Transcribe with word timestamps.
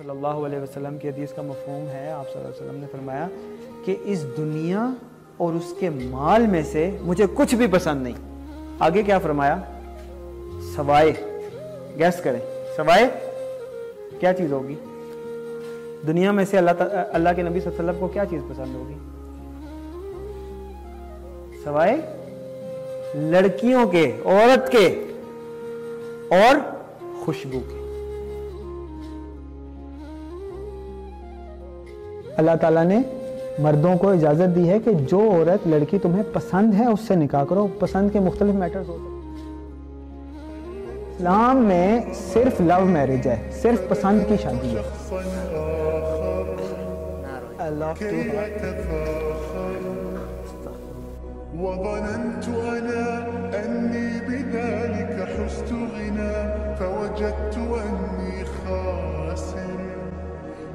صلی 0.00 0.10
اللہ 0.10 0.26
علیہ 0.26 0.58
وسلم 0.58 0.98
کی 0.98 1.08
حدیث 1.08 1.32
کا 1.32 1.42
مفہوم 1.42 1.88
ہے، 1.88 2.10
آپ 2.10 2.32
صلی 2.32 2.42
اللہ 2.42 2.54
علیہ 2.54 2.66
وسلم 2.66 2.80
نے 2.80 2.86
فرمایا 2.92 3.28
کہ 3.84 3.96
اس 4.04 4.24
دنیا 4.36 4.90
اور 5.36 5.52
اس 5.52 5.74
کے 5.78 5.90
مال 5.90 6.46
میں 6.46 6.62
سے 6.62 6.96
مجھے 7.00 7.24
کچھ 7.34 7.54
بھی 7.54 7.66
پسند 7.66 8.02
نہیں۔ 8.02 8.12
آگے 8.78 9.02
کیا 9.02 9.18
فرمایا؟ 9.18 9.56
سوائے 10.76 11.12
گیس 11.98 12.22
کریں۔ 12.22 12.38
سوائے، 12.76 13.08
کیا 14.20 14.32
چیز 14.32 14.52
ہوگی؟ 14.52 14.74
دنیا 16.06 16.32
میں 16.32 16.44
سے 16.44 16.58
اللہ 16.58 16.70
اللہ 17.12 17.28
کے 17.36 17.42
نبی 17.42 17.60
صلی 17.60 17.70
اللہ 17.70 17.80
علیہ 17.80 17.90
وسلم 17.90 18.00
کو 18.00 18.08
کیا 18.08 18.24
چیز 18.24 18.40
پسند 18.48 18.74
ہوگی؟ 18.74 18.98
سوائے 21.64 21.96
لڑکیوں 23.14 23.86
کے، 23.86 24.12
عورت 24.24 24.72
کے 24.72 25.04
اور 26.30 26.56
خوشبو 27.24 27.60
کے۔ 27.68 27.79
اللہ 32.40 32.56
تعالیٰ 32.60 32.84
نے 32.84 33.02
مردوں 33.58 33.96
کو 33.96 34.10
اجازت 34.10 34.56
دی 34.56 34.68
ہے 34.68 34.78
کہ 34.78 34.92
جو 34.92 35.30
عورت 35.30 35.66
لڑکی 35.66 35.98
تمہیں 35.98 36.22
پسند 36.32 36.74
ہے 36.74 36.86
اس 36.86 37.00
سے 37.08 37.14
نکاح 37.14 37.44
کرو، 37.44 37.66
پسند 37.78 38.10
کے 38.12 38.20
مختلف 38.20 38.54
میٹرز 38.54 38.88
ہوتے 38.88 39.02
ہیں۔ 39.02 39.20
اسلام 41.16 41.56
میں 41.56 42.00
صرف 42.32 42.60
لو 42.60 42.84
میرج 42.84 43.28
ہے، 43.28 43.50
صرف 43.62 43.88
پسند 43.88 44.20
کی 44.28 44.36
شادی 44.42 44.76
ہے۔ 44.76 44.82
وظننت 51.62 52.48
أنا 52.48 53.20
أني 53.52 54.26
بذلك 54.26 55.20
حست 55.20 55.72
غنى، 55.72 56.32
فوجدت 56.78 57.58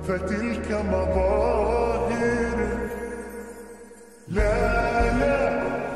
فتلك 0.07 0.71
مظاهر 0.87 2.57
لا 4.27 4.55
لا 5.19 5.37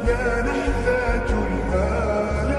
لا 0.08 0.22
نحتاج 0.48 1.34
المال 1.34 2.54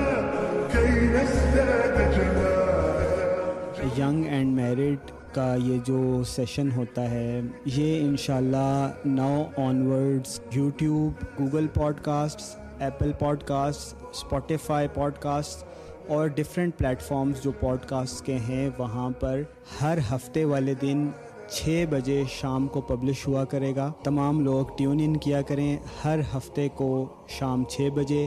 كي 0.73 0.93
نزداد 1.15 1.97
جمالا 2.17 3.89
ینگ 3.99 4.27
اینڈ 4.27 4.55
میرڈ 4.57 5.11
کا 5.35 5.55
یہ 5.65 5.79
جو 5.87 6.23
سیشن 6.27 6.71
ہوتا 6.77 7.11
ہے 7.11 7.41
یہ 7.67 8.05
انشاءاللہ 8.09 8.91
now 9.05 9.33
onwards 9.65 10.41
YouTube 10.53 11.25
Google 11.39 11.67
podcasts 12.05 12.55
Apple 12.79 13.13
podcast 13.47 14.05
Spotify 14.11 14.89
podcast 15.23 15.65
اور 16.09 16.29
ڈفرینٹ 16.37 16.77
پلیٹفارمز 16.79 17.43
جو 17.43 17.51
پوڈ 17.61 17.85
کاسٹ 17.89 18.25
کے 18.27 18.37
ہیں، 18.49 18.69
وہاں 18.79 19.11
پر 19.21 19.43
ہر 19.81 19.99
ہفتے 20.11 20.45
والے 20.45 20.75
دن 20.81 21.09
چھ 21.51 21.85
بجے 21.91 22.23
شام 22.29 22.67
کو 22.69 22.81
پبلش 22.81 23.27
ہوا 23.27 23.45
کرے 23.45 23.75
گا۔ 23.77 23.93
تمام 24.05 24.41
لوگ 24.41 24.67
ٹیون 24.77 25.01
ان 25.05 25.17
کیا 25.17 25.43
کریں۔ 25.43 25.77
ہر 26.05 26.19
ہفتے 26.37 26.69
کو 26.75 27.09
شام 27.29 27.65
چھ 27.65 27.89
بجے 27.95 28.27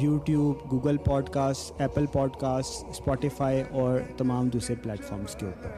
YouTube, 0.00 0.72
Google 0.72 0.96
podcast 1.28 1.80
Apple 1.80 2.06
podcast 2.36 2.88
Spotify 2.88 3.62
اور 3.70 3.98
تمام 4.16 4.48
دوسرے 4.48 4.76
پلیٹفارمز 4.76 5.34
کے 5.36 5.46
اوپر۔ 5.46 5.70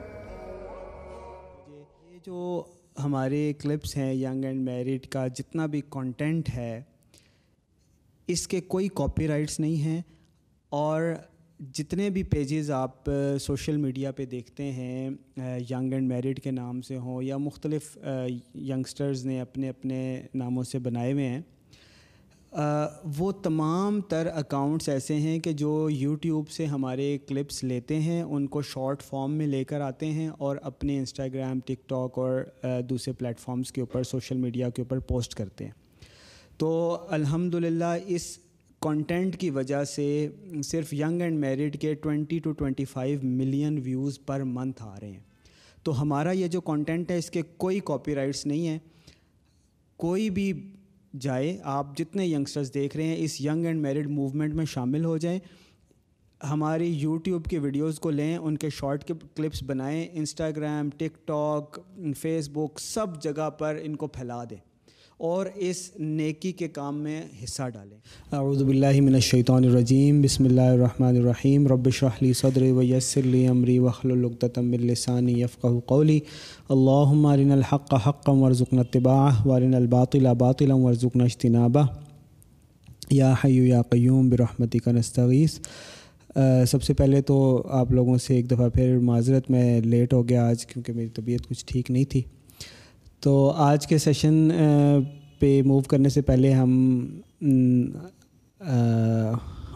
یہ 2.11 2.19
جو 2.27 2.63
ہمارے 3.05 3.53
کلپس 3.59 3.97
ہیں 3.97 4.13
ینگ 4.13 4.45
اینڈ 4.45 4.65
میرڈ 4.65 5.07
کا 5.07 5.27
جتنا 5.27 5.67
بھی 5.67 5.81
کانٹینٹ 5.89 6.49
ہے، 6.55 6.83
اس 8.29 8.49
کے 8.49 8.61
کوئی 8.61 8.89
کاپی 8.89 9.29
رائٹس 9.29 9.61
نہیں 9.61 9.77
ہیں 9.77 10.03
اور 10.69 11.15
جتنے 11.71 12.11
بھی 12.11 12.23
پیجز 12.23 12.71
آپ 12.71 13.11
سوشل 13.41 13.77
میڈیا 13.77 14.13
پہ 14.13 14.25
دیکھتے 14.25 14.73
ہیں 14.73 15.11
ینگ 15.71 15.93
اینڈ 15.93 16.09
میرڈ 16.09 16.41
کے 16.41 16.51
نام 16.51 16.83
سے 16.83 16.97
ہوں 16.97 17.23
یا 17.23 17.37
مختلف 17.37 17.99
ینگسٹرز 18.55 19.27
نے 19.27 19.41
اپنے 19.41 19.69
اپنے 19.69 20.23
ناموں 20.35 20.63
سے 20.63 20.79
بنائے 20.79 21.13
ہوئے 21.13 21.29
ہیں 21.29 21.41
وہ 23.05 23.33
تمام 23.33 24.01
تر 24.01 24.29
اکاؤنٹس 24.35 24.89
ایسے 24.89 25.15
ہیں 25.15 25.39
کہ 25.39 25.53
جو 25.53 25.91
یوٹیوب 25.91 26.49
سے 26.49 26.67
ہمارے 26.67 27.19
کلپس 27.27 27.65
لیتے 27.65 28.01
ہیں، 28.01 28.23
ان 28.23 28.47
کو 28.47 28.63
شارٹ 28.63 29.03
فارم 29.03 29.33
میں 29.33 29.47
لے 29.47 29.65
کر 29.65 29.81
آتے 29.81 30.07
ہیں 30.07 30.29
اور 30.29 30.57
اپنے 30.63 30.99
انسٹاگرام 30.99 31.61
ٹک 31.61 31.89
ٹاک 31.89 32.19
اور 32.19 32.41
دوسرے 32.83 33.13
پلیٹفارمس 33.13 33.73
کے 33.73 33.81
اوپر 33.81 34.03
سوشل 34.03 34.37
میڈیا 34.37 34.71
کے 34.71 34.83
اوپر 34.83 34.99
پوسٹ 34.99 35.35
کرتے 35.35 35.65
ہیں۔ 35.65 35.73
تو 36.57 36.99
الحمد 37.09 37.55
للہ 37.55 37.97
اس 38.07 38.39
کانٹینٹ 38.83 39.37
کی 39.37 39.51
وجہ 39.51 39.85
سے 39.85 40.29
صرف 40.65 40.95
ینگ 40.95 41.23
اینڈ 41.23 41.39
میرڈ 41.39 41.79
کے 41.81 41.95
twenty 41.95 42.39
two 42.39 42.53
twenty 42.53 42.85
five 42.85 43.19
million 43.23 43.81
views 43.85 44.19
per 44.27 44.43
month 44.43 44.83
آ 44.83 45.01
رہے 45.01 45.11
ہیں۔ 45.11 45.21
تو 45.83 46.03
ہمارا 46.03 46.31
یہ 46.31 46.47
جو 46.47 46.61
کانٹینٹ 46.61 47.11
ہے 47.11 47.19
اس 47.19 47.31
کے 47.31 47.43
کوئی 47.57 47.81
کاپی 47.85 48.15
رائٹس 48.15 48.47
نہیں 48.47 48.67
ہیں۔ 48.67 48.79
کوئی 49.97 50.31
بھی 50.31 50.53
جائے، 51.21 51.59
آپ 51.63 51.97
جتنے 51.97 52.27
ینگسٹرز 52.27 52.75
دیکھ 52.75 52.97
رہے 52.97 53.05
ہیں، 53.05 53.17
اس 53.19 53.41
ینگ 53.41 53.67
اینڈ 53.67 53.81
میرڈ 53.81 54.11
موومنٹ 54.11 54.55
میں 54.55 54.65
شامل 54.65 55.05
ہو 55.05 55.17
جائیں۔ 55.17 55.39
ہماری 56.51 56.87
یوٹیوب 56.87 57.45
کی 57.45 57.59
ویڈیوز 57.59 58.01
کو 58.01 58.11
لیں، 58.11 58.37
ان 58.37 58.59
کے 58.59 58.71
شارٹ 58.71 59.13
کلپس 59.35 59.63
بنائیں 59.63 60.09
انسٹاگرام 60.13 60.91
ٹک 60.91 61.27
ٹاک 61.27 61.81
فیس 62.19 62.49
بک 62.49 62.81
سب 62.81 63.23
جگہ 63.23 63.51
پر 63.51 63.79
ان 63.83 63.97
کو 63.97 64.07
پھیلا 64.07 64.45
دیں۔ 64.45 64.72
اور 65.29 65.47
اس 65.55 65.91
نیکی 65.99 66.51
کے 66.53 66.69
کام 66.69 66.97
میں 67.03 67.21
حصہ 67.45 67.69
ڈالیں۔ 67.75 67.97
اعوذ 68.33 68.63
باللہ 68.63 69.01
من 69.01 69.15
الشیطان 69.15 69.65
الرجیم۔ 69.65 70.21
بسم 70.23 70.45
اللہ 70.45 70.71
الرحمن 70.77 71.17
الرحیم۔ 71.17 71.67
رب 71.69 71.87
اشرح 71.87 72.17
لی 72.21 72.33
صدری 72.33 72.71
ویسر 72.73 73.23
لی 73.23 73.47
امری 73.47 73.79
واحلل 73.79 74.25
عقدۃ 74.25 74.59
من 74.59 74.87
لسانی 74.87 75.33
یفقهوا 75.41 75.81
قولی۔ 75.87 76.19
اللهم 76.69 77.27
ارنا 77.27 77.55
الحق 77.55 77.95
حقا 78.07 78.33
وارزقنا 78.33 78.81
اتباعه 78.81 79.53
وارنا 79.53 79.77
الباطل 79.77 80.27
باطلا 80.39 80.81
وارزقنا 80.83 81.25
اجتنابه 81.25 81.87
یا 83.21 83.33
حی 83.45 83.55
یا 83.69 83.83
قیوم 83.91 84.29
برحمتک 84.29 84.89
نستغیث۔ 84.99 85.59
سب 86.67 86.83
سے 86.83 86.95
پہلے 86.95 87.23
تو 87.23 87.41
آپ 87.81 87.93
لوگوں 87.93 88.19
سے 88.19 88.35
ایک 88.35 88.51
دفعہ 88.51 88.69
پھر 88.75 88.99
معذرت، 89.13 89.51
میں 89.51 89.81
لیٹ 89.81 90.15
ہو 90.15 90.29
گیا 90.29 90.47
آج 90.49 90.67
کیونکہ 90.67 90.93
میری 90.93 91.09
طبیعت 91.17 91.49
کچھ 91.49 91.67
ٹھیک 91.67 91.91
نہیں 91.91 92.05
تھی۔ 92.11 92.23
تو 93.23 93.53
آج 93.57 93.87
کے 93.87 93.99
سیشن 93.99 94.49
پہ 95.39 95.63
موو 95.63 95.81
کرنے 95.81 96.09
سے 96.09 96.23
پہلے 96.23 96.53
ہم 96.53 97.07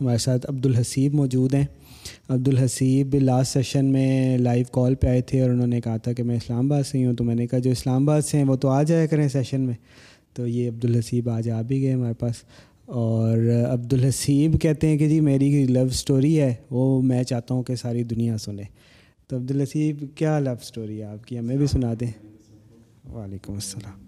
ہمارے 0.01 0.19
ساتھ 0.19 0.47
عبد 0.49 0.67
الحسیب 0.67 1.15
موجود 1.15 1.55
ہیں۔ 1.55 1.65
عبد 2.29 2.49
الحسیب 2.49 3.15
لاسٹ 3.15 3.53
سیشن 3.53 3.85
میں 3.85 4.39
لائیو 4.39 4.65
کال 4.73 4.95
پہ 4.95 5.07
آئے 5.07 5.21
تھے 5.21 5.43
اور 5.43 5.51
انہوں 5.51 5.67
نے 5.67 5.81
کہا 5.81 5.97
تھا 5.97 6.13
کہ 6.13 6.23
میں 6.23 6.37
اسلام 6.37 6.73
آباد 6.73 6.83
سے 6.83 6.99
ہی 6.99 7.07
ہوں۔ 7.07 7.15
تو 7.15 7.25
میں 7.25 7.35
نے 7.35 7.47
کہا، 7.47 7.59
جو 7.59 7.71
اسلام 7.71 8.09
آباد 8.09 8.23
سے 8.23 8.39
ہیں، 8.39 8.45
وہ 8.45 8.57
تو 8.57 8.69
آ 8.69 8.83
جایا 8.83 9.07
کریں 9.07 9.29
سیشن 9.29 9.61
میں۔ 9.61 9.75
تو 10.35 10.47
یہ 10.47 10.69
عبد 10.69 10.85
الحسیب 10.85 11.29
آج 11.29 11.51
آ 11.51 11.63
بھی 11.63 11.83
گئے 11.83 11.93
ہمارے 11.93 12.15
پاس۔ 12.15 12.35
اور 12.87 13.39
عبد 13.73 13.93
الحسیب 13.93 14.61
کہتے 14.61 14.89
ہیں 14.89 14.99
کہ 14.99 15.09
جی 15.09 15.21
میری 15.21 15.67
لو 15.67 15.85
اسٹوری 15.85 16.41
ہے۔ 16.41 16.55
وہ 16.71 17.03
میں 17.03 17.23
چاہتا 17.23 17.55
ہوں 17.55 17.63
کہ 17.63 17.75
ساری 17.75 18.03
دنیا 18.03 18.39
سنے۔ 18.39 18.63
تو 19.29 19.37
عبد 19.37 19.51
الحسیب 19.51 20.05
کیا 20.15 20.39
لو 20.39 20.51
اسٹوری 20.51 20.99
ہے 20.99 21.05
آپ 21.05 21.25
کی؟ 21.25 21.39
ہمیں 21.39 21.57
بھی 21.57 21.67
سنا 21.67 21.95
دیں۔ 22.01 22.36
وعلیکم 23.15 23.53
السلام۔ 23.53 23.99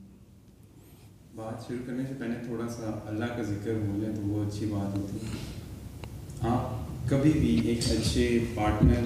بات 1.36 1.68
شروع 1.68 1.78
کرنے 1.86 2.02
سے 2.08 2.14
پہلے 2.18 2.34
تھوڑا 2.46 2.68
سا 2.68 2.90
اللہ 3.06 3.24
کا 3.36 3.42
ذکر 3.42 3.72
ہو 3.72 3.98
جائے 4.02 4.14
تو 4.16 4.22
وہ 4.22 4.44
اچھی 4.44 4.66
بات 4.66 4.96
ہوتی 4.96 5.16
ہے۔ 5.16 6.48
آپ 6.48 7.08
کبھی 7.10 7.32
بھی 7.32 7.60
ایک 7.64 7.78
اچھے 7.90 8.38
پارٹنر 8.54 9.02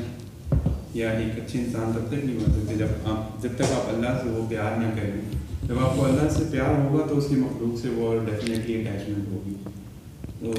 یا 0.94 1.10
ایک 1.10 1.42
اچھے 1.42 1.58
انسان 1.58 1.92
تب 1.94 2.08
تک 2.08 2.24
نہیں 2.24 2.38
بن 2.38 2.52
سکتے 2.52 2.74
جب 2.74 2.86
آپ 3.04 3.42
جب 3.42 3.50
تک 3.56 3.72
آپ 3.74 3.88
اللہ 3.88 4.20
سے 4.22 4.28
وہ 4.28 4.46
پیار 4.48 4.76
نہ 4.78 4.90
کریں۔ 4.96 5.20
جب 5.68 5.78
آپ 5.78 5.96
کو 5.96 6.04
اللہ 6.04 6.28
سے 6.28 6.44
پیار 6.50 6.74
ہوگا 6.80 7.06
تو 7.06 7.18
اس 7.18 7.26
کی 7.28 7.36
مخلوق 7.36 7.80
سے 7.80 7.88
وہ 7.88 8.18
ڈیفینیٹلی 8.24 8.74
اٹیچمنٹ 8.80 9.28
ہوگی۔ 9.28 9.54
تو 10.40 10.52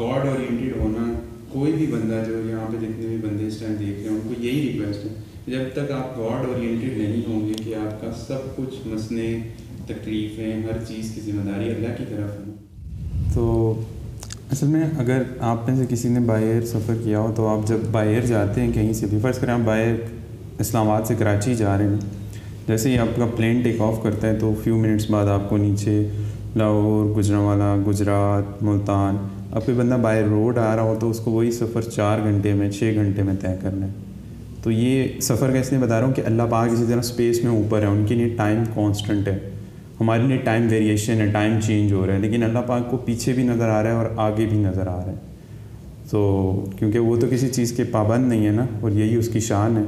گاڈ 0.00 0.26
اورینٹیڈ 0.26 0.76
ہونا 0.76 1.12
کوئی 1.48 1.72
بھی 1.72 1.86
بندہ 1.86 2.22
جو 2.26 2.40
یہاں 2.50 2.66
پہ 2.70 2.76
جتنے 2.76 3.06
بھی 3.06 3.16
بندے 3.16 3.46
اس 3.46 3.58
ٹائم 3.60 3.74
دیکھ 3.74 3.90
رہے 3.90 4.08
ہیں 4.08 4.08
ان 4.08 4.20
کو 4.24 4.42
یہی 4.42 4.72
ریکویسٹ 4.72 5.04
ہے 5.04 5.14
جب 5.46 5.64
تک 5.72 5.90
آپ 5.92 6.16
گاڈ 6.18 6.46
اورینٹیڈ 6.46 6.96
نہیں 6.98 7.22
ہوں 7.28 7.48
گے 7.48 7.54
کہ 7.54 7.74
آپ 7.74 8.00
کا 8.00 8.10
سب 8.18 8.56
کچھ 8.56 8.86
مسئلے 8.86 9.26
تکلیفیں، 9.86 10.62
ہر 10.62 10.84
چیز 10.88 11.10
کی 11.14 11.20
ذمہ 11.20 11.42
داری 11.50 11.68
اللہ 11.70 11.94
کی 11.98 12.04
طرف 12.10 12.38
ہے 12.38 12.52
تو 13.34 13.82
اصل 14.52 14.66
میں 14.66 14.84
اگر 14.98 15.22
آپ 15.48 15.68
میں 15.68 15.76
سے 15.76 15.84
کسی 15.88 16.08
نے 16.08 16.20
باہر 16.26 16.64
سفر 16.66 16.94
کیا 17.04 17.18
ہو 17.20 17.32
تو 17.36 17.46
آپ 17.48 17.66
جب 17.68 17.84
باہر 17.92 18.26
جاتے 18.26 18.60
ہیں 18.60 18.72
کہیں 18.72 18.92
سے 18.92 19.06
بھی، 19.06 19.18
فرض 19.22 19.38
کریں 19.38 19.52
آپ 19.54 19.64
باہر 19.64 19.94
اسلام 20.60 20.90
آباد 20.90 21.06
سے 21.08 21.14
کراچی 21.18 21.54
جا 21.54 21.76
رہے 21.78 21.88
ہیں، 21.88 21.98
جیسے 22.66 22.90
ہی 22.90 22.98
آپ 22.98 23.16
کا 23.16 23.26
پلین 23.36 23.60
ٹیک 23.62 23.80
آف 23.80 24.02
کرتا 24.02 24.28
ہے 24.28 24.38
تو 24.38 24.52
فیو 24.62 24.76
منٹس 24.76 25.10
بعد 25.10 25.26
آپ 25.28 25.48
کو 25.50 25.56
نیچے 25.56 26.02
لاہور 26.56 27.14
گجراوالا 27.16 27.74
گجرات، 27.86 28.62
ملتان 28.62 29.16
اب 29.52 29.64
کوئی 29.66 29.76
بندہ 29.78 29.98
باہر 30.02 30.28
روڈ 30.30 30.58
آ 30.58 30.74
رہا 30.76 30.82
ہو 30.82 30.96
تو 31.00 31.10
اس 31.10 31.20
کو 31.20 31.30
وہی 31.30 31.50
سفر 31.52 31.90
چار 31.90 32.24
گھنٹے 32.24 32.54
میں، 32.54 32.70
چھ 32.70 32.94
گھنٹے 32.94 33.22
میں 33.22 33.34
طے 33.40 33.54
کرنا 33.62 33.86
ہے۔ 33.86 34.03
تو 34.64 34.70
یہ 34.70 35.20
سفر 35.20 35.50
کا 35.50 35.58
اس 35.58 35.72
لیے 35.72 35.80
بتا 35.80 36.00
رہا 36.00 36.06
ہوں 36.06 36.14
کہ 36.14 36.22
اللہ 36.26 36.42
پاک 36.50 36.72
کسی 36.72 36.84
طرح 36.88 36.98
اسپیس 36.98 37.44
میں 37.44 37.50
اوپر 37.50 37.80
ہے، 37.80 37.86
ان 37.86 38.04
کے 38.08 38.14
لیے 38.14 38.28
ٹائم 38.28 38.64
کانسٹنٹ 38.74 39.28
ہے۔ 39.28 39.38
ہمارے 40.00 40.22
لیے 40.22 40.36
ٹائم 40.36 40.66
ویریشن 40.70 41.20
ہے 41.20 41.26
ٹائم 41.26 41.60
چینج 41.60 41.92
ہو 41.92 42.06
رہا 42.06 42.14
ہے۔ 42.14 42.18
لیکن 42.18 42.42
اللہ 42.42 42.58
پاک 42.66 42.90
کو 42.90 42.96
پیچھے 42.96 43.32
بھی 43.32 43.42
نظر 43.42 43.68
آ 43.68 43.82
رہا 43.82 43.90
ہے 43.90 43.94
اور 43.94 44.06
آگے 44.16 44.46
بھی 44.46 44.58
نظر 44.58 44.86
آ 44.86 44.96
رہا 44.96 45.06
ہے۔ 45.06 45.14
تو 46.10 46.20
کیونکہ 46.78 46.98
وہ 46.98 47.16
تو 47.16 47.26
کسی 47.30 47.48
چیز 47.48 47.72
کے 47.72 47.84
پابند 47.84 48.28
نہیں 48.28 48.46
ہے 48.46 48.50
نا، 48.50 48.66
اور 48.80 48.90
یہی 48.90 49.16
اس 49.16 49.28
کی 49.28 49.40
شان 49.40 49.76
ہے۔ 49.76 49.82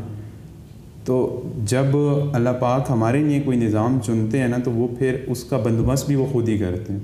تو 1.04 1.42
جب 1.64 1.96
اللہ 2.32 2.50
پاک 2.60 2.86
ہمارے 2.90 3.18
لیے 3.18 3.40
کوئی 3.40 3.58
نظام 3.58 3.98
چنتے 4.04 4.38
ہیں 4.38 4.48
نا، 4.48 4.56
تو 4.64 4.70
وہ 4.70 4.88
پھر 4.98 5.16
اس 5.26 5.44
کا 5.44 5.56
بندوبست 5.56 6.06
بھی 6.06 6.14
وہ 6.14 6.26
خود 6.26 6.48
ہی 6.48 6.58
کرتے 6.58 6.92
ہیں۔ 6.92 7.00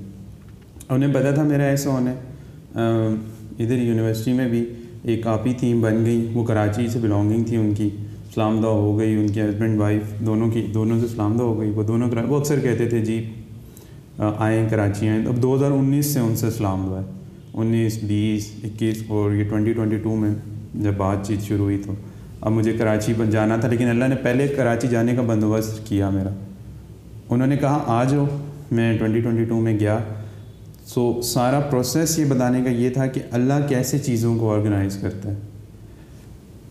انہیں 0.89 1.13
پتا 1.13 1.31
تھا 1.31 1.43
میرا 1.43 1.63
ایسا 1.63 1.89
ہونا 1.89 2.11
ہے۔ 2.11 2.15
ادھر 3.59 3.77
یونیورسٹی 3.77 4.33
میں 4.33 4.47
بھی 4.47 4.65
ایک 5.03 5.23
کاپی 5.23 5.53
تھیم 5.53 5.81
بن 5.81 6.05
گئی۔ 6.05 6.27
وہ 6.33 6.43
کراچی 6.45 6.87
سے 6.87 6.99
بلانگنگ 6.99 7.43
تھی 7.43 7.57
ان 7.57 7.73
کی۔ 7.77 7.89
اسلام 8.29 8.61
دہ 8.61 8.67
ہو 8.67 8.97
گئی، 8.99 9.13
ان 9.15 9.27
کے 9.27 9.41
ہسبینڈ 9.41 9.79
وائف 9.79 10.25
دونوں 10.25 10.51
کی، 10.51 10.65
دونوں 10.73 10.99
سے 10.99 11.05
اسلام 11.05 11.37
دہ 11.37 11.43
ہو 11.43 11.59
گئی۔ 11.59 11.69
وہ 11.69 11.83
دونوں 11.83 12.09
وہ 12.27 12.37
اکثر 12.37 12.59
کہتے 12.59 12.85
تھے 12.85 13.05
جی 13.05 13.29
آئیں، 14.17 14.69
کراچی 14.69 15.07
آئیں۔ 15.07 15.25
اب 15.25 15.41
دو 15.41 15.55
ہزار 15.55 15.71
انیس 15.71 16.05
سے 16.05 16.19
ان 16.19 16.35
سے 16.35 16.47
اسلام 16.47 16.87
دہ 16.89 16.95
ہے۔ 16.95 17.11
انیس، 17.53 18.03
بیس، 18.03 18.51
اکیس، 18.63 19.03
اور 19.07 19.31
یہ 19.31 19.43
ٹوئنٹی 19.43 19.73
ٹوئنٹی 19.73 19.97
ٹو 19.97 20.15
میں 20.15 20.29
جب 20.75 20.93
بات 20.97 21.27
چیت 21.27 21.41
شروع 21.41 21.65
ہوئی 21.65 21.81
تو۔ 21.85 21.93
اب 22.41 22.51
مجھے 22.51 22.73
کراچی 22.73 23.13
جانا 23.31 23.55
تھا، 23.55 23.67
لیکن 23.67 23.87
اللہ 23.87 24.05
نے 24.05 24.15
پہلے 24.15 24.47
کراچی 24.47 24.87
جانے 24.87 25.15
کا 25.15 25.21
بندوبست 25.21 25.87
کیا 25.87 26.09
میرا۔ 26.09 26.29
انہوں 27.29 27.47
نے 27.47 27.57
کہا، 27.57 27.83
آ 27.87 28.03
جاؤ، 28.03 28.25
میں 28.71 28.97
ٹوئنٹی 28.97 29.21
ٹوئنٹی 29.21 29.43
ٹو 29.43 29.59
میں 29.59 29.79
گیا۔ 29.79 29.99
سو 30.87 31.21
سارا 31.21 31.59
پروسیس 31.59 32.19
یہ 32.19 32.25
بتانے 32.25 32.61
کا 32.63 32.69
یہ 32.69 32.89
تھا 32.89 33.07
کہ 33.07 33.21
اللہ 33.31 33.53
کیسے 33.69 33.99
چیزوں 33.99 34.37
کو 34.37 34.53
آرگنائز 34.53 34.97
کرتا 35.01 35.29
ہے۔ 35.29 35.35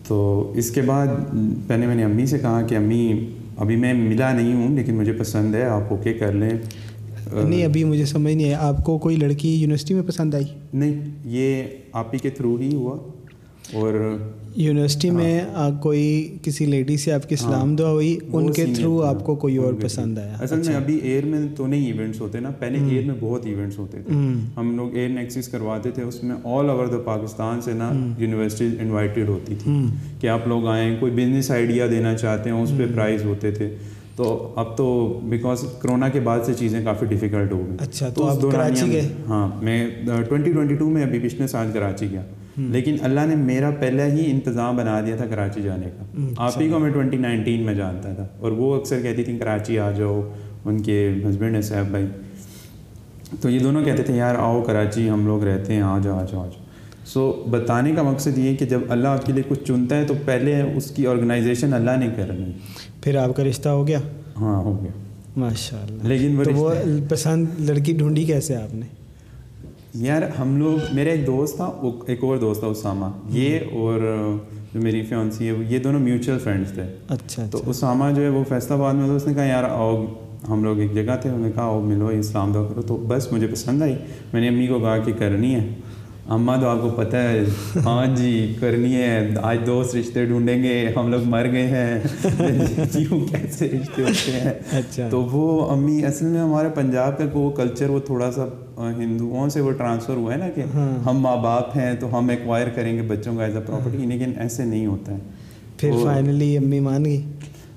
تو 0.07 0.51
اس 0.55 0.71
کے 0.71 0.81
بعد 0.81 1.07
پہلے 1.67 1.85
میں 1.85 1.95
نے 1.95 2.03
امی 2.03 2.25
سے 2.25 2.39
کہا 2.39 2.61
کہ 2.61 2.75
امی 2.75 3.29
ابھی 3.57 3.75
میں 3.75 3.93
ملا 3.93 4.33
نہیں 4.33 4.53
ہوں 4.53 4.75
لیکن 4.75 4.93
مجھے 4.93 5.13
پسند 5.13 5.55
ہے 5.55 5.63
آپ 5.63 5.83
اوکے 5.89 6.13
کر 6.13 6.31
لیں۔ 6.31 6.49
نہیں 7.33 7.65
ابھی 7.65 7.83
مجھے 7.83 8.05
سمجھ 8.05 8.33
نہیں 8.33 8.49
ہے 8.49 8.53
آپ 8.53 8.83
کو 8.83 8.97
کوئی 8.97 9.15
لڑکی 9.15 9.55
یونیورسٹی 9.55 9.93
میں 9.93 10.03
پسند 10.07 10.33
آئی؟ 10.33 10.45
نہیں 10.73 10.93
یہ 11.25 11.63
آپ 11.93 12.13
ہی 12.13 12.19
کے 12.19 12.29
تھرو 12.29 12.55
ہی 12.55 12.75
ہوا۔ 12.75 12.97
اور 13.71 14.17
یونیورسٹی 14.55 15.09
میں 15.09 15.41
ہاں۔ 15.41 15.69
کوئی 15.81 16.37
کسی 16.41 16.65
لیڈی 16.65 16.97
سے 16.97 17.13
آپ 17.13 17.29
کی 17.29 17.35
ہاں۔ 17.41 17.51
سلام 17.51 17.75
دعا 17.75 17.91
ہوئی 17.91 18.17
ان 18.33 18.51
کے 18.53 18.65
تھرو 18.75 19.01
آپ 19.01 19.23
کو 19.25 19.35
کوئی 19.35 19.57
اور 19.57 19.73
پسند 19.81 20.17
آیا۔ 20.17 20.33
اصل 20.39 20.55
میں 20.55 20.63
اچھا۔ 20.63 20.77
ابھی 20.77 20.95
ایئر 20.95 21.25
میں 21.25 21.39
تو 21.57 21.67
نہیں 21.67 21.91
ایونٹس 21.91 22.21
ہوتے 22.21 22.39
نا 22.39 22.49
پہلے 22.49 22.79
ایئر 22.89 23.03
میں 23.05 23.15
بہت 23.19 23.45
ایونٹس 23.45 23.79
ہوتے 23.79 23.97
تھے۔ 24.07 24.13
ہم 24.57 24.77
لوگ 24.77 24.95
ایئر 24.95 25.09
نیکسس 25.09 25.47
کرواتے 25.47 25.91
تھے 25.91 26.03
اس 26.03 26.23
میں 26.23 26.35
آل 26.43 26.69
اوور 26.69 26.87
دا 26.87 26.97
پاکستان 26.97 27.61
سے 27.61 27.73
نا 27.73 27.91
یونیورسٹی 28.17 28.67
انوائٹیڈ 28.79 29.29
ہوتی 29.29 29.55
تھی 29.63 29.85
کہ 30.19 30.27
آپ 30.27 30.47
لوگ 30.47 30.67
آئیں 30.67 30.95
کوئی 30.99 31.11
بزنس 31.11 31.51
آئیڈیا 31.51 31.87
دینا 31.91 32.15
چاہتے 32.15 32.49
ہیں 32.49 32.57
اس 32.57 32.71
پہ 32.77 32.85
پرائز 32.95 33.25
ہوتے 33.25 33.51
تھے۔ 33.51 33.75
تو 34.15 34.53
اب 34.55 34.77
تو 34.77 35.19
بیکاز 35.23 35.65
کرونا 35.79 36.09
کے 36.09 36.19
بعد 36.19 36.39
سے 36.45 36.53
چیزیں 36.53 36.85
کافی 36.85 37.05
ڈیفیکلٹ 37.05 37.51
ہو 37.51 37.65
گئی۔ 37.67 37.77
اچھا 37.79 38.09
تو 38.09 38.49
کراچی 38.51 38.91
گئے۔ 38.91 39.09
ہاں 39.27 39.63
میں 39.63 39.89
ٹوئنٹی 40.29 40.53
ٹوئنٹی 40.53 40.75
ٹو 40.75 40.89
میں 40.89 41.03
ابھی 41.03 41.19
پچھلے 41.19 41.47
سال 41.47 41.67
کراچی 41.73 42.11
گیا۔ 42.11 42.21
لیکن 42.57 42.95
اللہ 43.01 43.21
نے 43.27 43.35
میرا 43.35 43.69
پہلے 43.79 44.03
ہی 44.03 44.31
انتظام 44.31 44.77
بنا 44.77 45.01
دیا 45.05 45.15
تھا 45.15 45.25
کراچی 45.25 45.61
جانے 45.61 45.85
کا۔ 45.85 46.19
آپ 46.37 46.61
ہی 46.61 46.69
کو 46.69 46.79
میں 46.79 46.89
ٹوئنٹی 46.91 47.17
نائنٹین 47.17 47.63
میں 47.63 47.73
جانتا 47.73 48.13
تھا۔ 48.13 48.27
اور 48.39 48.51
وہ 48.51 48.75
اکثر 48.75 48.99
کہتی 49.01 49.23
تھیں 49.23 49.39
کراچی 49.39 49.79
آ 49.79 49.91
جاؤ 49.91 50.31
ان 50.65 50.81
کے 50.81 51.15
ہسبینڈ 51.29 51.55
ہیں 51.55 51.61
صاحب 51.61 51.85
بھائی۔ 51.85 52.05
تو 53.41 53.49
یہ 53.49 53.59
دونوں 53.59 53.83
کہتے 53.85 54.03
تھے 54.03 54.15
یار 54.15 54.35
آؤ 54.35 54.61
کراچی 54.61 55.09
ہم 55.09 55.25
لوگ 55.25 55.43
رہتے 55.43 55.73
ہیں 55.73 55.81
آ 55.81 55.99
جاؤ 56.03 56.19
آ 56.19 56.25
جاؤ 56.31 56.41
آ 56.41 56.45
جاؤ۔ 56.45 56.63
سو 57.05 57.43
بتانے 57.51 57.91
کا 57.91 58.01
مقصد 58.01 58.37
یہ 58.37 58.55
کہ 58.55 58.65
جب 58.65 58.79
اللہ 58.89 59.07
آپ 59.07 59.25
کے 59.25 59.33
لیے 59.33 59.43
کچھ 59.47 59.63
چنتا 59.67 59.97
ہے 59.97 60.05
تو 60.05 60.13
پہلے 60.25 60.61
اس 60.75 60.91
کی 60.91 61.07
آرگنائزیشن 61.07 61.73
اللہ 61.73 61.91
نے 61.99 62.07
کرنی 62.15 62.51
پھر 63.01 63.15
آپ 63.15 63.35
کا 63.35 63.43
رشتہ 63.43 63.69
ہو 63.69 63.87
گیا؟ 63.87 63.99
ہاں 64.39 64.61
ہو 64.61 64.83
گیا۔ 64.83 64.91
ماشاء 65.37 65.77
اللہ 65.77 66.07
لیکن 66.07 66.41
وہ 66.55 66.73
پسند 67.09 67.45
لڑکی 67.59 67.93
ڈھونڈی 67.93 68.23
کیسے 68.23 68.55
آپ 68.55 68.75
نے؟ 68.75 68.85
یار 69.93 70.21
ہم 70.39 70.57
لوگ 70.57 70.95
میرا 70.95 71.09
ایک 71.09 71.27
دوست 71.27 71.55
تھا 71.55 71.71
ایک 72.07 72.23
اور 72.23 72.37
دوست 72.37 72.59
تھا 72.59 72.67
اسامہ۔ 72.67 73.05
یہ 73.29 73.59
اور 73.71 73.99
جو 74.73 74.81
میری 74.81 75.01
فیونسی 75.01 75.47
ہے 75.47 75.53
یہ 75.69 75.79
دونوں 75.79 75.99
میوچل 75.99 76.37
فرینڈس 76.43 76.71
تھے۔ 76.71 76.81
اچھا 77.07 77.45
تو 77.51 77.57
اچھا۔ 77.57 77.69
اسامہ 77.69 78.05
جو 78.15 78.21
ہے 78.21 78.29
وہ 78.29 78.43
فیصلہ 78.49 78.73
آباد 78.75 78.93
میں 78.93 79.09
اس 79.09 79.27
نے 79.27 79.33
کہا 79.33 79.43
یار 79.43 79.63
آؤ 79.63 80.05
ہم 80.49 80.63
لوگ 80.63 80.79
ایک 80.79 80.93
جگہ 80.93 81.15
تھے۔ 81.21 81.29
انہوں 81.29 81.45
نے 81.45 81.51
کہا 81.51 81.63
آؤ 81.63 81.81
ملو 81.81 82.07
اسلام 82.07 82.51
دعا 82.53 82.63
کرو 82.63 82.81
تو 82.81 83.05
بس 83.07 83.33
مجھے 83.33 83.47
پسند 83.47 83.81
آئی۔ 83.81 83.95
میں 84.33 84.41
نے 84.41 84.47
امی 84.47 84.67
کو 84.67 84.79
کہا 84.79 84.97
کہ 84.97 85.11
کرنی 85.19 85.55
ہے۔ 85.55 85.69
اماں 86.29 86.57
تو 86.61 86.67
آپ 86.67 86.77
کو 86.81 86.89
پتہ 86.89 87.15
ہے 87.15 87.43
ہاں 87.85 88.15
جی 88.15 88.55
کرنی 88.59 88.95
ہے۔ 88.95 89.29
آج 89.41 89.57
دوست 89.65 89.95
رشتے 89.95 90.25
ڈھونڈیں 90.25 90.63
گے 90.63 90.89
ہم 90.95 91.11
لوگ 91.11 91.21
مر 91.23 91.45
گئے 91.51 91.67
ہیں۔ 91.67 91.99
کیوں 92.91 93.19
کیسے 93.19 93.67
رشتے 93.67 94.01
ہوتے 94.01 94.31
ہیں؟ 94.31 94.53
اچھا۔ 94.71 95.07
تو 95.09 95.23
وہ 95.23 95.71
امی 95.71 96.05
اصل 96.05 96.25
میں 96.25 96.41
ہمارے 96.41 96.69
پنجاب 96.75 97.17
کا 97.17 97.23
وہ 97.33 97.49
کلچر 97.51 97.89
وہ 97.89 97.99
تھوڑا 97.99 98.31
سا 98.31 98.45
ہندوؤں 98.97 99.49
سے 99.49 99.61
وہ 99.61 99.71
ٹرانسفر 99.71 100.13
ہوا 100.13 100.33
ہے 100.33 100.37
نا 100.37 100.49
کہ 100.49 100.61
ہاں۔ 100.73 101.09
ہم 101.09 101.17
ماں 101.17 101.37
باپ 101.37 101.77
ہیں 101.77 101.93
تو 101.93 102.17
ہم 102.17 102.29
ایکوائر 102.29 102.67
کریں 102.75 102.97
گے 102.97 103.01
بچوں 103.01 103.35
کا 103.35 103.45
ایز 103.45 103.55
اے 103.55 103.61
پراپرٹی 103.67 103.97
لیکن 103.97 104.31
ایسے 104.37 104.65
نہیں 104.65 104.85
ہوتا 104.85 105.11
ہے۔ 105.11 105.19
پھر 105.77 105.91
فائنلی 106.03 106.57
امی 106.57 106.79
مان 106.79 107.05
گئی؟ 107.05 107.21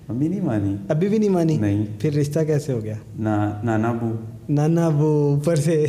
امی 0.08 0.28
نہیں 0.28 0.40
مانی۔ 0.40 0.76
ابھی 0.88 1.08
بھی 1.08 1.18
نہیں 1.18 1.28
مانی؟ 1.28 1.56
نہیں۔ 1.56 1.86
پھر 2.00 2.12
رشتہ 2.14 2.40
کیسے 2.46 2.72
ہو 2.72 2.84
گیا؟ 2.84 2.94
نانا 3.18 3.92
بو۔ 3.92 4.12
نانا 4.48 4.88
وہ 4.88 5.08
اوپر 5.30 5.56
سے۔ 5.56 5.84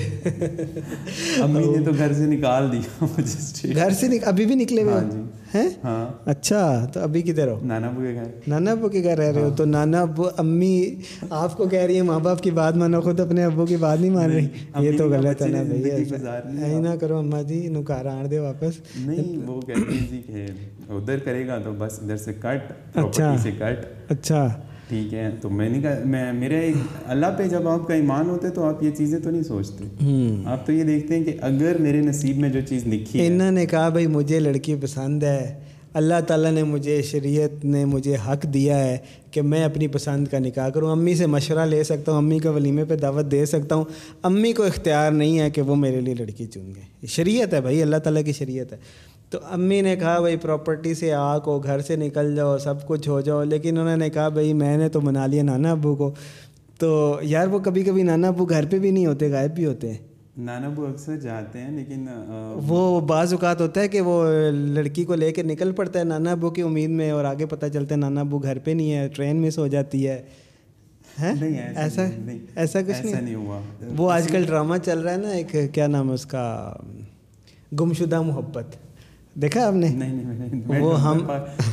امی 1.42 1.59
نے 1.59 1.83
تو 1.86 1.92
گھر 1.98 2.13
سے 2.13 2.25
نکال 2.25 2.71
دیا 2.71 3.06
مجھے 3.18 3.74
گھر 3.75 3.92
سے 3.92 4.18
ابھی 4.25 4.45
بھی 4.45 4.56
نکلے 4.56 4.81
ہوئے؟ 4.81 4.94
ہاں 4.94 5.12
جی۔ 5.12 5.21
ہیں؟ 5.56 5.69
ہاں۔ 5.83 6.06
اچھا 6.25 6.62
تو 6.94 7.00
ابھی 7.00 7.21
کدھر 7.21 7.48
ہو؟ 7.48 7.59
نانا 7.63 7.88
ابو 7.88 8.01
کے 8.01 8.13
گھر۔ 8.13 8.24
نانا 8.48 8.71
ابو 8.71 8.89
کے 8.89 9.04
گھر 9.04 9.18
رہ 9.18 9.31
رہے 9.31 9.42
ہو 9.42 9.50
تو 9.57 9.65
نانا 9.65 10.01
ابو 10.01 10.27
امی 10.38 10.95
آپ 11.30 11.57
کو 11.57 11.68
کہہ 11.68 11.80
رہی 11.80 11.95
ہیں 11.95 12.01
ماں 12.01 12.19
باپ 12.19 12.42
کی 12.42 12.51
بات 12.51 12.75
مانو 12.75 13.01
خود 13.01 13.19
اپنے 13.19 13.44
ابو 13.44 13.65
کی 13.65 13.75
بات 13.75 14.00
نہیں 14.00 14.12
مان 14.12 14.31
رہی۔ 14.31 14.48
یہ 14.80 14.98
تو 14.98 15.09
غلط 15.09 15.42
ہے 15.42 15.48
نا 15.48 15.63
بھائی 15.63 16.80
نہ 16.80 16.95
کرو 17.01 17.18
اماں 17.18 17.44
جی 17.44 17.68
نکار 17.68 18.06
آن 18.06 18.31
دے 18.31 18.39
واپس۔ 18.39 18.80
نہیں 19.00 19.38
وہ 19.45 19.62
کہتے 19.62 19.94
ہیں 19.94 20.07
جی 20.09 20.21
کہ 20.27 20.45
ادھر 20.89 21.19
کرے 21.19 21.48
گا 21.48 21.57
تو 21.57 21.74
بس 21.77 22.00
ادھر 22.04 22.18
سے 22.18 22.33
کٹ 22.33 22.71
اچھا۔ 22.98 23.36
سے 23.44 23.51
کٹ۔ 23.51 23.86
اچھا۔ 24.09 24.48
ٹھیک 24.88 25.13
ہے 25.13 25.30
تو 25.42 25.50
میں 25.50 25.69
نہیں 25.69 25.81
کہا 25.81 26.00
میں 26.06 26.34
میرے 26.34 26.72
اللہ 27.06 27.25
پہ 27.38 27.48
جب 27.48 27.68
آپ 27.68 27.88
کا 27.88 27.94
ایمان 27.94 28.30
ہوتے 28.30 28.50
تو 28.50 28.63
آپ 28.63 28.84
یہ 28.84 28.92
چیزیں 28.92 29.19
تو 29.19 29.30
نہیں 29.30 29.44
سوچتے۔ 29.44 29.84
آپ 30.45 30.66
تو 30.66 30.72
یہ 30.72 30.84
دیکھتے 30.84 31.16
ہیں 31.16 31.24
کہ 31.24 31.38
اگر 31.42 31.75
میرے 31.80 32.01
نصیب 32.01 32.38
میں 32.38 32.50
جو 32.50 32.60
چیز 32.69 32.88
لکھی 32.88 33.19
ہے۔ 33.19 33.28
انہوں 33.28 33.51
نے 33.51 33.66
کہا 33.66 33.89
بھائی 33.89 34.07
مجھے 34.07 34.39
لڑکی 34.39 34.75
پسند 34.81 35.24
ہے۔ 35.24 35.60
اللہ 35.94 36.22
تعالیٰ 36.28 36.51
نے 36.51 36.63
مجھے 36.63 37.01
شریعت 37.01 37.66
نے 37.66 37.86
مجھے 37.86 38.16
حق 38.16 38.44
دیا 38.44 38.80
ہے 38.80 38.98
کہ 39.31 39.42
میں 39.42 39.63
اپنی 39.63 39.88
پسند 39.88 40.28
کا 40.28 40.39
نکاح 40.39 40.69
کروں۔ 40.69 40.92
امی 40.92 41.16
سے 41.16 41.25
مشورہ 41.25 41.66
لے 41.66 41.83
سکتا 41.83 42.12
ہوں 42.12 42.18
امی 42.18 42.40
کو 42.40 42.54
ولیمے 42.54 42.86
پہ 42.86 42.95
دعوت 42.95 43.31
دے 43.31 43.45
سکتا 43.45 43.75
ہوں۔ 43.75 43.86
امی 44.24 44.54
کو 44.54 44.63
اختیار 44.63 45.12
نہیں 45.12 45.40
ہے 45.40 45.50
کہ 45.50 45.62
وہ 45.62 45.75
میرے 45.75 46.01
لیے 46.01 46.13
لڑکی 46.13 46.45
چن 46.45 46.72
گئے 46.75 47.07
شریعت 47.07 47.54
ہے 47.54 47.62
بھائی 47.62 47.81
اللہ 47.81 47.98
تعالیٰ 47.98 48.24
کی 48.25 48.31
شریعت 48.31 48.72
ہے۔ 48.72 48.78
تو 49.29 49.39
امی 49.44 49.81
نے 49.81 49.95
کہا 49.95 50.19
بھائی 50.19 50.35
پراپرٹی 50.38 50.94
سے 50.94 51.13
آ 51.13 51.39
کو 51.39 51.59
گھر 51.59 51.79
سے 51.79 51.95
نکل 51.95 52.35
جاؤ 52.35 52.57
سب 52.57 52.88
کچھ 52.88 53.09
ہو 53.09 53.21
جاؤ۔ 53.21 53.44
لیکن 53.44 53.77
انہوں 53.77 53.97
نے 53.97 54.09
کہا 54.09 54.29
بھائی 54.29 54.53
میں 54.53 54.77
نے 54.77 54.89
تو 54.89 55.01
منا 55.01 55.25
لیا 55.27 55.44
نانا 55.44 55.71
ابو 55.71 55.95
کو۔ 55.95 56.13
تو 56.80 57.19
یار 57.21 57.47
وہ 57.47 57.59
کبھی 57.59 57.83
کبھی 57.83 58.04
نانا 58.04 58.28
ابو 58.28 58.45
گھر 58.45 58.66
پہ 58.66 58.80
بھی 58.80 58.92
نہیں 58.92 59.06
ہوتے 59.06 59.31
غائب 59.31 59.52
بھی 59.56 59.66
ہوتے۔ 59.66 59.92
ہیں 59.92 59.97
نانا 60.37 60.68
ابو 60.68 60.85
اکثر 60.85 61.16
جاتے 61.18 61.59
ہیں 61.59 61.71
لیکن 61.71 62.06
وہ 62.68 62.99
بعض 62.99 63.33
اوقات 63.33 63.61
ہوتا 63.61 63.81
ہے 63.81 63.87
کہ 63.87 64.02
وہ 64.02 64.25
لڑکی 64.52 65.06
کو 65.06 65.16
لے 65.16 65.31
کے 65.31 65.44
نکل 65.44 65.71
پڑتا 65.71 65.99
ہے 65.99 66.04
نانا 66.04 66.31
ابو 66.31 66.49
کی 66.49 66.61
امید 66.61 66.90
میں 66.90 67.11
اور 67.11 67.25
آگے 67.25 67.45
پتہ 67.45 67.66
چلتا 67.73 67.95
ہے 67.95 67.99
نانا 67.99 68.21
ابو 68.21 68.37
گھر 68.37 68.59
پہ 68.59 68.71
نہیں 68.71 68.94
ہے 68.94 69.07
ٹرین 69.07 69.42
مس 69.42 69.59
ہو 69.59 69.68
جاتی 69.68 70.07
ہے۔ 70.07 70.21
ایسا 71.75 72.06
ایسا؟ 72.56 72.81
کچھ 72.81 73.06
نہیں 73.06 73.35
ہوا۔ 73.35 73.59
وہ 73.97 74.11
آج 74.11 74.28
کل 74.28 74.44
ڈرامہ 74.44 74.75
چل 74.78 74.99
رہا 74.99 75.11
ہے 75.11 75.18
نا 75.18 75.30
ایک 75.30 75.56
کیا 75.73 75.87
نام 75.87 76.09
ہے 76.09 76.13
اس 76.13 76.25
کا؟ 76.25 76.73
گمشدہ 77.80 78.21
محبت۔ 78.21 78.66
دیکھا 79.41 79.65
آپ 79.67 79.73
نے؟ 79.73 79.89
وہ 80.79 81.01
ہم 81.01 81.17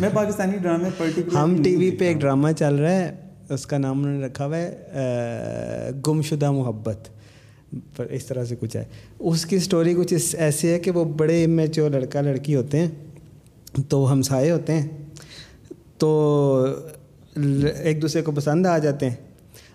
میں 0.01 0.09
پاکستانی 0.13 0.57
ڈرامے 0.59 0.89
ہم 1.35 1.57
ٹی 1.65 1.77
وی 1.77 1.91
پہ 1.91 2.05
ایک 2.05 2.17
ڈرامہ 2.17 2.49
چل 2.59 2.75
رہا 2.75 2.93
ہے 2.93 3.15
اس 3.51 3.67
کا 3.67 3.79
نام 3.79 3.99
انہوں 3.99 4.19
نے 4.19 4.27
رکھا 4.27 4.47
ہوا 4.47 4.57
ہے 4.57 5.91
گم 6.07 6.21
شدہ 6.23 6.51
محبت 6.51 7.09
پر 7.97 8.07
اس 8.07 8.27
طرح 8.27 8.45
سے 8.45 8.57
کچھ 8.61 8.77
ہے۔ 8.77 8.85
اس 9.19 9.47
کی 9.47 9.57
اسٹوری 9.57 9.95
کچھ 9.95 10.35
ایسی 10.39 10.69
ہے 10.69 10.79
کہ 10.79 10.91
وہ 10.91 11.05
بڑے 11.05 11.47
میچور 11.47 11.91
لڑکا 11.91 12.21
لڑکی 12.21 12.55
ہوتے 12.55 12.79
ہیں 12.79 13.83
تو 13.89 14.13
ہمسائے 14.13 14.51
ہوتے 14.51 14.73
ہیں 14.73 14.89
تو 15.99 16.11
ایک 17.37 18.03
دوسرے 18.03 18.23
کو 18.23 18.33
پسند 18.33 18.67
آ 18.67 18.77
جاتے 18.79 19.09
ہیں۔ 19.11 19.17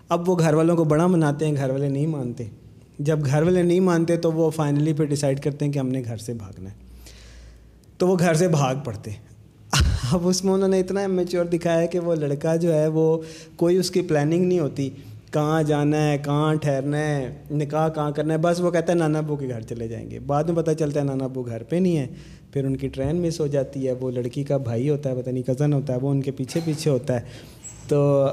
اب 0.08 0.28
وہ 0.28 0.38
گھر 0.38 0.54
والوں 0.54 0.76
کو 0.76 0.84
بڑا 0.84 1.06
مناتے 1.06 1.46
ہیں 1.46 1.56
گھر 1.56 1.70
والے 1.70 1.88
نہیں 1.88 2.06
مانتے۔ 2.06 2.44
جب 2.98 3.26
گھر 3.26 3.42
والے 3.42 3.62
نہیں 3.62 3.80
مانتے 3.80 4.16
تو 4.16 4.32
وہ 4.32 4.50
فائنلی 4.50 4.92
پہ 4.92 5.04
ڈیسائڈ 5.04 5.40
کرتے 5.40 5.64
ہیں 5.64 5.72
کہ 5.72 5.78
ہم 5.78 5.88
نے 5.88 6.02
گھر 6.04 6.16
سے 6.16 6.34
بھاگنا 6.34 6.70
ہے۔ 6.70 6.89
تو 8.00 8.08
وہ 8.08 8.16
گھر 8.18 8.34
سے 8.34 8.48
بھاگ 8.48 8.74
پڑتے۔ 8.84 9.10
اب 10.12 10.28
اس 10.28 10.44
میں 10.44 10.52
انہوں 10.52 10.68
نے 10.68 10.80
اتنا 10.80 11.06
میچور 11.06 11.44
دکھایا 11.44 11.86
کہ 11.86 11.98
وہ 11.98 12.14
لڑکا 12.14 12.56
جو 12.56 12.74
ہے 12.74 12.86
وہ 12.86 13.18
کوئی 13.56 13.76
اس 13.76 13.90
کی 13.90 14.00
پلاننگ 14.00 14.46
نہیں 14.46 14.58
ہوتی۔ 14.58 14.90
کہاں 15.32 15.62
جانا 15.62 16.10
ہے، 16.10 16.18
کہاں 16.18 16.54
ٹھہرنا 16.54 16.98
ہے، 16.98 17.34
نکاح 17.50 17.88
کہاں 17.88 18.10
کرنا 18.10 18.34
ہے، 18.34 18.38
بس 18.38 18.60
وہ 18.60 18.70
کہتا 18.70 18.92
ہے 18.92 18.98
نانا 18.98 19.18
ابو 19.18 19.36
کے 19.36 19.48
گھر 19.48 19.60
چلے 19.60 19.88
جائیں 19.88 20.10
گے۔ 20.10 20.18
بعد 20.18 20.44
میں 20.44 20.56
پتہ 20.56 20.70
چلتا 20.78 21.00
ہے 21.00 21.04
نانا 21.04 21.24
ابو 21.24 21.42
گھر 21.42 21.62
پہ 21.62 21.76
نہیں 21.76 21.96
ہے۔ 21.96 22.06
پھر 22.52 22.64
ان 22.64 22.76
کی 22.76 22.88
ٹرین 22.88 23.16
مس 23.16 23.40
ہو 23.40 23.46
جاتی 23.46 23.86
ہے۔ 23.86 23.92
وہ 23.92 24.10
لڑکی 24.10 24.44
کا 24.44 24.56
بھائی 24.56 24.90
ہوتا 24.90 25.10
ہے، 25.10 25.22
پتہ 25.22 25.30
نہیں 25.30 25.42
کزن 25.42 25.72
ہوتا 25.72 25.92
ہے، 25.92 25.98
وہ 26.02 26.10
ان 26.10 26.22
کے 26.22 26.30
پیچھے 26.30 26.60
پیچھے 26.64 26.90
ہوتا 26.90 27.14
ہے۔ 27.14 27.20
تو 27.88 28.26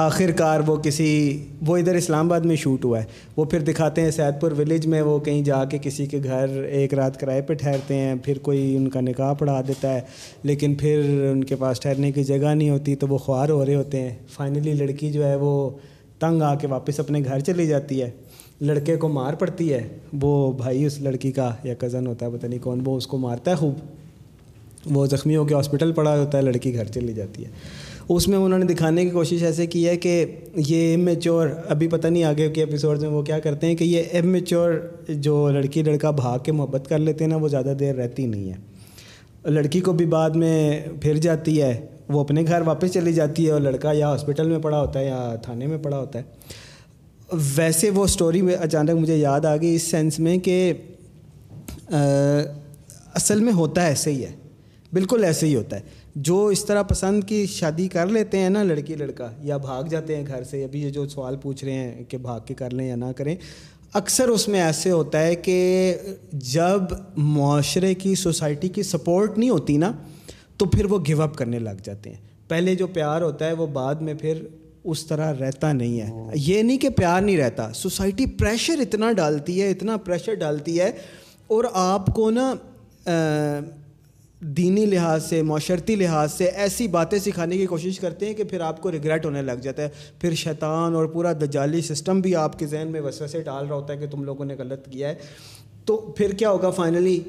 آخر 0.00 0.30
کار 0.36 0.60
وہ 0.66 0.76
کسی، 0.76 1.42
وہ 1.66 1.76
ادھر 1.76 1.94
اسلام 1.94 2.26
آباد 2.26 2.40
میں 2.40 2.56
شوٹ 2.56 2.84
ہوا 2.84 3.00
ہے۔ 3.00 3.04
وہ 3.36 3.44
پھر 3.44 3.60
دکھاتے 3.60 4.00
ہیں 4.00 4.10
سید 4.10 4.40
پور 4.40 4.52
ولیج 4.58 4.86
میں، 4.86 5.02
وہ 5.02 5.18
کہیں 5.18 5.42
جا 5.42 5.64
کے 5.64 5.78
کسی 5.82 6.06
کے 6.06 6.18
گھر 6.24 6.62
ایک 6.62 6.94
رات 6.94 7.20
کرائے 7.20 7.42
پہ 7.42 7.54
ٹھہرتے 7.54 7.94
ہیں، 7.94 8.14
پھر 8.24 8.38
کوئی 8.38 8.76
ان 8.76 8.88
کا 8.88 9.00
نکاح 9.00 9.32
پڑھا 9.32 9.62
دیتا 9.68 9.94
ہے، 9.94 10.00
لیکن 10.42 10.74
پھر 10.74 11.26
ان 11.32 11.44
کے 11.44 11.56
پاس 11.56 11.80
ٹھہرنے 11.80 12.12
کی 12.12 12.24
جگہ 12.24 12.54
نہیں 12.54 12.70
ہوتی، 12.70 12.94
تو 12.94 13.06
وہ 13.08 13.18
خوار 13.18 13.48
ہو 13.48 13.66
رہے 13.66 13.74
ہوتے 13.74 14.00
ہیں۔ 14.00 14.16
فائنلی 14.30 14.72
لڑکی 14.72 15.12
جو 15.12 15.26
ہے 15.26 15.36
وہ 15.36 15.70
تنگ 16.18 16.42
آ 16.42 16.54
کے 16.54 16.66
واپس 16.66 17.00
اپنے 17.00 17.20
گھر 17.24 17.40
چلی 17.40 17.66
جاتی 17.66 18.02
ہے۔ 18.02 18.10
لڑکے 18.60 18.96
کو 18.96 19.08
مار 19.08 19.34
پڑتی 19.34 19.72
ہے۔ 19.72 19.88
وہ 20.22 20.52
بھائی 20.52 20.84
اس 20.84 21.00
لڑکی 21.00 21.32
کا 21.32 21.54
یا 21.64 21.74
کزن 21.78 22.06
ہوتا 22.06 22.26
ہے، 22.26 22.30
پتہ 22.30 22.46
نہیں 22.46 22.58
کون، 22.58 22.80
وہ 22.84 22.96
اس 22.96 23.06
کو 23.06 23.18
مارتا 23.18 23.50
ہے 23.50 23.56
خوب۔ 23.56 23.74
وہ 24.90 25.06
زخمی 25.06 25.36
ہو 25.36 25.44
کے 25.44 25.54
ہاسپٹل 25.54 25.92
پڑا 25.92 26.20
ہوتا 26.20 26.38
ہے، 26.38 26.42
لڑکی 26.42 26.74
گھر 26.74 26.84
چلی 26.84 27.12
جاتی 27.12 27.44
ہے۔ 27.44 27.50
اس 28.08 28.26
میں 28.28 28.38
انہوں 28.38 28.58
نے 28.58 28.64
دکھانے 28.64 29.04
کی 29.04 29.10
کوشش 29.10 29.42
ایسے 29.42 29.66
کی 29.66 29.86
ہے 29.88 29.96
کہ 29.96 30.24
یہ 30.56 30.90
ایم 30.90 31.00
میچور 31.00 31.48
ابھی 31.68 31.88
پتہ 31.88 32.06
نہیں 32.06 32.24
آگے 32.24 32.48
کے 32.50 32.60
ایپیسوڈ 32.60 33.00
میں 33.00 33.08
وہ 33.08 33.22
کیا 33.22 33.38
کرتے 33.38 33.66
ہیں 33.66 33.74
کہ 33.74 33.84
یہ 33.84 34.02
ایم 34.10 34.26
میچور 34.26 34.72
جو 35.08 35.50
لڑکی 35.50 35.82
لڑکا 35.82 36.10
بھاگ 36.10 36.38
کے 36.38 36.52
محبت 36.52 36.88
کر 36.88 36.98
لیتے 36.98 37.24
ہیں 37.24 37.30
نا، 37.30 37.36
وہ 37.36 37.48
زیادہ 37.48 37.74
دیر 37.80 37.94
رہتی 37.94 38.26
نہیں 38.26 38.50
ہے۔ 38.50 39.50
لڑکی 39.50 39.80
کو 39.80 39.92
بھی 39.92 40.06
بعد 40.06 40.30
میں 40.30 40.80
پھر 41.02 41.16
جاتی 41.16 41.60
ہے، 41.62 41.80
وہ 42.08 42.20
اپنے 42.20 42.42
گھر 42.46 42.60
واپس 42.60 42.92
چلی 42.92 43.12
جاتی 43.12 43.46
ہے 43.46 43.50
اور 43.50 43.60
لڑکا 43.60 43.92
یا 43.92 44.08
ہاسپٹل 44.08 44.48
میں 44.48 44.58
پڑا 44.58 44.80
ہوتا 44.80 45.00
ہے 45.00 45.06
یا 45.06 45.34
تھانے 45.42 45.66
میں 45.66 45.78
پڑا 45.78 45.98
ہوتا 45.98 46.18
ہے۔ 46.18 47.36
ویسے 47.56 47.90
وہ 47.90 48.04
اسٹوری 48.04 48.42
میں 48.42 48.54
اچانک 48.54 48.90
مجھے 48.90 49.16
یاد 49.16 49.44
آ 49.44 49.56
گئی 49.56 49.74
اس 49.74 49.82
سینس 49.82 50.18
میں 50.18 50.36
کہ 50.38 50.72
اصل 53.14 53.40
میں 53.40 53.52
ہوتا 53.52 53.82
ہے 53.82 53.88
ایسے 53.88 54.12
ہی 54.12 54.22
ہے، 54.22 54.32
بالکل 54.92 55.24
ایسے 55.24 55.46
ہی 55.46 55.54
ہوتا 55.54 55.76
ہے۔ 55.76 55.97
جو 56.16 56.46
اس 56.46 56.64
طرح 56.64 56.82
پسند 56.82 57.24
کی 57.24 57.44
شادی 57.46 57.88
کر 57.88 58.06
لیتے 58.06 58.38
ہیں 58.38 58.50
نا 58.50 58.62
لڑکی 58.62 58.94
لڑکا، 58.94 59.30
یا 59.42 59.56
بھاگ 59.56 59.84
جاتے 59.84 60.16
ہیں 60.16 60.26
گھر 60.26 60.44
سے، 60.44 60.64
ابھی 60.64 60.82
یہ 60.82 60.90
جو 60.90 61.08
سوال 61.08 61.36
پوچھ 61.36 61.64
رہے 61.64 61.72
ہیں 61.72 62.04
کہ 62.08 62.18
بھاگ 62.18 62.40
کے 62.46 62.54
کر 62.54 62.70
لیں 62.70 62.88
یا 62.88 62.96
نہ 62.96 63.12
کریں، 63.16 63.34
اکثر 63.94 64.28
اس 64.28 64.46
میں 64.48 64.60
ایسے 64.60 64.90
ہوتا 64.90 65.20
ہے 65.20 65.34
کہ 65.34 65.94
جب 66.32 66.94
معاشرے 67.16 67.94
کی، 67.94 68.14
سوسائٹی 68.14 68.68
کی 68.68 68.82
سپورٹ 68.82 69.38
نہیں 69.38 69.50
ہوتی 69.50 69.76
نا، 69.76 69.92
تو 70.56 70.66
پھر 70.66 70.84
وہ 70.84 70.98
گو 71.08 71.22
اپ 71.22 71.36
کرنے 71.36 71.58
لگ 71.58 71.82
جاتے 71.82 72.10
ہیں۔ 72.10 72.26
پہلے 72.48 72.74
جو 72.74 72.86
پیار 72.86 73.22
ہوتا 73.22 73.46
ہے 73.46 73.52
وہ 73.52 73.66
بعد 73.66 73.94
میں 73.94 74.14
پھر 74.14 74.42
اس 74.84 75.06
طرح 75.06 75.32
رہتا 75.40 75.72
نہیں 75.72 76.00
ہے۔ 76.00 76.30
یہ 76.34 76.62
نہیں 76.62 76.78
کہ 76.78 76.88
پیار 76.88 77.22
نہیں 77.22 77.36
رہتا، 77.36 77.72
سوسائٹی 77.72 78.26
پریشر 78.38 78.78
اتنا 78.78 79.12
ڈالتی 79.12 79.60
ہے، 79.62 79.70
اتنا 79.70 79.96
پریشر 79.96 80.34
ڈالتی 80.34 80.80
ہے، 80.80 80.90
اور 81.46 81.64
آپ 81.72 82.06
کو 82.06 82.30
نا 82.30 82.52
دینی 84.40 84.86
لحاظ 84.86 85.24
سے، 85.24 85.42
معاشرتی 85.42 85.96
لحاظ 85.96 86.32
سے 86.32 86.44
ایسی 86.44 86.88
باتیں 86.88 87.18
سکھانے 87.18 87.56
کی 87.56 87.66
کوشش 87.66 88.00
کرتے 88.00 88.26
ہیں 88.26 88.34
کہ 88.34 88.44
پھر 88.44 88.60
آپ 88.60 88.80
کو 88.80 88.92
ریگریٹ 88.92 89.26
ہونے 89.26 89.42
لگ 89.42 89.52
جاتا 89.52 89.82
ہے۔ 89.82 89.88
پھر 90.20 90.34
شیطان 90.34 90.94
اور 90.94 91.06
پورا 91.06 91.32
دجالی 91.32 91.80
سسٹم 91.80 92.20
بھی 92.20 92.36
آپ 92.36 92.58
کے 92.58 92.66
ذہن 92.66 92.88
میں 92.90 93.00
وسوسے 93.00 93.26
سے 93.26 93.42
ڈال 93.42 93.66
رہا 93.66 93.76
ہوتا 93.76 93.92
ہے 93.92 93.98
کہ 93.98 94.06
تم 94.06 94.24
لوگوں 94.24 94.44
نے 94.44 94.54
غلط 94.58 94.88
کیا 94.88 95.08
ہے۔ 95.08 95.14
تو 95.84 95.96
پھر 95.96 96.32
کیا 96.32 96.50
ہوگا؟ 96.50 96.70
فائنلی 96.70 97.20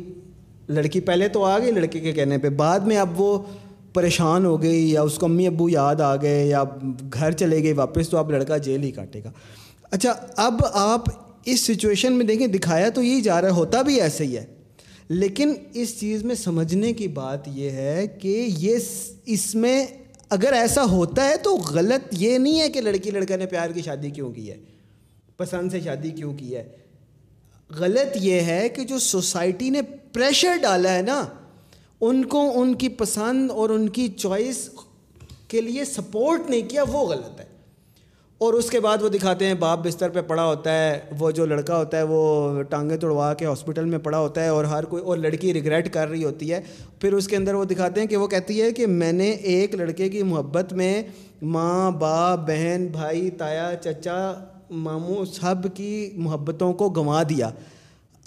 لڑکی، 0.70 1.00
پہلے 1.00 1.28
تو 1.28 1.44
آ 1.44 1.60
گئی 1.60 1.72
لڑکے 1.72 2.00
کے 2.00 2.12
کہنے 2.12 2.38
پہ، 2.38 2.50
بعد 2.50 2.80
میں 2.80 2.98
اب 2.98 3.22
وہ 3.22 3.40
پریشان 3.94 4.46
ہو 4.46 4.62
گئی 4.62 4.92
یا 4.92 5.02
اس 5.02 5.16
کو 5.16 5.26
امی 5.26 5.48
ابو 5.48 5.70
یاد 5.70 6.02
آ 6.02 6.16
گئے 6.16 6.48
یا 6.48 6.64
گھر 7.14 7.32
چلے 7.32 7.64
گئے 7.64 7.74
واپس، 7.74 8.10
تو 8.10 8.18
اب 8.18 8.32
لڑکا 8.32 8.58
جیل 8.58 8.84
ہی 8.84 8.92
کاٹے 8.92 9.22
گا۔ 9.24 9.32
اچھا 9.92 10.14
اب 10.36 10.62
آپ 10.74 11.02
اس 11.46 11.60
سچویشن 11.60 12.14
میں 12.14 12.26
دیکھیں، 12.26 12.48
دکھایا 12.48 12.90
تو 12.90 13.04
یہی 13.04 13.22
جا 13.22 13.42
رہا 13.42 13.48
ہے، 13.48 13.54
ہوتا 13.54 13.82
بھی 13.82 14.02
ایسے 14.02 14.24
ہی 14.24 14.38
ہے۔ 14.38 14.59
لیکن 15.10 15.54
اس 15.74 16.00
چیز 16.00 16.24
میں 16.24 16.36
سمجھنے 16.36 16.94
کی 16.94 17.08
بات 17.08 17.48
یہ 17.48 17.70
ہے 17.70 18.08
کہ 18.08 18.48
یہ 18.58 18.78
اس 19.26 19.56
میں 19.56 19.86
اگر 20.30 20.54
ایسا 20.54 20.84
ہوتا 20.84 21.28
ہے 21.30 21.38
تو 21.38 21.56
غلط 21.58 22.08
یہ 22.12 22.38
نہیں 22.38 22.60
ہے 22.60 22.70
کہ 22.70 22.82
لڑکی 22.82 23.12
لڑکا 23.12 23.36
نے 23.36 23.46
پیار 23.46 23.70
کی 23.70 23.82
شادی 23.82 24.10
کیوں 24.10 24.32
کی 24.32 24.50
ہے، 24.52 24.58
پسند 25.38 25.72
سے 25.72 25.80
شادی 25.82 26.10
کیوں 26.10 26.34
کی 26.34 26.56
ہے۔ 26.56 26.68
غلط 27.70 28.18
یہ 28.22 28.42
ہے 28.42 28.70
کہ 28.70 28.84
جو 28.84 29.00
سوسائٹی 29.00 29.70
نے 29.70 29.82
پریشر 30.14 30.58
ڈالا 30.62 30.94
ہے 30.94 31.02
نا، 31.02 31.26
ان 32.02 32.24
کو 32.26 32.62
ان 32.62 32.74
کی 32.76 32.90
پسند 32.90 33.52
اور 33.52 33.70
ان 33.70 33.90
کی 33.90 34.08
چوائس 34.08 34.70
کے 35.48 35.62
لیے 35.62 35.86
سپورٹ 35.86 36.50
نہیں 36.50 36.70
کیا، 36.70 36.84
وہ 36.84 37.08
غلط 37.08 37.40
ہے۔ 37.40 37.49
اور 38.40 38.54
اس 38.54 38.70
کے 38.70 38.80
بعد 38.80 39.02
وہ 39.02 39.10
دکھاتے 39.10 39.46
ہیں 39.46 39.54
باپ 39.54 39.80
بستر 39.80 40.10
پہ 40.10 40.22
پڑا 40.22 40.46
ہوتا 40.46 40.74
ہے 40.74 41.00
وہ 41.20 41.32
جو 41.32 41.46
لڑکا 41.46 41.78
ہوتا 41.78 41.98
ہے 41.98 42.04
وہ 42.04 42.64
ٹانگیں 42.64 42.98
توڑوا 42.98 43.34
کے 43.34 43.46
ہاسپٹل 43.46 43.86
میں 43.86 44.00
پڑا 44.00 44.20
ہوتا 44.20 44.44
ہے 44.44 44.48
اور 44.48 44.66
ہر 44.66 44.84
کوئی 44.84 45.04
اور 45.04 45.18
لڑکی 45.18 45.54
ریگریٹ 45.54 45.94
کر 45.94 46.10
رہی 46.10 46.24
ہوتی 46.24 46.54
ہے۔ 46.54 46.62
پھر 47.00 47.14
اس 47.14 47.28
کے 47.28 47.36
اندر 47.36 47.54
وہ 47.54 47.66
دکھاتے 47.66 48.02
ہیں 48.02 48.08
کہ 48.08 48.18
وہ 48.18 48.28
کہتی 48.28 48.62
ہے 48.62 48.72
کہ 48.72 48.88
میں 48.88 49.12
نے 49.12 49.30
ایک 49.30 49.76
لڑکے 49.76 50.10
کی 50.10 50.24
محبت 50.24 50.74
میں 50.74 51.04
ماں 51.42 51.92
باپ 51.92 52.40
بہن 52.40 52.88
بھائی 52.92 53.30
تایا 53.30 53.72
چچا 53.82 54.34
ماموں 54.70 55.26
سب 55.26 55.56
کی 55.74 56.12
محبتوں 56.16 56.74
کو 56.74 56.90
گنوا 56.90 57.24
دیا۔ 57.30 57.50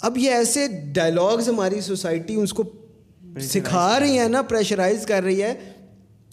اب 0.01 0.17
یہ 0.17 0.31
ایسے 0.31 0.67
ڈائلاگز 0.93 1.49
ہماری 1.49 1.81
سوسائٹی 1.81 2.35
اس 2.35 2.53
کو 2.53 2.63
سکھا 3.39 3.99
رہی 3.99 4.17
ہیں 4.17 4.29
نا 4.29 4.41
پریشرائز 4.41 5.05
کر 5.05 5.23
رہی 5.23 5.43
ہے۔ 5.43 5.53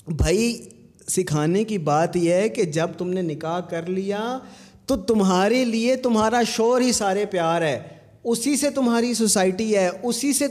بھائی 0.06 0.62
سکھانے 1.10 1.64
کی 1.64 1.78
بات 1.78 2.16
یہ 2.16 2.32
ہے 2.32 2.48
کہ 2.48 2.64
جب 2.64 2.88
تم 2.98 3.10
نے 3.10 3.22
نکاح 3.22 3.60
کر 3.60 3.86
لیا 3.86 4.38
تو 4.86 4.96
تمہارے 4.96 5.64
لیے 5.64 5.96
تمہارا 5.96 6.42
شور 6.46 6.80
ہی 6.80 6.92
سارے 6.92 7.24
پیار 7.24 7.62
ہے۔ 7.62 7.78
اسی 8.24 8.56
سے 8.56 8.70
تمہاری 8.70 9.14
سوسائٹی 9.14 9.76
ہے 9.76 9.88
اسی 10.02 10.32
سے 10.32 10.46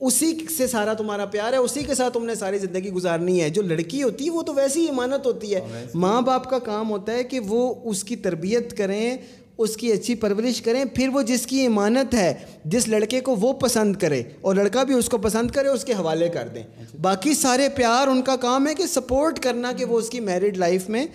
اسی 0.00 0.46
سے 0.58 0.66
سارا 0.66 0.92
تمہارا 0.92 1.24
پیار 1.24 1.52
ہے 1.52 1.58
اسی 1.58 1.82
کے 1.82 1.94
ساتھ 1.94 2.14
تم 2.14 2.24
نے 2.24 2.34
ساری 2.34 2.58
زندگی 2.58 2.90
گزارنی 2.90 3.42
ہے۔ 3.42 3.50
جو 3.50 3.62
لڑکی 3.62 4.02
ہوتی 4.02 4.24
ہے 4.24 4.30
وہ 4.30 4.42
تو 4.42 4.54
ویسی 4.54 4.80
ہی 4.80 4.88
امانت 4.88 5.26
ہوتی 5.26 5.54
ہے۔ 5.54 5.60
ماں 5.94 6.20
باپ 6.20 6.50
کا 6.50 6.58
کام 6.58 6.90
ہوتا 6.90 7.12
ہے 7.12 7.24
کہ 7.24 7.40
وہ 7.40 7.74
اس 7.84 8.04
کی 8.04 8.16
تربیت 8.16 8.76
کریں 8.76 9.16
اس 9.58 9.76
کی 9.76 9.92
اچھی 9.92 10.14
پرورش 10.14 10.62
کریں، 10.62 10.84
پھر 10.94 11.08
وہ 11.08 11.22
جس 11.22 11.46
کی 11.46 11.66
امانت 11.66 12.14
ہے، 12.14 12.34
جس 12.64 12.88
لڑکے 12.88 13.20
کو 13.20 13.36
وہ 13.36 13.52
پسند 13.52 13.96
کرے 13.96 14.22
اور 14.40 14.54
لڑکا 14.54 14.82
بھی 14.82 14.94
اس 14.94 15.08
کو 15.08 15.18
پسند 15.18 15.50
کرے، 15.50 15.68
اس 15.68 15.84
کے 15.84 15.92
حوالے 15.92 16.28
کر 16.28 16.48
دیں۔ 16.54 16.62
باقی 17.02 17.34
سارے 17.34 17.68
پیار 17.68 18.06
ان 18.06 18.22
کا 18.22 18.36
کام 18.36 18.68
ہے 18.68 18.74
کہ 18.74 18.86
سپورٹ 18.86 19.40
کرنا 19.40 19.72
کہ 19.72 19.84
وہ 19.84 19.98
اس 19.98 20.10
کی 20.10 20.20
میرڈ 20.20 20.56
لائف 20.56 20.88
میں 20.88 21.06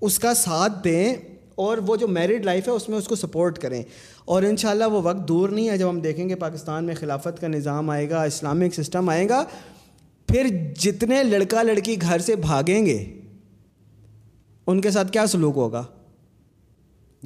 اس 0.00 0.18
کا 0.18 0.34
ساتھ 0.34 0.72
دیں 0.84 1.14
اور 1.54 1.78
وہ 1.78 1.96
جو 1.96 2.08
میرڈ 2.08 2.44
لائف 2.44 2.68
ہے، 2.68 2.72
اس 2.72 2.88
میں 2.88 2.98
اس 2.98 3.08
کو 3.08 3.14
سپورٹ 3.14 3.58
کریں۔ 3.58 3.82
اور 4.24 4.42
انشاءاللہ 4.42 4.84
وہ 4.84 5.00
وقت 5.02 5.28
دور 5.28 5.48
نہیں 5.48 5.68
ہے 5.68 5.78
جب 5.78 5.88
ہم 5.88 6.00
دیکھیں 6.00 6.28
گے 6.28 6.34
پاکستان 6.34 6.84
میں 6.84 6.94
خلافت 6.94 7.40
کا 7.40 7.48
نظام 7.48 7.90
آئے 7.90 8.10
گا، 8.10 8.22
اسلامک 8.22 8.74
سسٹم 8.74 9.08
آئے 9.08 9.28
گا، 9.28 9.44
پھر 10.26 10.46
جتنے 10.78 11.22
لڑکا 11.22 11.62
لڑکی 11.62 11.96
گھر 12.00 12.18
سے 12.18 12.36
بھاگیں 12.36 12.86
گے، 12.86 13.12
ان 14.66 14.80
کے 14.80 14.90
ساتھ 14.90 15.12
کیا 15.12 15.26
سلوک 15.26 15.56
ہوگا؟ 15.56 15.84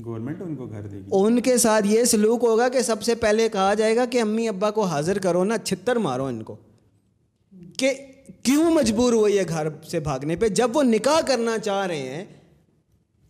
گورنمنٹ 0.05 0.43
ان 0.43 0.57
کو 0.57 0.67
گھر 0.67 0.87
دے 0.87 0.97
گی۔ 0.97 1.03
ان 1.13 1.41
کے 1.41 1.57
ساتھ 1.57 1.87
یہ 1.87 2.05
سلوک 2.05 2.45
ہوگا 2.45 2.69
کہ 2.69 2.81
سب 2.81 3.03
سے 3.03 3.15
پہلے 3.15 3.49
کہا 3.49 3.75
جائے 3.75 3.97
گا 3.97 4.05
کہ 4.05 4.21
امی 4.21 4.49
ابا 4.49 4.71
کو 4.71 4.83
حاضر 4.83 5.19
کرو 5.19 5.45
نا 5.45 5.59
چھتر 5.59 5.97
مارو 5.97 6.25
ان 6.25 6.43
کو۔ 6.43 6.57
کہ 7.77 7.93
کیوں 8.43 8.71
مجبور 8.71 9.13
ہوئی 9.13 9.39
ہے 9.39 9.43
گھر 9.49 9.69
سے 9.91 10.01
بھاگنے 10.01 10.37
پہ؟ 10.37 10.49
جب 10.49 10.71
وہ 10.75 10.83
نکاح 10.83 11.21
کرنا 11.27 11.59
چاہ 11.59 11.87
رہے 11.87 11.99
ہیں 11.99 12.25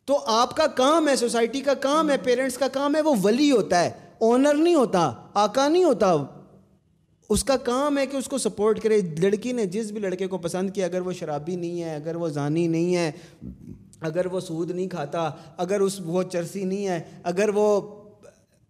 تو 0.04 0.18
آپ 0.26 0.56
کا 0.56 0.66
کام 0.66 1.08
ہے، 1.08 1.16
سوسائٹی 1.16 1.60
کا 1.60 1.74
کام 1.74 2.10
ہے، 2.10 2.16
پیرنٹس 2.16 2.58
کا 2.58 2.68
کام 2.68 2.96
ہے، 2.96 3.00
وہ 3.00 3.14
ولی 3.22 3.50
ہوتا 3.50 3.84
ہے، 3.84 3.90
اونر 4.18 4.54
نہیں 4.54 4.74
ہوتا، 4.74 5.12
آقا 5.34 5.68
نہیں 5.68 5.84
ہوتا۔ 5.84 6.16
اس 7.28 7.44
کا 7.44 7.56
کام 7.56 7.98
ہے 7.98 8.06
کہ 8.06 8.16
اس 8.16 8.26
کو 8.26 8.38
سپورٹ 8.38 8.80
کرے۔ 8.80 9.00
لڑکی 9.00 9.52
نے 9.52 9.66
جس 9.66 9.90
بھی 9.90 10.00
لڑکے 10.00 10.26
کو 10.26 10.38
پسند 10.38 10.70
کیا، 10.70 10.86
اگر 10.86 11.00
وہ 11.00 11.12
شرابی 11.12 11.56
نہیں 11.56 11.82
ہے، 11.82 11.94
اگر 11.96 12.14
وہ 12.14 12.28
زانی 12.28 12.66
نہیں 12.66 12.96
ہے 12.96 13.12
اگر 14.00 14.26
وہ 14.26 14.40
سود 14.40 14.70
نہیں 14.70 14.88
کھاتا، 14.88 15.30
اگر 15.56 15.80
اس 15.80 16.00
وہ 16.04 16.22
چرسی 16.22 16.64
نہیں 16.64 16.86
ہے، 16.86 17.00
اگر 17.22 17.48
وہ 17.54 17.80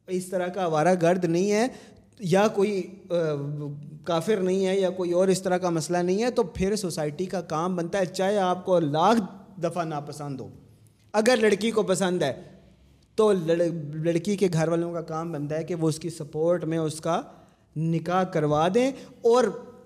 اس 0.09 0.27
طرح 0.27 0.47
کا 0.47 0.63
آوارہ 0.63 0.95
گرد 1.03 1.25
نہیں 1.25 1.53
ہے، 1.53 1.67
یا 2.21 2.47
کوئی 2.49 2.83
کافر 4.05 4.37
نہیں 4.37 4.67
ہے، 4.67 4.79
یا 4.81 4.91
کوئی 4.91 5.13
اور 5.13 5.29
اس 5.29 5.43
طرح 5.43 5.59
کا 5.59 5.71
مسئلہ 5.71 5.99
نہیں 5.99 6.23
ہے، 6.23 6.31
تو 6.31 6.43
پھر 6.43 6.77
سوسائٹی 6.77 7.27
کا 7.27 7.41
کام 7.41 7.77
بنتا 7.77 7.99
ہے، 7.99 8.07
چاہے 8.07 8.39
آپ 8.39 8.65
کو 8.65 8.79
لاکھ 8.81 9.21
دفعہ 9.63 9.85
ناپسند 9.85 10.41
ہو۔ 10.41 10.49
اگر 11.13 11.39
لڑکی 11.41 11.71
کو 11.71 11.83
پسند 11.83 12.23
ہے، 12.23 12.33
تو 13.15 13.33
لڑکی 13.33 14.37
کے 14.37 14.49
گھر 14.53 14.69
والوں 14.69 14.93
کا 14.93 15.01
کام 15.01 15.33
بنتا 15.33 15.57
ہے 15.57 15.65
کہ 15.65 15.75
وہ 15.75 15.89
اس 15.89 15.99
کی 15.99 16.11
سپورٹ 16.11 16.65
میں 16.65 16.79
اس 16.79 17.01
کا 17.01 17.21
نکاح 17.77 18.23
کروا 18.25 18.67
دیں۔ 18.75 18.91
اور 19.23 19.45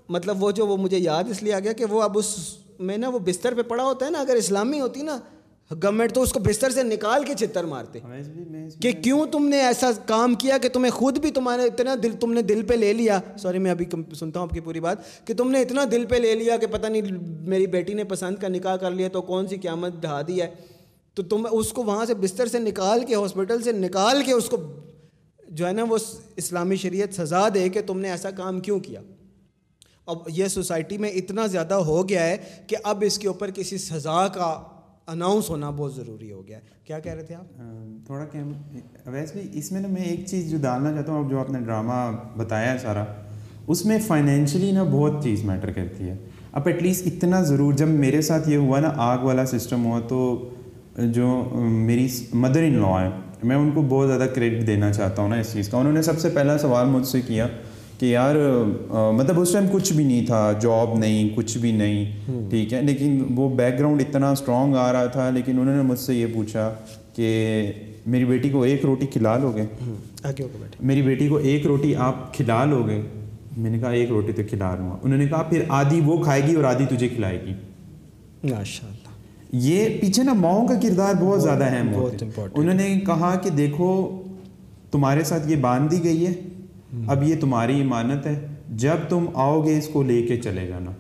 مطلب 0.08 0.42
وہ 0.42 0.50
جو 0.50 0.66
وہ 0.66 0.76
مجھے 0.76 0.98
یاد 0.98 1.30
اس 1.30 1.42
لیے 1.42 1.54
آ 1.54 1.58
گیا 1.60 1.72
کہ 1.72 1.84
وہ 1.84 2.02
اب 2.02 2.18
اس 2.18 2.36
میں 2.78 2.96
نا 2.96 3.08
وہ 3.08 3.18
بستر 3.18 3.54
پہ 3.54 3.62
پڑا 3.62 3.84
ہوتا 3.84 4.06
ہے 4.06 4.10
نا، 4.10 4.20
اگر 4.20 4.34
اسلامی 4.34 4.80
ہوتی 4.80 5.02
نا 5.02 5.18
گورنمنٹ 5.70 6.12
تو 6.12 6.22
اس 6.22 6.32
کو 6.32 6.40
بستر 6.40 6.70
سے 6.70 6.82
نکال 6.82 7.24
کے 7.24 7.34
چتر 7.34 7.64
مارتے۔ 7.64 7.98
کہ 8.80 8.92
کیوں 8.92 9.26
تم 9.26 9.48
نے 9.48 9.60
ایسا 9.60 9.90
کام 10.06 10.34
کیا 10.34 10.58
کہ 10.58 10.68
تمہیں 10.68 10.90
خود 10.90 11.18
بھی 11.18 11.30
تمہارے 11.30 11.62
اتنا 11.62 11.94
دل 12.02 12.12
تم 12.20 12.32
نے 12.32 12.42
دل 12.42 12.62
پہ 12.62 12.74
لے 12.74 12.92
لیا؟ 12.92 13.20
سوری 13.38 13.58
میں 13.58 13.70
ابھی 13.70 13.84
سنتا 14.14 14.40
ہوں 14.40 14.46
آپ 14.46 14.54
کی 14.54 14.60
پوری 14.60 14.80
بات۔ 14.80 14.98
کہ 15.26 15.34
تم 15.34 15.50
نے 15.50 15.60
اتنا 15.60 15.84
دل 15.92 16.04
پہ 16.04 16.14
لے 16.14 16.34
لیا 16.34 16.56
کہ 16.56 16.66
پتہ 16.66 16.86
نہیں 16.86 17.02
میری 17.40 17.66
بیٹی 17.66 17.94
نے 17.94 18.04
پسند 18.04 18.36
کا 18.36 18.48
نکاح 18.48 18.76
کر 18.76 18.90
لیا 18.90 19.08
تو 19.08 19.22
کون 19.22 19.46
سی 19.46 19.56
قیامت 19.56 19.92
ڈھا 20.00 20.20
دی 20.28 20.42
ہے؟ 20.42 20.50
تو 21.14 21.22
تم 21.22 21.46
اس 21.50 21.72
کو 21.72 21.82
وہاں 21.82 22.04
سے 22.04 22.14
بستر 22.14 22.46
سے 22.46 22.58
نکال 22.58 23.04
کے 23.04 23.14
ہاسپٹل 23.14 23.62
سے 23.62 23.72
نکال 23.72 24.22
کے 24.26 24.32
اس 24.32 24.48
کو 24.48 24.56
جو 25.48 25.66
ہے 25.66 25.72
نا 25.72 25.84
وہ 25.88 25.98
اسلامی 26.36 26.76
شریعت 26.76 27.14
سزا 27.14 27.48
دے 27.54 27.68
کہ 27.68 27.80
تم 27.82 27.98
نے 28.00 28.10
ایسا 28.10 28.30
کام 28.30 28.60
کیوں 28.60 28.80
کیا؟ 28.80 29.00
اب 30.06 30.18
یہ 30.28 30.46
سوسائٹی 30.46 30.98
میں 30.98 31.10
اتنا 31.10 31.46
زیادہ 31.46 31.74
ہو 31.74 32.08
گیا 32.08 32.26
ہے 32.26 32.36
کہ 32.66 32.76
اب 32.82 33.04
اس 33.06 33.18
کے 33.18 33.28
اوپر 33.28 33.50
کسی 33.50 33.78
سزا 33.78 34.28
کا 34.28 34.62
اناؤنس 35.08 35.48
ہونا 35.50 35.70
بہت 35.70 35.94
ضروری 35.94 36.30
ہو 36.32 36.46
گیا 36.46 36.58
کیا 36.84 36.98
کہہ 36.98 37.12
رہے 37.12 37.22
تھے 37.22 37.34
آپ؟ 37.34 37.60
تھوڑا 38.06 38.24
کہ 38.24 38.42
بھی 39.32 39.48
اس 39.52 39.70
میں 39.72 39.80
نا 39.80 39.88
میں 39.88 40.02
ایک 40.02 40.24
چیز 40.26 40.50
جو 40.50 40.58
ڈالنا 40.62 40.92
چاہتا 40.92 41.12
ہوں، 41.12 41.24
اب 41.24 41.30
جو 41.30 41.38
آپ 41.38 41.50
نے 41.50 41.58
ڈرامہ 41.60 41.92
بتایا 42.36 42.72
ہے 42.72 42.78
سارا، 42.78 43.04
اس 43.66 43.84
میں 43.86 43.98
فائنینشلی 44.06 44.70
نا 44.72 44.82
بہت 44.82 45.22
چیز 45.22 45.44
میٹر 45.44 45.72
کرتی 45.72 46.08
ہے۔ 46.08 46.16
اب 46.52 46.66
ایٹ 46.66 46.82
لیسٹ 46.82 47.06
اتنا 47.06 47.40
ضرور، 47.42 47.72
جب 47.72 47.88
میرے 47.88 48.20
ساتھ 48.22 48.48
یہ 48.48 48.56
ہوا 48.56 48.80
نا، 48.80 48.92
آگ 48.96 49.18
والا 49.18 49.44
سسٹم 49.46 49.84
ہوا، 49.84 50.00
تو 50.00 50.50
جو 50.96 51.42
میری 51.58 52.08
مدر 52.34 52.62
ان 52.62 52.80
لا 52.80 53.00
ہے 53.00 53.08
میں 53.42 53.56
ان 53.56 53.70
کو 53.70 53.82
بہت 53.82 54.08
زیادہ 54.08 54.26
کریڈٹ 54.34 54.66
دینا 54.66 54.92
چاہتا 54.92 55.22
ہوں 55.22 55.28
نا 55.28 55.36
اس 55.36 55.52
چیز 55.52 55.68
کا۔ 55.68 55.78
انہوں 55.78 55.92
نے 55.92 56.02
سب 56.02 56.18
سے 56.18 56.28
پہلا 56.34 56.58
سوال 56.58 56.86
مجھ 56.88 57.06
سے 57.06 57.20
کیا 57.20 57.46
کہ 57.98 58.06
یار 58.06 58.34
مطلب 59.14 59.40
اس 59.40 59.52
ٹائم 59.52 59.66
کچھ 59.72 59.92
بھی 59.92 60.04
نہیں 60.04 60.26
تھا 60.26 60.52
جاب 60.60 60.98
نہیں 60.98 61.28
کچھ 61.34 61.58
بھی 61.58 61.72
نہیں 61.72 62.50
ٹھیک 62.50 62.72
ہے 62.74 62.82
لیکن 62.82 63.24
وہ 63.36 63.48
بیک 63.48 63.78
گراؤنڈ 63.78 64.00
اتنا 64.00 64.30
اسٹرانگ 64.30 64.74
آ 64.74 64.92
رہا 64.92 65.06
تھا 65.06 65.30
لیکن 65.30 65.58
انہوں 65.58 65.76
نے 65.76 65.82
مجھ 65.82 65.98
سے 65.98 66.14
یہ 66.14 66.26
پوچھا 66.34 66.74
کہ 67.14 67.72
میری 68.06 68.24
بیٹی 68.24 68.50
کو 68.50 68.62
ایک 68.62 68.84
روٹی 68.84 69.06
کھلا 69.06 69.36
لو 69.38 69.52
گے 69.56 69.64
میری 70.80 71.02
بیٹی 71.02 71.28
کو 71.28 71.36
ایک 71.36 71.66
روٹی 71.66 71.94
آپ 71.96 72.34
کھلا 72.34 72.64
لو 72.64 72.82
گے 72.88 73.00
میں 73.56 73.70
نے 73.70 73.78
کہا 73.78 73.90
ایک 73.90 74.10
روٹی 74.10 74.32
تو 74.32 74.42
کھلا 74.50 74.76
رہا 74.76 74.82
ہوں۔ 74.82 74.96
انہوں 75.02 75.18
نے 75.18 75.26
کہا 75.26 75.42
پھر 75.42 75.62
آدھی 75.68 76.00
وہ 76.04 76.22
کھائے 76.22 76.42
گی 76.46 76.54
اور 76.54 76.64
آدھی 76.64 76.84
تجھے 76.86 77.08
کھلائے 77.08 77.38
گی۔ 77.46 77.52
ماشاء 78.50 78.86
اللہ 78.86 79.56
یہ 79.64 79.98
پیچھے 80.00 80.22
نا 80.22 80.32
ماؤں 80.32 80.66
کا 80.68 80.74
کردار 80.82 81.14
بہت 81.20 81.42
زیادہ 81.42 81.64
اہم 81.64 81.92
ہوتا 81.94 82.26
ہے۔ 82.26 82.46
انہوں 82.54 82.74
نے 82.74 83.00
کہا 83.06 83.34
کہ 83.42 83.50
دیکھو 83.50 83.88
تمہارے 84.90 85.24
ساتھ 85.24 85.50
یہ 85.50 85.56
باندھ 85.56 85.90
دی 85.90 86.04
گئی 86.04 86.26
ہے 86.26 86.32
اب 87.06 87.22
یہ 87.22 87.34
تمہاری 87.40 87.80
امانت 87.80 88.26
ہے 88.26 88.46
جب 88.70 88.96
تم 89.08 89.24
آؤ 89.34 89.64
گے 89.64 89.78
اس 89.78 89.88
کو 89.88 90.02
لے 90.02 90.22
کے 90.22 90.36
چلے 90.36 90.66
جانا۔ 90.66 90.90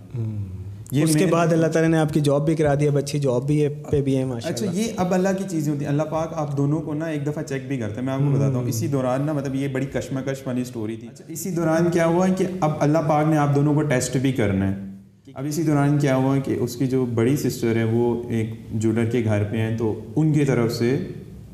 یہ 0.92 1.02
اس 1.02 1.16
کے 1.16 1.26
بعد 1.26 1.52
اللہ 1.52 1.66
تعالیٰ 1.66 1.90
نے 1.90 1.98
آپ 1.98 2.12
کی 2.12 2.20
جاب 2.20 2.44
بھی 2.44 2.54
کرا 2.54 2.74
دی 2.74 2.88
اب 2.88 2.96
اچھی 2.96 3.18
جاب 3.18 3.46
بھی 3.46 3.62
ہے 3.62 3.68
پہ 3.90 4.02
بھی 4.02 4.16
ہے 4.16 4.24
اچھا 4.44 4.66
یہ 4.72 4.84
اب 4.96 5.14
اللہ 5.14 5.28
کی 5.38 5.44
چیزیں 5.50 5.72
ہوتی 5.72 5.84
ہیں۔ 5.84 5.90
اللہ 5.90 6.02
پاک 6.02 6.32
آپ 6.34 6.56
دونوں 6.56 6.80
کو 6.80 6.94
نا 6.94 7.04
ایک 7.04 7.26
دفعہ 7.26 7.42
چیک 7.42 7.68
بھی 7.68 7.78
کرتے 7.78 7.94
ہیں۔ 7.94 8.02
میں 8.02 8.14
آپ 8.14 8.20
کو 8.20 8.36
بتاتا 8.36 8.58
ہوں 8.58 8.68
اسی 8.68 8.88
دوران 8.88 9.22
نا 9.26 9.32
مطلب 9.32 9.54
یہ 9.54 9.68
بڑی 9.68 9.86
کشمکش 9.86 10.46
والی 10.46 10.62
اسٹوری 10.62 10.96
تھی۔ 10.96 11.08
اچھا 11.08 11.24
اسی 11.28 11.50
دوران 11.50 11.90
کیا 11.90 12.06
ہوا 12.06 12.26
کہ 12.28 12.44
اب 12.60 12.70
اللہ 12.80 12.98
پاک 13.08 13.26
نے 13.26 13.36
آپ 13.36 13.54
دونوں 13.54 13.74
کو 13.74 13.82
ٹیسٹ 13.82 14.16
بھی 14.16 14.32
کرنا 14.32 14.70
ہے۔ 14.70 14.94
اب 15.34 15.44
اسی 15.48 15.62
دوران 15.62 15.98
کیا 15.98 16.16
ہوا 16.16 16.38
کہ 16.38 16.56
اس 16.60 16.76
کی 16.76 16.86
جو 16.86 17.06
بڑی 17.06 17.36
سسٹر 17.36 17.76
ہے 17.76 17.84
وہ 17.84 18.22
ایک 18.28 18.50
جولر 18.72 19.04
کے 19.04 19.24
گھر 19.24 19.44
پہ 19.44 19.56
ہیں 19.56 19.78
تو 19.78 20.00
ان 20.16 20.32
کی 20.32 20.44
طرف 20.44 20.72
سے 20.72 20.98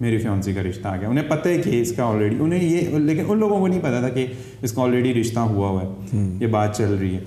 میری 0.00 0.18
فیونسی 0.18 0.52
کا 0.52 0.62
رشتہ 0.62 0.88
آ 0.88 0.96
گیا۔ 0.96 1.08
انہیں 1.08 1.24
پتہ 1.28 1.48
ہے 1.48 1.58
کہ 1.58 1.82
اس 1.82 1.92
کا 1.92 2.04
آلریڈی 2.04 2.36
انہیں 2.40 2.64
یہ 2.64 2.98
لیکن 2.98 3.22
ان 3.28 3.38
لوگوں 3.38 3.58
کو 3.58 3.66
نہیں 3.66 3.80
پتا 3.80 4.00
تھا 4.00 4.08
کہ 4.08 4.26
اس 4.62 4.72
کا 4.72 4.82
آلریڈی 4.82 5.20
رشتہ 5.20 5.38
ہوا 5.38 5.68
ہوا 5.68 5.82
ہے۔ 5.82 6.18
یہ 6.40 6.46
بات 6.46 6.76
چل 6.76 6.96
رہی 7.00 7.14
ہے۔ 7.14 7.20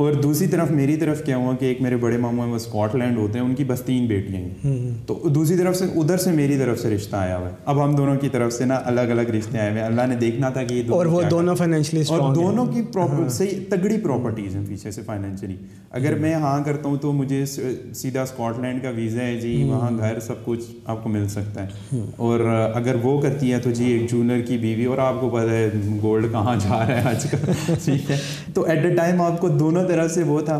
اور 0.00 0.12
دوسری 0.12 0.46
طرف 0.46 0.70
میری 0.70 0.96
طرف 0.96 1.24
کیا 1.24 1.36
ہوا 1.36 1.56
کہ 1.56 1.64
ایک 1.64 1.82
میرے 1.82 1.96
بڑے 1.96 2.16
ماموں 2.16 2.44
ہیں 2.44 2.50
وہ 2.50 2.56
اسکاٹ 2.56 2.94
لینڈ 2.94 3.18
ہوتے 3.18 3.38
ہیں 3.38 3.46
ان 3.46 3.54
کی 3.54 3.64
بس 3.64 3.80
تین 3.80 4.06
بیٹیاں 4.06 4.40
ہیں۔ 4.40 4.90
تو 5.06 5.28
دوسری 5.34 5.56
طرف 5.56 5.76
سے 5.76 5.84
ادھر 5.84 6.16
سے 6.16 6.32
میری 6.32 6.58
طرف 6.58 6.78
سے 6.78 6.90
رشتہ 6.90 7.16
آیا 7.16 7.38
ہوا 7.38 7.48
ہے۔ 7.48 7.52
اب 7.64 7.84
ہم 7.84 7.94
دونوں 7.94 8.16
کی 8.16 8.28
طرف 8.28 8.52
سے 8.52 8.64
نا 8.64 8.80
الگ 8.84 9.00
الگ 9.00 9.20
رشتے 9.20 9.58
آئے 9.58 9.70
ہوئے 9.70 9.82
اللہ 9.82 10.02
نے 10.08 10.14
دیکھنا 10.16 10.48
تھا 10.48 10.62
کہ 10.62 10.74
یہ 10.74 10.82
اور 10.88 11.06
وہ 11.06 11.22
دونوں 11.22 11.54
فائنینشلی 11.54 12.02
اور 12.08 12.34
دونوں 12.34 12.66
کی 12.66 12.82
صحیح 13.28 13.58
تگڑی 13.68 14.00
پراپرٹیز 14.00 14.56
ہیں 14.56 14.64
پیچھے 14.68 14.90
سے 14.90 15.02
فائنینشلی 15.06 15.56
اگر 15.90 16.14
میں 16.14 16.34
ہاں 16.34 16.64
کرتا 16.64 16.88
ہوں 16.88 16.96
تو 16.96 17.12
مجھے 17.12 17.44
سیدھا 17.92 18.22
اسکاٹ 18.22 18.58
لینڈ 18.58 18.82
کا 18.82 18.90
ویزا 18.90 19.20
ہے 19.20 19.38
جی 19.40 19.64
وہاں 19.64 19.90
گھر 19.98 20.20
سب 20.20 20.44
کچھ 20.44 20.64
آپ 20.84 21.02
کو 21.02 21.08
مل 21.08 21.28
سکتا 21.28 21.64
ہے۔ 21.64 22.00
اور 22.16 22.40
اگر 22.74 22.96
وہ 23.02 23.20
کرتی 23.20 23.52
ہے 23.52 23.58
تو 23.58 23.70
جی 23.70 23.84
ایک 23.84 24.10
جونر 24.10 24.40
کی 24.40 24.58
بیوی 24.58 24.84
اور 24.84 24.98
آپ 24.98 25.20
کو 25.20 25.30
پتہ 25.30 25.50
ہے 25.50 25.70
گولڈ 26.02 26.32
کہاں 26.32 26.56
جا 26.56 26.78
رہا 26.78 26.86
ہے 26.86 27.00
آج 27.04 27.26
کل۔ 27.30 27.50
ٹھیک 27.84 28.10
ہے۔ 28.10 28.16
تو 28.54 28.62
ایٹ 28.62 28.84
اے 28.84 28.94
ٹائم 28.94 29.20
آپ 29.22 29.40
کو 29.40 29.48
دونوں 29.48 29.88
طرف 29.90 30.10
سے 30.10 30.22
وہ 30.22 30.40
تھا 30.40 30.58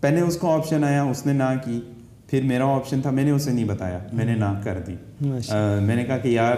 پہلے 0.00 0.20
اس 0.20 0.36
کو 0.36 0.50
آپشن 0.50 0.84
آیا 0.84 1.02
اس 1.02 1.24
نے 1.26 1.32
نہ 1.32 1.52
کی 1.64 1.80
پھر 2.26 2.42
میرا 2.42 2.66
آپشن 2.74 3.00
تھا 3.02 3.10
میں 3.10 3.24
نے 3.24 3.30
اسے 3.30 3.52
نہیں 3.52 3.64
بتایا 3.64 3.98
میں 4.12 4.24
نے 4.24 4.34
نہ 4.34 4.52
کر 4.64 4.78
دی۔ 4.86 4.94
میں 5.20 5.96
نے 5.96 6.04
کہا 6.04 6.18
کہ 6.18 6.28
یار 6.28 6.56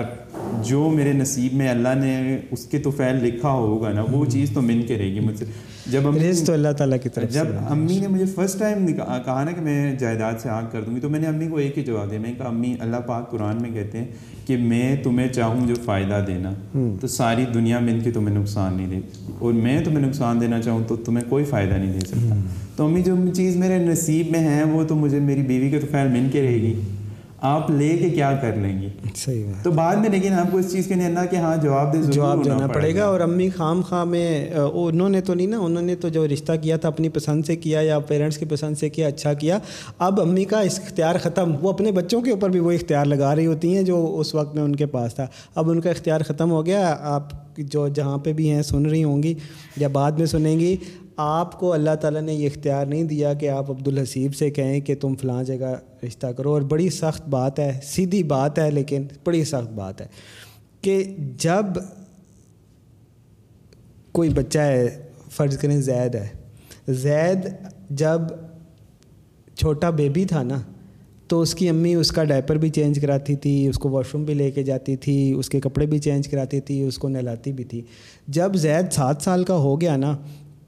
جو 0.64 0.88
میرے 0.90 1.12
نصیب 1.12 1.54
میں 1.54 1.68
اللہ 1.68 1.94
نے 1.96 2.38
اس 2.50 2.64
کے 2.66 2.78
تو 2.78 2.90
فعل 2.90 3.22
لکھا 3.24 3.50
ہوگا 3.50 3.92
نا 3.92 4.04
وہ 4.12 4.24
چیز 4.26 4.50
تو 4.54 4.62
من 4.62 4.82
کے 4.88 4.98
رہے 4.98 5.12
گی 5.14 5.20
مجھ 5.20 5.38
سے۔ 5.38 5.44
جب 5.86 6.02
تو 6.46 6.52
اللہ 6.52 6.72
تعالیٰ 6.78 6.98
کی 7.02 7.08
طرف 7.08 7.30
جب 7.30 7.46
امی 7.68 7.98
نے 7.98 8.08
مجھے 8.08 8.24
فرسٹ 8.24 8.58
ٹائم 8.58 8.86
کہا 8.86 9.42
نا 9.44 9.52
کہ 9.52 9.60
میں 9.60 9.94
جائیداد 9.94 10.32
سے 10.42 10.48
آگ 10.48 10.62
کر 10.72 10.82
دوں 10.82 10.94
گی 10.96 11.00
تو 11.00 11.08
میں 11.08 11.20
نے 11.20 11.26
امی 11.26 11.46
کو 11.48 11.56
ایک 11.56 11.78
ہی 11.78 11.84
جواب 11.84 12.10
دیا۔ 12.10 12.18
میں 12.20 12.28
نے 12.28 12.34
کہا 12.38 12.48
امی 12.48 12.74
اللہ 12.80 12.96
پاک 12.96 13.30
قرآن 13.30 13.62
میں 13.62 13.70
کہتے 13.70 13.98
ہیں 13.98 14.04
کہ 14.46 14.56
میں 14.56 14.96
تمہیں 15.02 15.28
چاہوں 15.28 15.66
جو 15.66 15.74
فائدہ 15.84 16.24
دینا۔ 16.26 16.52
تو 17.00 17.06
ساری 17.06 17.44
دنیا 17.54 17.78
مل 17.78 18.00
کے 18.00 18.10
تمہیں 18.10 18.38
نقصان 18.38 18.76
نہیں 18.76 18.86
دے 18.86 19.00
اور 19.38 19.52
میں 19.52 19.80
تمہیں 19.84 20.06
نقصان 20.06 20.40
دینا 20.40 20.62
چاہوں 20.62 20.80
تو 20.88 20.96
تمہیں 20.96 21.24
کوئی 21.28 21.44
فائدہ 21.44 21.74
نہیں 21.74 21.92
دے 21.92 22.00
سکتا۔ 22.00 22.34
تو 22.76 22.86
امی 22.86 23.02
جو 23.02 23.14
چیز 23.34 23.56
میرے 23.56 23.78
نصیب 23.78 24.30
میں 24.30 24.40
ہے 24.40 24.64
وہ 24.64 24.84
تو 24.84 24.94
مجھے 24.94 25.20
میری 25.20 25.42
بیوی 25.42 25.70
کے 25.70 25.80
تو 25.80 25.86
خیر 25.90 26.08
مل 26.08 26.28
کے 26.32 26.42
رہے 26.42 26.54
گی۔ 26.54 26.80
آپ 27.42 27.70
لے 27.70 27.88
کے 27.98 28.08
کیا 28.10 28.32
کر 28.42 28.56
لیں 28.56 28.82
گے؟ 28.82 28.88
صحیح 29.16 29.46
تو 29.62 29.70
بعد 29.70 29.96
میں 29.96 30.08
لیکن 30.08 30.32
آپ 30.32 30.52
کو 30.52 30.58
اس 30.58 30.70
چیز 30.72 30.86
کے 30.86 30.94
لیے 30.94 31.06
کہ 31.30 31.36
ہاں 31.36 31.56
جواب 31.56 31.92
دے 31.92 31.98
جواب 32.02 32.44
دینا 32.44 32.66
پڑے 32.66 32.94
گا 32.94 33.04
اور 33.04 33.20
امی 33.20 33.48
خام 33.50 33.80
خواہ 33.82 34.04
میں 34.04 34.50
انہوں 34.54 35.08
نے 35.08 35.20
تو 35.20 35.34
نہیں 35.34 35.46
نا 35.46 35.58
انہوں 35.58 35.82
نے 35.82 35.94
تو 35.94 36.08
جو 36.08 36.26
رشتہ 36.28 36.52
کیا 36.62 36.76
تھا 36.76 36.88
اپنی 36.88 37.08
پسند 37.08 37.44
سے 37.46 37.56
کیا 37.56 37.80
یا 37.80 37.98
پیرنٹس 37.98 38.38
کی 38.38 38.44
پسند 38.44 38.78
سے 38.78 38.88
کیا 38.88 39.08
اچھا 39.08 39.32
کیا۔ 39.34 39.58
اب 39.98 40.20
امی 40.20 40.44
کا 40.44 40.60
اختیار 40.60 41.18
ختم 41.22 41.54
وہ 41.60 41.72
اپنے 41.72 41.92
بچوں 41.92 42.20
کے 42.20 42.30
اوپر 42.30 42.50
بھی 42.50 42.60
وہ 42.60 42.72
اختیار 42.72 43.04
لگا 43.04 43.34
رہی 43.36 43.46
ہوتی 43.46 43.76
ہیں 43.76 43.82
جو 43.82 44.16
اس 44.18 44.34
وقت 44.34 44.54
میں 44.54 44.62
ان 44.62 44.76
کے 44.76 44.86
پاس 44.86 45.14
تھا۔ 45.14 45.26
اب 45.54 45.70
ان 45.70 45.80
کا 45.80 45.90
اختیار 45.90 46.20
ختم 46.20 46.50
ہو 46.50 46.66
گیا 46.66 46.96
آپ 47.00 47.28
جو 47.58 47.88
جہاں 47.88 48.18
پہ 48.18 48.32
بھی 48.32 48.50
ہیں 48.50 48.62
سن 48.62 48.86
رہی 48.86 49.04
ہوں 49.04 49.22
گی 49.22 49.34
یا 49.76 49.88
بعد 49.88 50.12
میں 50.12 50.26
سنیں 50.26 50.58
گی۔ 50.60 50.76
آپ 51.16 51.58
کو 51.60 51.72
اللہ 51.72 51.94
تعالیٰ 52.00 52.20
نے 52.22 52.34
یہ 52.34 52.46
اختیار 52.46 52.86
نہیں 52.86 53.04
دیا 53.04 53.32
کہ 53.34 53.48
آپ 53.48 53.70
عبدالحسیب 53.70 54.34
سے 54.34 54.50
کہیں 54.50 54.80
کہ 54.80 54.94
تم 54.94 55.14
فلاں 55.16 55.42
جگہ 55.44 55.74
رشتہ 56.06 56.26
کرو، 56.26 56.52
اور 56.52 56.62
بڑی 56.62 56.88
سخت 56.90 57.28
بات 57.28 57.58
ہے، 57.58 57.80
سیدھی 57.84 58.22
بات 58.22 58.58
ہے، 58.58 58.70
لیکن 58.70 59.06
بڑی 59.24 59.44
سخت 59.44 59.72
بات 59.72 60.00
ہے 60.00 60.06
کہ 60.80 61.02
جب 61.38 61.78
کوئی 64.12 64.28
بچہ 64.28 64.58
ہے، 64.58 64.88
فرض 65.30 65.58
کریں 65.58 65.80
زید 65.80 66.14
ہے، 66.14 66.28
زید 66.88 67.48
جب 67.90 68.20
چھوٹا 69.54 69.90
بیبی 69.90 70.24
تھا 70.24 70.42
نا، 70.42 70.60
تو 71.26 71.40
اس 71.40 71.54
کی 71.54 71.68
امی 71.68 71.94
اس 71.94 72.10
کا 72.12 72.24
ڈائپر 72.24 72.56
بھی 72.56 72.68
چینج 72.68 72.98
کراتی 73.00 73.36
تھی، 73.36 73.66
اس 73.68 73.78
کو 73.78 73.88
واش 73.88 74.06
روم 74.14 74.24
بھی 74.24 74.34
لے 74.34 74.50
کے 74.50 74.62
جاتی 74.62 74.96
تھی، 74.96 75.32
اس 75.32 75.48
کے 75.48 75.60
کپڑے 75.60 75.86
بھی 75.86 75.98
چینج 75.98 76.28
کراتی 76.28 76.60
تھی، 76.60 76.82
اس 76.82 76.98
کو 76.98 77.08
نہلاتی 77.08 77.52
بھی 77.52 77.64
تھی۔ 77.64 77.82
جب 78.28 78.54
زید 78.54 78.92
سات 78.92 79.22
سال 79.22 79.44
کا 79.44 79.56
ہو 79.56 79.80
گیا 79.80 79.96
نا 79.96 80.16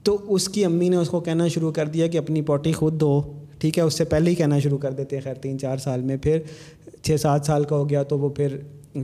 تو 0.05 0.17
اس 0.27 0.49
کی 0.49 0.65
امی 0.65 0.89
نے 0.89 0.95
اس 0.95 1.09
کو 1.09 1.19
کہنا 1.19 1.47
شروع 1.47 1.71
کر 1.71 1.87
دیا 1.87 2.07
کہ 2.07 2.17
اپنی 2.17 2.41
پوٹی 2.41 2.71
خود 2.71 2.99
دو 2.99 3.21
ٹھیک 3.59 3.77
ہے؟ 3.77 3.83
اس 3.83 3.93
سے 3.93 4.03
پہلے 4.03 4.29
ہی 4.29 4.35
کہنا 4.35 4.59
شروع 4.59 4.77
کر 4.77 4.91
دیتے 4.91 5.19
خیر، 5.19 5.33
تین 5.33 5.59
چار 5.59 5.77
سال 5.77 6.01
میں۔ 6.01 6.17
پھر 6.17 6.39
چھ 7.01 7.15
سات 7.21 7.45
سال 7.45 7.63
کا 7.63 7.75
ہو 7.75 7.89
گیا 7.89 8.03
تو 8.03 8.19
وہ 8.19 8.29
پھر 8.29 8.57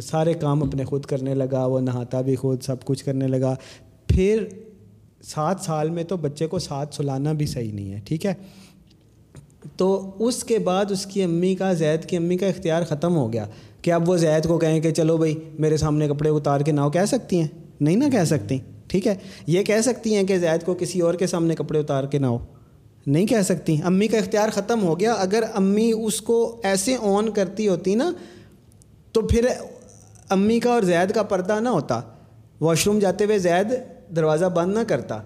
سارے 0.04 0.34
کام 0.34 0.64
اپنے 0.64 0.86
خود 0.86 1.06
کرنے 1.06 1.36
لگا، 1.36 1.66
وہ 1.66 1.80
نہاتا 1.80 2.22
بھی 2.22 2.36
خود، 2.36 2.64
سب 2.64 2.76
کچھ 2.86 3.06
کرنے 3.06 3.28
لگا۔ 3.28 3.56
پھر 4.08 4.46
سات 5.24 5.58
سال 5.62 5.90
میں 5.90 6.04
تو 6.04 6.18
بچے 6.18 6.48
کو 6.48 6.60
ساتھ 6.60 6.96
سلانا 6.96 7.34
بھی 7.34 7.46
صحیح 7.46 7.74
نہیں 7.74 7.92
ہے، 7.94 8.00
ٹھیک 8.06 8.26
ہے؟ 8.26 8.34
تو 9.76 10.12
اس 10.20 10.44
کے 10.44 10.60
بعد 10.60 10.92
اس 10.92 11.06
کی 11.06 11.24
امی 11.24 11.56
کا 11.56 11.74
زید 11.74 12.06
کی 12.06 12.18
امی 12.18 12.38
کا 12.38 12.48
اختیار 12.48 12.84
ختم 12.84 13.16
ہو 13.16 13.34
گیا 13.34 13.46
کہ 13.82 13.94
اب 13.94 14.10
وہ 14.10 14.18
زید 14.18 14.48
کو 14.48 14.58
کہیں 14.58 14.80
کہ 14.80 14.92
چلو 14.92 15.18
بھائی، 15.18 15.36
میرے 15.60 15.78
سامنے 15.78 16.08
کپڑے 16.08 16.30
اتار 16.30 16.62
کے 16.62 16.72
نہ 16.72 16.90
کہہ 16.94 17.06
سکتی 17.08 17.40
ہیں؟ 17.40 17.48
نہیں 17.82 17.96
نہ 17.96 18.06
کہہ 18.12 18.24
سکتی۔ 18.24 18.58
ٹھیک 18.92 19.08
ہے؟ 19.08 19.16
یہ 19.48 19.64
کہہ 19.64 19.82
سکتی 19.84 20.16
ہیں 20.16 20.24
کہ 20.24 20.38
زید 20.38 20.64
کو 20.64 20.74
کسی 20.74 21.02
اور 21.02 21.14
کے 21.14 21.28
سامنے 21.28 21.56
کپڑے 21.56 21.80
اتار 21.80 22.04
کے 22.04 22.20
نہ 22.20 22.26
ہو۔ 22.26 22.46
نہیں 23.08 23.26
کہہ 23.26 23.42
سکتی۔ 23.42 23.78
امی 23.84 24.08
کا 24.08 24.18
اختیار 24.18 24.50
ختم 24.50 24.84
ہو 24.84 25.00
گیا۔ 25.00 25.14
اگر 25.14 25.44
امی 25.56 25.92
اس 25.92 26.22
کو 26.22 26.62
ایسے 26.64 26.96
آن 27.02 27.30
کرتی 27.30 27.68
ہوتی 27.68 27.96
نا، 27.96 28.12
تو 29.12 29.22
پھر 29.22 29.48
امی 30.30 30.60
کا 30.60 30.72
اور 30.72 30.82
زید 30.82 31.12
کا 31.12 31.24
پردہ 31.24 31.60
نہ 31.60 31.70
ہوتا۔ 31.70 32.02
واش 32.62 32.88
روم 32.88 33.00
جاتے 33.00 33.26
ہوئے 33.26 33.40
زید 33.40 33.68
دروازہ 34.16 34.46
بند 34.46 34.74
نہ 34.74 34.80
کرتا۔ 34.88 35.18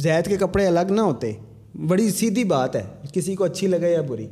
زید 0.00 0.28
کے 0.28 0.36
کپڑے 0.36 0.66
الگ 0.66 0.90
نہ 0.90 1.00
ہوتے۔ 1.00 1.32
بڑی 1.86 2.10
سیدھی 2.10 2.44
بات 2.44 2.76
ہے۔ 2.76 2.82
کسی 3.12 3.34
کو 3.34 3.44
اچھی 3.44 3.66
لگے 3.66 3.92
یا 3.92 4.00
بری۔ 4.00 4.28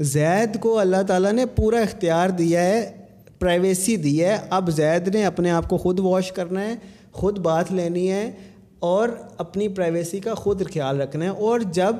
زید 0.00 0.60
کو 0.60 0.78
اللہ 0.78 1.02
تعالیٰ 1.08 1.32
نے 1.32 1.46
پورا 1.46 1.80
اختیار 1.80 2.28
دیا 2.28 2.62
ہے 2.62 2.96
پرائیویسی 3.38 3.96
دی 3.96 4.24
ہے۔ 4.24 4.36
اب 4.50 4.70
زید 4.70 5.14
نے 5.14 5.24
اپنے 5.24 5.50
آپ 5.50 5.68
کو 5.68 5.76
خود 5.76 5.98
واش 5.98 6.32
کرنا 6.32 6.60
ہے۔ 6.60 6.74
خود 7.12 7.38
بات 7.38 7.72
لینی 7.72 8.12
ہے 8.12 8.30
اور 8.78 9.08
اپنی 9.38 9.68
پرائیویسی 9.68 10.20
کا 10.20 10.34
خود 10.34 10.72
خیال 10.72 11.00
رکھنا 11.00 11.24
ہے۔ 11.24 11.30
اور 11.30 11.60
جب 11.60 11.96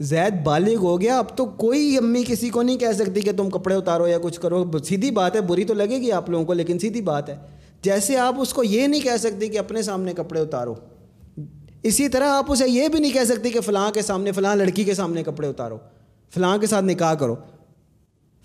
زید 0.00 0.42
بالغ 0.44 0.74
ہو 0.74 1.00
گیا، 1.00 1.18
اب 1.18 1.36
تو 1.36 1.46
کوئی 1.46 1.96
امی 1.96 2.22
کسی 2.26 2.50
کو 2.50 2.62
نہیں 2.62 2.76
کہہ 2.76 2.92
سکتی 2.92 3.20
کہ 3.20 3.32
تم 3.36 3.50
کپڑے 3.50 3.74
اتارو 3.74 4.08
یا 4.08 4.18
کچھ 4.22 4.40
کرو۔ 4.40 4.64
سیدھی 4.84 5.10
بات 5.10 5.36
ہے، 5.36 5.40
بری 5.40 5.64
تو 5.64 5.74
لگے 5.74 5.96
گی 5.96 6.12
آپ 6.12 6.30
لوگوں 6.30 6.44
کو، 6.44 6.52
لیکن 6.52 6.78
سیدھی 6.78 7.00
بات 7.00 7.28
ہے۔ 7.28 7.36
جیسے 7.82 8.16
آپ 8.16 8.34
اس 8.38 8.54
کو 8.54 8.64
یہ 8.64 8.86
نہیں 8.86 9.00
کہہ 9.00 9.16
سکتی 9.18 9.48
کہ 9.48 9.58
اپنے 9.58 9.82
سامنے 9.82 10.12
کپڑے 10.12 10.40
اتارو۔ 10.40 10.74
اسی 11.82 12.08
طرح 12.08 12.28
آپ 12.28 12.52
اسے 12.52 12.68
یہ 12.68 12.88
بھی 12.88 12.98
نہیں 12.98 13.12
کہہ 13.12 13.24
سکتی 13.24 13.50
کہ 13.50 13.60
فلاں 13.60 13.90
کے 13.90 14.02
سامنے، 14.02 14.32
فلاں 14.32 14.56
لڑکی 14.56 14.84
کے 14.84 14.94
سامنے 14.94 15.22
کپڑے 15.22 15.48
اتارو۔ 15.48 15.78
فلاں 16.34 16.58
کے 16.58 16.66
ساتھ 16.66 16.84
نکاح 16.84 17.14
کرو۔ 17.14 17.36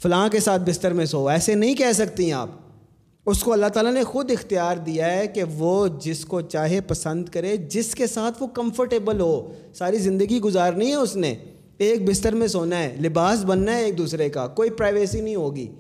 فلاں 0.04 0.30
کے 0.30 0.39
ساتھ 0.39 0.62
بستر 0.62 0.93
میں 0.93 1.06
سو۔ 1.06 1.28
ایسے 1.28 1.56
نہیں 1.56 1.76
کہہ 1.76 1.91
سکتی 1.93 2.34
آپ۔ 2.34 2.48
اس 3.25 3.43
کو 3.43 3.53
اللہ 3.53 3.65
تعالیٰ 3.65 3.93
نے 3.93 4.03
خود 4.03 4.31
اختیار 4.31 4.77
دیا 4.77 5.13
ہے 5.13 5.27
کہ 5.27 5.43
وہ 5.43 5.88
جس 5.88 6.25
کو 6.25 6.41
چاہے 6.41 6.81
پسند 6.81 7.29
کرے، 7.29 7.57
جس 7.57 7.95
کے 7.95 8.07
ساتھ 8.07 8.43
وہ 8.43 8.47
کمفرٹیبل 8.47 9.19
ہو۔ 9.19 9.53
ساری 9.73 9.97
زندگی 9.97 10.39
گزارنی 10.39 10.89
ہے 10.89 10.95
اس 10.95 11.15
نے۔ 11.15 11.35
ایک 11.77 12.09
بستر 12.09 12.33
میں 12.33 12.47
سونا 12.47 12.79
ہے، 12.79 12.95
لباس 13.03 13.45
بننا 13.45 13.77
ہے 13.77 13.83
ایک 13.83 13.97
دوسرے 13.97 14.29
کا، 14.29 14.47
کوئی 14.47 14.69
پرائیویسی 14.69 15.21
نہیں 15.21 15.35
ہوگی۔ 15.35 15.71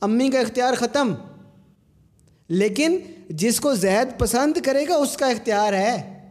امی 0.00 0.30
کا 0.30 0.40
اختیار 0.40 0.74
ختم۔ 0.74 1.14
لیکن 2.48 2.98
جس 3.30 3.60
کو 3.60 3.74
زید 3.74 4.18
پسند 4.18 4.56
کرے 4.64 4.88
گا، 4.88 4.94
اس 4.94 5.16
کا 5.16 5.26
اختیار 5.26 5.72
ہے۔ 5.72 6.28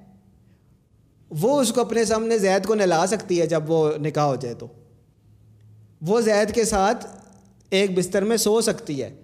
وہ 1.30 1.62
اس 1.62 1.73
کو 1.73 1.82
اپنے 1.82 2.06
سامنے 2.06 2.38
زید 2.38 2.65
کو 2.65 2.75
نلا 2.75 3.08
سکتی 3.08 3.41
ہے 3.41 3.45
جب 3.45 3.71
وہ 3.71 3.91
نکاح 4.01 4.23
ہو 4.23 4.36
جائے 4.36 4.56
تو۔ 4.56 4.67
وہ 6.01 6.21
زید 6.21 6.51
کے 6.51 6.63
ساتھ 6.63 7.08
ایک 7.69 7.97
بستر 7.97 8.23
میں 8.23 8.38
سو 8.38 8.62
سکتی 8.62 9.03
ہے۔ 9.03 9.15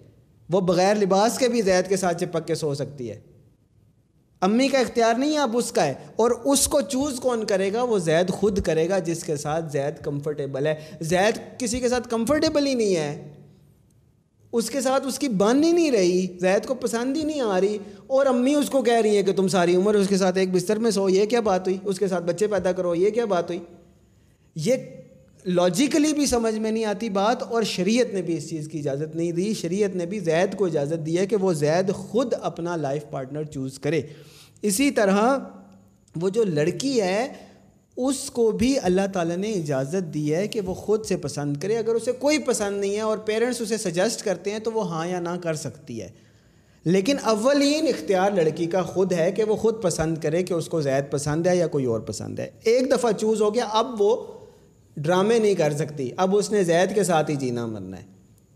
وہ 0.50 0.62
بغیر 0.62 0.96
لباس 0.96 1.38
کے 1.38 1.48
بھی 1.48 1.62
زید 1.62 1.90
کے 1.90 1.98
ساتھ 1.98 2.24
چپک 2.24 2.48
کے 2.48 2.56
سو 2.56 2.74
سکتی 2.74 3.10
ہے۔ 3.12 3.20
امی 4.42 4.68
کا 4.68 4.80
اختیار 4.80 5.14
نہیں 5.14 5.34
ہے، 5.34 5.38
اب 5.38 5.58
اس 5.58 5.72
کا 5.72 5.86
ہے۔ 5.86 5.94
اور 6.16 6.32
اس 6.32 6.68
کو 6.68 6.82
چوز 6.82 7.20
کون 7.20 7.46
کرے 7.46 7.74
گا؟ 7.74 7.84
وہ 7.84 8.00
زید 8.00 8.30
خود 8.30 8.62
کرے 8.62 8.90
گا، 8.90 9.00
جس 9.00 9.24
کے 9.24 9.36
ساتھ 9.36 9.66
زید 9.72 10.04
کمفرٹیبل 10.04 10.68
ہے۔ 10.68 10.76
زید 11.02 11.60
کسی 11.60 11.80
کے 11.80 11.90
ساتھ 11.90 12.10
کمفرٹیبل 12.10 12.68
ہی 12.68 12.74
نہیں 12.74 12.96
ہے۔ 12.96 13.34
اس 14.52 14.70
کے 14.70 14.82
ساتھ 14.82 15.08
اس 15.08 15.20
کی 15.20 15.28
بن 15.28 15.64
ہی 15.64 15.72
نہیں 15.72 15.92
رہی۔ 15.92 16.28
زید 16.42 16.66
کو 16.66 16.76
پسند 16.76 17.18
ہی 17.18 17.24
نہیں 17.24 17.42
آ 17.42 17.62
رہی۔ 17.62 17.78
اور 18.08 18.26
امی 18.26 18.56
اس 18.56 18.70
کو 18.70 18.82
کہہ 18.82 19.02
رہی 19.02 19.16
ہیں 19.16 19.24
کہ 19.24 19.34
تم 19.34 19.48
ساری 19.48 19.76
عمر 19.76 19.96
اس 19.96 20.08
کے 20.08 20.18
ساتھ 20.18 20.38
ایک 20.38 20.54
بستر 20.54 20.80
میں 20.80 20.92
سو۔ 20.92 21.10
یہ 21.10 21.26
کیا 21.26 21.40
بات 21.40 21.68
ہوئی؟ 21.68 21.78
اس 21.84 22.00
کے 22.00 22.08
ساتھ 22.08 22.24
بچے 22.24 22.48
پیدا 22.48 22.72
کرو۔ 22.72 22.96
یہ 22.96 23.10
کیا 23.10 23.26
بات 23.26 23.50
ہوئی؟ 23.50 23.60
یہ 24.56 24.76
لاجیکلی 25.46 26.14
بھی 26.14 26.26
سمجھ 26.26 26.56
میں 26.56 26.72
نہیں 26.72 26.86
آتی 26.86 27.10
بات 27.10 27.44
اور 27.44 27.64
شریعت 27.64 28.14
نے 28.14 28.22
بھی 28.22 28.38
اس 28.38 28.50
چیز 28.50 28.68
کی 28.68 28.80
اجازت 28.80 29.16
نہیں 29.16 29.32
دی۔ 29.32 29.54
شریعت 29.54 29.96
نے 29.96 30.06
بھی 30.06 30.20
زید 30.20 30.56
کو 30.56 30.66
اجازت 30.66 31.06
دی 31.06 31.18
ہے 31.18 31.26
کہ 31.26 31.36
وہ 31.36 31.54
زید 31.54 31.94
خود 31.94 32.34
اپنا 32.42 32.76
لائف 32.76 33.06
پارٹنر 33.12 33.44
چوز 33.44 33.80
کرے۔ 33.80 34.02
اسی 34.62 34.92
طرح 34.92 35.38
وہ 36.16 36.30
جو 36.30 36.44
لڑکی 36.44 37.02
ہے، 37.02 37.34
اس 37.98 38.32
کو 38.32 38.52
بھی 38.52 38.76
اللہ 38.84 39.02
تعالیٰ 39.14 39.38
نے 39.38 39.52
اجازت 39.52 40.14
دی 40.14 40.36
ہے 40.36 40.48
کہ 40.48 40.62
وہ 40.62 40.74
خود 40.74 41.06
سے 41.06 41.18
پسند 41.18 41.58
کرے۔ 41.58 41.78
اگر 41.78 41.96
اسے 41.96 42.12
کوئی 42.12 42.40
پسند 42.40 42.80
نہیں 42.80 42.96
ہے 42.96 43.02
اور 43.02 43.18
پیرنٹس 43.18 43.62
اسے 43.62 43.78
سجیسٹ 43.78 44.24
کرتے 44.24 44.52
ہیں 44.52 44.60
تو 44.60 44.72
وہ 44.72 44.92
ہاں 44.92 45.08
یا 45.08 45.20
نہ 45.20 45.38
کر 45.44 45.54
سکتی 45.54 46.02
ہے۔ 46.02 46.10
لیکن 46.84 47.16
اولین 47.24 47.88
اختیار 47.88 48.32
لڑکی 48.32 48.66
کا 48.66 48.82
خود 48.82 49.14
ہے 49.14 49.32
کہ 49.32 49.44
وہ 49.44 49.56
خود 49.56 49.82
پسند 49.82 50.18
کرے 50.18 50.44
کہ 50.44 50.54
اس 50.54 50.68
کو 50.68 50.82
زید 50.82 51.12
پسند 51.12 51.48
ہے 51.48 51.58
یا 51.58 51.68
کوئی 51.68 51.86
اور 51.86 52.00
پسند 52.00 52.40
ہے۔ 52.40 52.50
ایک 52.64 52.92
دفعہ 52.92 53.12
چوز 53.12 53.42
ہو 53.42 53.54
گیا، 53.54 53.66
اب 53.66 54.02
وہ 54.02 54.26
ڈرامے 54.98 55.40
نہیں 55.40 55.54
کر 55.54 55.74
سکتی۔ 55.74 56.10
اب 56.18 56.36
اس 56.36 56.52
نے 56.52 56.64
زید 56.64 56.96
کے 56.96 57.04
ساتھ 57.04 57.32
ہی 57.32 57.36
جینا 57.36 57.66
مرنا 57.66 57.98
ہے۔ 57.98 58.14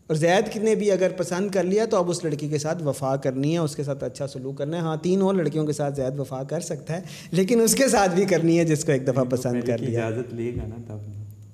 اور 0.08 0.16
زید 0.16 0.58
نے 0.58 0.76
بھی 0.76 0.92
اگر 0.92 1.10
پسند 1.18 1.50
کر 1.52 1.64
لیا 1.64 1.86
تو 1.86 1.98
اب 1.98 2.10
اس 2.10 2.24
لڑکی 2.24 2.48
کے 2.48 2.58
ساتھ 2.58 2.84
وفا 2.84 3.16
کرنی 3.16 3.54
ہے 3.54 3.58
اس 3.58 3.76
کے 3.76 3.84
ساتھ 3.84 4.04
اچھا 4.04 4.28
سلوک 4.28 4.58
کرنا 4.58 4.78
ہے۔ 4.78 4.82
ہاں 4.82 4.98
تین 5.02 5.22
اور 5.22 5.36
لڑکیوں 5.36 5.66
کے 5.66 5.74
ساتھ 5.74 5.96
زید 5.96 6.20
وفا 6.20 6.44
کر 6.44 6.60
سکتا 6.60 6.96
ہے 6.96 7.02
لیکن 7.32 7.62
اس 7.62 7.76
کے 7.76 7.88
ساتھ 7.88 8.16
بھی 8.16 8.26
کرنی 8.26 8.60
ہے 8.60 8.64
جس 8.64 8.86
کو 8.86 8.92
ایک 8.92 9.08
دفعہ 9.08 9.24
پسند 9.24 9.64
کر 9.64 9.78
لیا۔ 9.78 10.08
اجازت 10.08 10.34
لے 10.34 10.52
گا 10.56 10.68
نا 10.68 10.76
تب۔ 10.88 10.98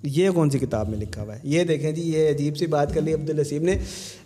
یہ 0.03 0.29
کون 0.29 0.49
سی 0.49 0.59
کتاب 0.59 0.89
میں 0.89 0.99
لکھا 0.99 1.21
ہوا 1.21 1.35
ہے؟ 1.35 1.39
یہ 1.43 1.63
دیکھیں 1.63 1.91
جی 1.91 2.01
یہ 2.01 2.29
عجیب 2.29 2.57
سی 2.57 2.65
بات 2.65 2.93
کر 2.93 3.01
لی 3.01 3.13
عبدالرسیب 3.13 3.63
نے۔ 3.63 3.77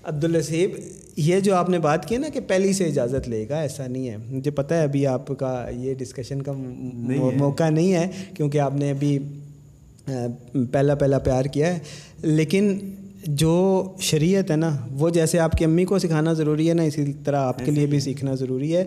عبدالرسیب 0.03 0.69
یہ 1.15 1.39
جو 1.39 1.55
آپ 1.55 1.69
نے 1.69 1.79
بات 1.79 2.05
کی 2.07 2.17
نا 2.17 2.27
کہ 2.33 2.39
پہلی 2.47 2.73
سے 2.73 2.85
اجازت 2.85 3.29
لے 3.29 3.45
گا 3.49 3.59
ایسا 3.61 3.87
نہیں 3.87 4.09
ہے۔ 4.09 4.17
مجھے 4.17 4.51
پتہ 4.51 4.73
ہے 4.73 4.83
ابھی 4.83 5.07
آپ 5.07 5.27
کا 5.39 5.69
یہ 5.69 5.93
ڈسکشن 5.93 6.41
کا 6.41 6.51
موقع 7.37 7.69
نہیں 7.69 7.93
ہے 7.93 8.07
کیونکہ 8.33 8.57
آپ 8.57 8.73
نے 8.73 8.89
ابھی 8.89 9.19
پہلا 10.71 10.95
پہلا 10.95 11.19
پیار 11.19 11.45
کیا 11.45 11.73
ہے۔ 11.73 11.79
لیکن 12.21 12.79
جو 13.27 13.83
شریعت 13.99 14.51
ہے 14.51 14.55
نا 14.55 14.77
وہ 14.91 15.09
جیسے 15.09 15.39
آپ 15.39 15.51
کی 15.51 15.65
امی 15.65 15.85
کو 15.85 15.99
سکھانا 15.99 16.33
ضروری 16.33 16.69
ہے 16.69 16.73
نا 16.73 16.83
اسی 16.83 17.13
طرح 17.23 17.37
آپ 17.37 17.65
کے 17.65 17.71
لیے 17.71 17.85
بھی 17.85 17.99
سیکھنا 17.99 18.35
ضروری 18.35 18.75
ہے۔ 18.77 18.85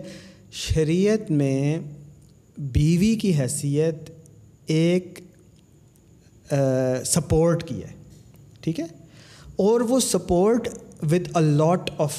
شریعت 0.51 1.31
میں 1.31 1.79
بیوی 2.57 3.15
کی 3.15 3.33
حیثیت 3.39 4.09
ایک 4.65 5.19
سپورٹ 7.05 7.63
کی 7.63 7.83
ہے۔ 7.83 7.89
ٹھیک 8.61 8.79
ہے؟ 8.79 8.85
اور 9.55 9.81
وہ 9.81 9.99
support 9.99 10.67
with 11.03 11.35
a 11.35 11.41
lot 11.41 11.91
of 11.97 12.13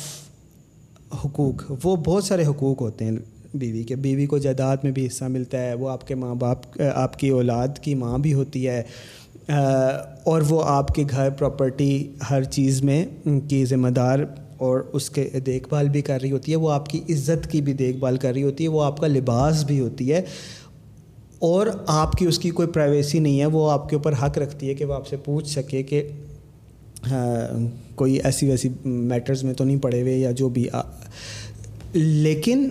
حقوق۔ 1.24 1.72
وہ 1.84 1.96
بہت 1.96 2.24
سارے 2.24 2.46
حقوق 2.46 2.80
ہوتے 2.80 3.04
ہیں۔ 3.04 3.12
بیوی 3.54 3.82
کے، 3.82 3.96
بیوی 3.96 4.26
کو 4.26 4.38
جائیداد 4.38 4.76
میں 4.82 4.90
بھی 4.92 5.06
حصہ 5.06 5.24
ملتا 5.24 5.62
ہے، 5.62 5.74
وہ 5.74 5.88
آپ 5.90 6.06
کے 6.08 6.14
ماں 6.14 6.34
باپ، 6.34 6.80
آپ 6.94 7.18
کی 7.18 7.28
اولاد 7.30 7.78
کی 7.82 7.94
ماں 7.94 8.18
بھی 8.18 8.32
ہوتی 8.34 8.66
ہے 8.68 8.82
اور 10.24 10.42
وہ 10.48 10.62
آپ 10.66 10.94
کے 10.94 11.04
گھر 11.10 11.30
پراپرٹی 11.30 12.06
ہر 12.30 12.42
چیز 12.50 12.82
میں 12.82 13.04
کی 13.48 13.64
ذمہ 13.64 13.88
دار 13.88 14.18
اور 14.58 14.80
اس 14.92 15.08
کے 15.10 15.28
دیکھ 15.46 15.68
بھال 15.68 15.88
بھی 15.88 16.02
کر 16.02 16.20
رہی 16.20 16.32
ہوتی 16.32 16.52
ہے، 16.52 16.56
وہ 16.56 16.70
آپ 16.72 16.88
کی 16.88 17.00
عزت 17.10 17.50
کی 17.50 17.60
بھی 17.60 17.72
دیکھ 17.74 17.96
بھال 17.96 18.16
کر 18.16 18.32
رہی 18.32 18.42
ہوتی 18.42 18.64
ہے، 18.64 18.68
وہ 18.68 18.82
آپ 18.82 19.00
کا 19.00 19.06
لباس 19.06 19.64
بھی 19.64 19.78
ہوتی 19.80 20.12
ہے، 20.12 20.22
اور 21.40 21.66
آپ 21.86 22.12
کی 22.12 22.26
اس 22.26 22.38
کی 22.38 22.50
کوئی 22.50 22.68
پرائیویسی 22.68 23.18
نہیں 23.18 23.40
ہے، 23.40 23.46
وہ 23.46 23.70
آپ 23.70 23.88
کے 23.88 23.96
اوپر 23.96 24.12
حق 24.22 24.38
رکھتی 24.38 24.68
ہے 24.68 24.74
کہ 24.74 24.84
وہ 24.84 24.94
آپ 24.94 25.08
سے 25.08 25.16
پوچھ 25.24 25.48
سکے 25.48 25.82
کہ 25.82 26.02
کوئی 27.96 28.18
ایسی 28.20 28.46
ویسی 28.48 28.68
میٹرز 28.84 29.42
میں 29.44 29.54
تو 29.54 29.64
نہیں 29.64 29.78
پڑے 29.82 30.00
ہوئے 30.02 30.16
یا 30.18 30.30
جو 30.30 30.48
بھی 30.48 30.66
لیکن 31.94 32.68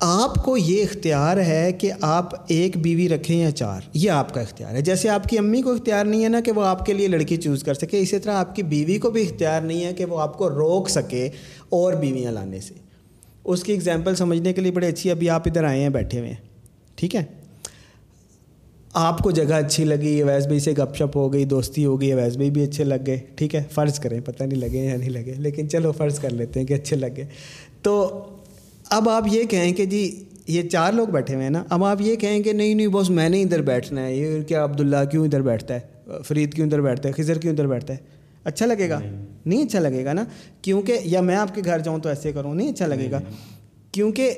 آپ 0.00 0.34
کو 0.44 0.56
یہ 0.56 0.82
اختیار 0.82 1.36
ہے 1.36 1.72
کہ 1.72 1.92
آپ 2.00 2.30
ایک 2.48 2.76
بیوی 2.76 3.08
رکھیں 3.08 3.38
یا 3.40 3.50
چار، 3.50 3.80
یہ 3.94 4.10
آپ 4.10 4.34
کا 4.34 4.40
اختیار 4.40 4.74
ہے۔ 4.74 4.80
جیسے 4.80 5.08
آپ 5.08 5.24
کی 5.24 5.38
امی 5.38 5.62
کو 5.62 5.72
اختیار 5.72 6.04
نہیں 6.04 6.24
ہے 6.24 6.28
نا 6.28 6.40
کہ 6.40 6.52
وہ 6.52 6.64
آپ 6.64 6.86
کے 6.86 6.92
لیے 6.92 7.08
لڑکی 7.08 7.36
چوز 7.36 7.62
کر 7.64 7.74
سکے، 7.74 8.00
اسی 8.00 8.18
طرح 8.18 8.32
آپ 8.32 8.56
کی 8.56 8.62
بیوی 8.62 8.98
کو 8.98 9.10
بھی 9.10 9.22
اختیار 9.22 9.60
نہیں 9.60 9.84
ہے 9.84 9.92
کہ 9.92 10.04
وہ 10.04 10.20
آپ 10.20 10.38
کو 10.38 10.50
روک 10.50 10.90
سکے 10.90 11.28
اور 11.68 11.92
بیویاں 11.92 12.32
لانے 12.32 12.60
سے۔ 12.60 12.74
اس 13.44 13.62
کی 13.62 13.72
اگزامپل 13.72 14.14
سمجھنے 14.14 14.52
کے 14.52 14.60
لیے 14.60 14.72
بڑے 14.72 14.88
اچھی 14.88 15.10
ابھی 15.10 15.30
آپ 15.30 15.42
ادھر 15.46 15.64
آئے 15.64 15.80
ہیں، 15.80 15.88
بیٹھے 15.88 16.18
ہوئے 16.18 16.30
ہیں۔ 16.30 16.42
ٹھیک 16.96 17.16
ہے؟ 17.16 17.24
آپ 18.94 19.18
کو 19.18 19.30
جگہ 19.30 19.54
اچھی 19.54 19.84
لگی، 19.84 20.22
اویس 20.22 20.46
بھائی 20.46 20.60
سے 20.60 20.72
گپ 20.72 20.94
شپ 20.96 21.16
ہو 21.16 21.32
گئی، 21.32 21.44
دوستی 21.44 21.84
ہو 21.84 22.00
گئی، 22.00 22.12
اویس 22.12 22.36
بھائی 22.36 22.50
بھی 22.50 22.62
اچھے 22.64 22.84
لگ 22.84 23.06
گئے۔ 23.06 23.20
ٹھیک 23.34 23.54
ہے، 23.54 23.62
فرض 23.70 23.98
کریں، 23.98 24.20
پتہ 24.20 24.44
نہیں 24.44 24.60
لگے 24.60 24.84
یا 24.84 24.96
نہیں 24.96 25.10
لگے، 25.10 25.34
لیکن 25.38 25.68
چلو 25.68 25.92
فرض 25.92 26.18
کر 26.18 26.30
لیتے 26.30 26.60
ہیں 26.60 26.66
کہ 26.66 26.74
اچھے 26.74 26.96
لگے 26.96 27.24
تو 27.82 28.22
اب 28.90 29.08
آپ 29.08 29.24
یہ 29.32 29.44
کہیں 29.44 29.72
کہ 29.72 29.84
جی 29.84 30.24
یہ 30.46 30.68
چار 30.68 30.92
لوگ 30.92 31.08
بیٹھے 31.08 31.34
ہوئے 31.34 31.44
ہیں 31.44 31.50
نا 31.50 31.64
اب 31.70 31.84
آپ 31.84 32.00
یہ 32.00 32.16
کہیں 32.16 32.42
کہ 32.42 32.52
نہیں 32.52 32.74
نہیں 32.74 32.86
بس 32.86 33.10
میں 33.10 33.28
نے 33.28 33.42
ادھر 33.42 33.62
بیٹھنا 33.62 34.06
ہے 34.06 34.16
یہ 34.16 34.42
کیا 34.42 34.64
عبداللہ 34.64 35.04
کیوں 35.10 35.24
ادھر 35.24 35.42
بیٹھتا 35.42 35.74
ہے؟ 35.74 35.80
فرید 36.22 36.54
کیوں 36.54 36.66
ادھر 36.66 36.80
بیٹھتا 36.80 37.08
ہے؟ 37.08 37.12
خضر 37.12 37.38
کیوں 37.38 37.52
ادھر 37.52 37.66
بیٹھتا 37.66 37.92
ہے؟ 37.92 37.98
اچھا 38.44 38.66
لگے 38.66 38.90
گا؟ 38.90 39.00
نہیں۔ 39.46 39.64
اچھا 39.64 39.78
لگے 39.78 40.04
گا 40.04 40.12
نا؟ 40.12 40.24
کیونکہ 40.62 40.98
یا 41.04 41.20
میں 41.20 41.36
آپ 41.36 41.54
کے 41.54 41.62
گھر 41.64 41.78
جاؤں 41.78 41.98
تو 41.98 42.08
ایسے 42.08 42.32
کروں 42.32 42.54
نہیں 42.54 42.72
اچھا 42.72 42.86
لگے 42.86 43.10
گا۔ 43.10 43.20
کیونکہ 43.92 44.34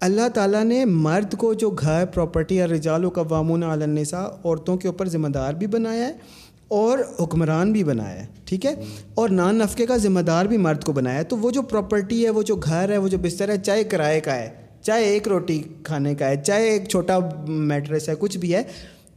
اللہ 0.00 0.28
تعالیٰ 0.34 0.64
نے 0.64 0.84
مرد 0.84 1.34
کو 1.34 1.54
جو 1.54 1.70
گھر 1.70 2.04
پراپرٹی 2.14 2.60
اور 2.60 2.68
رجال 2.68 3.04
و 3.04 3.08
قوامون 3.08 3.62
النساء 3.62 4.26
عورتوں 4.44 4.76
کے 4.76 4.88
اوپر 4.88 5.08
ذمہ 5.08 5.28
دار 5.28 5.54
بھی 5.54 5.66
بنایا 5.66 6.08
ہے۔ 6.08 6.12
اور 6.68 6.98
حکمران 7.20 7.72
بھی 7.72 7.84
بنایا 7.84 8.22
ہے 8.22 8.26
ٹھیک 8.44 8.66
ہے؟ 8.66 8.74
اور 9.14 9.28
نان 9.28 9.54
نفقے 9.54 9.86
کا 9.86 9.96
ذمہ 9.96 10.20
دار 10.20 10.46
بھی 10.46 10.56
مرد 10.56 10.84
کو 10.84 10.92
بنایا 10.92 11.18
ہے۔ 11.18 11.24
تو 11.24 11.36
وہ 11.36 11.50
جو 11.50 11.62
پراپرٹی 11.62 12.24
ہے 12.24 12.30
وہ 12.30 12.42
جو 12.42 12.56
گھر 12.56 12.88
ہے 12.88 12.96
وہ 12.98 13.08
جو 13.08 13.18
بستر 13.18 13.48
ہے 13.48 13.56
چاہے 13.58 13.84
کرائے 13.84 14.20
کا 14.20 14.34
ہے 14.36 14.50
چاہے 14.82 15.04
ایک 15.04 15.28
روٹی 15.28 15.62
کھانے 15.82 16.14
کا 16.14 16.28
ہے 16.28 16.36
چاہے 16.36 16.68
ایک 16.68 16.88
چھوٹا 16.88 17.18
میٹرس 17.48 18.08
ہے 18.08 18.14
کچھ 18.18 18.38
بھی 18.38 18.54
ہے 18.54 18.62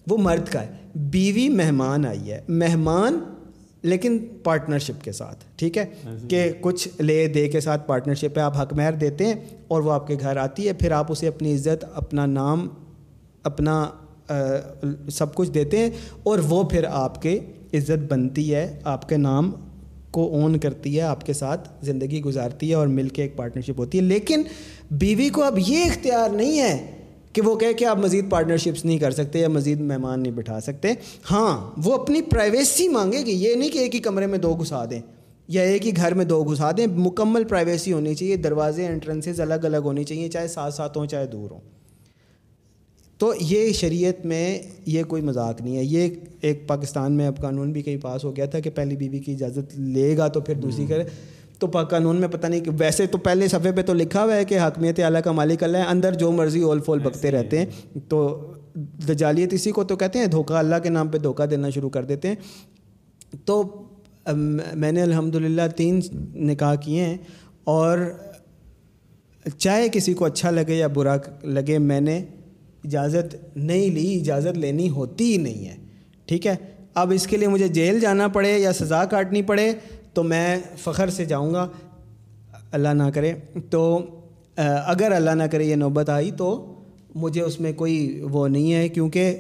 وہ 0.08 0.18
مرد 0.18 0.52
کا 0.52 0.62
ہے۔ 0.62 0.68
بیوی 0.96 1.50
مہمان 1.50 2.06
آئی 2.06 2.32
ہے 2.32 2.42
مہمان 2.48 3.20
لیکن 3.82 4.18
پارٹنرشپ 4.44 5.04
کے 5.04 5.12
ساتھ 5.12 5.44
ٹھیک 5.56 5.78
ہے؟ 5.78 5.86
کہ 6.28 6.52
کچھ 6.62 7.02
لے 7.02 7.28
دے 7.28 7.50
کے 7.50 7.60
ساتھ 7.60 7.88
پارٹنرشپ 7.88 8.38
ہے 8.38 8.44
آپ 8.44 8.62
حق 8.62 8.74
مہر 8.74 8.94
دیتے 8.94 9.26
ہیں 9.26 9.36
اور 9.68 9.82
وہ 9.82 9.92
آپ 9.92 10.08
کے 10.08 10.16
گھر 10.20 10.38
آتی 10.38 10.68
ہے 10.68 10.74
پھر 10.74 10.92
آپ 10.92 11.12
اسے 11.12 11.28
اپنی 11.28 11.56
عزت 11.56 11.86
اپنا 11.94 12.26
نام 12.26 12.68
اپنا 13.44 13.90
سب 15.12 15.36
کچھ 15.36 15.52
دیتے 15.52 15.78
ہیں 15.78 15.90
اور 16.24 16.40
وہ 16.40 16.64
پھر 16.64 16.84
آپ 16.90 17.22
کے 17.22 17.40
عزت 17.74 18.12
بنتی 18.12 18.56
ہے، 18.56 18.80
آپ 18.84 19.10
کے 19.10 19.18
نام 19.18 19.52
کو 20.12 20.28
اون 20.28 20.58
کرتی 20.58 20.96
ہے، 20.96 21.02
آپ 21.02 21.26
کے 21.26 21.34
ساتھ 21.34 21.70
زندگی 21.82 22.22
گزارتی 22.22 22.70
ہے 22.70 22.76
اور 22.76 22.88
مل 22.88 23.10
کے 23.10 23.22
ایک 23.22 23.36
پارٹنرشپ 23.36 23.80
ہوتی 23.80 23.98
ہے۔ 23.98 24.04
لیکن 24.04 24.42
بیوی 24.92 25.30
کو 25.30 25.44
اب 25.44 25.60
یہ 25.68 25.84
اختیار 25.84 26.30
نہیں 26.30 26.60
ہے 26.60 26.92
کہ 27.34 27.42
وہ 27.42 27.56
کہے 27.56 27.74
کہ 27.74 27.86
آپ 27.86 27.98
مزید 27.98 28.30
پارٹنرشپس 28.30 28.86
نہیں 28.86 28.98
کر 28.98 29.12
سکتے 29.12 29.40
یا 29.40 29.48
مزید 29.48 29.82
مہمان 29.82 30.24
نہیں 30.24 30.34
بٹھا 30.34 30.60
سکتے۔ 30.60 30.94
ہاں 31.32 31.72
وہ 31.86 31.94
اپنی 31.94 32.22
پرائیویسی 32.22 32.88
مانگے 32.88 33.18
گی 33.18 33.32
یہ 33.32 33.56
نہیں 33.56 33.70
کہ 33.70 33.80
ایک 33.80 33.96
ہی 33.96 34.00
کمرے 34.00 34.26
میں 34.26 34.40
دو 34.40 34.56
گھسا 34.56 34.86
دیں 34.86 35.02
یا 35.48 35.62
ایک 35.62 35.86
ہی 35.86 35.96
گھر 35.96 36.14
میں 36.14 36.26
دو 36.26 36.44
گھسا 36.44 36.72
دیں۔ 36.78 36.88
مکمل 36.88 37.44
پرائیویسی 37.44 37.94
ہونی 37.94 38.16
چاہیے، 38.16 38.36
دروازے 38.36 38.86
انٹرنسز 38.88 39.42
الگ 39.42 39.64
الگ 39.64 39.78
ہونی 39.78 40.04
چاہیے، 40.04 40.30
چاہے 40.30 40.48
ساتھ 40.48 40.74
ساتھ 40.74 40.98
ہوں، 40.98 41.06
چاہے 41.06 41.26
دور 41.26 41.52
ہوں۔ 41.52 41.79
تو 43.20 43.34
یہ 43.42 43.72
شریعت 43.74 44.26
میں 44.26 44.60
یہ 44.86 45.04
کوئی 45.04 45.22
مذاق 45.22 45.62
نہیں 45.62 45.78
ہے۔ 45.78 45.84
یہ 45.84 46.10
ایک 46.42 46.68
پاکستان 46.68 47.12
میں 47.12 47.28
اب 47.28 47.38
قانون 47.38 47.72
بھی 47.72 47.82
کہیں 47.82 47.98
پاس 47.98 48.24
ہو 48.24 48.36
گیا 48.36 48.46
تھا 48.46 48.60
کہ 48.60 48.70
پہلی 48.70 48.96
بیوی 48.98 49.20
کی 49.20 49.32
اجازت 49.32 49.80
لے 49.80 50.18
گا 50.18 50.28
تو 50.28 50.42
پھر 50.42 50.56
دوسری 50.56 50.86
کرے۔ 50.86 51.04
تو 51.60 51.68
قانون 51.68 52.16
میں 52.16 52.28
پتہ 52.28 52.48
نہیں 52.48 52.62
کہ 52.62 52.72
ویسے 52.80 53.06
تو 53.06 53.18
پہلے 53.18 53.48
صفحے 53.48 53.72
پہ 53.72 53.82
تو 53.82 53.94
لکھا 53.94 54.24
ہوا 54.24 54.36
ہے 54.36 54.46
کہ 54.46 54.60
حکمیت 54.60 55.00
اعلیٰ 55.00 55.22
کا 55.22 55.32
مالک 55.32 55.64
اللہ 55.64 55.78
ہے 55.78 55.84
اندر 55.84 56.14
جو 56.14 56.32
مرضی 56.32 56.62
اول 56.62 56.80
فول 56.80 57.00
بکتے 57.00 57.32
رہتے 57.32 57.58
ہیں۔ 57.58 57.66
تو 58.08 58.52
دجالیت 59.08 59.54
اسی 59.54 59.72
کو 59.72 59.84
تو 59.84 59.96
کہتے 59.96 60.20
ہیں 60.20 60.26
دھوکہ 60.26 60.54
اللہ 60.54 60.76
کے 60.84 60.90
نام 60.90 61.08
پہ 61.08 61.18
دھوکہ 61.18 61.46
دینا 61.46 61.70
شروع 61.70 61.90
کر 61.90 62.06
دیتے 62.06 62.28
ہیں۔ 62.28 62.36
تو 63.46 63.84
میں 64.76 64.92
نے 64.92 65.02
الحمد 65.02 65.36
للہ 65.36 65.68
تین 65.76 66.00
نکاح 66.36 66.76
کیے 66.76 67.06
ہیں 67.06 67.18
اور 67.64 67.98
چاہے 69.58 69.88
کسی 69.92 70.14
کو 70.14 70.26
اچھا 70.26 70.52
لگے 70.52 70.76
یا 70.76 70.88
برا 70.88 71.16
لگے 71.44 71.78
میں 71.78 72.02
نے 72.02 72.26
اجازت 72.84 73.58
نہیں 73.58 73.90
لی، 73.90 74.20
اجازت 74.20 74.58
لینی 74.58 74.90
ہوتی 74.90 75.32
ہی 75.32 75.38
نہیں 75.38 75.66
ہے۔ 75.66 75.76
ٹھیک 76.26 76.48
ہے؟ 76.48 76.56
اب 76.94 77.12
اس 77.16 77.28
کے 77.28 77.38
لیے 77.38 77.48
مجھے 77.48 77.68
جیل 77.68 78.00
جانا 78.00 78.28
پڑے 78.28 78.58
یا 78.58 78.74
سزا 78.74 79.06
کاٹنی 79.06 79.42
پڑے 79.42 79.72
تو 80.14 80.24
میں 80.24 80.58
فخر 80.78 81.10
سے 81.10 81.26
جاؤں 81.26 81.54
گا۔ 81.54 81.68
اللہ 82.72 82.90
نہ 82.90 83.10
کرے۔ 83.14 83.34
تو 83.70 84.06
اگر 84.86 85.12
اللہ 85.12 85.32
نہ 85.32 85.44
کرے 85.44 85.64
یہ 85.64 85.76
نوبت 85.76 86.10
آئی 86.10 86.32
تو 86.32 86.76
مجھے 87.16 87.42
اس 87.42 87.60
میں 87.60 87.74
کوئی 87.74 88.22
وہ 88.22 88.48
نہیں 88.48 88.74
ہے، 88.74 88.90
کیونکہ 88.90 89.40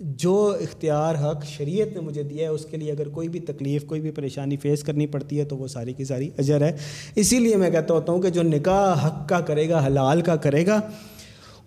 جو 0.00 0.56
اختیار 0.60 1.14
حق 1.14 1.44
شریعت 1.44 1.94
نے 1.94 2.00
مجھے 2.00 2.22
دیا 2.22 2.42
ہے، 2.42 2.46
اس 2.46 2.64
کے 2.64 2.76
لیے 2.76 2.92
اگر 2.92 3.08
کوئی 3.08 3.28
بھی 3.28 3.40
تکلیف، 3.40 3.84
کوئی 3.84 4.00
بھی 4.00 4.10
پریشانی 4.10 4.56
فیس 4.56 4.82
کرنی 4.82 5.06
پڑتی 5.06 5.38
ہے 5.38 5.44
تو 5.44 5.56
وہ 5.56 5.66
ساری 5.66 5.92
کی 5.92 6.04
ساری 6.04 6.30
اجر 6.38 6.60
ہے۔ 6.60 6.76
اسی 7.14 7.38
لیے 7.38 7.56
میں 7.56 7.70
کہتا 7.70 7.94
ہوتا 7.94 8.12
ہوں 8.12 8.22
کہ 8.22 8.30
جو 8.30 8.42
نکاح 8.42 9.06
حق 9.06 9.28
کا 9.28 9.40
کرے 9.40 9.68
گا، 9.68 9.86
حلال 9.86 10.20
کا 10.20 10.36
کرے 10.36 10.66
گا 10.66 10.80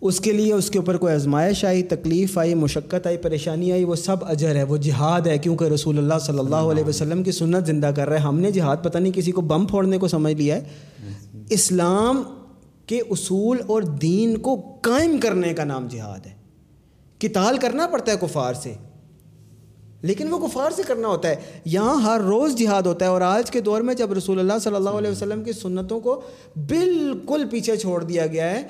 اس 0.01 0.19
کے 0.19 0.31
لیے 0.31 0.53
اس 0.53 0.69
کے 0.69 0.79
اوپر 0.79 0.97
کوئی 0.97 1.13
آزمائش 1.13 1.65
آئی 1.65 1.83
تکلیف 1.83 2.37
آئی 2.37 2.53
مشقت 2.53 3.07
آئی 3.07 3.17
پریشانی 3.17 3.71
آئی 3.71 3.83
وہ 3.83 3.95
سب 3.95 4.15
اجر 4.21 4.55
ہے 4.55 4.63
وہ 4.63 4.77
جہاد 4.77 5.21
ہے۔ 5.21 5.37
کیونکہ 5.37 5.63
رسول 5.63 5.97
اللہ 5.97 6.13
صلی 6.21 6.39
اللہ 6.39 6.55
علیہ 6.55 6.83
وسلم 6.83 7.23
کی 7.23 7.31
سنت 7.31 7.67
زندہ 7.67 7.91
کر 7.95 8.09
رہے 8.09 8.17
ہیں۔ 8.17 8.23
ہم 8.23 8.39
نے 8.39 8.51
جہاد 8.51 8.77
پتہ 8.83 8.97
نہیں 8.97 9.13
کسی 9.13 9.31
کو 9.31 9.41
بم 9.41 9.65
پھوڑنے 9.65 9.97
کو 9.97 10.07
سمجھ 10.07 10.33
لیا 10.33 10.55
ہے۔ 10.55 10.61
اسلام 11.49 12.23
کے 12.85 12.99
اصول 13.09 13.57
اور 13.67 13.81
دین 13.81 14.37
کو 14.37 14.55
قائم 14.81 15.17
کرنے 15.17 15.53
کا 15.53 15.63
نام 15.63 15.87
جہاد 15.87 16.25
ہے۔ 16.25 16.31
کتال 17.17 17.57
کرنا 17.57 17.87
پڑتا 17.87 18.11
ہے 18.11 18.17
کفار 18.21 18.53
سے۔ 18.53 18.73
لیکن 20.01 20.33
وہ 20.33 20.47
کفار 20.47 20.71
سے 20.71 20.81
کرنا 20.87 21.07
ہوتا 21.07 21.29
ہے۔ 21.29 21.35
یہاں 21.65 22.01
ہر 22.01 22.21
روز 22.21 22.55
جہاد 22.55 22.81
ہوتا 22.81 23.05
ہے 23.05 23.09
اور 23.09 23.21
آج 23.21 23.51
کے 23.51 23.61
دور 23.61 23.81
میں 23.81 23.93
جب 23.93 24.13
رسول 24.13 24.39
اللہ 24.39 24.53
صلی 24.61 24.75
اللہ 24.75 24.89
علیہ 24.89 25.11
وسلم 25.11 25.43
کی 25.43 25.51
سنتوں 25.51 25.99
کو 25.99 26.21
بالکل 26.55 27.45
پیچھے 27.51 27.77
چھوڑ 27.77 28.03
دیا 28.03 28.27
گیا 28.27 28.51
ہے 28.51 28.63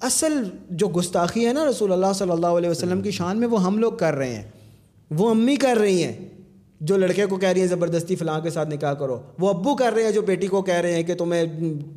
اصل 0.00 0.42
جو 0.70 0.88
گستاخی 0.88 1.46
ہے 1.46 1.52
نا 1.52 1.64
رسول 1.64 1.92
اللہ 1.92 2.12
صلی 2.14 2.30
اللہ 2.30 2.46
علیہ 2.46 2.70
وسلم 2.70 3.00
کی 3.00 3.10
شان 3.10 3.38
میں 3.38 3.48
وہ 3.48 3.64
ہم 3.64 3.78
لوگ 3.78 3.92
کر 3.92 4.14
رہے 4.14 4.34
ہیں۔ 4.34 4.42
وہ 5.10 5.30
امی 5.30 5.56
کر 5.56 5.76
رہی 5.80 6.02
ہیں 6.02 6.12
جو 6.80 6.96
لڑکے 6.96 7.26
کو 7.26 7.36
کہہ 7.36 7.48
رہی 7.48 7.60
ہیں 7.60 7.68
زبردستی 7.68 8.16
فلاں 8.16 8.40
کے 8.40 8.50
ساتھ 8.50 8.68
نکاح 8.68 8.94
کرو۔ 8.94 9.20
وہ 9.38 9.48
ابو 9.48 9.74
کر 9.74 9.92
رہے 9.92 10.02
ہیں 10.02 10.10
جو 10.10 10.22
بیٹی 10.22 10.46
کو 10.46 10.62
کہہ 10.62 10.74
رہے 10.74 10.92
ہیں 10.92 11.02
کہ 11.02 11.14
تمہیں 11.14 11.44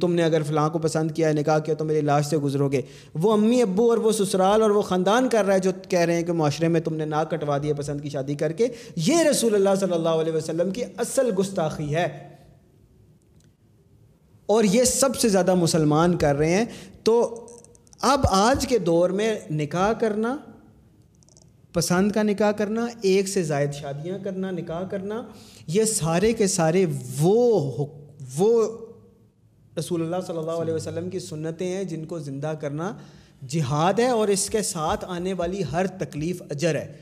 تم 0.01 0.13
نے 0.13 0.23
اگر 0.23 0.43
فلاں 0.43 0.69
کو 0.69 0.79
پسند 0.79 1.11
کیا 1.11 1.27
ہے، 1.27 1.33
نکاح 1.33 1.59
کیا 1.59 1.75
تو 1.75 1.85
میری 1.85 2.01
لاش 2.01 2.25
سے 2.25 2.37
گزرو 2.37 2.69
گے۔ 2.71 2.81
وہ 3.15 3.33
امی 3.33 3.61
ابو 3.61 3.89
اور 3.89 3.97
وہ 3.97 4.11
سسرال 4.11 4.61
اور 4.61 4.69
وہ 4.69 4.81
خاندان 4.81 5.29
کر 5.29 5.45
رہا 5.45 5.53
ہے 5.53 5.59
جو 5.59 5.71
کہہ 5.89 5.99
رہے 5.99 6.15
ہیں 6.15 6.23
کہ 6.23 6.33
معاشرے 6.33 6.67
میں 6.67 6.81
تم 6.81 6.95
نے 6.95 7.05
ناک 7.05 7.31
کٹوا 7.31 7.57
دیا 7.57 7.73
پسند 7.73 8.01
کی 8.01 8.09
شادی 8.09 8.35
کر 8.35 8.51
کے۔ 8.51 8.67
یہ 8.95 9.15
رسول 9.31 9.55
اللہ 9.55 9.69
صلی 9.79 9.93
اللہ 9.93 10.09
علیہ 10.09 10.33
وسلم 10.33 10.71
کی 10.71 10.83
اصل 10.97 11.29
گستاخی 11.39 11.95
ہے۔ 11.95 12.29
اور 14.45 14.63
یہ 14.63 14.83
سب 14.83 15.15
سے 15.15 15.29
زیادہ 15.29 15.55
مسلمان 15.55 16.17
کر 16.17 16.35
رہے 16.35 16.55
ہیں۔ 16.55 16.65
تو 17.03 17.45
اب 18.01 18.19
آج 18.29 18.67
کے 18.67 18.79
دور 18.79 19.09
میں 19.09 19.39
نکاح 19.51 19.93
کرنا، 19.93 20.37
پسند 21.73 22.11
کا 22.11 22.23
نکاح 22.23 22.51
کرنا، 22.51 22.87
ایک 23.01 23.27
سے 23.27 23.43
زائد 23.43 23.73
شادیاں 23.73 24.19
کرنا، 24.23 24.51
نکاح 24.51 24.83
کرنا، 24.83 25.23
یہ 25.67 25.83
سارے 25.83 26.33
کے 26.33 26.47
سارے 26.47 26.85
وہ 27.19 27.85
وہ 28.37 28.77
رسول 29.79 30.01
اللہ 30.01 30.15
صلی 30.27 30.37
اللہ 30.37 30.51
علیہ 30.51 30.73
وسلم 30.73 31.09
کی 31.09 31.19
سنتیں 31.19 31.67
ہیں 31.67 31.83
جن 31.83 32.05
کو 32.05 32.19
زندہ 32.19 32.53
کرنا 32.61 32.97
جہاد 33.47 33.93
ہے 33.99 34.07
اور 34.07 34.27
اس 34.27 34.49
کے 34.49 34.61
ساتھ 34.61 35.05
آنے 35.07 35.33
والی 35.33 35.61
ہر 35.71 35.87
تکلیف 35.87 36.41
اجر 36.49 36.75
ہے۔ 36.75 36.93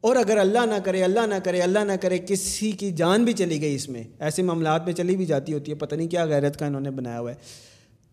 اور 0.00 0.16
اگر 0.16 0.36
اللہ 0.36 0.66
نہ 0.66 0.78
کرے، 0.84 1.04
اللہ 1.04 1.20
نہ 1.20 1.34
کرے، 1.44 1.60
اللہ 1.60 1.78
نہ 1.78 1.92
کرے، 2.00 2.18
کسی 2.18 2.72
کی 2.72 2.92
جان 2.92 3.24
بھی 3.24 3.32
چلی 3.32 3.60
گئی 3.60 3.74
اس 3.74 3.88
میں۔ 3.88 4.02
ایسے 4.18 4.42
معاملات 4.42 4.84
میں 4.84 4.92
چلی 4.92 5.16
بھی 5.16 5.26
جاتی 5.26 5.52
ہوتی 5.52 5.70
ہے، 5.70 5.76
پتہ 5.76 5.94
نہیں 5.94 6.08
کیا 6.08 6.24
غیرت 6.24 6.58
کا 6.58 6.66
انہوں 6.66 6.80
نے 6.80 6.90
بنایا 6.90 7.20
ہوا 7.20 7.30
ہے۔ 7.30 7.36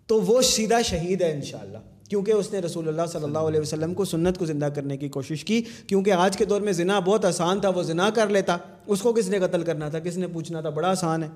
تو 0.07 0.21
وہ 0.21 0.41
سیدھا 0.41 0.81
شہید 0.81 1.21
ہے 1.21 1.31
انشاءاللہ۔ 1.31 1.77
کیونکہ 2.11 2.31
اس 2.31 2.53
نے 2.53 2.59
رسول 2.59 2.87
اللہ 2.87 3.01
صلی 3.13 3.23
اللہ 3.23 3.37
علیہ 3.37 3.59
وسلم 3.59 3.93
کو 3.93 4.05
سنت 4.05 4.37
کو 4.37 4.45
زندہ 4.45 4.65
کرنے 4.65 4.97
کی 4.97 5.09
کوشش 5.09 5.45
کی 5.45 5.63
کیونکہ 5.87 6.11
آج 6.11 6.37
کے 6.37 6.45
دور 6.45 6.61
میں 6.61 6.73
زنا 6.73 6.99
بہت 6.99 7.25
آسان 7.25 7.59
تھا 7.59 7.69
وہ 7.69 7.83
زنا 7.83 8.09
کر 8.09 8.29
لیتا۔ 8.29 8.57
اس 8.87 9.01
کو 9.01 9.13
کس 9.13 9.29
نے 9.29 9.39
قتل 9.39 9.63
کرنا 9.63 9.89
تھا؟ 9.89 9.99
کس 9.99 10.17
نے 10.17 10.27
پوچھنا 10.27 10.61
تھا؟ 10.61 10.69
بڑا 10.69 10.89
آسان 10.89 11.23
ہے۔ 11.23 11.29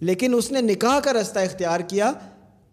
لیکن 0.00 0.34
اس 0.34 0.52
نے 0.52 0.60
نکاح 0.60 1.00
کا 1.00 1.12
رستہ 1.12 1.38
اختیار 1.38 1.80
کیا 1.80 2.12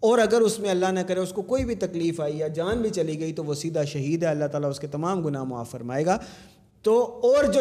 اور 0.00 0.18
اگر 0.18 0.40
اس 0.40 0.58
میں 0.58 0.70
اللہ 0.70 0.86
نہ 0.86 1.00
کرے 1.00 1.20
اس 1.20 1.32
کو 1.32 1.42
کوئی 1.42 1.64
بھی 1.64 1.74
تکلیف 1.74 2.20
آئی 2.20 2.38
یا 2.38 2.48
جان 2.48 2.78
بھی 2.78 2.90
چلی 2.90 3.20
گئی 3.20 3.32
تو 3.32 3.44
وہ 3.44 3.54
سیدھا 3.54 3.84
شہید 3.84 4.22
ہے۔ 4.22 4.28
اللہ 4.28 4.44
تعالیٰ 4.44 4.70
اس 4.70 4.80
کے 4.80 4.86
تمام 4.86 5.24
گناہ 5.24 5.44
معاف 5.44 5.70
فرمائے 5.70 6.06
گا۔ 6.06 6.18
تو 6.82 7.20
اور 7.22 7.44
جو 7.44 7.60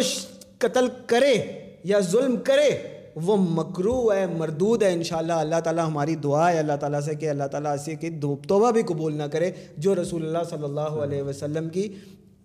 قتل 0.58 0.88
کرے 1.06 1.36
یا 1.84 2.00
ظلم 2.00 2.36
کرے 2.38 2.97
وہ 3.26 3.36
مکرو 3.38 4.14
ہے، 4.14 4.26
مردود 4.28 4.84
ہے 4.84 4.94
انشاءاللہ۔ 4.94 5.34
اللہ 5.34 5.60
تعالیٰ 5.64 5.88
ہماری 5.88 6.16
دعا 6.16 6.52
ہے، 6.52 6.60
اللہ 6.60 6.76
تعالیٰ 6.80 7.02
سے 7.02 7.16
کہ 7.16 7.30
اللہ 7.30 7.48
تعالیٰ 7.52 7.72
ایسے 7.72 7.96
کہ 7.96 8.10
توبہ 8.22 8.72
بھی 8.72 8.84
قبول 8.84 9.18
نہ 9.18 9.24
کرے، 9.24 9.52
جو 9.78 9.96
رسول 9.96 10.26
اللہ 10.28 10.44
صلی 10.50 10.64
اللہ 10.64 11.02
علیہ 11.06 11.22
وسلم 11.22 11.70
کی 11.70 11.88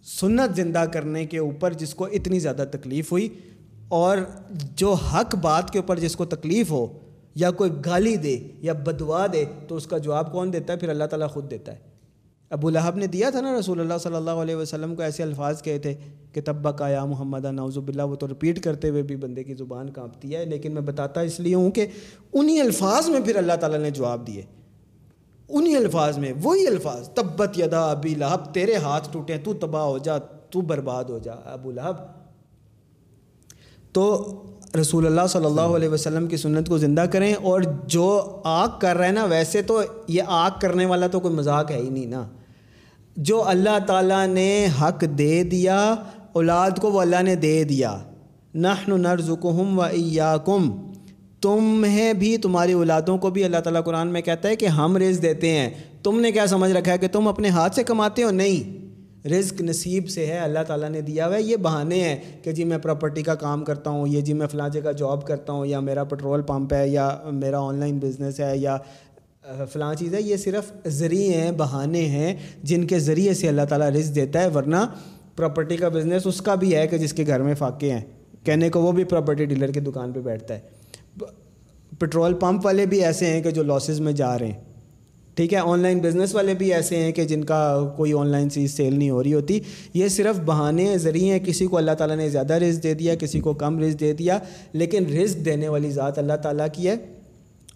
سنت 0.04 0.56
زندہ 0.56 0.84
کرنے 0.92 1.24
کے 1.26 1.38
اوپر 1.38 1.72
جس 1.72 1.94
کو 1.94 2.04
اتنی 2.04 2.38
زیادہ 2.38 2.64
تکلیف 2.70 3.12
ہوئی، 3.12 3.28
اور 3.88 4.18
جو 4.76 4.92
حق 4.92 5.34
بات 5.34 5.70
کے 5.70 5.78
اوپر 5.78 5.98
جس 5.98 6.16
کو 6.16 6.24
تکلیف 6.24 6.70
ہو، 6.70 6.86
یا 7.34 7.50
کوئی 7.50 7.70
گالی 7.84 8.16
دے 8.16 8.38
یا 8.60 8.72
بدوا 8.72 9.26
دے، 9.32 9.44
تو 9.68 9.76
اس 9.76 9.86
کا 9.86 9.98
جواب 9.98 10.32
کون 10.32 10.52
دیتا 10.52 10.72
ہے؟ 10.72 10.78
پھر 10.78 10.88
اللہ 10.88 11.04
تعالیٰ 11.04 11.28
خود 11.28 11.50
دیتا 11.50 11.72
ہے۔ 11.72 11.91
ابو 12.52 12.70
لہب 12.70 12.96
نے 12.96 13.06
دیا 13.06 13.30
تھا 13.30 13.40
نا 13.40 13.58
رسول 13.58 13.80
اللہ 13.80 13.98
صلی 14.02 14.14
اللہ 14.14 14.40
علیہ 14.42 14.56
وسلم 14.56 14.94
کو 14.94 15.02
ایسے 15.02 15.22
الفاظ 15.22 15.62
کہے 15.62 15.78
تھے 15.78 15.94
کہ 16.32 16.40
تبک 16.44 16.82
آیا 16.82 17.04
محمد 17.04 17.44
نوزب 17.44 17.88
اللہ 17.88 18.02
وہ 18.02 18.16
تو 18.16 18.28
رپیٹ 18.28 18.62
کرتے 18.64 18.88
ہوئے 18.88 19.02
بھی 19.02 19.16
بندے 19.16 19.44
کی 19.44 19.54
زبان 19.54 19.90
کانپتی 19.90 20.34
ہے، 20.36 20.44
لیکن 20.44 20.74
میں 20.74 20.82
بتاتا 20.82 21.20
اس 21.20 21.38
لیے 21.40 21.54
ہوں 21.54 21.70
کہ 21.70 21.86
انہی 22.32 22.60
الفاظ 22.60 23.08
میں 23.08 23.20
پھر 23.20 23.36
اللہ 23.36 23.56
تعالیٰ 23.60 23.80
نے 23.80 23.90
جواب 23.90 24.26
دیے۔ 24.26 24.42
انہی 25.48 25.74
الفاظ 25.76 26.18
میں، 26.18 26.32
وہی 26.42 26.66
الفاظ، 26.66 27.08
تبت 27.08 27.58
یدا 27.58 27.84
ابی 27.90 28.14
لہب، 28.14 28.52
تیرے 28.54 28.76
ہاتھ 28.76 29.08
ٹوٹے، 29.12 29.38
تو 29.38 29.54
تباہ 29.54 29.84
ہو 29.84 29.98
جا، 29.98 30.18
تو 30.50 30.60
برباد 30.60 31.04
ہو 31.04 31.18
جا، 31.18 31.34
ابو 31.44 31.70
لہب۔ 31.70 31.96
تو 33.92 34.04
رسول 34.80 35.06
اللہ 35.06 35.26
صلی 35.28 35.44
اللہ 35.44 35.76
علیہ 35.76 35.88
وسلم 35.88 36.26
کی 36.26 36.36
سنت 36.36 36.68
کو 36.68 36.78
زندہ 36.78 37.04
کریں، 37.12 37.32
اور 37.34 37.62
جو 37.86 38.06
آگ 38.44 38.78
کر 38.80 38.96
رہے 38.96 39.06
ہیں 39.06 39.12
نا، 39.12 39.24
ویسے 39.24 39.62
تو 39.62 39.80
یہ 40.08 40.22
آگ 40.26 40.60
کرنے 40.60 40.86
والا 40.86 41.06
تو 41.06 41.20
کوئی 41.20 41.34
مذاق 41.34 41.70
ہے 41.70 41.80
ہی 41.80 41.88
نہیں 41.90 42.06
نا۔ 42.06 42.24
جو 43.16 43.48
اللہ 43.48 43.78
تعالیٰ 43.86 44.26
نے 44.26 44.66
حق 44.82 45.04
دے 45.18 45.42
دیا، 45.42 45.94
اولاد 46.32 46.70
کو 46.80 46.90
وہ 46.90 47.00
اللہ 47.00 47.22
نے 47.22 47.34
دے 47.34 47.64
دیا۔ 47.64 47.98
نحن 48.54 49.00
نرزقہم 49.00 49.78
و 49.78 49.82
ایاکم۔ 49.82 50.92
تمہیں 51.40 52.12
بھی، 52.12 52.36
تمہاری 52.36 52.72
اولادوں 52.72 53.18
کو 53.18 53.30
بھی 53.30 53.44
اللہ 53.44 53.56
تعالیٰ 53.56 53.84
قرآن 53.84 54.08
میں 54.08 54.20
کہتا 54.20 54.48
ہے 54.48 54.56
کہ 54.56 54.66
ہم 54.66 54.96
رزق 54.96 55.22
دیتے 55.22 55.50
ہیں۔ 55.50 55.70
تم 56.02 56.20
نے 56.20 56.32
کیا 56.32 56.46
سمجھ 56.46 56.72
رکھا 56.72 56.92
ہے 56.92 56.98
کہ 56.98 57.08
تم 57.08 57.28
اپنے 57.28 57.48
ہاتھ 57.48 57.74
سے 57.74 57.82
کماتے 57.82 58.22
ہو؟ 58.22 58.30
نہیں۔ 58.30 58.82
رزق 59.28 59.60
نصیب 59.60 60.08
سے 60.08 60.26
ہے، 60.26 60.38
اللہ 60.38 60.58
تعالیٰ 60.66 60.88
نے 60.88 61.00
دیا 61.00 61.26
ہوا 61.26 61.36
ہے۔ 61.36 61.42
یہ 61.42 61.56
بہانے 61.56 62.00
ہیں 62.00 62.16
کہ 62.42 62.52
جی 62.52 62.64
میں 62.64 62.78
پراپرٹی 62.78 63.22
کا 63.22 63.34
کام 63.34 63.64
کرتا 63.64 63.90
ہوں، 63.90 64.06
یہ 64.08 64.20
جی 64.20 64.32
میں 64.32 64.46
فلاں 64.46 64.68
جگہ 64.68 64.92
جاب 64.92 65.26
کرتا 65.26 65.52
ہوں، 65.52 65.66
یا 65.66 65.80
میرا 65.80 66.04
پٹرول 66.04 66.42
پمپ 66.42 66.72
ہے، 66.72 66.88
یا 66.88 67.18
میرا 67.32 67.60
آن 67.60 67.78
لائن 67.78 67.98
بزنس 67.98 68.40
ہے، 68.40 68.56
یا 68.56 68.78
فلاں 69.72 69.94
چیز 69.94 70.14
ہے 70.14 70.22
یہ 70.22 70.36
صرف 70.36 70.88
ذریعے 70.88 71.34
ہیں، 71.34 71.52
بہانے 71.52 72.00
ہیں، 72.00 72.34
جن 72.62 72.86
کے 72.86 72.98
ذریعے 72.98 73.34
سے 73.34 73.48
اللہ 73.48 73.62
تعالیٰ 73.68 73.90
رزق 73.90 74.14
دیتا 74.14 74.40
ہے، 74.40 74.48
ورنہ 74.48 74.76
پراپرٹی 75.36 75.76
کا 75.76 75.88
بزنس 75.88 76.22
اس 76.24 76.42
کا 76.42 76.54
بھی 76.54 76.76
ہے 76.76 76.86
کہ 76.86 76.98
جس 76.98 77.12
کے 77.12 77.24
گھر 77.26 77.42
میں 77.42 77.54
فاقے 77.54 77.92
ہیں۔ 77.92 78.00
کہنے 78.44 78.70
کو 78.70 78.82
وہ 78.82 78.92
بھی 78.92 79.04
پراپرٹی 79.04 79.44
ڈیلر 79.44 79.70
کی 79.70 79.80
دکان 79.80 80.12
پہ 80.12 80.20
بیٹھتا 80.20 80.54
ہے۔ 80.54 80.60
پٹرول 81.98 82.34
پمپ 82.34 82.66
والے 82.66 82.86
بھی 82.86 83.04
ایسے 83.04 83.26
ہیں 83.26 83.42
کہ 83.42 83.50
جو 83.50 83.62
لاسز 83.62 84.00
میں 84.00 84.12
جا 84.12 84.38
رہے 84.38 84.46
ہیں۔ 84.46 84.60
ٹھیک 85.34 85.54
ہے 85.54 85.58
آن 85.58 85.78
لائن 85.78 85.98
بزنس 85.98 86.34
والے 86.34 86.54
بھی 86.54 86.74
ایسے 86.74 86.96
ہیں 86.96 87.12
کہ 87.12 87.24
جن 87.24 87.44
کا 87.44 87.90
کوئی 87.96 88.12
آن 88.12 88.26
لائن 88.26 88.50
چیز 88.50 88.76
سیل 88.76 88.98
نہیں 88.98 89.10
ہو 89.10 89.22
رہی 89.22 89.34
ہوتی۔ 89.34 89.60
یہ 89.94 90.08
صرف 90.08 90.40
بہانے 90.44 90.98
ذریعے 90.98 91.32
ہیں، 91.32 91.38
کسی 91.38 91.66
کو 91.66 91.76
اللہ 91.76 91.90
تعالیٰ 91.90 92.16
نے 92.16 92.28
زیادہ 92.28 92.54
رزق 92.54 92.82
دے 92.82 92.94
دیا، 92.94 93.14
کسی 93.14 93.40
کو 93.40 93.52
کم 93.52 93.78
رزق 93.78 94.00
دے 94.00 94.12
دیا، 94.12 94.38
لیکن 94.72 95.18
رزق 95.18 95.44
دینے 95.44 95.68
والی 95.68 95.90
ذات 95.90 96.18
اللہ 96.18 96.32
تعالیٰ 96.32 96.66
کی 96.72 96.88
ہے۔ 96.88 96.96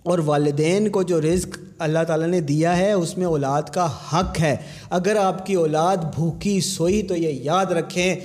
اور 0.06 0.18
والدین 0.18 0.88
کو 0.88 1.02
جو 1.02 1.20
رزق 1.20 1.58
اللہ 1.78 1.98
تعالیٰ 2.08 2.28
نے 2.28 2.40
دیا 2.40 2.76
ہے، 2.76 2.92
اس 2.92 3.18
میں 3.18 3.26
اولاد 3.26 3.62
کا 3.62 3.88
حق 4.12 4.40
ہے۔ 4.40 4.56
اگر 4.90 5.16
آپ 5.16 5.46
کی 5.46 5.54
اولاد 5.54 5.96
بھوکی 5.96 6.60
سوئی 6.60 7.02
تو 7.02 7.16
یہ 7.16 7.28
یاد 7.28 7.66
رکھیں، 7.66 8.16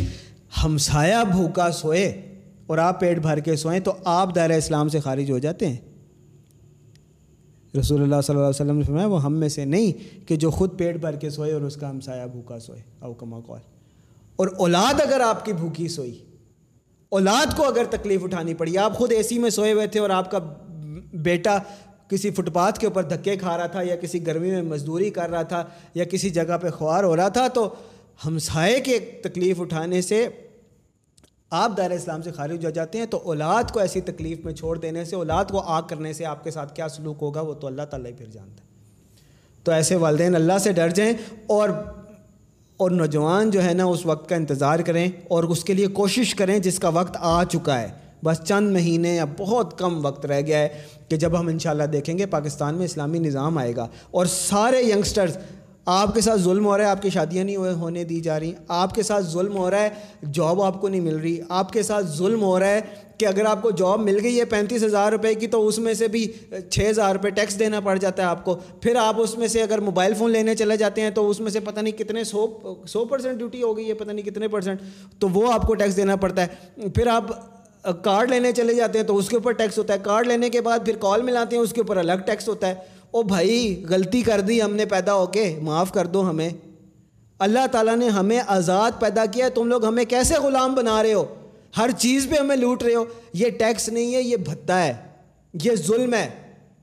ہمسایہ 0.64 1.24
بھوکا 1.32 1.72
سوئے 1.72 2.36
اور 2.68 2.78
آپ 2.78 3.00
پیٹ 3.00 3.20
بھر 3.20 3.40
کے 3.40 3.56
سوئیں 3.56 3.80
تو 3.80 3.94
آپ 4.04 4.36
دائرہ 4.36 4.52
اسلام 4.52 4.90
سے 4.90 5.00
خارج 5.00 5.32
ہو 5.32 5.40
جاتے 5.40 5.68
ہیں۔ 5.68 5.78
رسول 7.80 8.02
اللہ 8.02 8.16
صلی 8.24 8.36
اللہ 8.36 8.46
علیہ 8.46 8.50
وسلم 8.50 8.78
نے 8.78 8.84
فرمایا، 8.84 9.08
وہ 9.08 9.24
ہم 9.24 9.34
میں 9.34 9.50
سے 9.50 9.66
نہیں 9.66 10.28
کہ 10.28 10.36
جو 10.36 10.52
خود 10.52 10.78
پیٹ 10.78 10.96
بھر 10.96 11.16
کے 11.16 11.30
سوئے 11.30 11.52
اور 11.52 11.62
اس 11.62 11.76
کا 11.76 11.90
ہمسایہ 11.90 12.26
بھوکا 12.26 12.60
سوئے۔ 12.60 12.82
او 13.00 13.14
کما 13.14 13.40
قول۔ 13.40 13.60
اور 14.36 14.48
اولاد 14.58 15.02
اگر 15.02 15.20
آپ 15.20 15.46
کی 15.46 15.54
بھوکی 15.54 15.88
سوئی، 15.88 16.20
اولاد 17.10 17.58
کو 17.58 17.64
اگر 17.64 17.84
تکلیف 17.90 18.24
اٹھانی 18.24 18.54
پڑی، 18.54 18.78
آپ 18.78 18.98
خود 18.98 19.12
اے 19.12 19.24
سی 19.24 19.40
میں 19.40 19.50
سوئے 19.50 19.72
ہوئے 19.72 19.88
تھے 19.88 20.00
اور 20.00 20.10
آپ 20.10 20.32
کا 20.32 20.40
بیٹا 21.14 21.58
کسی 22.10 22.32
فٹ 22.32 22.54
پاتھ 22.54 22.80
کے 22.80 22.88
اوپر 22.88 23.04
دھکے 23.04 23.36
کھا 23.36 23.58
رہا 23.58 23.66
تھا 23.66 23.82
یا 23.82 23.96
کسی 23.96 24.26
گرمی 24.28 24.52
میں 24.52 24.62
مزدوری 24.62 25.10
کر 25.10 25.30
رہا 25.30 25.42
تھا 25.42 25.64
یا 25.96 26.06
کسی 26.06 26.30
جگہ 26.30 26.58
پہ 26.62 26.70
خوار 26.70 27.04
ہو 27.04 27.16
رہا 27.16 27.28
تھا، 27.28 27.48
تو 27.48 27.76
ہمسائے 28.26 28.80
کے 28.80 29.00
تکلیف 29.00 29.62
اٹھانے 29.62 30.02
سے 30.02 30.28
آپ 31.52 31.72
دائر 31.78 31.92
اسلام 31.92 32.22
سے 32.22 32.32
خارج 32.32 32.66
ہو 32.66 32.70
جاتے 32.70 32.98
ہیں، 32.98 33.06
تو 33.06 33.18
اولاد 33.18 33.72
کو 33.72 33.80
ایسی 33.80 34.02
تکلیف 34.02 34.46
میں 34.46 34.54
چھوڑ 34.54 34.78
دینے 34.78 35.06
سے، 35.06 35.16
اولاد 35.16 35.46
کو 35.46 35.60
آگ 35.60 35.82
کرنے 35.82 36.14
سے 36.14 36.26
آپ 36.26 36.44
کے 36.44 36.52
ساتھ 36.52 36.76
کیا 36.76 36.90
سلوک 36.90 37.18
ہوگا، 37.22 37.42
وہ 37.42 37.54
تو 37.54 37.68
اللہ 37.68 37.82
تعالیٰ 37.82 38.12
ہی 38.12 38.16
پھر 38.16 38.26
جانتا 38.26 38.64
ہے۔ 38.64 38.70
تو 39.64 39.72
ایسے 39.72 39.96
والدین 39.96 40.36
اللہ 40.36 40.58
سے 40.58 40.72
ڈر 40.72 40.90
جائیں 40.90 41.14
اور 41.48 41.70
اور 42.78 42.92
نوجوان 42.92 43.52
جو 43.52 43.64
ہے 43.64 43.74
نا، 43.74 43.86
اس 43.86 44.06
وقت 44.06 44.30
کا 44.30 44.36
انتظار 44.36 44.80
کریں 44.80 45.08
اور 45.28 45.44
اس 45.44 45.64
کے 45.64 45.74
لیے 45.74 45.88
کوشش 45.88 46.36
کریں 46.36 46.60
جس 46.60 46.80
کا 46.80 46.90
وقت 46.90 47.18
آ 47.20 47.44
چکا 47.44 47.82
ہے۔ 47.82 48.01
بس 48.24 48.42
چند 48.44 48.72
مہینے 48.72 49.16
یا 49.16 49.26
بہت 49.38 49.78
کم 49.78 50.06
وقت 50.06 50.26
رہ 50.26 50.42
گیا 50.42 50.60
ہے 50.60 50.68
کہ 51.10 51.18
جب 51.18 51.40
ہم 51.40 51.48
انشاءاللہ 51.48 51.84
دیکھیں 51.84 52.18
گے 52.18 52.26
پاکستان 52.26 52.76
میں 52.76 52.86
اسلامی 52.86 53.20
نظام 53.20 53.58
آئے 53.58 53.76
گا 53.76 53.88
اور 54.12 54.26
سارے 54.26 54.82
ینگسٹرز، 54.82 55.38
آپ 55.86 56.14
کے 56.14 56.22
ساتھ 56.22 56.42
ظلم 56.42 56.66
ہو 56.66 56.78
رہا 56.78 56.86
ہے، 56.86 56.90
آپ 56.90 57.02
کی 57.02 57.10
شادیاں 57.10 57.44
نہیں 57.44 57.56
ہونے 57.56 58.04
دی 58.04 58.20
جا 58.22 58.40
رہی، 58.40 58.52
آپ 58.68 58.94
کے 58.96 59.04
ساتھ 59.04 59.26
ظلم 59.26 59.56
ہو 59.58 59.70
رہا 59.72 59.82
ہے، 59.82 59.90
جاب 60.34 60.62
آپ 60.62 60.82
کو 60.82 60.88
نہیں 60.88 61.02
مل 61.02 61.16
رہی، 61.16 61.38
آپ 61.50 61.72
کے 61.74 61.84
ساتھ 61.84 62.06
ظلم 62.08 62.44
ہو 62.44 62.60
رہا 62.60 62.68
ہے 62.68 62.82
کہ 63.18 63.26
اگر 63.26 63.46
آپ 63.46 63.62
کو 63.62 63.72
جاب 63.72 64.00
مل 64.00 64.20
گئی 64.24 64.40
ہے 64.40 64.46
پینتیس 64.46 64.84
ہزار 64.84 65.12
روپے 65.12 65.34
کی 65.34 65.48
تو 65.48 65.66
اس 65.68 65.78
میں 65.80 65.94
سے 65.94 66.08
بھی 66.08 66.26
چھ 66.70 66.90
ہزار 66.90 67.16
روپے 67.16 67.30
ٹیکس 67.30 67.60
دینا 67.60 67.80
پڑ 67.80 67.98
جاتا 67.98 68.24
ہے 68.24 68.28
آپ 68.28 68.44
کو۔ 68.46 68.56
پھر 68.82 68.96
آپ 68.96 69.22
اس 69.22 69.38
میں 69.38 69.48
سے 69.48 69.62
اگر 69.62 69.80
موبائل 69.80 70.14
فون 70.14 70.32
لینے 70.32 70.56
چلے 70.56 70.78
جاتے 70.78 71.02
ہیں 71.02 71.10
تو 71.10 71.30
اس 71.30 71.40
میں 71.40 71.52
سے 71.52 71.60
پتہ 71.60 71.80
نہیں 71.80 71.98
کتنے 71.98 72.24
سو 72.24 72.46
سو 72.88 73.06
پرسینٹ 73.06 73.38
ڈیوٹی 73.38 73.64
ہو 73.64 73.76
گئی 73.78 73.88
ہے، 73.90 73.94
پتہ 73.94 74.12
نہیں 74.12 74.26
کتنے 74.26 74.48
پرسینٹ 74.48 74.82
تو 75.20 75.30
وہ 75.30 75.52
آپ 75.54 75.68
کو 75.68 75.74
ٹیکس 75.74 75.98
دینا 75.98 76.16
پڑتا 76.16 76.46
ہے۔ 76.46 76.90
پھر 76.90 77.08
آپ 77.08 77.24
کارڈ 77.84 78.30
لینے 78.30 78.52
چلے 78.52 78.74
جاتے 78.74 79.00
ہیں 79.00 79.06
تو 79.06 79.18
اس 79.18 79.30
کے 79.30 79.36
اوپر 79.36 79.52
ٹیکس 79.52 79.78
ہوتا 79.78 79.94
ہے۔ 79.94 80.00
کارڈ 80.04 80.28
لینے 80.28 80.50
کے 80.50 80.62
بعد 80.62 80.80
پھر 80.86 80.96
کال 80.96 81.22
ملاتے 81.22 81.56
ہیں، 81.56 81.64
اس 81.64 81.74
کے 81.74 81.82
اوپر 81.82 81.98
الگ 81.98 82.14
ٹیکس 82.26 82.50
ہوتا 82.50 82.68
ہے۔ 82.68 82.76
او 83.12 83.24
بھائی، 83.24 83.86
غلطی 83.90 84.22
کر 84.22 84.42
دی 84.42 84.62
ہم 84.62 84.76
نے 84.76 84.86
پیدا 84.86 85.14
ہو 85.14 85.26
کے، 85.26 85.60
معاف 85.62 85.92
کر 85.92 86.06
دو 86.06 86.30
ہمیں۔ 86.30 86.50
اللہ 87.40 87.68
تعالیٰ 87.72 87.96
نے 87.96 88.10
ہمیں 88.10 88.40
آزاد 88.48 88.92
پیدا 89.00 89.26
کیا 89.26 89.46
ہے، 89.46 89.50
تم 89.50 89.68
لوگ 89.68 89.86
ہمیں 89.86 90.06
کیسے 90.06 90.34
غلام 90.34 90.76
بنا 90.76 91.04
رہے 91.04 91.14
ہو؟ 91.14 91.26
ہر 91.78 91.90
چیز 91.98 92.28
پہ 92.30 92.36
ہمیں 92.36 92.56
لوٹ 92.56 92.84
رہے 92.84 92.96
ہو۔ 92.96 93.06
یہ 93.34 93.50
ٹیکس 93.50 93.90
نہیں 93.90 94.16
ہے، 94.16 94.22
یہ 94.22 94.38
بھتا 94.38 94.84
ہے۔ 94.84 94.94
یہ 95.64 95.72
ظلم 95.76 96.14
ہے۔ 96.14 96.30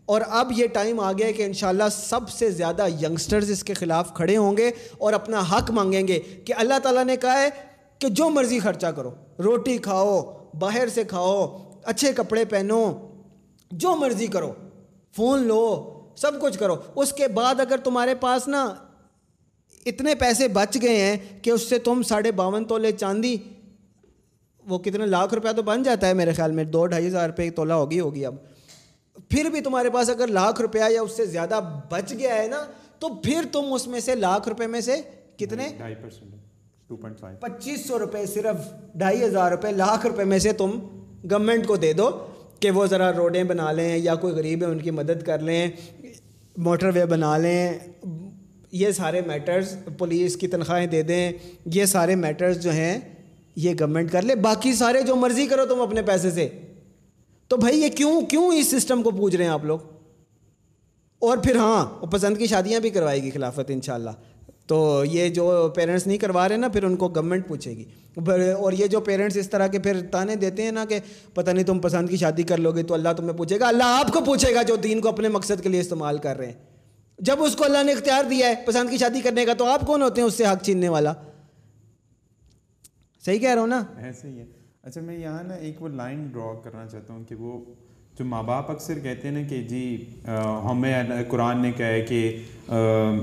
اور 0.07 0.21
اب 0.29 0.53
یہ 0.57 0.67
ٹائم 0.67 1.01
آ 1.01 1.13
گیا 1.13 1.31
کہ 1.31 1.43
انشاءاللہ 1.43 1.85
سب 1.93 2.29
سے 2.29 2.51
زیادہ 2.51 2.87
ینگسٹرز 2.89 3.51
اس 3.51 3.65
کے 3.65 3.75
خلاف 3.75 4.15
کھڑے 4.15 4.37
ہوں 4.37 4.57
گے 4.57 4.71
اور 4.99 5.13
اپنا 5.13 5.41
حق 5.53 5.71
مانگیں 5.71 6.09
گے 6.09 6.21
کہ 6.45 6.55
اللہ 6.57 6.79
تعالیٰ 6.83 7.05
نے 7.05 7.17
کہا 7.17 7.41
ہے 7.41 7.49
کہ 7.99 8.09
جو 8.09 8.31
مرضی 8.31 8.59
خرچہ 8.59 8.87
کرو۔ 8.87 9.11
روٹی 9.39 9.79
کھاؤ 9.79 10.38
باہر 10.55 10.89
سے 10.89 11.05
کھاؤ، 11.05 11.59
اچھے 11.85 12.13
کپڑے 12.13 12.45
پہنو، 12.45 13.09
جو 13.71 13.97
مرضی 13.97 14.27
کرو۔ 14.27 14.53
فون 15.17 15.43
لو، 15.43 15.95
سب 16.17 16.41
کچھ 16.41 16.59
کرو۔ 16.59 16.77
اس 16.95 17.13
کے 17.13 17.29
بعد 17.29 17.61
اگر 17.61 17.77
تمہارے 17.85 18.15
پاس 18.15 18.49
نا 18.49 18.75
اتنے 19.87 20.15
پیسے 20.15 20.49
بچ 20.49 20.79
گئے 20.83 20.97
ہیں 20.97 21.17
کہ 21.43 21.51
اس 21.51 21.69
سے 21.69 21.79
تم 21.79 22.03
ساڑھے 22.03 22.33
باون 22.33 22.65
تولے 22.65 22.93
چاندی، 22.93 23.37
وہ 24.67 24.79
کتنے 24.79 25.07
لاکھ 25.07 25.35
روپیہ 25.35 25.53
تو 25.53 25.63
بن 25.63 25.83
جاتا 25.83 26.09
ہے 26.09 26.15
میرے 26.15 26.33
خیال 26.33 26.53
میں۔ 26.53 26.65
دو، 26.65 26.87
ڈھائی 26.87 27.07
ہزار 27.09 27.29
روپے 27.29 27.51
تولہ 27.51 27.73
ہوگی 27.73 28.01
ہوگی 28.01 28.27
اب۔ 28.27 28.35
پھر 29.29 29.45
بھی 29.45 29.61
تمہارے 29.61 29.91
پاس 29.91 30.11
اگر 30.11 30.27
لاکھ 30.27 30.61
روپیہ 30.61 30.91
یا 30.91 31.03
اس 31.03 31.13
سے 31.13 31.27
زیادہ 31.27 31.61
بچ 31.91 32.13
گیا 32.19 32.35
ہے 32.35 32.49
نا، 32.49 32.67
تو 32.99 33.09
پھر 33.09 33.45
تم 33.53 33.73
اس 33.73 33.87
میں 33.87 34.01
سے 34.01 34.15
لاکھ 34.15 34.49
روپے 34.49 34.67
میں 34.67 34.81
سے 34.81 35.01
کتنے؟ 35.37 35.69
پچیس 37.41 37.87
سو 37.87 37.99
روپے 37.99 38.27
صرف 38.27 38.73
ڈھائی 38.95 39.25
ہزار 39.25 39.51
روپے، 39.51 39.73
لاکھ 39.73 40.07
روپے 40.07 40.25
میں 40.25 40.39
سے 40.39 40.53
تم 40.53 40.71
گورنمنٹ 41.31 41.67
کو 41.67 41.77
دے 41.77 41.93
دو 41.93 42.11
کہ 42.61 42.71
وہ 42.71 42.87
ذرا 42.87 43.13
روڈیں 43.13 43.45
بنا 43.45 43.73
لیں 43.73 43.97
یا 43.97 44.15
کوئی 44.15 44.35
غریب 44.35 44.63
ہے، 44.63 44.67
ان 44.67 44.79
کی 44.79 44.91
مدد 44.91 45.23
کر 45.23 45.39
لیں، 45.39 45.71
موٹر 46.57 46.91
وے 46.95 47.07
بنا 47.07 47.37
لیں۔ 47.39 47.79
یہ 48.73 48.91
سارے 48.91 49.21
میٹرز 49.27 49.75
پولیس 49.99 50.37
کی 50.37 50.49
تنخواہیں 50.49 50.87
دے 50.87 51.03
دیں۔ 51.03 51.33
یہ 51.65 51.85
سارے 51.85 52.15
میٹرز 52.15 52.63
جو 52.63 52.71
ہیں، 52.71 52.99
یہ 53.57 53.75
گورنمنٹ 53.81 54.13
کر 54.13 54.23
لے۔ 54.23 54.35
باقی 54.35 54.75
سارے 54.75 55.03
جو 55.03 55.17
مرضی 55.17 55.47
کرو 55.47 55.67
تم 55.67 55.81
اپنے 55.81 56.03
پیسے 56.03 56.31
سے۔ 56.31 56.49
تو 57.49 57.57
بھائی، 57.57 57.79
یہ 57.79 57.89
کیوں 57.89 58.21
کیوں 58.21 58.55
اس 58.55 58.71
سسٹم 58.71 59.03
کو 59.03 59.11
پوچھ 59.11 59.37
رہے 59.37 59.45
ہیں 59.45 59.51
آپ 59.51 59.65
لوگ؟ 59.65 59.79
اور 61.19 61.39
پھر 61.39 61.57
ہاں 61.57 62.07
پسند 62.07 62.37
کی 62.37 62.47
شادیاں 62.47 62.81
بھی 62.81 62.91
کروائے 62.91 63.23
گی 63.23 63.31
خلافت 63.31 63.71
انشاءاللہ۔ 63.71 64.11
تو 64.69 65.05
یہ 65.05 65.29
جو 65.29 65.73
پیرنٹس 65.75 66.07
نہیں 66.07 66.19
کروا 66.19 66.49
رہے 66.49 66.57
نا، 66.57 66.69
پھر 66.69 66.85
ان 66.85 66.97
کو 66.97 67.09
گورنمنٹ 67.09 67.49
پوچھے 67.49 67.71
گی۔ 67.71 67.85
اور 68.53 68.73
یہ 68.73 68.87
جو 68.87 69.01
پیرنٹس 69.01 69.37
اس 69.37 69.51
طرح 69.51 69.67
کے 69.67 69.79
پھر 69.79 70.01
تانے 70.11 70.37
دیتے 70.37 70.63
ہیں 70.63 70.73
نا 70.73 70.85
کہ 70.89 70.99
پتہ 71.35 71.51
نہیں 71.51 71.65
تم 71.65 71.79
پسند 71.79 72.11
کی 72.11 72.17
شادی 72.17 72.43
کر 72.43 72.57
لو 72.57 72.73
گے 72.73 72.83
تو 72.83 72.95
اللہ 72.95 73.09
تمہیں 73.17 73.39
پوچھے 73.39 73.61
گا، 73.61 73.69
اللہ 73.69 73.85
آپ 73.87 74.13
کو 74.13 74.21
پوچھے 74.21 74.55
گا 74.55 74.63
جو 74.63 74.77
دین 74.77 75.01
کو 75.01 75.09
اپنے 75.09 75.29
مقصد 75.29 75.63
کے 75.63 75.69
لیے 75.69 75.81
استعمال 75.81 76.19
کر 76.19 76.37
رہے 76.37 76.47
ہیں۔ 76.47 76.53
جب 77.19 77.43
اس 77.43 77.57
کو 77.57 77.65
اللہ 77.65 77.83
نے 77.83 77.93
اختیار 77.93 78.25
دیا 78.25 78.49
ہے 78.49 78.55
پسند 78.67 78.91
کی 78.91 78.99
شادی 78.99 79.21
کرنے 79.21 79.45
کا 79.45 79.53
تو 79.55 79.65
آپ 79.65 79.81
کون 79.81 80.03
ہوتے 80.03 80.21
ہیں 80.21 80.29
اس 80.29 80.35
سے 80.35 80.45
حق 80.45 80.65
چھیننے 80.65 80.89
والا؟ 80.89 81.13
صحیح 83.25 83.39
کہہ 83.39 83.51
رہا 83.51 83.61
ہوں 83.61 83.69
نا؟ 83.69 83.85
ایسے 83.97 84.29
ہی 84.29 84.39
ہے۔ 84.39 84.45
اچھا 84.83 85.01
میں 85.01 85.19
یہاں 85.19 85.43
نا 85.43 85.55
ایک 85.55 85.83
وہ 85.83 85.89
لائن 85.89 86.29
ڈرا 86.33 86.59
کرنا 86.65 86.87
چاہتا 86.87 87.15
ہوں 87.15 87.25
کہ 87.25 87.35
وہ 87.35 87.65
جو 88.19 88.25
ماں 88.25 88.43
باپ 88.43 88.71
اکثر 88.71 88.99
کہتے 88.99 89.29
ہیں 89.29 89.35
نا 89.35 89.41
کہ 89.49 89.63
جی 89.63 90.05
ہمیں 90.71 90.95
قرآن 91.29 91.63
نے 91.63 91.73
کہا 91.77 91.87
ہے 91.87 92.01
کہ 92.01 92.21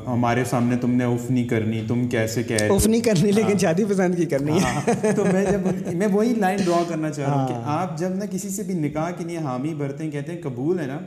ہمارے 0.08 0.44
سامنے 0.46 0.76
تم 0.82 0.92
نے 0.92 1.04
اف 1.04 1.30
نہیں 1.32 1.48
کرنی 1.48 1.82
تم 1.88 2.08
کیسے 2.08 2.44
کہہ 2.44 2.72
اف 2.72 2.86
نہیں 2.88 3.02
کرنی 3.02 3.32
لیکن 3.32 3.52
ہاں۔ 3.52 3.58
شادی 3.58 3.86
پسند 3.86 4.16
کی 4.16 4.26
کرنی 4.26 4.52
ہے۔ 4.52 4.60
ہاں، 4.60 4.82
تو 5.16 5.26
میں 5.34 5.46
جب 5.52 5.94
میں 5.94 6.08
وہی 6.08 6.34
لائن 6.34 6.60
ڈرا 6.66 6.82
کرنا 6.88 7.10
چاہ 7.10 7.30
رہا 7.30 7.42
ہوں 7.42 7.48
کہ 7.48 7.54
ہاں۔ 7.54 7.78
آپ 7.82 7.98
جب 8.00 8.10
نا 8.10 8.26
کسی 8.26 8.50
سے 8.50 8.64
بھی 8.64 8.74
نکاح 8.74 9.12
کے 9.12 9.24
لیے 9.24 9.38
حامی 9.38 9.74
بھرتے 9.74 10.04
ہیں 10.04 10.12
کہتے 10.12 10.32
ہیں 10.32 10.42
قبول 10.42 10.80
ہے 10.80 10.86
نا 10.86 11.00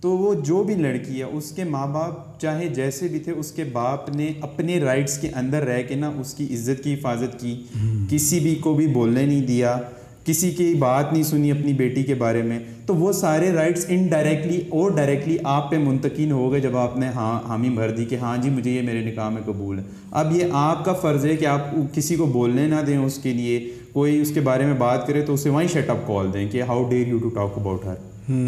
تو 0.00 0.10
وہ 0.10 0.34
جو 0.34 0.62
بھی 0.64 0.74
لڑکی 0.74 1.18
ہے 1.18 1.24
اس 1.24 1.50
کے 1.50 1.64
ماں 1.64 1.86
باپ 1.86 2.40
چاہے 2.40 2.68
جیسے 2.68 3.08
بھی 3.08 3.18
تھے 3.18 3.32
اس 3.32 3.52
کے 3.52 3.64
باپ 3.64 4.08
نے 4.16 4.32
اپنے 4.40 4.80
رائٹس 4.80 5.18
کے 5.18 5.28
اندر 5.34 5.62
رہ 5.62 5.82
کے 5.88 5.94
نا 5.94 6.12
اس 6.20 6.34
کی 6.34 6.46
عزت 6.54 6.84
کی 6.84 6.94
حفاظت 6.94 7.40
کی۔ 7.40 7.62
کسی 8.10 8.40
بھی 8.40 8.54
کو 8.54 8.74
بھی 8.74 8.86
بولنے 8.86 9.26
نہیں 9.26 9.46
دیا۔ 9.46 9.80
کسی 10.30 10.50
کی 10.50 10.74
بات 10.78 11.12
نہیں 11.12 11.22
سنی 11.22 11.50
اپنی 11.50 11.72
بیٹی 11.72 12.02
کے 12.02 12.14
بارے 12.14 12.42
میں 12.42 12.58
تو 12.86 12.94
وہ 12.94 13.12
سارے 13.12 13.50
رائٹس 13.52 13.84
انڈائریکٹلی 13.88 14.60
اور 14.68 14.90
ڈائریکٹلی 14.90 15.36
آپ 15.44 15.70
پہ 15.70 15.78
منتقل 15.78 16.30
ہو 16.30 16.52
گئے 16.52 16.60
جب 16.60 16.76
آپ 16.76 16.96
نے 16.98 17.06
ہاں 17.06 17.40
حامی 17.48 17.70
بھر 17.70 17.90
دی 17.90 18.04
کہ 18.04 18.14
ہاں 18.14 18.36
جی 18.36 18.50
مجھے 18.50 18.70
یہ 18.70 18.82
میرے 18.82 19.00
نکاح 19.00 19.28
میں 19.28 19.42
قبول 19.46 19.78
ہے۔ 19.78 19.84
اب 20.10 20.36
یہ 20.36 20.44
آپ 20.52 20.84
کا 20.84 20.92
فرض 20.92 21.24
ہے 21.26 21.36
کہ 21.36 21.46
آپ 21.46 21.74
کسی 21.94 22.16
کو 22.16 22.26
بولنے 22.26 22.66
نہ 22.66 22.80
دیں 22.86 22.96
اس 22.96 23.18
کے 23.18 23.32
لیے 23.32 23.58
کوئی 23.92 24.20
اس 24.20 24.30
کے 24.34 24.40
بارے 24.40 24.66
میں 24.66 24.74
بات 24.74 25.06
کرے 25.06 25.22
تو 25.22 25.34
اسے 25.34 25.50
وہیں 25.50 25.68
شٹ 25.68 25.90
اپ 25.90 26.06
کال 26.06 26.32
دیں 26.32 26.48
کہ 26.48 26.62
how 26.62 26.88
dare 26.90 27.08
you 27.08 27.18
to 27.18 27.28
talk 27.28 27.58
about 27.58 27.84
her 27.84 27.94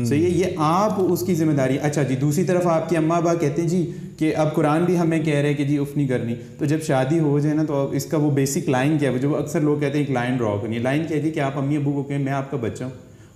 صحیح 0.05 0.25
ہے 0.25 0.29
یہ 0.29 0.45
آپ 0.57 0.93
اس 0.99 1.23
کی 1.27 1.35
ذمہ 1.35 1.53
داری۔ 1.53 1.79
اچھا 1.79 2.03
جی 2.03 2.17
دوسری 2.17 2.45
طرف 2.45 2.67
آپ 2.67 2.89
کے 2.89 2.97
اماں 2.97 3.17
ابا 3.17 3.35
کہتے 3.35 3.63
ہیں 3.63 3.69
جی 3.69 3.91
کہ 4.23 4.37
اب 4.37 4.55
قرآن 4.55 4.85
بھی 4.85 4.99
ہمیں 4.99 5.23
کہہ 5.23 5.35
رہے 5.35 5.49
ہیں 5.49 5.55
کہ 5.55 5.65
جی 5.65 5.79
اف 5.79 5.97
نہیں 5.97 6.09
کرنی۔ 6.09 6.35
تو 6.59 6.65
جب 6.65 6.79
شادی 6.87 7.19
ہو 7.19 7.39
جائے 7.39 7.55
نا، 7.55 7.65
تو 7.65 7.91
اس 7.91 8.07
کا 8.07 8.17
وہ 8.17 8.31
بیسک 8.31 8.69
لائن 8.69 8.99
کیا 8.99 9.13
ہے؟ 9.13 9.19
جو 9.19 9.37
اکثر 9.37 9.61
لوگ 9.61 9.81
کہتے 9.81 9.93
ہیں 9.93 10.01
ایک 10.01 10.11
لائن 10.11 10.37
ڈرا 10.37 10.57
کرنی۔ 10.63 10.77
ہے 10.77 10.83
لائن 10.83 11.05
کہہ 11.09 11.21
دی 11.21 11.31
کہ 11.31 11.41
آپ 11.41 11.59
امی 11.59 11.77
ابو 11.77 11.93
کو 11.93 12.03
کہیں، 12.03 12.19
میں 12.19 12.33
آپ 12.33 12.51
کا 12.51 12.57
بچہ 12.57 12.85
ہوں۔ 12.85 12.91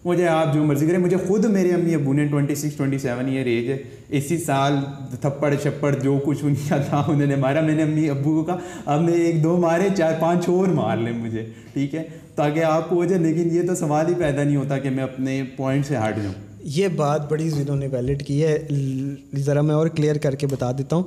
مجھے 0.05 0.29
آپ 0.29 0.55
جو 0.55 0.65
مرضی 0.65 0.87
کریں، 0.87 0.99
مجھے 0.99 1.17
خود 1.27 1.45
میرے 1.45 1.73
امی 1.73 1.95
ابو 1.95 2.13
نے 2.13 2.27
twenty 2.27 2.55
six 2.55 2.75
twenty 2.77 2.99
seven 2.99 3.29
year 3.29 3.47
age 3.47 3.71
ہے۔ 3.71 3.77
اسی 4.09 4.39
سال 4.39 4.73
تھپڑ 5.21 5.55
چھپڑ 5.63 5.95
جو 5.95 6.19
کچھ 6.25 6.39
ان 6.43 6.55
کا 6.69 6.77
تھا، 6.77 7.05
انہوں 7.09 7.27
نے 7.27 7.37
مارا۔ 7.37 7.61
میں 7.61 7.75
نے 7.75 7.83
امی 7.83 8.11
ابو 8.11 8.35
کو 8.35 8.45
کہا، 8.45 8.59
اب 8.87 9.03
میں 9.03 9.15
ایک 9.15 9.43
دو 9.43 9.57
مارے، 9.57 9.89
چار 9.97 10.13
پانچ 10.21 10.49
اور 10.49 10.67
مار 10.67 10.97
لیں 10.97 11.13
مجھے۔ 11.13 11.47
ٹھیک 11.73 11.95
ہے؟ 11.95 12.03
تاکہ 12.35 12.65
آپ 12.65 12.89
کو 12.89 12.97
ہو 12.97 13.05
جائے 13.05 13.23
لیکن 13.23 13.57
یہ 13.57 13.63
تو 13.67 13.75
سوال 13.75 14.09
ہی 14.09 14.15
پیدا 14.19 14.43
نہیں 14.43 14.57
ہوتا 14.57 14.79
کہ 14.79 14.91
میں 14.91 15.05
اپنے 15.05 15.43
پوائنٹ 15.57 15.87
سے 15.87 15.97
ہٹ 15.97 16.23
جاؤں۔ 16.23 16.46
یہ 16.67 16.89
بات 16.89 17.29
بڑی 17.31 17.49
زیروں 17.51 17.77
نے 17.77 17.87
ویلڈ 17.93 18.23
کی 18.27 18.43
ہے۔ 18.45 18.59
ذرا 19.37 19.61
میں 19.61 19.75
اور 19.75 19.87
کلیئر 19.87 20.17
کر 20.19 20.35
کے 20.35 20.47
بتا 20.47 20.71
دیتا 20.79 20.97
ہوں۔ 20.97 21.03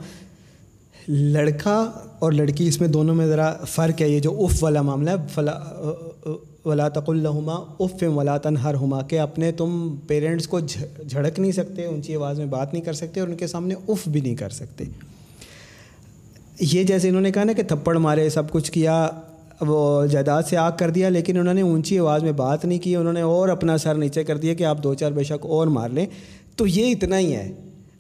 لڑکا 1.08 1.76
اور 2.20 2.32
لڑکی، 2.32 2.68
اس 2.68 2.80
میں 2.82 2.88
دونوں 2.88 3.16
میں 3.16 3.28
ذرا 3.28 3.54
فرق 3.66 4.02
ہے۔ 4.02 4.10
یہ 4.10 4.20
جو 4.20 4.32
اف 4.44 4.64
والا 4.64 4.82
معاملہ 4.82 5.10
ہے، 5.10 5.16
فلا، 5.34 5.58
ولا 6.66 6.88
تق 6.90 7.10
الحما 7.10 7.54
اف 7.80 8.04
ولا 8.04 8.38
تن 8.38 8.58
ہر 8.58 8.74
ہما 8.74 9.02
کہ 9.02 9.20
اپنے 9.20 9.52
تم 9.52 9.96
پیرنٹس 10.08 10.48
کو 10.48 10.60
جھڑک 10.60 11.40
نہیں 11.40 11.52
سکتے 11.52 11.86
اونچی 11.86 12.16
آواز 12.16 12.40
میں 12.40 12.46
بات 12.46 12.74
نہیں 12.74 12.84
کر 12.84 12.94
سکتے، 12.94 13.20
اور 13.20 13.28
ان 13.28 13.36
کے 13.38 13.48
سامنے 13.48 13.76
اف 13.88 14.08
بھی 14.08 14.22
نہیں 14.22 14.36
کر 14.36 14.50
سکتے۔ 14.50 14.84
یہ 16.60 16.84
جیسے 16.84 17.10
انہوں 17.10 17.22
نے 17.22 17.32
کہا 17.32 17.44
نا 17.44 17.54
کہ 17.54 17.64
تھپڑ 17.64 17.98
مارے، 17.98 18.30
سب 18.30 18.50
کچھ 18.52 18.72
کیا 18.72 19.10
وہ 19.62 20.06
جائیداد 20.06 20.44
سے 20.44 20.58
آگ 20.58 20.72
کر 20.80 20.90
دیا، 20.90 21.10
لیکن 21.10 21.40
انہوں 21.40 21.54
نے 21.54 21.62
اونچی 21.62 22.00
آواز 22.00 22.24
میں 22.24 22.32
بات 22.32 22.66
نہیں 22.66 22.80
کی، 22.80 22.96
انہوں 22.96 23.14
نے 23.14 23.22
اور 23.22 23.50
اپنا 23.50 23.78
سر 23.78 23.96
نیچے 23.96 24.24
کر 24.24 24.38
دیا 24.38 24.54
کہ 24.54 24.64
آپ 24.64 24.84
دو 24.84 24.94
چار 24.94 25.12
بے 25.12 25.24
شک 25.24 25.46
اور 25.46 25.68
مار 25.68 25.90
لیں۔ 25.90 26.06
تو 26.56 26.68
یہ 26.68 26.92
اتنا 26.92 27.20
ہی 27.20 27.36
ہے۔ 27.36 27.52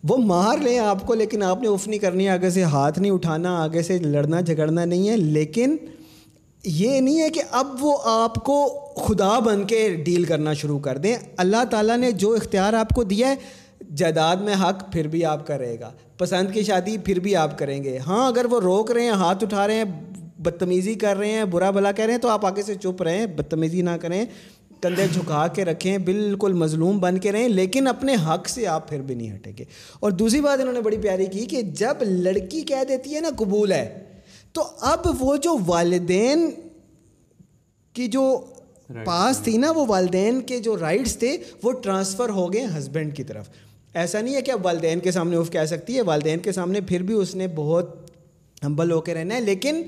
وہ 0.07 0.17
مار 0.17 0.57
لیں 0.57 0.79
آپ 0.79 1.07
کو، 1.07 1.13
لیکن 1.13 1.43
آپ 1.43 1.61
نے 1.61 1.67
اف 1.67 1.87
نہیں 1.87 1.99
کرنی 1.99 2.25
ہے 2.25 2.29
آگے 2.29 2.49
سے 2.49 2.63
ہاتھ 2.63 2.99
نہیں 2.99 3.11
اٹھانا، 3.11 3.63
آگے 3.63 3.81
سے 3.81 3.97
لڑنا 3.97 4.41
جھگڑنا 4.41 4.85
نہیں 4.85 5.09
ہے۔ 5.09 5.17
لیکن 5.17 5.77
یہ 6.63 6.99
نہیں 6.99 7.21
ہے 7.21 7.29
کہ 7.29 7.41
اب 7.51 7.67
وہ 7.79 7.97
آپ 8.05 8.35
کو 8.35 8.79
خدا 8.95 9.39
بن 9.39 9.63
کے 9.63 9.95
ڈیل 10.05 10.23
کرنا 10.23 10.53
شروع 10.53 10.79
کر 10.79 10.97
دیں۔ 10.97 11.15
اللہ 11.37 11.63
تعالیٰ 11.69 11.97
نے 11.97 12.11
جو 12.11 12.33
اختیار 12.33 12.73
آپ 12.73 12.89
کو 12.89 13.03
دیا 13.03 13.27
ہے، 13.27 13.35
جائیداد 13.95 14.35
میں 14.35 14.53
حق 14.53 14.91
پھر 14.91 15.07
بھی 15.07 15.25
آپ 15.25 15.47
کرے 15.47 15.77
گا۔ 15.79 15.91
پسند 16.17 16.53
کی 16.53 16.63
شادی 16.63 16.97
پھر 16.97 17.19
بھی 17.19 17.35
آپ 17.35 17.59
کریں 17.59 17.83
گے۔ 17.83 17.97
ہاں 17.97 18.27
اگر 18.27 18.45
وہ 18.51 18.59
روک 18.59 18.91
رہے 18.91 19.03
ہیں، 19.03 19.09
ہاتھ 19.09 19.43
اٹھا 19.43 19.67
رہے 19.67 19.75
ہیں 19.75 19.83
بدتمیزی 20.39 20.93
کر 20.93 21.17
رہے 21.17 21.31
ہیں 21.31 21.45
برا 21.45 21.71
بھلا 21.71 21.91
کہہ 21.91 22.05
رہے 22.05 22.13
ہیں 22.13 22.21
تو 22.21 22.29
آپ 22.29 22.45
آگے 22.45 22.61
سے 22.61 22.75
چپ 22.75 23.01
رہیں 23.01 23.25
بدتمیزی 23.25 23.81
نہ 23.81 23.89
کریں 23.89 24.25
کندھے 24.81 25.07
جھکا 25.13 25.47
کے 25.47 25.65
رکھیں 25.65 25.97
بالکل 25.97 26.53
مظلوم 26.53 26.99
بن 26.99 27.17
کے 27.17 27.31
رہیں 27.31 27.47
لیکن 27.47 27.87
اپنے 27.87 28.15
حق 28.27 28.49
سے 28.49 28.67
آپ 28.67 28.89
پھر 28.89 29.01
بھی 29.01 29.15
نہیں 29.15 29.35
ہٹیں 29.35 29.53
گے۔ 29.59 29.63
اور 29.99 30.11
دوسری 30.11 30.41
بات 30.41 30.59
انہوں 30.59 30.73
نے 30.73 30.81
بڑی 30.81 30.97
پیاری 30.97 31.25
کی 31.25 31.45
کہ 31.45 31.61
جب 31.61 31.95
لڑکی 32.01 32.61
کہہ 32.61 32.83
دیتی 32.89 33.15
ہے 33.15 33.19
نا 33.19 33.29
قبول 33.37 33.71
ہے 33.71 34.03
تو 34.53 34.63
اب 34.79 34.99
وہ 35.19 35.37
جو 35.37 35.57
والدین 35.65 36.49
کی 37.93 38.07
جو 38.07 38.45
پاس 39.05 39.39
تھی 39.43 39.57
نا 39.57 39.71
وہ 39.71 39.85
والدین 39.87 40.41
کے 40.41 40.59
جو 40.59 40.77
رائٹس 40.77 41.17
تھے 41.17 41.37
وہ 41.63 41.71
ٹرانسفر 41.71 42.29
ہو 42.29 42.53
گئے 42.53 42.65
ہسبینڈ 42.77 43.15
کی 43.15 43.23
طرف۔ 43.23 43.49
ایسا 43.93 44.21
نہیں 44.21 44.35
ہے 44.35 44.41
کہ 44.41 44.51
اب 44.51 44.65
والدین 44.65 44.99
کے 44.99 45.11
سامنے 45.11 45.37
وہ 45.37 45.43
کہہ 45.43 45.65
سکتی 45.65 45.95
ہے 45.95 46.01
والدین 46.01 46.39
کے 46.39 46.51
سامنے 46.51 46.81
پھر 46.81 47.03
بھی 47.03 47.13
اس 47.13 47.35
نے 47.35 47.47
بہت 47.55 48.11
ہمبل 48.63 48.91
ہو 48.91 49.01
کے 49.01 49.13
رہنا 49.13 49.35
ہے 49.35 49.41
لیکن 49.41 49.83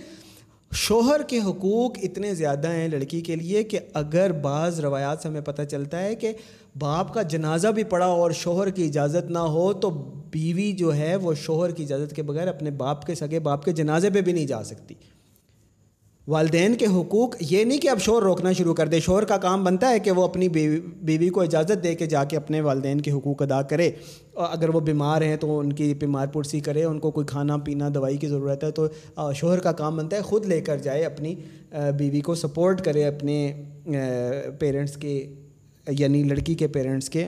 شوہر 0.74 1.22
کے 1.28 1.38
حقوق 1.38 1.98
اتنے 2.04 2.36
زیادہ 2.36 2.68
ہیں 2.68 2.88
لڑکی 2.88 3.22
کے 3.22 3.36
لیے 3.36 3.64
کہ 3.64 3.80
اگر 3.94 4.32
بعض 4.32 4.80
روایات 4.80 5.22
سے 5.22 5.28
ہمیں 5.28 5.42
پتہ 5.42 5.62
چلتا 5.62 6.00
ہے 6.00 6.16
کہ 6.16 6.34
باپ 6.80 7.14
کا 7.14 7.22
جنازہ 7.22 7.68
بھی 7.68 7.84
پڑا 7.84 8.06
اور 8.06 8.32
شوہر 8.32 8.70
کی 8.70 8.86
اجازت 8.86 9.32
نہ 9.32 9.40
ہو 9.40 9.74
تو 9.74 9.90
بیوی 10.32 10.72
جو 10.72 10.96
ہے 10.96 11.16
وہ 11.16 11.34
شوہر 11.34 11.72
کی 11.72 11.84
اجازت 11.84 12.16
کے 12.16 12.24
بغیر 12.24 12.48
اپنے 12.48 12.72
باپ 12.72 13.06
کے 13.06 13.16
سگے 13.16 13.40
باپ 13.40 13.66
کے 13.66 13.72
جنازے 13.72 14.10
پہ 14.10 14.22
بھی 14.22 14.32
نہیں 14.32 14.48
جا 14.48 14.64
سکتی۔ 14.64 14.96
والدین 16.28 16.76
کے 16.76 16.86
حقوق 16.86 17.36
یہ 17.40 17.64
نہیں 17.64 17.78
کہ 17.78 17.90
اب 17.90 18.00
شور 18.00 18.24
روکنا 18.24 18.52
شروع 18.52 18.74
کر 18.74 18.88
دے، 18.88 19.00
شور 19.00 19.24
کا 19.24 19.38
کام 19.38 19.64
بنتا 19.64 19.90
ہے 19.90 20.00
کہ 20.00 20.12
وہ 20.12 20.24
اپنی 20.24 20.50
بیوی 20.50 20.80
بیوی 20.80 21.30
کو 21.30 21.42
اجازت 21.42 21.84
دے 21.84 21.96
کے 21.96 22.06
جا 22.06 22.24
کے 22.24 22.38
اپنے 22.38 22.62
والدین 22.62 23.02
کے 23.02 23.12
حقوق 23.12 23.42
ادا 23.42 23.62
کرے۔ 23.62 23.92
اور 24.34 24.48
اگر 24.52 24.70
وہ 24.70 24.80
بیمار 24.80 25.22
ہیں 25.22 25.36
تو 25.36 25.60
ان 25.60 25.74
کی 25.74 25.94
بیمار 25.94 26.28
پرسی 26.28 26.60
کرے، 26.60 26.84
ان 26.84 27.00
کو 27.00 27.12
کوئی 27.12 27.26
کھانا، 27.26 27.58
پینا، 27.58 27.90
دوائی 27.96 28.18
کی 28.18 28.28
ضرورت 28.28 28.64
ہے 28.64 28.72
تو 28.72 28.88
شوہر 29.34 29.60
کا 29.60 29.72
کام 29.72 29.98
بنتا 29.98 30.18
ہے۔ 30.18 30.22
خود 30.22 30.46
لے 30.46 30.62
کر 30.62 30.78
جائے، 30.78 31.06
اپنی 31.06 31.36
بیوی 31.98 32.22
کو 32.22 32.36
سپورٹ 32.36 32.82
کرے 32.82 33.06
اپنے 33.06 33.64
پیرنٹس 34.60 34.98
کے 34.98 35.34
یعنی 35.90 36.24
لڑکی 36.24 36.54
کے 36.54 36.68
پیرنٹس 36.68 37.10
کے 37.10 37.26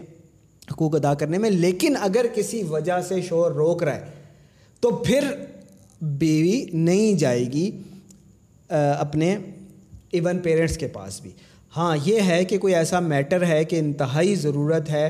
حقوق 0.71 0.95
ادا 0.95 1.13
کرنے 1.13 1.37
میں۔ 1.37 1.49
لیکن 1.49 1.93
اگر 2.01 2.25
کسی 2.33 2.63
وجہ 2.63 3.01
سے 3.07 3.21
شور 3.21 3.51
روک 3.51 3.83
رہا 3.83 3.95
ہے 3.95 4.05
تو 4.79 4.89
پھر 4.91 5.23
بیوی 6.01 6.65
نہیں 6.73 7.13
جائے 7.13 7.45
گی۔ 7.53 7.71
اپنے 8.99 9.37
ایون 10.11 10.39
پیرنٹس 10.39 10.77
کے 10.77 10.87
پاس 10.87 11.21
بھی۔ 11.21 11.31
ہاں 11.77 11.97
یہ 12.05 12.19
ہے 12.21 12.43
کہ 12.45 12.57
کوئی 12.57 12.75
ایسا 12.75 12.99
میٹر 12.99 13.45
ہے 13.45 13.63
کہ 13.63 13.79
انتہائی 13.79 14.35
ضرورت 14.35 14.89
ہے، 14.89 15.09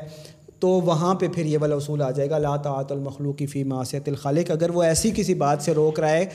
تو 0.60 0.68
وہاں 0.68 1.16
پہ 1.16 1.28
پھر 1.28 1.46
یہ 1.46 1.58
والا 1.62 1.76
اصول 1.76 2.02
آ 2.02 2.12
جائے 2.12 2.30
گا۔ 2.30 2.38
لا 2.38 2.56
تعاط 2.58 2.92
المخلوقی 2.92 3.46
فی 3.46 3.64
معاشیت 3.64 4.10
الخالق۔ 4.10 4.52
اگر 4.52 4.70
وہ 4.70 4.84
ایسی 4.84 5.12
کسی 5.16 5.34
بات 5.34 5.62
سے 5.62 5.74
روک 5.74 6.00
رہا 6.00 6.12
ہے 6.12 6.26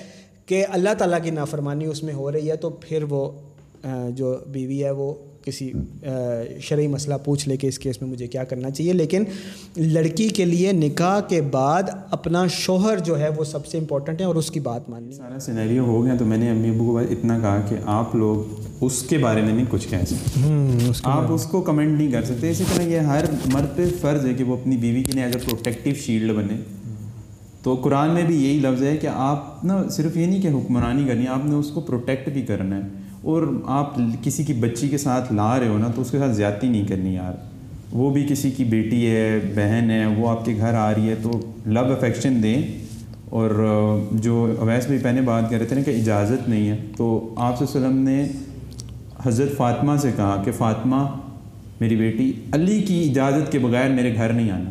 کہ 0.47 0.65
اللہ 0.69 0.95
تعالیٰ 0.99 1.19
کی 1.23 1.31
نافرمانی 1.31 1.85
اس 1.85 2.03
میں 2.03 2.15
ہو 2.15 2.33
رہی 2.33 2.51
ہے، 2.51 2.57
تو 2.57 2.71
پھر 2.71 3.03
وہ 3.03 3.31
جو 4.09 4.37
بیوی 4.47 4.85
ہے، 4.85 4.91
وہ 4.91 5.15
کسی 5.45 5.71
شرعی 6.61 6.87
مسئلہ 6.87 7.15
پوچھ 7.25 7.49
لے 7.49 7.57
کہ 7.57 7.67
اس 7.67 7.79
کیس 7.79 8.01
میں 8.03 8.11
مجھے 8.11 8.27
کیا 8.27 8.45
کرنا 8.45 8.71
چاہیے 8.71 8.93
لیکن 8.93 9.25
لڑکی 9.77 10.29
کے 10.29 10.45
لیے 10.45 10.73
نکاح 10.73 11.21
کے 11.21 11.41
بعد 11.41 11.83
اپنا 12.11 12.47
شوہر 12.47 12.99
جو 12.99 13.19
ہے 13.19 13.29
وہ 13.37 13.45
سب 13.45 13.67
سے 13.67 13.79
امپورٹنٹ 13.79 14.21
ہے 14.21 14.27
اور 14.27 14.35
اس 14.35 14.51
کی 14.51 14.61
بات 14.61 14.89
ماننی۔ 14.91 15.13
سارا 15.13 15.39
سینیریو 15.41 15.85
ہو 15.85 16.05
گیا 16.05 16.15
تو 16.15 16.25
میں 16.25 16.39
نے 16.39 16.51
امی 16.51 16.69
ابو 16.69 16.87
کو 16.87 16.99
اتنا 16.99 17.39
کہا 17.39 17.61
کہ 17.69 17.77
آپ 17.85 18.15
لوگ 18.15 18.61
اس 18.81 19.03
کے 19.03 19.19
بارے 19.19 19.43
میں 19.43 19.55
نہیں 19.55 19.67
کچھ 19.71 19.89
کہہ 19.89 20.05
سکتے۔ 20.07 20.41
آپ 21.05 21.33
اس 21.33 21.45
کو 21.45 21.61
کمنٹ 21.61 21.99
نہیں 21.99 22.13
کر 22.13 22.25
سکتے۔ 22.25 22.51
اسی 22.51 22.65
طرح 22.75 22.83
یہ 22.83 22.99
ہر 22.99 23.25
مرد 23.53 23.77
پہ 23.77 23.87
فرض 24.01 24.27
ہے 24.27 24.35
کہ 24.35 24.45
وہ 24.45 24.57
اپنی 24.57 24.77
بیوی 24.77 25.03
کے 25.03 25.13
لیے 25.13 25.25
ایز 25.25 25.37
اے 25.37 25.43
پروٹیکٹیو 25.47 25.95
شیلڈ 25.95 26.33
بنے۔ 26.33 26.61
تو 27.63 27.75
قرآن 27.75 28.11
میں 28.11 28.23
بھی 28.23 28.45
یہی 28.45 28.59
لفظ 28.61 28.83
ہے 28.83 28.97
کہ 28.97 29.07
آپ 29.07 29.65
نا 29.65 29.83
صرف 29.91 30.17
یہ 30.17 30.27
نہیں 30.27 30.43
کہ 30.43 30.49
حکمرانی 30.49 31.09
کرنی 31.09 31.27
آپ 31.27 31.47
نے 31.47 31.55
اس 31.55 31.71
کو 31.71 31.81
پروٹیکٹ 31.81 32.29
بھی 32.29 32.43
کرنا 32.43 32.77
ہے۔ 32.77 33.08
اور 33.29 33.63
آپ 33.67 33.95
کسی 34.23 34.45
کی 34.45 34.53
بچی 34.53 34.89
کے 34.89 34.99
ساتھ 34.99 35.33
لا 35.33 35.61
رہے 35.61 35.69
ہو 35.69 35.79
نا 35.79 35.89
تو 35.95 36.03
اس 36.03 36.11
کے 36.11 36.19
ساتھ 36.19 36.33
زیادتی 36.33 36.69
نہیں 36.69 36.87
کرنی 36.89 37.15
یار۔ 37.15 37.33
وہ 37.93 38.11
بھی 38.11 38.27
کسی 38.29 38.51
کی 38.51 38.65
بیٹی 38.65 39.07
ہے، 39.07 39.39
بہن 39.55 39.91
ہے، 39.91 40.07
وہ 40.07 40.29
آپ 40.29 40.45
کے 40.45 40.55
گھر 40.57 40.75
آ 40.75 40.95
رہی 40.95 41.09
ہے، 41.09 41.15
تو 41.23 41.41
لو 41.67 41.81
افیکشن 41.81 42.43
دیں۔ 42.43 42.63
اور 43.25 43.51
جو 44.13 44.55
اویس 44.59 44.87
بھی 44.87 44.99
پہلے 44.99 45.21
بات 45.21 45.51
کر 45.51 45.59
رہے 45.59 45.67
تھے 45.67 45.77
نا 45.77 45.83
کہ 45.83 45.91
اجازت 45.91 46.49
نہیں 46.49 46.69
ہے، 46.69 46.77
تو 46.97 47.35
آپ 47.37 47.63
وسلم 47.63 47.97
نے 47.99 48.29
حضرت 49.23 49.57
فاطمہ 49.57 49.97
سے 49.97 50.11
کہا 50.17 50.43
کہ 50.45 50.53
فاطمہ، 50.53 51.07
میری 51.81 51.97
بیٹی، 51.97 52.33
علی 52.53 52.83
کی 52.83 53.11
اجازت 53.11 53.53
کے 53.53 53.59
بغیر 53.59 53.91
میرے 53.91 54.15
گھر 54.15 54.33
نہیں 54.33 54.51
آنا۔ 54.51 54.71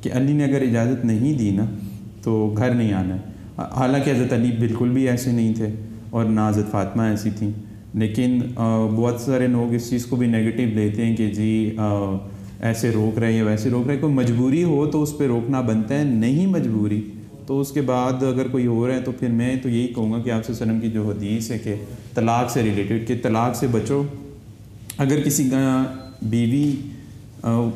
کہ 0.00 0.10
علی 0.12 0.32
نے 0.32 0.44
اگر 0.44 0.62
اجازت 0.62 1.04
نہیں 1.04 1.38
دی 1.38 1.50
نا، 1.50 1.64
تو 2.22 2.54
گھر 2.56 2.70
نہیں 2.70 2.92
آنا۔ 2.92 3.16
حالانکہ 3.62 4.10
حضرت 4.10 4.32
علی 4.32 4.50
بالکل 4.60 4.88
بھی 4.88 5.08
ایسے 5.08 5.32
نہیں 5.32 5.54
تھے۔ 5.54 5.68
اور 6.10 6.24
نازت 6.24 6.70
فاطمہ 6.70 7.02
ایسی 7.02 7.30
تھیں۔ 7.38 7.50
لیکن 7.94 8.40
بہت 8.96 9.20
سارے 9.20 9.46
لوگ 9.46 9.74
اس 9.74 9.90
چیز 9.90 10.06
کو 10.06 10.16
بھی 10.16 10.26
نگیٹیو 10.26 10.68
لیتے 10.68 11.06
ہیں 11.06 11.16
کہ 11.16 11.30
جی 11.30 11.76
ایسے 12.60 12.90
روک 12.90 13.18
رہے 13.18 13.30
ہیں 13.32 13.38
یا 13.38 13.44
ویسے 13.44 13.70
روک 13.70 13.86
رہے 13.86 13.94
ہیں۔ 13.94 14.00
کوئی 14.00 14.12
مجبوری 14.12 14.64
ہو 14.64 14.86
تو 14.86 15.02
اس 15.02 15.18
پہ 15.18 15.26
روکنا 15.26 15.60
بنتا 15.60 15.98
ہے، 15.98 16.04
نہیں 16.04 16.46
مجبوری 16.46 17.00
تو 17.46 17.60
اس 17.60 17.72
کے 17.72 17.80
بعد 17.80 18.22
اگر 18.22 18.48
کوئی 18.48 18.66
ہو 18.66 18.86
رہا 18.86 18.94
ہے 18.94 19.00
تو 19.00 19.12
پھر 19.12 19.28
میں 19.28 19.56
تو 19.62 19.68
یہی 19.68 19.86
کہوں 19.86 20.12
گا 20.12 20.18
کہ 20.18 20.30
آپ 20.30 20.46
سے 20.46 20.54
سلم 20.54 20.80
کی 20.80 20.90
جو 20.90 21.10
حدیث 21.10 21.50
ہے 21.50 21.58
کہ 21.58 21.74
طلاق 22.14 22.50
سے 22.50 22.62
ریلیٹڈ 22.62 23.08
کہ 23.08 23.14
طلاق 23.22 23.56
سے 23.56 23.66
بچو۔ 23.66 24.02
اگر 24.98 25.20
کسی 25.20 25.50
کا 25.50 25.84
بیوی 26.22 26.72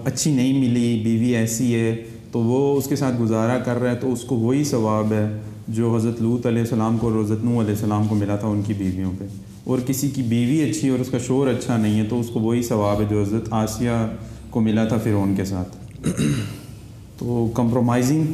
اچھی 0.05 0.31
نہیں 0.31 0.61
ملی، 0.61 1.01
بیوی 1.05 1.37
ایسی 1.37 1.75
ہے 1.75 2.05
تو 2.33 2.41
وہ 2.41 2.79
اس 2.79 2.87
کے 2.87 2.97
ساتھ 2.97 3.21
گزارا 3.21 3.59
کر 3.59 3.81
رہا 3.81 3.91
ہے 3.91 3.97
تو 3.97 4.13
اس 4.13 4.21
کو 4.21 4.37
وہی 4.37 4.65
ثواب 4.65 5.13
ہے۔ 5.13 5.27
جو 5.71 5.97
حضرت 5.97 6.23
لوت 6.23 6.47
علیہ 6.47 6.61
السلام 6.61 6.99
کو 6.99 7.11
اور 7.11 7.25
حضرت 7.25 7.45
نو 7.45 7.61
علیہ 7.61 7.71
السلام 7.71 8.09
کو 8.09 8.15
ملا 8.15 8.37
تھا 8.37 8.49
ان 8.49 8.63
کی 8.67 8.75
بیویوں 8.75 9.13
پہ۔ 9.19 9.25
اور 9.65 9.79
کسی 9.87 10.11
کی 10.11 10.23
بیوی 10.23 10.71
اچھی 10.71 10.89
اور 10.89 10.99
اس 10.99 11.09
کا 11.09 11.19
شور 11.19 11.49
اچھا 11.49 11.77
نہیں 11.77 12.01
ہے، 12.01 12.05
تو 12.05 12.21
اس 12.21 12.27
کو 12.29 12.41
وہی 12.41 12.63
ثواب 12.63 13.01
ہے 13.01 13.07
جو 13.11 13.23
حضرت 13.23 13.49
آسیہ 13.51 14.17
کو 14.51 14.61
ملا 14.61 14.85
تھا 14.85 14.99
فرعون 14.99 15.35
کے 15.37 15.45
ساتھ۔ 15.45 15.77
تو 17.19 17.51
کمپرومائزنگ 17.55 18.25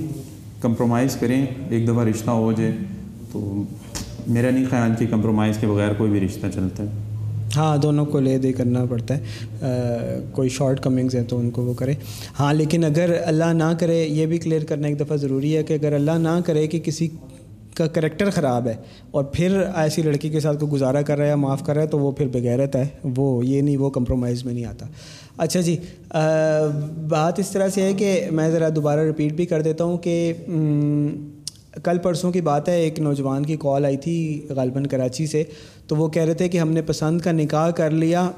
کمپرومائز 0.61 1.17
کریں، 1.17 1.47
ایک 1.71 1.89
دفعہ 1.89 2.05
رشتہ 2.05 2.31
ہو 2.31 2.53
جائے 2.53 2.77
تو 3.33 3.63
میرا 4.27 4.51
نہیں 4.51 4.65
خیال 4.71 4.91
کہ 4.99 5.07
کمپرومائز 5.11 5.59
کے 5.61 5.67
بغیر 5.67 5.93
کوئی 5.93 6.11
بھی 6.11 6.21
رشتہ 6.21 6.47
چلتا 6.55 6.83
ہے۔ 6.83 7.06
ہاں 7.57 7.77
دونوں 7.77 8.05
کو 8.07 8.21
لے 8.21 8.39
دے 8.39 8.53
کرنا 8.53 8.85
پڑتا 8.85 9.17
ہے۔ 9.17 9.23
کوئی 10.33 10.49
شارٹ 10.49 10.81
کمنگز 10.81 11.15
ہیں 11.15 11.25
تو 11.29 11.39
ان 11.39 11.51
کو 11.51 11.63
وہ 11.63 11.75
کرے۔ 11.75 11.93
ہاں 12.41 12.55
لیکن 12.55 12.85
اگر 12.85 13.15
اللہ 13.25 13.53
نہ 13.53 13.73
کرے، 13.81 14.05
یہ 14.05 14.27
بھی 14.27 14.39
کلیئر 14.39 14.65
کرنا 14.65 14.89
ایک 14.89 15.01
دفعہ 15.01 15.17
ضروری 15.17 15.57
ہے 15.57 15.63
کہ 15.63 15.75
اگر 15.75 15.93
اللہ 15.93 16.19
نہ 16.19 16.39
کرے 16.45 16.67
کہ 16.67 16.81
کسی 16.81 17.09
کا 17.75 17.87
کریکٹر 17.87 18.31
خراب 18.31 18.67
ہے 18.69 18.75
اور 19.11 19.25
پھر 19.25 19.63
ایسی 19.75 20.03
لڑکی 20.03 20.29
کے 20.29 20.41
ساتھ 20.41 20.61
کو 20.61 20.67
گزارا 20.73 21.03
کر 21.03 21.17
رہا 21.17 21.25
ہے 21.25 21.29
یا 21.29 21.37
معاف 21.37 21.63
کر 21.67 21.75
رہا 21.75 21.83
ہے، 21.83 21.87
تو 21.87 21.99
وہ 21.99 22.13
پھر 22.13 22.27
بغیرت 22.27 22.77
ہے۔ 22.77 22.87
وہ، 23.17 23.47
یہ 23.47 23.61
نہیں، 23.61 23.77
وہ 23.77 23.91
کمپرومائز 23.91 24.45
میں 24.45 24.55
نہیں 24.55 24.65
آتا۔ 24.65 24.87
اچھا 25.37 25.61
جی 25.61 25.77
بات 27.09 27.39
اس 27.39 27.51
طرح 27.51 27.69
سے 27.69 27.83
ہے 27.83 27.93
کہ 27.93 28.27
میں 28.31 28.51
ذرا 28.51 28.69
دوبارہ 28.77 29.01
رپیٹ 29.01 29.33
بھی 29.33 29.47
کر 29.47 29.63
دیتا 29.63 29.85
ہوں 29.85 29.99
کہ 29.99 30.33
کل 31.85 31.99
پرسوں 31.99 32.33
کی 32.33 32.41
بات 32.41 32.69
ہے، 32.69 32.81
ایک 32.81 32.99
نوجوان 33.01 33.47
کی 33.47 33.57
کال 33.57 33.85
آئی 33.85 33.97
تھی 33.97 34.47
غالباً 34.49 34.85
کراچی 34.85 35.27
سے، 35.27 35.43
تو 35.87 35.97
وہ 35.97 36.09
کہہ 36.09 36.23
رہے 36.23 36.35
تھے 36.35 36.49
کہ 36.49 36.59
ہم 36.59 36.73
نے 36.73 36.83
پسند 36.83 37.21
کا 37.21 37.33
نکاح 37.33 37.71
کر 37.71 37.91
لیا، 37.91 38.31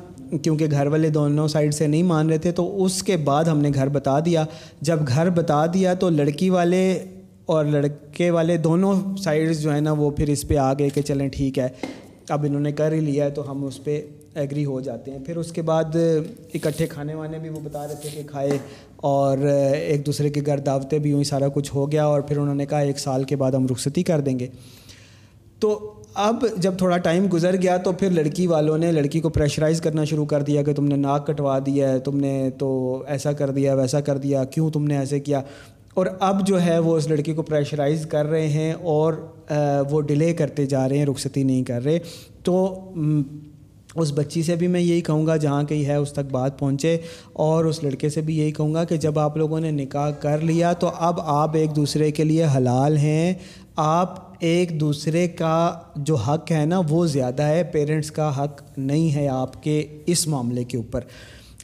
کیونکہ 0.43 0.67
گھر 0.71 0.87
والے 0.87 1.11
دونوں 1.11 1.47
سائڈ 1.49 1.75
سے 1.75 1.87
نہیں 1.87 2.03
مان 2.03 2.29
رہے 2.29 2.39
تھے، 2.39 2.53
تو 2.53 2.85
اس 2.85 3.03
کے 3.03 3.17
بعد 3.17 3.45
ہم 3.45 3.59
نے 3.59 3.71
گھر 3.75 3.89
بتا 3.89 4.19
دیا۔ 4.21 4.45
جب 4.81 5.07
گھر 5.09 5.31
بتا 5.31 5.65
دیا 5.67 5.95
تو 5.95 6.11
لڑکی 6.11 6.51
والے 6.51 6.83
اور 7.47 7.65
لڑکے 7.65 8.31
والے 8.31 8.57
دونوں 8.57 8.95
سائڈز 9.17 9.63
جو 9.63 9.73
ہیں 9.73 9.81
نا، 9.81 9.93
وہ 9.93 10.11
پھر 10.11 10.29
اس 10.29 10.47
پہ 10.49 10.57
آ 10.57 10.73
گئے 10.73 10.89
کہ 10.89 11.03
چلیں 11.03 11.29
ٹھیک 11.29 11.59
ہے، 11.59 11.69
اب 12.29 12.45
انہوں 12.45 12.61
نے 12.61 12.73
کر 12.73 12.93
ہی 12.93 13.01
لیا 13.01 13.25
ہے، 13.25 13.31
تو 13.31 13.51
ہم 13.51 13.65
اس 13.65 13.85
پہ 13.85 14.01
ایگری 14.35 14.65
ہو 14.65 14.81
جاتے 14.81 15.11
ہیں۔ 15.11 15.19
پھر 15.27 15.37
اس 15.37 15.53
کے 15.53 15.63
بعد 15.63 15.97
اکٹھے 16.55 16.87
کھانے 16.87 17.15
وانے 17.15 17.39
بھی 17.39 17.49
وہ 17.49 17.61
بتا 17.65 17.87
رہے 17.87 17.95
تھے 18.03 18.09
کہ 18.15 18.23
کھائے 18.27 18.59
اور 18.97 19.39
ایک 19.39 20.07
دوسرے 20.07 20.31
کے 20.31 20.41
گھر 20.47 20.59
دعوتیں 20.59 20.99
بھی 20.99 21.13
ہوئیں، 21.13 21.25
سارا 21.25 21.49
کچھ 21.49 21.75
ہو 21.75 21.91
گیا 21.93 22.05
اور 22.05 22.21
پھر 22.21 22.39
انہوں 22.39 22.55
نے 22.55 22.67
کہا 22.67 22.79
ایک 22.79 22.99
سال 22.99 23.25
کے 23.25 23.37
بعد 23.37 23.53
ہم 23.53 23.67
رخصتی 23.71 24.03
کر 24.03 24.21
دیں 24.21 24.39
گے۔ 24.39 24.47
تو 25.59 25.93
اب 26.15 26.45
جب 26.57 26.77
تھوڑا 26.79 26.97
ٹائم 26.97 27.27
گزر 27.33 27.57
گیا 27.63 27.77
تو 27.77 27.93
پھر 27.93 28.11
لڑکی 28.11 28.47
والوں 28.47 28.79
نے، 28.79 28.91
لڑکی 28.93 29.21
کو 29.21 29.29
پریشرائز 29.29 29.81
کرنا 29.81 30.05
شروع 30.05 30.27
کر 30.27 30.43
دیا 30.43 30.63
کہ 30.63 30.73
تم 30.73 30.85
نے 30.85 30.97
ناک 30.97 31.27
کٹوا 31.27 31.59
دیا 31.67 31.93
ہے، 31.93 31.99
تم 31.99 32.17
نے 32.17 32.51
تو 32.59 33.03
ایسا 33.07 33.33
کر 33.33 33.51
دیا، 33.51 33.75
ویسا 33.75 34.01
کر 34.01 34.19
دیا، 34.19 34.45
کیوں 34.45 34.71
تم 34.71 34.85
نے 34.85 34.99
ایسے 34.99 35.21
کیا؟ 35.21 35.43
اور 35.95 36.07
اب 36.21 36.47
جو 36.47 36.61
ہے 36.63 36.79
وہ 36.79 36.97
اس 36.97 37.09
لڑکی 37.09 37.33
کو 37.35 37.43
پریشرائز 37.43 38.07
کر 38.07 38.27
رہے 38.27 38.49
ہیں 38.49 38.73
اور 38.73 39.13
وہ 39.91 40.01
ڈیلے 40.01 40.33
کرتے 40.35 40.67
جا 40.67 40.89
رہے 40.89 40.99
ہیں، 40.99 41.07
رخصتی 41.07 41.43
نہیں 41.43 41.65
کر 41.65 41.85
رہے۔ 41.85 41.99
تو 42.43 42.57
اس 44.01 44.13
بچی 44.13 44.43
سے 44.43 44.55
بھی 44.55 44.67
میں 44.67 44.81
یہی 44.81 45.01
کہوں 45.01 45.27
گا 45.27 45.37
جہاں 45.37 45.63
کہیں 45.63 45.85
ہے 45.85 45.95
اس 45.95 46.13
تک 46.13 46.31
بات 46.31 46.59
پہنچے 46.59 46.97
اور 47.33 47.65
اس 47.65 47.83
لڑکے 47.85 48.09
سے 48.09 48.21
بھی 48.21 48.39
یہی 48.39 48.53
کہوں 48.53 48.75
گا 48.75 48.85
کہ 48.85 48.97
جب 48.97 49.19
آپ 49.19 49.37
لوگوں 49.37 49.61
نے 49.61 49.71
نکاح 49.71 50.11
کر 50.11 50.39
لیا 50.39 50.73
تو 50.73 50.91
اب 50.99 51.21
آپ 51.21 51.57
ایک 51.57 51.77
دوسرے 51.77 52.11
کے 52.11 52.25
لیے 52.25 52.47
حلال 52.57 52.97
ہیں، 52.97 53.35
آپ 53.77 54.17
ایک 54.39 54.81
دوسرے 54.81 55.29
کا 55.29 55.79
جو 55.97 56.15
حق 56.15 56.53
ہے 56.53 56.65
نا 56.67 56.81
وہ 56.89 57.07
زیادہ 57.07 57.43
ہے، 57.43 57.65
پیرنٹس 57.65 58.11
کا 58.11 58.45
حق 58.45 58.63
نہیں 58.79 59.15
ہے 59.15 59.29
آپ 59.29 59.63
کے 59.63 59.87
اس 60.07 60.27
معاملے 60.27 60.65
کے 60.65 60.77
اوپر۔ 60.77 61.01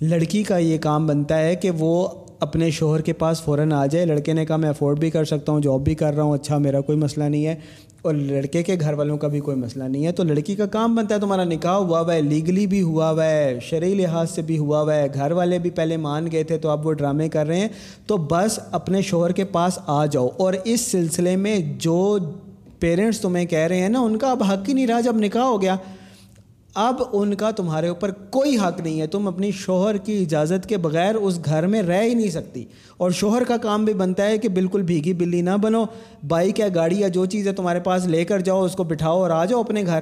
لڑکی 0.01 0.43
کا 0.43 0.59
یہ 0.59 0.79
کام 0.79 1.07
بنتا 1.07 1.39
ہے 1.39 1.55
کہ 1.57 1.71
وہ 1.79 2.09
اپنے 2.41 2.71
شوہر 2.71 3.01
کے 3.01 3.13
پاس 3.13 3.43
فوراً 3.43 3.73
آ 3.73 3.87
جائے، 3.87 4.07
لڑکے 4.07 4.33
نے 4.33 4.47
کہا 4.47 4.57
میں 4.57 4.69
افورڈ 4.69 4.99
بھی 4.99 5.11
کر 5.11 5.25
سکتا 5.25 5.53
ہوں، 5.53 5.61
جاب 5.61 5.85
بھی 5.85 5.95
کر 5.95 6.15
رہا 6.15 6.23
ہوں 6.23 6.35
اچھا 6.35 6.59
میرا 6.59 6.81
کوئی 6.81 6.99
مسئلہ 6.99 7.25
نہیں 7.25 7.47
ہے۔ 7.47 7.55
اور 8.05 8.15
لڑکے 8.15 8.63
کے 8.63 8.77
گھر 8.81 8.93
والوں 8.93 9.19
کا 9.19 9.29
بھی 9.29 9.41
کوئی 9.41 9.57
مسئلہ 9.57 9.85
نہیں 9.85 10.07
ہے۔ 10.07 10.13
تو 10.13 10.25
لڑکی 10.25 10.55
کا 10.55 10.67
کام 10.67 10.95
بنتا 10.95 11.15
ہے، 11.15 11.21
تمہارا 11.21 11.45
نکاح 11.45 11.73
ہوا 11.73 12.01
ہوا 12.01 12.15
ہے 12.15 12.23
لیگلی 12.23 12.67
بھی 12.67 12.83
ہوا 12.83 13.11
ہوا 13.11 13.27
ہے، 13.27 13.59
شرعی 13.63 13.95
لحاظ 13.95 14.31
سے 14.31 14.43
بھی 14.43 14.59
ہوا 14.59 14.81
ہوا 14.81 14.95
ہے۔ 14.95 15.07
گھر 15.15 15.31
والے 15.31 15.59
بھی 15.59 15.71
پہلے 15.71 15.97
مان 15.97 16.29
گئے 16.33 16.43
تھے 16.43 16.59
تو 16.59 16.69
اب 16.69 16.87
وہ 16.87 16.93
ڈرامے 16.93 17.29
کر 17.29 17.47
رہے 17.47 17.61
ہیں۔ 17.61 17.69
تو 18.07 18.17
بس 18.17 18.61
اپنے 18.71 19.03
شوہر 19.03 19.33
کے 19.33 19.45
پاس 19.45 19.79
آ 19.87 20.07
جاؤ۔ 20.07 20.29
اور 20.37 20.53
اس 20.65 20.81
سلسلے 20.81 21.37
میں 21.37 21.59
جو 21.79 22.19
پیرنٹس 22.79 23.21
تمہیں 23.21 23.45
کہہ 23.45 23.59
رہے 23.59 23.81
ہیں 23.81 23.89
نا، 23.89 24.01
ان 24.01 24.19
کا 24.19 24.31
اب 24.31 24.43
حق 24.43 24.69
ہی 24.69 24.75
نہیں 24.75 24.87
رہا 24.87 25.01
جب 25.01 25.17
نکاح 25.17 25.43
ہو 25.43 25.63
گیا۔ 25.63 25.77
اب 26.75 26.95
ان 27.13 27.35
کا 27.35 27.51
تمہارے 27.51 27.89
اوپر 27.89 28.11
کوئی 28.11 28.57
حق 28.57 28.81
نہیں 28.81 29.01
ہے، 29.01 29.07
تم 29.07 29.29
اپنی 29.29 29.51
شوہر 29.51 29.97
کی 29.97 30.23
اجازت 30.23 30.69
کے 30.69 30.77
بغیر 30.77 31.15
اس 31.15 31.41
گھر 31.45 31.67
میں 31.67 31.83
رہ 31.83 32.03
ہی 32.03 32.15
نہیں 32.15 32.31
سکتی۔ 32.31 32.65
اور 32.97 33.11
شوہر 33.11 33.45
کا 33.45 33.57
کام 33.57 33.85
بھی 33.85 33.95
بنتا 33.95 34.27
ہے 34.27 34.39
کہ 34.39 34.49
بالکل 34.49 34.83
بھیگی 34.83 35.13
بلی 35.13 35.41
نہ 35.41 35.57
بنو، 35.63 35.85
بائک 36.29 36.59
یا 36.59 36.67
گاڑی 36.75 37.01
یا 37.01 37.09
جو 37.09 37.27
چیز 37.27 37.49
ہے 37.49 37.53
تمہارے 37.53 37.81
پاس 37.81 38.07
لے 38.07 38.25
کر 38.25 38.41
جاؤ، 38.41 38.65
اس 38.65 38.73
کو 38.73 38.85
بٹھاؤ 38.85 39.23
اور 39.23 39.31
آ 39.31 39.45
جاؤ 39.45 39.61
اپنے 39.61 39.87
گھر۔ 39.87 40.01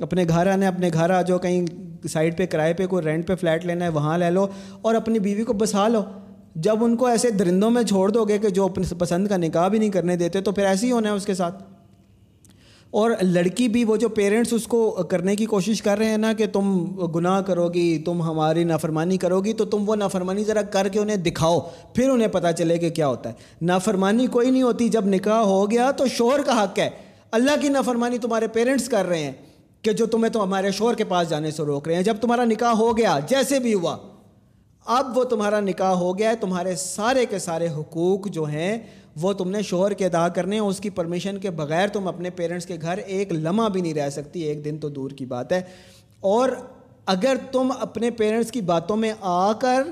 اپنے 0.00 0.24
گھر 0.28 0.46
آنے، 0.46 0.66
اپنے 0.66 0.90
گھر 0.92 1.10
آ 1.10 1.22
جاؤ، 1.22 1.38
کہیں 1.38 1.66
سائڈ 2.08 2.38
پہ، 2.38 2.46
کرائے 2.46 2.74
پہ، 2.74 2.86
کوئی 2.86 3.04
رینٹ 3.04 3.26
پہ 3.26 3.34
فلیٹ 3.34 3.66
لینا 3.66 3.84
ہے، 3.84 3.90
وہاں 3.90 4.18
لے 4.18 4.30
لو 4.30 4.46
اور 4.82 4.94
اپنی 4.94 5.18
بیوی 5.18 5.44
کو 5.44 5.52
بسا 5.52 5.88
لو۔ 5.88 6.02
جب 6.54 6.84
ان 6.84 6.96
کو 6.96 7.06
ایسے 7.06 7.30
درندوں 7.30 7.70
میں 7.70 7.82
چھوڑ 7.82 8.08
دو 8.08 8.24
گے 8.24 8.38
کہ 8.38 8.48
جو 8.48 8.64
اپنے 8.64 8.94
پسند 8.98 9.28
کا 9.28 9.36
نکاح 9.36 9.68
بھی 9.68 9.78
نہیں 9.78 9.90
کرنے 9.90 10.16
دیتے، 10.16 10.40
تو 10.40 10.52
پھر 10.52 10.64
ایسے 10.64 10.86
ہی 10.86 10.92
ہونا 10.92 11.08
ہے 11.08 11.14
اس 11.14 11.26
کے 11.26 11.34
ساتھ۔ 11.34 11.71
اور 12.92 13.10
لڑکی 13.22 13.68
بھی 13.68 13.84
وہ 13.84 13.96
جو 13.96 14.08
پیرنٹس 14.08 14.52
اس 14.52 14.66
کو 14.66 14.90
کرنے 14.90 15.36
کی 15.36 15.46
کوشش 15.46 15.82
کر 15.82 15.98
رہے 15.98 16.06
ہیں 16.06 16.18
نا 16.18 16.32
کہ 16.32 16.46
تم 16.46 16.84
گناہ 17.06 17.40
کرو 17.40 17.68
گی، 17.68 17.98
تم 17.98 18.22
ہماری 18.22 18.64
نافرمانی 18.64 19.16
کرو 19.16 19.40
گی، 19.40 19.52
تو 19.52 19.64
تم 19.64 19.88
وہ 19.88 19.96
نافرمانی 19.96 20.44
ذرا 20.44 20.62
کر 20.62 20.88
کے 20.88 20.98
انہیں 20.98 21.16
دکھاؤ، 21.16 21.60
پھر 21.94 22.10
انہیں 22.10 22.28
پتہ 22.28 22.46
چلے 22.58 22.78
کہ 22.78 22.90
کیا 22.90 23.08
ہوتا 23.08 23.28
ہے۔ 23.28 23.34
نافرمانی 23.62 24.26
کوئی 24.26 24.50
نہیں 24.50 24.62
ہوتی، 24.62 24.88
جب 24.88 25.06
نکاح 25.06 25.40
ہو 25.40 25.70
گیا 25.70 25.90
تو 25.90 26.06
شوہر 26.06 26.42
کا 26.42 26.62
حق 26.62 26.78
ہے۔ 26.78 26.90
اللہ 27.30 27.60
کی 27.60 27.68
نافرمانی 27.68 28.18
تمہارے 28.18 28.48
پیرنٹس 28.48 28.88
کر 28.88 29.06
رہے 29.06 29.24
ہیں 29.24 29.32
کہ 29.82 29.92
جو 29.92 30.06
تمہیں 30.06 30.32
تو 30.32 30.42
ہمارے 30.42 30.70
شوہر 30.70 30.94
کے 30.94 31.04
پاس 31.04 31.28
جانے 31.28 31.50
سے 31.50 31.62
روک 31.62 31.88
رہے 31.88 31.96
ہیں۔ 31.96 32.02
جب 32.02 32.16
تمہارا 32.20 32.44
نکاح 32.44 32.72
ہو 32.72 32.96
گیا، 32.96 33.18
جیسے 33.28 33.58
بھی 33.58 33.74
ہوا، 33.74 33.96
اب 34.86 35.18
وہ 35.18 35.24
تمہارا 35.24 35.60
نکاح 35.60 35.92
ہو 35.94 36.18
گیا 36.18 36.30
ہے، 36.30 36.36
تمہارے 36.36 36.76
سارے 36.76 37.26
کے 37.26 37.38
سارے 37.38 37.68
حقوق 37.68 38.28
جو 38.28 38.44
ہیں 38.44 38.78
وہ 39.20 39.32
تم 39.32 39.50
نے 39.50 39.62
شوہر 39.62 39.92
کے 39.92 40.06
ادا 40.06 40.28
کرنے 40.28 40.58
اس 40.58 40.80
کی 40.80 40.90
پرمیشن 40.90 41.38
کے 41.38 41.50
بغیر 41.50 41.88
تم 41.88 42.08
اپنے 42.08 42.30
پیرنٹس 42.30 42.66
کے 42.66 42.76
گھر 42.82 42.98
ایک 42.98 43.32
لمحہ 43.32 43.68
بھی 43.68 43.80
نہیں 43.80 43.94
رہ 43.94 44.10
سکتی، 44.10 44.40
ایک 44.40 44.64
دن 44.64 44.78
تو 44.78 44.88
دور 44.88 45.10
کی 45.10 45.26
بات 45.26 45.52
ہے۔ 45.52 45.60
اور 46.20 46.48
اگر 47.06 47.36
تم 47.52 47.72
اپنے 47.80 48.10
پیرنٹس 48.10 48.50
کی 48.50 48.60
باتوں 48.60 48.96
میں 48.96 49.12
آ 49.20 49.52
کر 49.52 49.82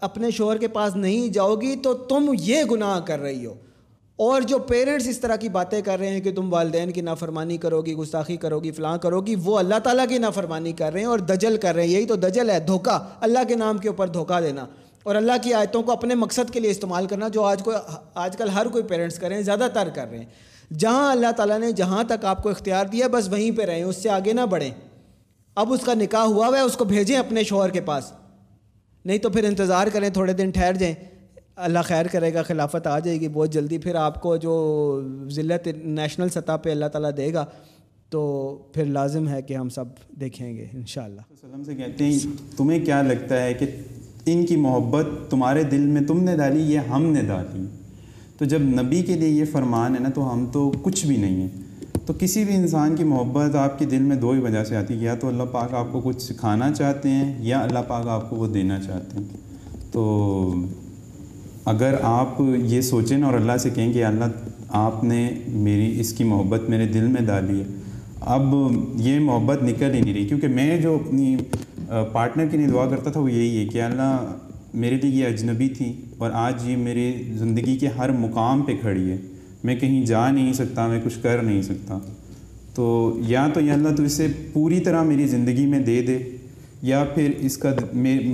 اپنے 0.00 0.30
شوہر 0.30 0.58
کے 0.58 0.68
پاس 0.68 0.96
نہیں 0.96 1.28
جاؤ 1.28 1.54
گی 1.54 1.76
تو 1.76 1.94
تم 1.94 2.34
یہ 2.40 2.62
گناہ 2.70 3.00
کر 3.00 3.18
رہی 3.18 3.46
ہو۔ 3.46 3.54
اور 4.16 4.42
جو 4.42 4.58
پیرنٹس 4.58 5.08
اس 5.08 5.18
طرح 5.18 5.36
کی 5.36 5.48
باتیں 5.48 5.82
کر 5.82 5.98
رہے 5.98 6.08
ہیں 6.08 6.20
کہ 6.20 6.34
تم 6.34 6.52
والدین 6.52 6.90
کی 6.90 7.00
نافرمانی 7.00 7.56
کرو 7.56 7.82
گی، 7.82 7.94
گستاخی 7.94 8.36
کرو 8.36 8.60
گی، 8.60 8.70
فلاں 8.70 8.98
کرو 8.98 9.20
گی، 9.20 9.34
وہ 9.44 9.58
اللہ 9.58 9.78
تعالیٰ 9.84 10.08
کی 10.08 10.18
نافرمانی 10.18 10.72
کر 10.72 10.92
رہے 10.92 11.00
ہیں 11.00 11.06
اور 11.06 11.18
دجل 11.18 11.56
کر 11.56 11.74
رہے 11.74 11.82
ہیں۔ 11.82 11.90
یہی 11.90 12.06
تو 12.06 12.16
دجل 12.16 12.50
ہے، 12.50 12.60
دھوکہ، 12.60 13.08
اللہ 13.20 13.38
کے 13.48 13.54
نام 13.54 13.78
کے 13.78 13.88
اوپر 13.88 14.08
دھوکہ 14.08 14.40
دینا۔ 14.40 14.66
اور 15.02 15.14
اللہ 15.14 15.32
کی 15.42 15.54
آیتوں 15.54 15.82
کو 15.82 15.92
اپنے 15.92 16.14
مقصد 16.14 16.50
کے 16.52 16.60
لیے 16.60 16.70
استعمال 16.70 17.06
کرنا 17.06 17.28
جو 17.28 17.42
آج 17.42 17.62
کو 17.62 17.72
آج 18.14 18.36
کل 18.36 18.48
ہر 18.48 18.66
کوئی 18.66 18.84
پیرنٹس 18.84 19.18
کر 19.18 19.28
رہے 19.28 19.36
ہیں، 19.36 19.42
زیادہ 19.42 19.66
تر 19.74 19.88
کر 19.94 20.08
رہے 20.10 20.18
ہیں۔ 20.18 20.26
جہاں 20.78 21.12
اللہ 21.12 21.32
تعالیٰ 21.36 21.58
نے 21.58 21.72
جہاں 21.72 22.04
تک 22.04 22.24
آپ 22.24 22.42
کو 22.42 22.48
اختیار 22.48 22.86
دیا، 22.86 23.06
بس 23.06 23.28
وہیں 23.28 23.50
پہ 23.50 23.62
رہیں، 23.62 23.82
اس 23.82 23.96
سے 23.96 24.10
آگے 24.10 24.32
نہ 24.32 24.40
بڑھیں۔ 24.40 24.70
اب 25.54 25.72
اس 25.72 25.80
کا 25.80 25.94
نکاح 25.94 26.20
ہوا 26.20 26.46
ہوا 26.46 26.56
ہے، 26.56 26.62
اس 26.62 26.76
کو 26.76 26.84
بھیجیں 26.84 27.16
اپنے 27.16 27.44
شوہر 27.44 27.70
کے 27.70 27.80
پاس۔ 27.80 28.12
نہیں 29.04 29.18
تو 29.18 29.30
پھر 29.30 29.44
انتظار 29.44 29.86
کریں، 29.86 30.10
تھوڑے 30.10 30.32
دن 30.32 30.50
ٹھہر 30.50 30.74
جائیں۔ 30.74 30.94
اللہ 31.56 31.78
خیر 31.84 32.06
کرے 32.06 32.34
گا، 32.34 32.42
خلافت 32.42 32.86
آ 32.86 32.98
جائے 32.98 33.20
گی 33.20 33.28
بہت 33.28 33.50
جلدی۔ 33.50 33.78
پھر 33.78 33.94
آپ 33.94 34.22
کو 34.22 34.36
جو 34.36 35.02
ذلت 35.30 35.68
نیشنل 35.84 36.28
سطح 36.28 36.56
پہ 36.62 36.70
اللہ 36.70 36.86
تعالیٰ 36.86 37.10
دے 37.16 37.32
گا، 37.32 37.44
تو 38.08 38.54
پھر 38.74 38.84
لازم 38.84 39.28
ہے 39.28 39.42
کہ 39.42 39.54
ہم 39.54 39.68
سب 39.68 39.84
دیکھیں 40.20 40.56
گے، 40.56 40.66
انشاءاللہ۔ 40.72 41.20
وسلم 41.30 41.64
سے 41.64 41.74
کہتے 41.74 42.04
ہیں، 42.04 42.18
تمہیں 42.56 42.84
کیا 42.84 43.02
لگتا 43.02 43.42
ہے 43.42 43.54
کہ 43.54 43.66
ان 44.26 44.46
کی 44.46 44.56
محبت 44.56 45.30
تمہارے 45.30 45.62
دل 45.62 45.80
میں 45.80 46.00
تم 46.00 46.24
نے 46.24 46.36
ڈالی، 46.36 46.60
یہ 46.60 46.78
ہم 46.78 47.02
نے 47.02 47.22
ڈالی۔ 47.22 47.64
تو 48.38 48.44
جب 48.44 48.60
نبی 48.60 49.02
کے 49.02 49.14
لیے 49.14 49.28
یہ 49.28 49.44
فرمان 49.52 49.94
ہے 49.94 50.00
نا، 50.00 50.08
تو 50.08 50.32
ہم 50.32 50.46
تو 50.52 50.72
کچھ 50.82 51.06
بھی 51.06 51.16
نہیں 51.16 51.40
ہیں۔ 51.40 51.48
تو 52.06 52.12
کسی 52.18 52.44
بھی 52.44 52.54
انسان 52.54 52.96
کی 52.96 53.04
محبت 53.04 53.54
آپ 53.54 53.78
کے 53.78 53.84
دل 53.84 53.98
میں 53.98 54.16
دو 54.16 54.30
ہی 54.30 54.40
وجہ 54.40 54.64
سے 54.64 54.76
آتی 54.76 54.94
ہے، 54.94 54.98
یا 54.98 55.14
تو 55.14 55.28
اللہ 55.28 55.42
پاک 55.42 55.74
آپ 55.74 55.92
کو 55.92 56.00
کچھ 56.00 56.22
سکھانا 56.22 56.72
چاہتے 56.72 57.08
ہیں، 57.08 57.34
یا 57.38 57.60
اللہ 57.60 57.78
پاک 57.88 58.08
آپ 58.08 58.30
کو 58.30 58.36
وہ 58.36 58.46
دینا 58.46 58.80
چاہتے 58.80 59.18
ہیں۔ 59.18 59.24
تو 59.92 60.54
اگر 61.64 61.94
آپ 62.02 62.42
یہ 62.64 62.80
سوچیں 62.80 63.22
اور 63.22 63.34
اللہ 63.34 63.56
سے 63.56 63.70
کہیں 63.70 63.92
کہ 63.92 64.04
اللہ، 64.04 64.24
آپ 64.68 65.04
نے 65.04 65.30
میری، 65.48 66.00
اس 66.00 66.12
کی 66.12 66.24
محبت 66.24 66.60
میرے 66.68 66.86
دل 66.86 67.06
میں 67.06 67.20
ڈالی 67.20 67.60
ہے۔ 67.60 67.64
اب 68.20 68.54
یہ 68.94 69.20
محبت 69.20 69.62
نکل 69.62 69.94
ہی 69.94 70.00
نہیں 70.00 70.14
رہی، 70.14 70.26
کیونکہ 70.26 70.48
میں 70.48 70.80
جو 70.80 70.94
اپنی 70.94 71.36
پارٹنر 72.12 72.46
کے 72.46 72.56
لیے 72.56 72.66
دعا 72.66 72.86
کرتا 72.86 73.10
تھا، 73.10 73.20
وہ 73.20 73.32
یہی 73.32 73.58
ہے 73.58 73.66
کہ 73.66 73.82
اللہ 73.82 74.36
میرے 74.74 74.98
لیے 75.02 75.20
یہ 75.20 75.26
اجنبی 75.26 75.68
تھی 75.68 75.92
اور 76.18 76.30
آج 76.34 76.68
یہ 76.68 76.76
میری 76.76 77.32
زندگی 77.34 77.76
کے 77.76 77.88
ہر 77.88 78.10
مقام 78.10 78.62
پہ 78.62 78.72
کھڑی 78.80 79.10
ہے۔ 79.10 79.16
میں 79.64 79.76
کہیں 79.76 80.06
جا 80.06 80.30
نہیں 80.30 80.52
سکتا، 80.52 80.86
میں 80.86 81.00
کچھ 81.04 81.18
کر 81.22 81.42
نہیں 81.42 81.62
سکتا۔ 81.62 81.98
تو 82.74 83.18
یا 83.26 83.48
تو 83.54 83.60
یہ 83.60 83.72
اللہ 83.72 83.88
تو 83.96 84.02
اسے 84.02 84.26
پوری 84.52 84.80
طرح 84.80 85.02
میری 85.02 85.26
زندگی 85.26 85.66
میں 85.66 85.78
دے 85.78 86.02
دے، 86.02 86.18
یا 86.82 87.04
پھر 87.14 87.32
اس 87.38 87.58
کا 87.58 87.74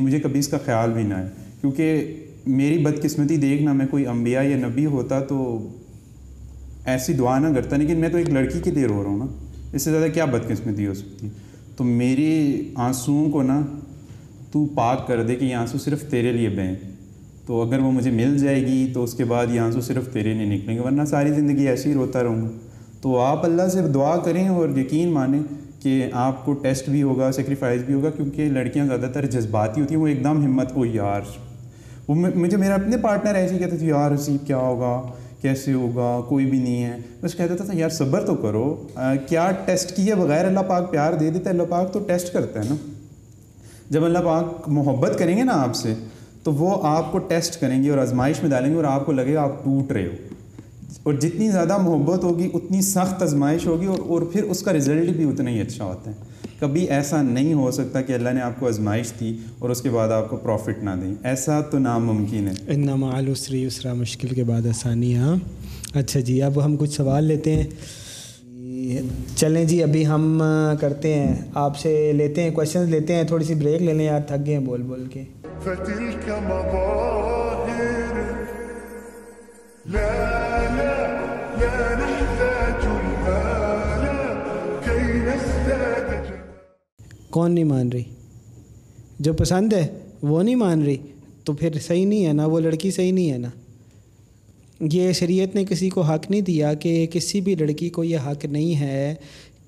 مجھے 0.01 0.21
کبھی 0.21 0.39
اس 0.39 0.49
کا 0.49 0.59
خیال 0.65 0.93
بھی 0.93 1.03
نہ 1.03 1.15
آئے۔ 1.15 1.29
کیونکہ 1.61 2.15
میری 2.47 2.79
بدقسمتی 2.79 3.37
دیکھنا، 3.37 3.73
میں 3.73 3.87
کوئی 3.91 4.07
انبیاء 4.07 4.43
یا 4.43 4.57
نبی 4.57 4.87
ہوتا 4.87 5.21
تو 5.21 5.69
ایسی 6.85 7.13
دعا 7.13 7.39
نہ 7.39 7.55
کرتا، 7.55 7.77
لیکن 7.77 7.97
میں 7.97 8.09
تو 8.09 8.19
ایک 8.19 8.31
لڑکی 8.31 8.61
کے 8.61 8.71
لیے 8.71 8.87
رو 8.87 9.03
رہا 9.03 9.11
ہوں 9.11 9.19
نا۔ 9.19 9.27
اس 9.73 9.83
سے 9.83 9.91
زیادہ 9.91 10.11
کیا 10.15 10.25
بدقسمتی 10.25 10.87
ہو 10.87 10.95
سکتی؟ 10.95 11.29
تو 11.77 11.85
میری 11.85 12.73
آنسوؤں 12.75 13.31
کو 13.31 13.43
نا 13.43 13.61
تو 14.53 14.67
پاک 14.75 15.07
کر 15.07 15.23
دے 15.23 15.35
کہ 15.35 15.45
یہ 15.45 15.55
آنسو 15.55 15.79
صرف 15.79 16.11
تیرے 16.11 16.33
لیے 16.33 16.49
بہیں 16.49 16.75
تو 17.47 17.63
اگر 17.63 17.79
وہ 17.79 17.93
مجھے 17.93 18.11
مل 18.11 18.39
جائے 18.39 18.67
گی 18.67 18.91
تو 18.95 19.03
اس 19.05 19.15
کے 19.15 19.25
بعد 19.25 19.47
یہ 19.51 19.61
آنسو 19.61 19.81
صرف 19.81 20.13
تیرے 20.13 20.35
لیے 20.35 20.57
نکلیں 20.57 20.75
گے، 20.75 20.81
ورنہ 20.81 21.05
ساری 21.05 21.33
زندگی 21.33 21.69
ایسے 21.69 21.89
ہی 21.89 21.95
روتا 21.95 22.23
رہوں 22.23 22.43
گا۔ 22.43 22.49
تو 23.01 23.19
آپ 23.19 23.45
اللہ 23.45 23.69
سے 23.69 23.83
دعا 23.83 24.17
کریں 24.17 24.49
اور 24.49 24.69
یقین 24.69 25.09
مانیں 25.09 25.41
کہ 25.83 26.09
آپ 26.13 26.45
کو 26.45 26.53
ٹیسٹ 26.53 26.89
بھی 26.89 27.03
ہوگا 27.03 27.33
سیکریفائز 27.33 27.83
بھی 27.85 27.95
ہوگا، 27.95 28.11
کیونکہ 28.11 28.49
لڑکیاں 28.49 28.87
زیادہ 28.87 29.11
تر 29.15 29.27
جذباتی 29.27 29.81
ہوتی 29.81 29.95
ہیں، 29.95 30.03
وہ 30.03 30.07
ایک 30.07 30.25
دم 30.25 30.45
ہمت 30.45 30.75
کو 30.75 30.85
یار! 30.85 31.21
وہ 32.09 32.15
مجھے 32.15 32.57
میرا 32.57 32.75
اپنے 32.75 32.97
پارٹنر 32.97 33.35
ایسے 33.35 33.55
ہی 33.55 33.59
کہتے 33.59 33.77
تھے، 33.77 33.87
یار 33.87 34.15
حسیب 34.15 34.47
کیا 34.47 34.57
ہوگا؟ 34.57 35.03
کیسے 35.43 35.73
ہوگا، 35.73 36.21
کوئی 36.29 36.47
بھی 36.47 36.59
نہیں 36.59 36.85
ہے۔ 36.85 36.97
بس 37.21 37.35
کہتا 37.35 37.55
تھا، 37.55 37.65
یار 37.73 37.89
صبر 37.89 38.27
تو 38.27 38.35
کرو۔ 38.35 38.89
کیا 39.29 39.51
ٹیسٹ 39.65 39.97
کیے 39.97 40.15
بغیر 40.15 40.45
اللہ 40.45 40.61
پاک 40.61 40.91
پیار 40.91 41.13
دے 41.13 41.31
دیتا 41.31 41.51
ہے؟ 41.51 41.55
اللہ 41.55 41.63
پاک 41.69 41.93
تو 41.93 41.99
ٹیسٹ 41.99 42.33
کرتا 42.33 42.65
ہے 42.65 42.69
نا۔ 42.69 42.75
جب 43.91 44.05
اللہ 44.05 44.19
پاک 44.25 44.69
محبت 44.69 45.19
کریں 45.19 45.37
گے 45.37 45.45
نا 45.45 45.53
آپ 45.53 45.75
سے، 45.75 45.95
تو 46.43 46.53
وہ 46.53 46.79
آپ 46.83 47.13
کو 47.13 47.19
ٹیسٹ 47.19 47.61
کریں 47.61 47.83
گے 47.83 47.91
اور 47.91 47.99
آزمائش 47.99 48.43
میں 48.43 48.51
ڈالیں 48.51 48.71
گے 48.71 48.77
اور 48.77 48.85
آپ 48.85 49.07
کو 49.07 49.13
لگے 49.13 49.35
گا 49.35 49.43
آپ 49.43 49.65
ٹوٹ 49.65 49.93
رہے 49.93 50.07
ہو۔ 50.07 50.35
اور 51.07 51.15
جتنی 51.15 51.51
زیادہ 51.51 51.79
محبت 51.79 52.25
ہوگی 52.25 52.51
اتنی 52.55 52.83
سخت 52.83 53.23
آزمائش 53.23 53.67
ہوگی 53.67 53.87
اور 53.87 53.99
اور 53.99 54.23
پھر 54.23 54.43
اس 54.43 54.63
کا 54.63 54.73
رزلٹ 54.73 55.09
بھی 55.09 55.25
اتنا 55.25 55.51
ہی 55.51 55.61
اچھا 55.61 55.85
ہوتا 55.85 56.11
ہے۔ 56.11 56.17
کبھی 56.61 56.85
ایسا 56.89 57.23
نہیں 57.23 57.55
ہو 57.55 57.71
سکتا 57.71 58.03
کہ 58.03 58.13
اللہ 58.13 58.29
نے 58.31 58.41
آپ 58.41 58.61
کو 58.61 58.67
آزمائش 58.67 59.13
دی 59.21 59.37
اور 59.59 59.71
اس 59.71 59.83
کے 59.83 59.91
بعد 59.91 60.09
آپ 60.09 60.31
کو 60.31 60.37
پروفٹ 60.37 60.85
نہ 60.85 60.91
دیں۔ 61.03 61.15
ایسا 61.23 61.61
تو 61.61 61.79
ناممکن 61.79 62.49
ہے۔ 62.49 62.53
انما 62.69 63.17
السری 63.17 63.65
اسرا 63.65 63.93
مشکل 63.93 64.29
کے 64.29 64.45
بعد 64.45 64.67
آسانی 64.67 65.17
ہاں۔ 65.17 65.37
اچھا 65.95 66.21
جی 66.21 66.43
اب 66.43 66.65
ہم 66.65 66.77
کچھ 66.77 66.91
سوال 66.91 67.25
لیتے 67.25 67.55
ہیں۔ 67.55 67.67
چلیں 69.37 69.65
جی 69.65 69.83
ابھی 69.83 70.07
ہم 70.07 70.43
کرتے 70.81 71.15
ہیں۔ 71.15 71.35
آپ 71.55 71.79
سے 71.79 72.13
لیتے 72.13 72.43
ہیں 72.43 72.51
کوشچنز 72.51 72.89
لیتے 72.89 73.15
ہیں۔ 73.15 73.25
تھوڑی 73.25 73.45
سی 73.45 73.55
بریک 73.55 73.83
لے 73.83 73.93
لیں 73.93 74.07
یار 74.07 74.21
تھک 74.21 74.47
گئے 74.47 74.57
ہیں 74.57 74.67
بول 74.67 74.83
بول 74.83 75.05
کے۔ 75.13 75.25
کون 87.37 87.53
نہیں 87.53 87.65
مان 87.65 87.89
رہی؟ 87.89 88.03
جو 89.21 89.33
پسند 89.33 89.73
ہے 89.73 89.87
وہ 90.23 90.43
نہیں 90.43 90.55
مان 90.55 90.83
رہی، 90.83 90.97
تو 91.45 91.53
پھر 91.53 91.69
صحیح 91.87 92.07
نہیں 92.07 92.27
ہے 92.27 92.33
نا؟ 92.33 92.47
وہ 92.47 92.61
لڑکی 92.61 92.91
صحیح 92.91 93.13
نہیں 93.13 93.33
ہے 93.33 93.39
نا؟ 93.39 93.49
یہ 94.81 95.13
شریعت 95.13 95.55
نے 95.55 95.65
کسی 95.69 95.91
کو 95.91 96.01
حق 96.01 96.31
نہیں 96.31 96.41
دیا 96.41 96.75
کہ 96.75 97.07
کسی 97.07 97.41
بھی 97.41 97.55
لڑکی 97.55 97.89
کو 97.89 98.05
یہ 98.05 98.19
حق 98.27 98.45
نہیں 98.45 98.81
ہے 98.81 99.15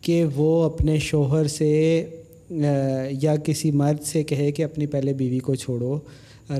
کہ 0.01 0.25
وہ 0.35 0.65
اپنے 0.65 0.99
شوہر 0.99 1.47
سے 1.47 2.07
یا 3.11 3.37
کسی 3.37 3.71
مرد 3.71 4.05
سے 4.05 4.23
کہے 4.23 4.53
کہ 4.53 4.65
اپنی 4.65 4.87
پہلے 4.87 5.13
بیوی 5.13 5.39
کو 5.39 5.55
چھوڑو۔ 5.55 5.99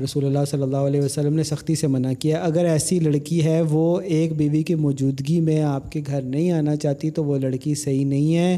رسول 0.03 0.25
اللہ 0.25 0.45
صلی 0.47 0.61
اللہ 0.61 0.77
علیہ 0.77 1.01
وسلم 1.01 1.33
نے 1.33 1.43
سختی 1.43 1.75
سے 1.75 1.87
منع 1.87 2.13
کیا۔ 2.19 2.43
اگر 2.43 2.65
ایسی 2.65 2.99
لڑکی 2.99 3.43
ہے، 3.43 3.61
وہ 3.61 4.01
ایک 4.01 4.33
بیوی 4.33 4.63
کی 4.63 4.75
موجودگی 4.75 5.39
میں 5.39 5.61
آپ 5.61 5.91
کے 5.91 6.01
گھر 6.07 6.21
نہیں 6.21 6.51
آنا 6.51 6.75
چاہتی، 6.75 7.11
تو 7.11 7.23
وہ 7.23 7.37
لڑکی 7.37 7.75
صحیح 7.75 8.05
نہیں 8.05 8.35
ہے۔ 8.35 8.57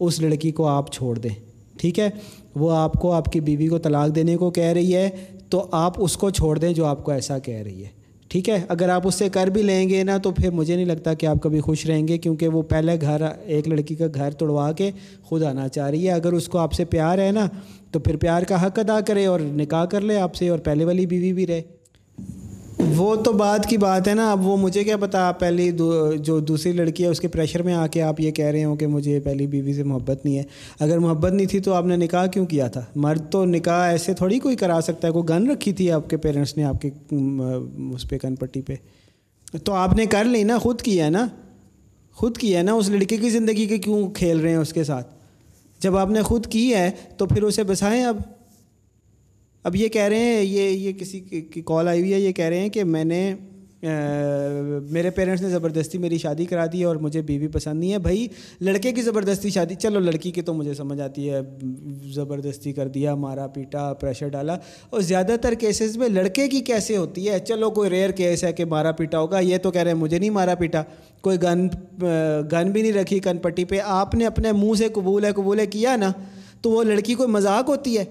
اس 0.00 0.20
لڑکی 0.20 0.50
کو 0.50 0.66
آپ 0.66 0.92
چھوڑ 0.92 1.18
دیں۔ 1.18 1.49
ٹھیک 1.80 1.98
ہے؟ 1.98 2.10
وہ 2.56 2.72
آپ 2.72 2.92
کو 2.92 3.12
آپ 3.12 3.32
کی 3.32 3.40
بیوی 3.40 3.66
کو 3.66 3.78
طلاق 3.78 4.14
دینے 4.14 4.36
کو 4.36 4.50
کہہ 4.50 4.64
رہی 4.64 4.94
ہے، 4.96 5.10
تو 5.48 5.66
آپ 5.70 5.94
اس 5.98 6.16
کو 6.16 6.30
چھوڑ 6.30 6.58
دیں 6.58 6.72
جو 6.72 6.84
آپ 6.84 7.04
کو 7.04 7.12
ایسا 7.12 7.38
کہہ 7.38 7.62
رہی 7.62 7.84
ہے۔ 7.84 7.88
ٹھیک 8.28 8.48
ہے؟ 8.48 8.60
اگر 8.68 8.88
آپ 8.88 9.06
اس 9.06 9.14
سے 9.14 9.28
کر 9.28 9.46
بھی 9.46 9.62
لیں 9.62 9.88
گے 9.88 10.02
نا، 10.04 10.16
تو 10.18 10.30
پھر 10.30 10.50
مجھے 10.50 10.74
نہیں 10.74 10.84
لگتا 10.84 11.14
کہ 11.14 11.26
آپ 11.26 11.36
کبھی 11.42 11.60
خوش 11.60 11.86
رہیں 11.86 12.08
گے، 12.08 12.18
کیونکہ 12.18 12.48
وہ 12.48 12.62
پہلے 12.62 12.92
گھر، 13.00 13.22
ایک 13.44 13.68
لڑکی 13.68 13.94
کا 13.94 14.04
گھر 14.14 14.30
توڑوا 14.30 14.72
کے 14.72 14.90
خود 15.22 15.42
آنا 15.42 15.68
چاہ 15.68 15.90
رہی 15.90 16.06
ہے۔ 16.06 16.12
اگر 16.12 16.32
اس 16.32 16.48
کو 16.48 16.58
آپ 16.58 16.72
سے 16.72 16.84
پیار 16.84 17.18
ہے 17.18 17.30
نا، 17.30 17.46
تو 17.90 17.98
پھر 17.98 18.16
پیار 18.16 18.42
کا 18.42 18.66
حق 18.66 18.78
ادا 18.78 19.00
کرے 19.00 19.26
اور 19.26 19.40
نکاح 19.40 19.84
کر 19.84 20.00
لے 20.00 20.16
آپ 20.16 20.34
سے 20.34 20.48
اور 20.48 20.58
پہلے 20.58 20.84
والی 20.84 21.06
بیوی 21.06 21.32
بھی 21.32 21.46
رہے۔ 21.46 21.62
وہ 22.96 23.14
تو 23.16 23.32
بات 23.32 23.66
کی 23.66 23.76
بات 23.76 24.08
ہے 24.08 24.14
نا، 24.14 24.32
اب 24.32 24.46
وہ 24.46 24.56
مجھے 24.56 24.84
کیا 24.84 24.96
پتا 24.96 25.28
آپ 25.28 25.40
پہلی 25.40 25.70
جو 26.18 26.40
دوسری 26.40 26.72
لڑکی 26.72 27.02
ہے، 27.02 27.08
اس 27.08 27.20
کے 27.20 27.28
پریشر 27.28 27.62
میں 27.62 27.74
آ 27.74 27.86
کے 27.86 28.02
آپ 28.02 28.20
یہ 28.20 28.30
کہہ 28.30 28.44
رہے 28.44 28.64
ہوں 28.64 28.76
کہ 28.76 28.86
مجھے 28.86 29.20
پہلی 29.20 29.46
بیوی 29.46 29.72
سے 29.74 29.82
محبت 29.82 30.24
نہیں 30.24 30.38
ہے۔ 30.38 30.42
اگر 30.80 30.98
محبت 30.98 31.32
نہیں 31.32 31.46
تھی 31.46 31.60
تو 31.60 31.72
آپ 31.72 31.86
نے 31.86 31.96
نکاح 31.96 32.26
کیوں 32.26 32.46
کیا 32.46 32.68
تھا؟ 32.68 32.84
مرد 32.96 33.30
تو 33.30 33.44
نکاح 33.44 33.88
ایسے 33.88 34.14
تھوڑی 34.14 34.38
کوئی 34.38 34.56
کرا 34.56 34.80
سکتا 34.82 35.08
ہے، 35.08 35.12
کوئی 35.12 35.28
گن 35.28 35.50
رکھی 35.50 35.72
تھی 35.72 35.90
آپ 35.90 36.10
کے 36.10 36.16
پیرنٹس 36.16 36.56
نے، 36.56 36.64
آپ 36.64 36.80
کے 36.82 36.90
اس 37.94 38.08
پہ 38.08 38.18
کن 38.18 38.36
پٹی 38.36 38.62
پہ؟ 38.62 38.74
تو 39.64 39.72
آپ 39.72 39.96
نے 39.96 40.06
کر 40.06 40.24
لی 40.24 40.42
نا، 40.42 40.58
خود 40.58 40.82
کیا 40.82 41.04
ہے 41.04 41.10
نا۔ 41.10 41.26
خود 42.14 42.38
کیا 42.38 42.58
ہے 42.58 42.62
نا، 42.62 42.72
اس 42.72 42.88
لڑکے 42.88 43.16
کی 43.16 43.30
زندگی 43.30 43.66
کے 43.66 43.78
کیوں 43.78 44.10
کھیل 44.10 44.40
رہے 44.40 44.50
ہیں 44.50 44.56
اس 44.56 44.72
کے 44.72 44.84
ساتھ؟ 44.84 45.14
جب 45.80 45.96
آپ 45.96 46.10
نے 46.10 46.22
خود 46.22 46.46
کی 46.46 46.74
ہے 46.74 46.90
تو 47.16 47.26
پھر 47.26 47.42
اسے 47.42 47.62
بسائیں 47.62 48.04
اب؟ 48.04 48.16
اب 49.64 49.76
یہ 49.76 49.88
کہہ 49.88 50.02
رہے 50.02 50.18
ہیں، 50.18 50.42
یہ 50.42 50.62
یہ 50.62 50.92
کسی 50.92 51.20
کی 51.20 51.62
کال 51.64 51.88
آئی 51.88 52.00
ہوئی 52.00 52.12
ہے، 52.12 52.20
یہ 52.20 52.32
کہہ 52.32 52.44
رہے 52.44 52.60
ہیں 52.60 52.68
کہ 52.68 52.84
میں 52.84 53.04
نے 53.04 53.34
میرے 54.90 55.10
پیرنٹس 55.10 55.42
نے 55.42 55.48
زبردستی 55.48 55.98
میری 55.98 56.18
شادی 56.18 56.44
کرا 56.44 56.66
دی 56.72 56.84
اور 56.84 56.96
مجھے 56.96 57.22
بیوی 57.22 57.48
پسند 57.48 57.80
نہیں 57.80 57.92
ہے۔ 57.92 57.98
بھائی، 57.98 58.28
لڑکے 58.60 58.92
کی 58.92 59.02
زبردستی 59.02 59.50
شادی، 59.50 59.74
چلو 59.74 59.98
لڑکی 59.98 60.30
کی 60.30 60.42
تو 60.42 60.54
مجھے 60.54 60.74
سمجھ 60.74 61.00
آتی 61.00 61.30
ہے۔ 61.30 61.40
زبردستی 62.12 62.72
کر 62.72 62.88
دیا، 62.88 63.14
مارا 63.14 63.46
پیٹا 63.46 63.94
پریشر 63.94 64.28
ڈالا۔ 64.28 64.56
اور 64.90 65.00
زیادہ 65.00 65.36
تر 65.42 65.54
کیسز 65.54 65.96
میں 65.96 66.08
لڑکے 66.08 66.48
کی 66.48 66.60
کیسے 66.60 66.96
ہوتی 66.96 67.28
ہے؟ 67.28 67.38
چلو 67.38 67.70
کوئی 67.70 67.90
ریئر 67.90 68.10
کیس 68.10 68.44
ہے 68.44 68.52
کہ 68.52 68.64
مارا 68.64 68.92
پیٹا 68.92 69.20
ہوگا، 69.20 69.38
یہ 69.38 69.58
تو 69.58 69.70
کہہ 69.70 69.82
رہے 69.82 69.90
ہیں 69.90 69.98
مجھے 69.98 70.18
نہیں 70.18 70.30
مارا 70.30 70.54
پیٹا۔ 70.54 70.82
کوئی 71.20 71.36
گن 71.42 71.68
گن 72.52 72.70
بھی 72.70 72.82
نہیں 72.82 72.92
رکھی 72.92 73.18
کن 73.18 73.38
پٹی 73.38 73.64
پہ۔ 73.64 73.78
آپ 73.84 74.14
نے 74.14 74.26
اپنے 74.26 74.52
منہ 74.52 74.74
سے 74.78 74.88
قبول 74.88 75.24
ہے 75.24 75.32
قبول 75.32 75.60
ہے 75.60 75.66
کیا 75.66 75.96
نا؟ 75.96 76.12
تو 76.60 76.70
وہ 76.70 76.84
لڑکی 76.84 77.14
کوئی 77.14 77.28
مذاق 77.28 77.68
ہوتی 77.68 77.98
ہے؟ 77.98 78.04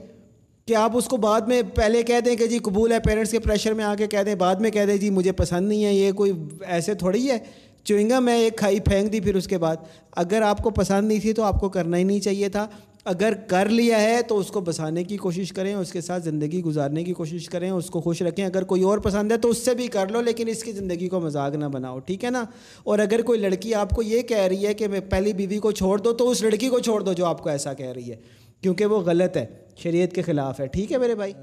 کہ 0.70 0.76
آپ 0.76 0.97
اس 0.97 1.05
کو 1.05 1.17
بعد 1.17 1.41
میں 1.41 1.61
پہلے 1.76 2.03
کہہ 2.03 2.20
دیں 2.26 2.36
کہ 2.36 2.47
جی 2.47 2.57
قبول 2.57 2.91
ہے 2.91 2.99
پیرنٹس 2.99 3.32
کے 3.32 3.39
پریشر 3.39 3.74
میں 3.74 3.86
آ 3.86 3.95
کے 3.95 4.07
کہہ 4.07 4.24
دیں، 4.26 4.36
بعد 4.36 4.55
میں 4.55 4.72
کہہ 4.72 4.86
دیں 4.86 4.97
جی 4.97 5.09
مجھے 5.09 5.32
پسند 5.32 5.67
نہیں 5.67 5.86
ہے، 5.86 5.93
یہ 5.93 6.11
کوئی 6.11 6.32
ایسے 6.67 6.93
تھوڑی 6.93 7.32
ہے۔ 7.32 7.38
چوئنگا 7.84 8.20
میں 8.20 8.39
ایک 8.39 8.57
کھائی 8.57 8.80
پھینک 8.80 9.13
دی 9.13 9.20
پھر 9.20 9.36
اس 9.36 9.47
کے 9.47 9.57
بعد۔ 9.57 9.76
اگر 10.15 10.41
آپ 10.41 10.63
کو 10.63 10.70
پسند 10.70 11.07
نہیں 11.07 11.20
تھی 11.20 11.34
تو 11.34 11.43
آپ 11.43 11.59
کو 11.59 11.70
کرنا 11.70 11.97
ہی 11.97 12.03
نہیں 12.03 12.20
چاہیے 12.20 12.49
تھا۔ 12.49 12.67
اگر 13.05 13.34
کر 13.47 13.70
لیا 13.70 14.01
ہے 14.01 14.22
تو 14.22 14.38
اس 14.38 14.47
کو 14.47 14.59
بسانے 14.59 15.03
کی 15.03 15.17
کوشش 15.17 15.51
کریں، 15.51 15.74
اس 15.74 15.91
کے 15.91 16.01
ساتھ 16.01 16.24
زندگی 16.24 16.63
گزارنے 16.63 17.03
کی 17.03 17.13
کوشش 17.13 17.49
کریں، 17.49 17.70
اس 17.70 17.86
کو 17.86 18.01
خوش 18.01 18.22
رکھیں۔ 18.22 18.45
اگر 18.45 18.63
کوئی 18.63 18.84
اور 18.84 18.97
پسند 18.97 19.32
ہے 19.32 19.38
تو 19.38 19.49
اس 19.49 19.57
سے 19.57 19.74
بھی 19.74 19.88
کر 19.88 20.07
لو، 20.07 20.22
لیکن 20.22 20.47
اس 20.47 20.63
کی 20.63 20.72
زندگی 20.72 21.07
کو 21.07 21.20
مذاق 21.20 21.55
نہ 21.55 21.65
بناؤ، 21.65 21.99
ٹھیک 21.99 22.26
ہے 22.26 22.30
نا؟ 22.30 22.45
اور 22.84 22.99
اگر 22.99 23.22
کوئی 23.22 23.39
لڑکی 23.39 23.74
آپ 23.74 23.89
کو 23.89 24.01
یہ 24.01 24.22
کہہ 24.22 24.38
رہی 24.38 24.65
ہے 24.65 24.74
کہ 24.74 24.88
میں 24.88 24.99
پہلی 24.99 25.34
بیوی 25.34 25.57
کو 25.57 25.72
چھوڑ 25.72 25.97
دو، 25.97 26.13
تو 26.13 26.30
اس 26.30 26.41
لڑکی 26.41 26.70
کو 26.70 26.80
چھوڑ 26.80 27.01
دو 27.01 27.13
جو 27.13 27.26
آپ 27.26 27.43
کو 27.43 27.49
ایسا 27.49 27.74
کہہ 27.74 27.91
رہی 27.91 28.11
ہے۔ 28.11 28.39
کیونکہ 28.62 28.86
وہ 28.86 28.99
غلط 28.99 29.38
ہے، 29.38 29.45
شریعت 29.84 30.14
کے 30.14 30.22
خلاف 30.22 30.60
ہے۔ 30.60 30.68
ٹھیک 30.68 30.91
ہے 30.91 30.97
میرے 30.97 31.16
بھائی؟ 31.16 31.34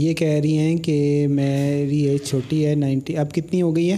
یہ 0.00 0.14
کہہ 0.14 0.28
رہی 0.28 0.56
ہیں 0.58 0.76
کہ 0.76 1.26
میری 1.30 2.00
ایج 2.02 2.20
چھوٹی 2.24 2.66
ہے، 2.66 2.74
نائنٹی، 2.74 3.16
اب 3.16 3.32
کتنی 3.32 3.62
ہو 3.62 3.76
گئی 3.76 3.90
ہے؟ 3.92 3.96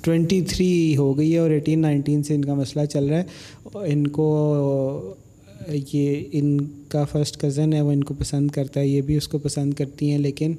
ٹوینٹی 0.00 0.40
تھری 0.40 0.96
ہو 0.96 1.18
گئی 1.18 1.32
ہے 1.32 1.38
اور 1.38 1.50
ایٹین، 1.50 1.80
نائنٹین 1.80 2.22
سے 2.22 2.34
ان 2.34 2.44
کا 2.44 2.54
مسئلہ 2.54 2.84
چل 2.84 3.04
رہا 3.04 3.18
ہے۔ 3.18 3.88
ان 3.92 4.06
کو، 4.06 5.14
یہ 5.92 6.22
ان 6.32 6.58
کا 6.88 7.04
فرسٹ 7.04 7.40
کزن 7.40 7.72
ہے، 7.72 7.80
وہ 7.80 7.92
ان 7.92 8.04
کو 8.04 8.14
پسند 8.14 8.50
کرتا 8.50 8.80
ہے، 8.80 8.86
یہ 8.86 9.00
بھی 9.00 9.16
اس 9.16 9.28
کو 9.28 9.38
پسند 9.38 9.74
کرتی 9.74 10.10
ہیں، 10.10 10.18
لیکن 10.18 10.54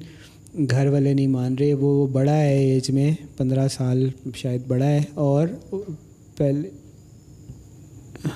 گھر 0.70 0.86
والے 0.86 1.14
نہیں 1.14 1.26
مان 1.26 1.54
رہے۔ 1.54 1.74
وہ 1.74 2.06
بڑا 2.06 2.36
ہے 2.36 2.58
ایج 2.58 2.90
میں، 2.90 3.10
پندرہ 3.36 3.68
سال 3.68 4.08
شاید 4.34 4.66
بڑا 4.66 4.86
ہے 4.86 5.02
اور 5.14 5.48
پہلے 6.36 6.68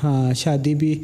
ہاں 0.03 0.33
شادی 0.35 0.75
بھی 0.75 0.95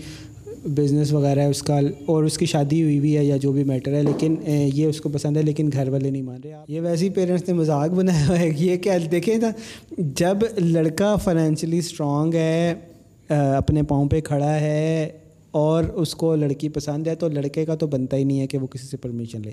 بزنس 0.66 1.12
وغیرہ 1.12 1.40
ہے، 1.40 1.46
اس 1.46 1.62
کا، 1.62 1.78
اور 2.06 2.24
اس 2.24 2.36
کی 2.38 2.46
شادی 2.46 2.82
ہوئی 2.82 2.98
بھی 3.00 3.16
ہے 3.16 3.24
یا 3.24 3.36
جو 3.36 3.52
بھی 3.52 3.64
میٹر 3.64 3.94
ہے، 3.94 4.02
لیکن 4.02 4.34
یہ 4.46 4.86
اس 4.86 5.00
کو 5.00 5.08
پسند 5.08 5.36
ہے، 5.36 5.42
لیکن 5.42 5.70
گھر 5.72 5.88
والے 5.88 6.10
نہیں 6.10 6.22
مان 6.22 6.40
رہے۔ 6.44 6.52
یہ 6.68 6.80
ویسے 6.80 7.04
ہی 7.04 7.10
پیرنٹس 7.10 7.48
نے 7.48 7.54
مذاق 7.54 7.90
بنایا 7.90 8.26
ہوا 8.28 8.38
ہے 8.38 8.48
یہ 8.56 8.76
کیا، 8.76 8.96
دیکھیں 9.10 9.36
نا، 9.36 9.50
جب 9.98 10.44
لڑکا 10.58 11.14
فائنینشلی 11.16 11.78
اسٹرانگ 11.78 12.34
ہے 12.34 12.74
اپنے 13.28 13.82
پاؤں 13.82 14.08
پہ 14.08 14.20
کھڑا 14.20 14.60
ہے 14.60 15.08
اور 15.50 15.84
اس 15.84 16.14
کو 16.14 16.34
لڑکی 16.36 16.68
پسند 16.68 17.06
ہے، 17.06 17.14
تو 17.14 17.28
لڑکے 17.28 17.64
کا 17.64 17.74
تو 17.74 17.86
بنتا 17.86 18.16
ہی 18.16 18.24
نہیں 18.24 18.40
ہے 18.40 18.46
کہ 18.46 18.58
وہ 18.58 18.66
کسی 18.66 18.86
سے 18.86 18.96
پرمیشن 18.96 19.42
لے۔ 19.44 19.52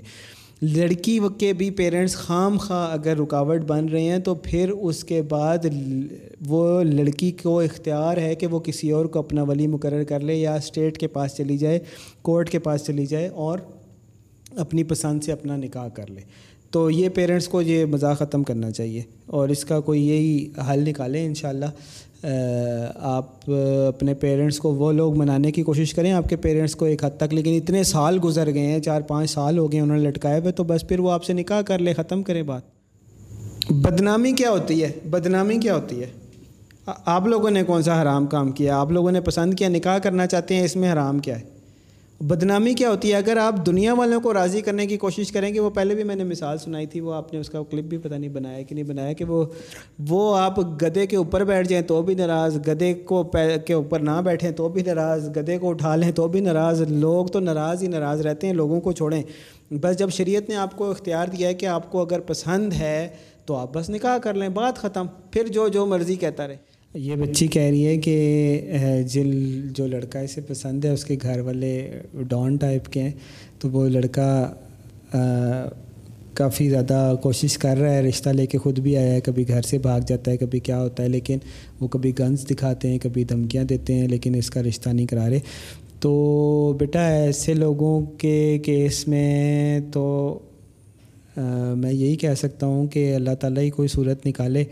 لڑکی 0.62 1.18
کے 1.38 1.52
بھی 1.52 1.70
پیرنٹس 1.70 2.14
خام 2.14 2.58
خواہ 2.58 2.92
اگر 2.92 3.16
رکاوٹ 3.16 3.60
بن 3.60 3.88
رہے 3.88 4.02
ہیں 4.02 4.18
تو 4.18 4.34
پھر 4.34 4.70
اس 4.70 5.04
کے 5.04 5.22
بعد 5.22 5.66
وہ 6.46 6.82
لڑکی 6.82 7.30
کو 7.30 7.60
اختیار 7.60 8.16
ہے 8.16 8.34
کہ 8.34 8.46
وہ 8.46 8.60
کسی 8.60 8.90
اور 8.90 9.06
کو 9.06 9.18
اپنا 9.18 9.42
ولی 9.42 9.66
مقرر 9.66 10.04
کر 10.04 10.20
لے 10.20 10.34
یا 10.34 10.54
اسٹیٹ 10.54 10.98
کے 10.98 11.06
پاس 11.06 11.36
چلی 11.36 11.58
جائے 11.58 11.78
کورٹ 12.22 12.50
کے 12.50 12.58
پاس 12.58 12.84
چلی 12.84 13.06
جائے 13.06 13.28
اور 13.28 13.58
اپنی 14.56 14.84
پسند 14.84 15.24
سے 15.24 15.32
اپنا 15.32 15.56
نکاح 15.56 15.88
کر 15.88 16.10
لے۔ 16.10 16.20
تو 16.70 16.90
یہ 16.90 17.08
پیرنٹس 17.08 17.48
کو 17.48 17.62
یہ 17.62 17.84
مزاح 17.84 18.14
ختم 18.14 18.42
کرنا 18.42 18.70
چاہیے 18.70 19.02
اور 19.26 19.48
اس 19.48 19.64
کا 19.64 19.80
کوئی 19.80 20.08
یہی 20.08 20.48
حل 20.72 20.88
نکالیں 20.88 21.26
انشاءاللہ۔ 21.26 21.66
آپ 22.94 23.50
اپنے 23.88 24.14
پیرنٹس 24.14 24.58
کو 24.58 24.74
وہ 24.74 24.92
لوگ 24.92 25.16
منانے 25.16 25.52
کی 25.52 25.62
کوشش 25.62 25.94
کریں۔ 25.94 26.12
آپ 26.12 26.28
کے 26.28 26.36
پیرنٹس 26.36 26.76
کو 26.76 26.84
ایک 26.84 27.04
حد 27.04 27.16
تک، 27.16 27.34
لیکن 27.34 27.54
اتنے 27.54 27.82
سال 27.82 28.18
گزر 28.24 28.54
گئے 28.54 28.66
ہیں، 28.66 28.80
چار 28.80 29.00
پانچ 29.00 29.30
سال 29.30 29.58
ہو 29.58 29.72
گئے 29.72 29.80
انہوں 29.80 29.98
نے 29.98 30.10
لٹکائے 30.10 30.40
ہوئے، 30.40 30.52
تو 30.52 30.64
بس 30.64 30.88
پھر 30.88 31.00
وہ 31.00 31.10
آپ 31.10 31.24
سے 31.24 31.32
نکاح 31.32 31.60
کر 31.60 31.78
لے، 31.78 31.92
ختم 31.92 32.22
کرے 32.22 32.42
بات۔ 32.42 32.62
بدنامی 33.70 34.32
کیا 34.32 34.50
ہوتی 34.50 34.82
ہے؟ 34.82 34.92
بدنامی 35.10 35.58
کیا 35.58 35.74
ہوتی 35.74 36.02
ہے؟ 36.02 36.06
آپ 37.06 37.26
لوگوں 37.26 37.50
نے 37.50 37.62
کون 37.62 37.82
سا 37.82 38.02
حرام 38.02 38.26
کام 38.26 38.52
کیا؟ 38.52 38.78
آپ 38.78 38.90
لوگوں 38.92 39.12
نے 39.12 39.20
پسند 39.20 39.54
کیا؟ 39.54 39.68
نکاح 39.68 39.98
کرنا 39.98 40.26
چاہتے 40.26 40.54
ہیں، 40.54 40.64
اس 40.64 40.76
میں 40.76 40.92
حرام 40.92 41.18
کیا 41.18 41.40
ہے؟ 41.40 41.55
بدنامی 42.20 42.74
کیا 42.74 42.90
ہوتی 42.90 43.12
ہے؟ 43.12 43.16
اگر 43.16 43.36
آپ 43.36 43.66
دنیا 43.66 43.92
والوں 43.92 44.20
کو 44.20 44.34
راضی 44.34 44.60
کرنے 44.60 44.86
کی 44.86 44.96
کوشش 44.96 45.32
کریں 45.32 45.54
گے 45.54 45.60
وہ 45.60 45.70
پہلے 45.70 45.94
بھی 45.94 46.04
میں 46.04 46.14
نے 46.14 46.24
مثال 46.24 46.58
سنائی 46.58 46.86
تھی، 46.86 47.00
وہ 47.00 47.14
آپ 47.14 47.32
نے 47.32 47.38
اس 47.40 47.50
کا 47.50 47.62
کلپ 47.70 47.84
بھی 47.84 47.98
پتہ 47.98 48.14
نہیں 48.14 48.30
بنایا 48.30 48.62
کہ 48.62 48.74
نہیں 48.74 48.84
بنایا 48.84 49.12
کہ 49.12 49.24
وہ 49.24 49.44
وہ 50.08 50.36
آپ 50.38 50.58
گدے 50.58 51.06
کے 51.06 51.16
اوپر 51.16 51.44
بیٹھ 51.44 51.68
جائیں 51.68 51.84
تو 51.84 52.02
بھی 52.02 52.14
ناراض، 52.14 52.56
گدے 52.68 52.94
کو 52.94 53.30
کے 53.66 53.72
اوپر 53.72 54.00
نہ 54.00 54.22
بیٹھیں 54.24 54.50
تو 54.50 54.68
بھی 54.68 54.82
ناراض، 54.82 55.36
گدے 55.36 55.58
کو 55.58 55.70
اٹھا 55.70 55.96
لیں 55.96 56.12
تو 56.12 56.28
بھی 56.28 56.40
ناراض۔ 56.40 56.82
لوگ 56.82 57.26
تو 57.26 57.40
ناراض 57.40 57.82
ہی 57.82 57.88
ناراض 57.88 58.20
رہتے 58.20 58.46
ہیں، 58.46 58.54
لوگوں 58.54 58.80
کو 58.80 58.92
چھوڑیں۔ 58.92 59.22
بس 59.70 59.98
جب 59.98 60.10
شریعت 60.10 60.48
نے 60.48 60.56
آپ 60.56 60.76
کو 60.76 60.90
اختیار 60.90 61.26
دیا 61.28 61.48
ہے 61.48 61.54
کہ 61.54 61.66
آپ 61.66 61.92
کو 61.92 62.00
اگر 62.00 62.20
پسند 62.20 62.72
ہے 62.72 63.08
تو 63.46 63.56
آپ 63.56 63.74
بس 63.74 63.90
نکاح 63.90 64.18
کر 64.18 64.34
لیں، 64.34 64.48
بات 64.48 64.78
ختم۔ 64.78 65.06
پھر 65.30 65.46
جو 65.46 65.68
جو 65.68 65.86
مرضی 65.86 66.14
کہتا 66.14 66.48
رہے۔ 66.48 66.75
یہ 66.96 67.16
بچی 67.16 67.46
کہہ 67.46 67.62
رہی 67.62 67.86
ہے 67.86 67.96
کہ 67.96 69.02
جل 69.08 69.30
جو 69.74 69.86
لڑکا 69.86 70.18
اسے 70.18 70.40
پسند 70.40 70.84
ہے، 70.84 70.90
اس 70.90 71.04
کے 71.04 71.16
گھر 71.22 71.40
والے 71.40 71.90
ڈان 72.28 72.56
ٹائپ 72.56 72.88
کے 72.88 73.02
ہیں، 73.02 73.10
تو 73.58 73.70
وہ 73.70 73.88
لڑکا 73.88 74.54
کافی 76.34 76.68
زیادہ 76.70 77.14
کوشش 77.22 77.56
کر 77.58 77.76
رہا 77.76 77.92
ہے، 77.94 78.02
رشتہ 78.02 78.30
لے 78.30 78.46
کے 78.46 78.58
خود 78.58 78.78
بھی 78.78 78.96
آیا 78.96 79.12
ہے، 79.14 79.20
کبھی 79.20 79.46
گھر 79.48 79.62
سے 79.62 79.78
بھاگ 79.78 80.00
جاتا 80.08 80.30
ہے، 80.30 80.36
کبھی 80.36 80.60
کیا 80.60 80.80
ہوتا 80.82 81.02
ہے، 81.02 81.08
لیکن 81.08 81.38
وہ 81.80 81.88
کبھی 81.88 82.12
گنز 82.18 82.46
دکھاتے 82.50 82.88
ہیں، 82.88 82.98
کبھی 82.98 83.24
دھمکیاں 83.24 83.64
دیتے 83.64 83.94
ہیں، 83.94 84.08
لیکن 84.08 84.34
اس 84.34 84.50
کا 84.50 84.62
رشتہ 84.62 84.90
نہیں 84.90 85.06
کرا 85.06 85.28
رہے۔ 85.30 85.40
تو 86.00 86.76
بیٹا، 86.80 87.06
ایسے 87.08 87.54
لوگوں 87.54 88.00
کے 88.18 88.58
کیس 88.64 89.06
میں 89.08 89.80
تو 89.92 90.38
میں 91.36 91.92
یہی 91.92 92.16
کہہ 92.16 92.34
سکتا 92.38 92.66
ہوں 92.66 92.86
کہ 92.86 93.14
اللہ 93.14 93.34
تعالیٰ 93.40 93.62
ہی 93.62 93.70
کوئی 93.70 93.88
صورت 93.88 94.26
نکالے۔ 94.26 94.64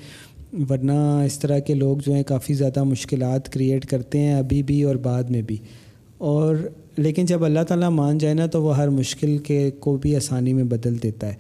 ورنہ 0.71 1.23
اس 1.27 1.39
طرح 1.39 1.59
کے 1.59 1.75
لوگ 1.75 1.97
جو 2.07 2.13
ہیں 2.13 2.23
کافی 2.23 2.55
زیادہ 2.55 2.83
مشکلات 2.83 3.53
کریٹ 3.53 3.87
کرتے 3.87 4.19
ہیں 4.19 4.35
ابھی 4.35 4.63
بھی 4.63 4.83
اور 4.83 4.97
بعد 4.97 5.23
میں 5.23 5.43
بھی۔ 5.43 5.57
اور 6.19 6.57
لیکن 6.97 7.25
جب 7.25 7.45
اللہ 7.45 7.61
تعالیٰ 7.69 7.91
مان 7.91 8.19
جائے 8.19 8.35
نا 8.35 8.47
تو 8.47 8.63
وہ 8.63 8.77
ہر 8.77 8.89
مشکل 8.89 9.39
کے 9.39 9.71
کو 9.71 9.97
بھی 9.97 10.17
آسانی 10.17 10.53
میں 10.53 10.65
بدل 10.65 10.97
دیتا 11.03 11.29
ہے۔ 11.29 11.35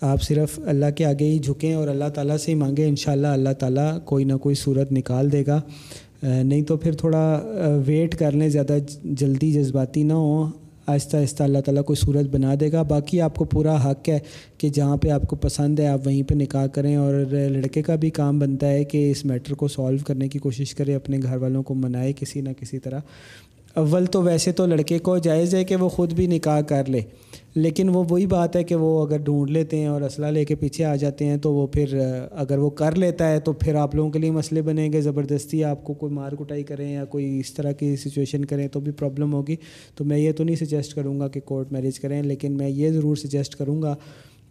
آپ 0.00 0.22
صرف 0.22 0.60
اللہ 0.66 0.90
کے 0.96 1.04
آگے 1.04 1.24
ہی 1.24 1.38
جھکیں 1.38 1.74
اور 1.74 1.88
اللہ 1.88 2.08
تعالیٰ 2.14 2.36
سے 2.36 2.50
ہی 2.50 2.56
مانگیں، 2.56 2.88
انشاءاللہ 2.88 3.26
اللہ 3.26 3.52
تعالیٰ 3.58 3.98
کوئی 4.04 4.24
نہ 4.24 4.32
کوئی 4.32 4.54
صورت 4.54 4.92
نکال 4.92 5.32
دے 5.32 5.44
گا۔ 5.46 5.60
نہیں 6.22 6.62
تو 6.62 6.76
پھر 6.76 6.92
تھوڑا 6.92 7.40
ویٹ 7.86 8.16
کر 8.16 8.32
لیں 8.32 8.48
زیادہ 8.48 8.78
جلدی 9.04 9.52
جذباتی 9.52 10.02
نہ 10.02 10.12
ہوں۔ 10.12 10.50
آہستہ 10.90 11.16
آہستہ 11.16 11.42
اللہ 11.42 11.58
تعالیٰ 11.58 11.84
کوئی 11.84 11.96
صورت 11.96 12.26
بنا 12.30 12.54
دے 12.60 12.72
گا۔ 12.72 12.82
باقی 12.82 13.20
آپ 13.20 13.34
کو 13.34 13.44
پورا 13.44 13.90
حق 13.90 14.08
ہے 14.08 14.18
کہ 14.58 14.68
جہاں 14.68 14.96
پہ 14.96 15.08
آپ 15.08 15.22
کو 15.22 15.36
پسند 15.36 15.78
ہے، 15.78 15.86
آپ 15.86 16.06
وہیں 16.06 16.22
پہ 16.22 16.34
نکاح 16.34 16.66
کریں 16.66 16.96
اور 16.96 17.14
لڑکے 17.30 17.82
کا 17.82 17.94
بھی 17.94 18.10
کام 18.10 18.38
بنتا 18.38 18.68
ہے 18.68 18.84
کہ 18.84 19.10
اس 19.10 19.24
میٹر 19.24 19.54
کو 19.54 19.68
سالو 19.68 19.98
کرنے 20.06 20.28
کی 20.28 20.38
کوشش 20.38 20.74
کرے، 20.74 20.94
اپنے 20.94 21.18
گھر 21.22 21.36
والوں 21.36 21.62
کو 21.62 21.74
منائے 21.74 22.12
کسی 22.16 22.40
نہ 22.40 22.48
کسی 22.60 22.78
طرح۔ 22.78 22.98
اول 23.74 24.06
تو 24.06 24.22
ویسے 24.22 24.52
تو 24.52 24.66
لڑکے 24.66 24.98
کو 24.98 25.18
جائز 25.18 25.54
ہے 25.54 25.64
کہ 25.64 25.76
وہ 25.76 25.88
خود 25.88 26.12
بھی 26.12 26.26
نکاح 26.26 26.60
کر 26.60 26.88
لے۔ 26.88 27.00
لیکن 27.54 27.88
وہ 27.88 28.04
وہی 28.08 28.26
بات 28.26 28.56
ہے 28.56 28.64
کہ 28.64 28.74
وہ 28.74 29.06
اگر 29.06 29.18
ڈھونڈ 29.18 29.50
لیتے 29.50 29.76
ہیں 29.76 29.86
اور 29.86 30.02
اسلحہ 30.02 30.30
لے 30.30 30.44
کے 30.44 30.54
پیچھے 30.54 30.84
آ 30.84 30.96
جاتے 30.96 31.24
ہیں 31.24 31.36
تو 31.36 31.52
وہ 31.52 31.66
پھر 31.66 31.98
اگر 32.30 32.58
وہ 32.58 32.70
کر 32.70 32.94
لیتا 32.94 33.30
ہے 33.30 33.40
تو 33.40 33.52
پھر 33.52 33.74
آپ 33.74 33.94
لوگوں 33.94 34.10
کے 34.10 34.18
لیے 34.18 34.30
مسئلے 34.30 34.62
بنیں 34.62 34.92
گے 34.92 35.00
زبردستی 35.00 35.64
آپ 35.64 35.84
کو 35.84 35.94
کوئی 35.94 36.12
مار 36.12 36.32
کٹائی 36.32 36.62
کریں 36.62 36.92
یا 36.92 37.04
کوئی 37.04 37.40
اس 37.40 37.52
طرح 37.54 37.72
کی 37.72 37.96
سچویشن 37.96 38.44
کریں 38.44 38.68
تو 38.68 38.80
بھی 38.80 38.92
پرابلم 38.92 39.32
ہوگی۔ 39.32 39.56
تو 39.94 40.04
میں 40.04 40.18
یہ 40.18 40.32
تو 40.32 40.44
نہیں 40.44 40.56
سجیسٹ 40.56 40.94
کروں 40.94 41.20
گا 41.20 41.28
کہ 41.28 41.40
کورٹ 41.40 41.72
میرج 41.72 42.00
کریں، 42.00 42.22
لیکن 42.22 42.52
میں 42.52 42.68
یہ 42.68 42.90
ضرور 42.90 43.16
سجیسٹ 43.16 43.54
کروں 43.54 43.82
گا 43.82 43.96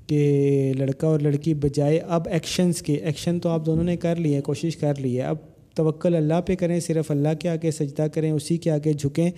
کہ 0.07 0.73
لڑکا 0.77 1.07
اور 1.07 1.19
لڑکی 1.19 1.53
بجائے 1.53 1.99
اب 1.99 2.27
ایکشنز 2.27 2.81
کے 2.81 2.93
ایکشن 2.93 3.39
تو 3.39 3.49
آپ 3.49 3.65
دونوں 3.65 3.83
نے 3.83 3.97
کر 3.97 4.15
لیے 4.15 4.41
کوشش 4.41 4.77
کر 4.77 4.99
لی 4.99 5.17
ہے۔ 5.17 5.21
اب 5.21 5.35
توکل 5.75 6.15
اللہ 6.15 6.41
پہ 6.45 6.55
کریں، 6.55 6.79
صرف 6.79 7.11
اللہ 7.11 7.33
کے 7.39 7.49
آگے 7.49 7.71
سجدہ 7.71 8.07
کریں، 8.13 8.31
اسی 8.31 8.57
کے 8.57 8.71
آگے 8.71 8.93
جھکیں۔ 8.93 9.31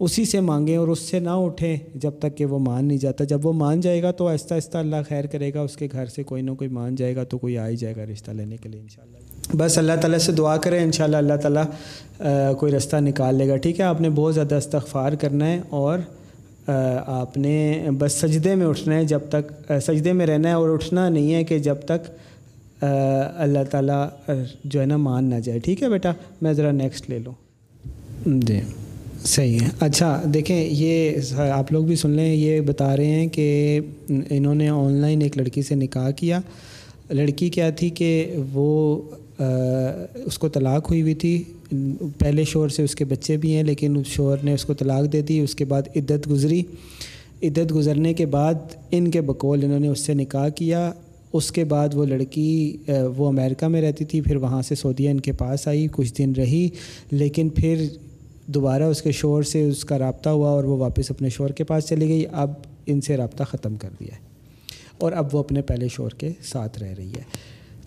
اسی 0.00 0.24
سے 0.24 0.40
مانگیں 0.40 0.76
اور 0.76 0.88
اس 0.88 0.98
سے 0.98 1.18
نہ 1.18 1.30
اٹھیں 1.30 1.76
جب 1.94 2.10
تک 2.18 2.36
کہ 2.36 2.44
وہ 2.44 2.58
مان 2.58 2.84
نہیں 2.84 2.98
جاتا۔ 2.98 3.24
جب 3.24 3.46
وہ 3.46 3.52
مان 3.52 3.80
جائے 3.80 4.02
گا 4.02 4.10
تو 4.10 4.26
آہستہ 4.28 4.54
آہستہ 4.54 4.78
اللہ 4.78 4.96
خیر 5.08 5.24
کرے 5.24 5.54
گا، 5.54 5.60
اس 5.60 5.76
کے 5.76 5.88
گھر 5.92 6.06
سے 6.06 6.22
کوئی 6.22 6.42
نہ 6.42 6.50
کوئی 6.50 6.70
مان 6.70 6.94
جائے 6.94 7.16
گا 7.16 7.24
تو 7.24 7.38
کوئی 7.38 7.58
آ 7.58 7.68
ہی 7.68 7.76
جائے 7.76 7.96
گا 7.96 8.04
رشتہ 8.12 8.30
لینے 8.30 8.56
کے 8.56 8.68
لیے 8.68 8.80
انشاءاللہ۔ 8.80 9.56
بس 9.56 9.78
اللہ 9.78 9.92
تعالیٰ 10.00 10.18
سے 10.18 10.32
دعا 10.32 10.56
کریں 10.56 10.84
انشاءاللہ 10.84 11.16
اللہ 11.16 11.34
تعالیٰ 11.34 11.64
کوئی 12.58 12.72
رستہ 12.72 12.96
نکال 12.96 13.34
لے 13.34 13.48
گا۔ 13.48 13.56
ٹھیک 13.56 13.80
ہے، 13.80 13.84
آپ 13.84 14.00
نے 14.00 14.10
بہت 14.10 14.34
زیادہ 14.34 14.54
استغفار 14.54 15.12
کرنا 15.12 15.46
ہے 15.46 15.60
اور 15.68 15.98
آپ 17.06 17.36
نے 17.36 17.84
بس 17.98 18.12
سجدے 18.12 18.54
میں 18.54 18.66
اٹھنا 18.66 18.96
ہے 18.96 19.04
جب 19.04 19.20
تک 19.28 19.72
سجدے 19.82 20.12
میں 20.12 20.26
رہنا 20.26 20.48
ہے 20.48 20.54
اور 20.54 20.68
اٹھنا 20.70 21.08
نہیں 21.08 21.34
ہے 21.34 21.44
کہ 21.44 21.58
جب 21.58 21.76
تک 21.86 22.10
اللہ 23.36 23.64
تعالیٰ 23.70 24.08
جو 24.64 24.80
ہے 24.80 24.86
نا، 24.86 24.96
مان 24.96 25.24
نہ 25.24 25.34
جائے۔ 25.34 25.58
ٹھیک 25.58 25.82
ہے 25.82 25.88
بیٹا، 25.88 26.12
میں 26.42 26.52
ذرا 26.52 26.70
نیکسٹ 26.70 27.10
لے 27.10 27.18
لوں۔ 27.18 27.32
جی۔ 28.26 28.60
صحیح 29.24 29.58
ہے۔ 29.60 29.68
اچھا 29.80 30.22
دیکھیں، 30.34 30.68
یہ 30.70 31.10
آپ 31.38 31.72
لوگ 31.72 31.84
بھی 31.84 31.96
سن 31.96 32.10
لیں، 32.10 32.34
یہ 32.34 32.60
بتا 32.60 32.96
رہے 32.96 33.06
ہیں 33.06 33.26
کہ 33.26 33.80
انہوں 34.08 34.54
نے 34.54 34.68
آن 34.68 34.92
لائن 34.92 35.22
ایک 35.22 35.38
لڑکی 35.38 35.62
سے 35.62 35.74
نکاح 35.74 36.10
کیا۔ 36.10 36.40
لڑکی 37.10 37.48
کیا 37.48 37.70
تھی 37.70 37.90
کہ 37.90 38.34
وہ 38.52 39.02
اس 40.14 40.38
کو 40.38 40.48
طلاق 40.48 40.88
ہوئی 40.88 41.02
ہوئی 41.02 41.14
تھی۔ 41.14 41.42
پہلے 42.18 42.44
شور 42.44 42.68
سے 42.68 42.82
اس 42.82 42.94
کے 42.94 43.04
بچے 43.04 43.36
بھی 43.36 43.54
ہیں، 43.56 43.62
لیکن 43.62 43.96
اس 43.96 44.06
شور 44.06 44.38
نے 44.42 44.54
اس 44.54 44.64
کو 44.64 44.74
طلاق 44.74 45.12
دے 45.12 45.22
دی، 45.22 45.40
اس 45.40 45.54
کے 45.54 45.64
بعد 45.64 45.82
عدت 45.96 46.30
گزری۔ 46.30 46.62
عدت 47.42 47.74
گزرنے 47.74 48.14
کے 48.14 48.26
بعد 48.26 48.54
ان 48.90 49.10
کے 49.10 49.20
بقول 49.20 49.64
انہوں 49.64 49.80
نے 49.80 49.88
اس 49.88 50.00
سے 50.00 50.14
نکاح 50.14 50.48
کیا۔ 50.48 50.92
اس 51.32 51.52
کے 51.52 51.64
بعد 51.64 51.88
وہ 51.94 52.04
لڑکی 52.04 52.76
وہ 53.16 53.28
امریکہ 53.28 53.68
میں 53.68 53.82
رہتی 53.82 54.04
تھی، 54.04 54.20
پھر 54.20 54.36
وہاں 54.36 54.62
سے 54.62 54.74
سعودیہ 54.74 55.10
ان 55.10 55.20
کے 55.20 55.32
پاس 55.32 55.68
آئی، 55.68 55.86
کچھ 55.92 56.14
دن 56.18 56.32
رہی۔ 56.36 56.68
لیکن 57.10 57.48
پھر 57.48 57.84
دوبارہ 58.48 58.82
اس 58.82 59.02
کے 59.02 59.12
شور 59.12 59.42
سے 59.42 59.62
اس 59.62 59.84
کا 59.84 59.98
رابطہ 59.98 60.28
ہوا 60.28 60.50
اور 60.50 60.64
وہ 60.64 60.76
واپس 60.76 61.10
اپنے 61.10 61.28
شور 61.28 61.50
کے 61.50 61.64
پاس 61.64 61.86
چلی 61.86 62.08
گئی، 62.08 62.24
اب 62.32 62.52
ان 62.86 63.00
سے 63.00 63.16
رابطہ 63.16 63.44
ختم 63.44 63.76
کر 63.76 63.88
دیا 64.00 64.14
ہے 64.14 64.26
اور 64.98 65.12
اب 65.12 65.34
وہ 65.34 65.38
اپنے 65.38 65.62
پہلے 65.62 65.88
شور 65.88 66.10
کے 66.10 66.30
ساتھ 66.42 66.78
رہ 66.78 66.92
رہی 66.98 67.12
ہے۔ 67.12 67.22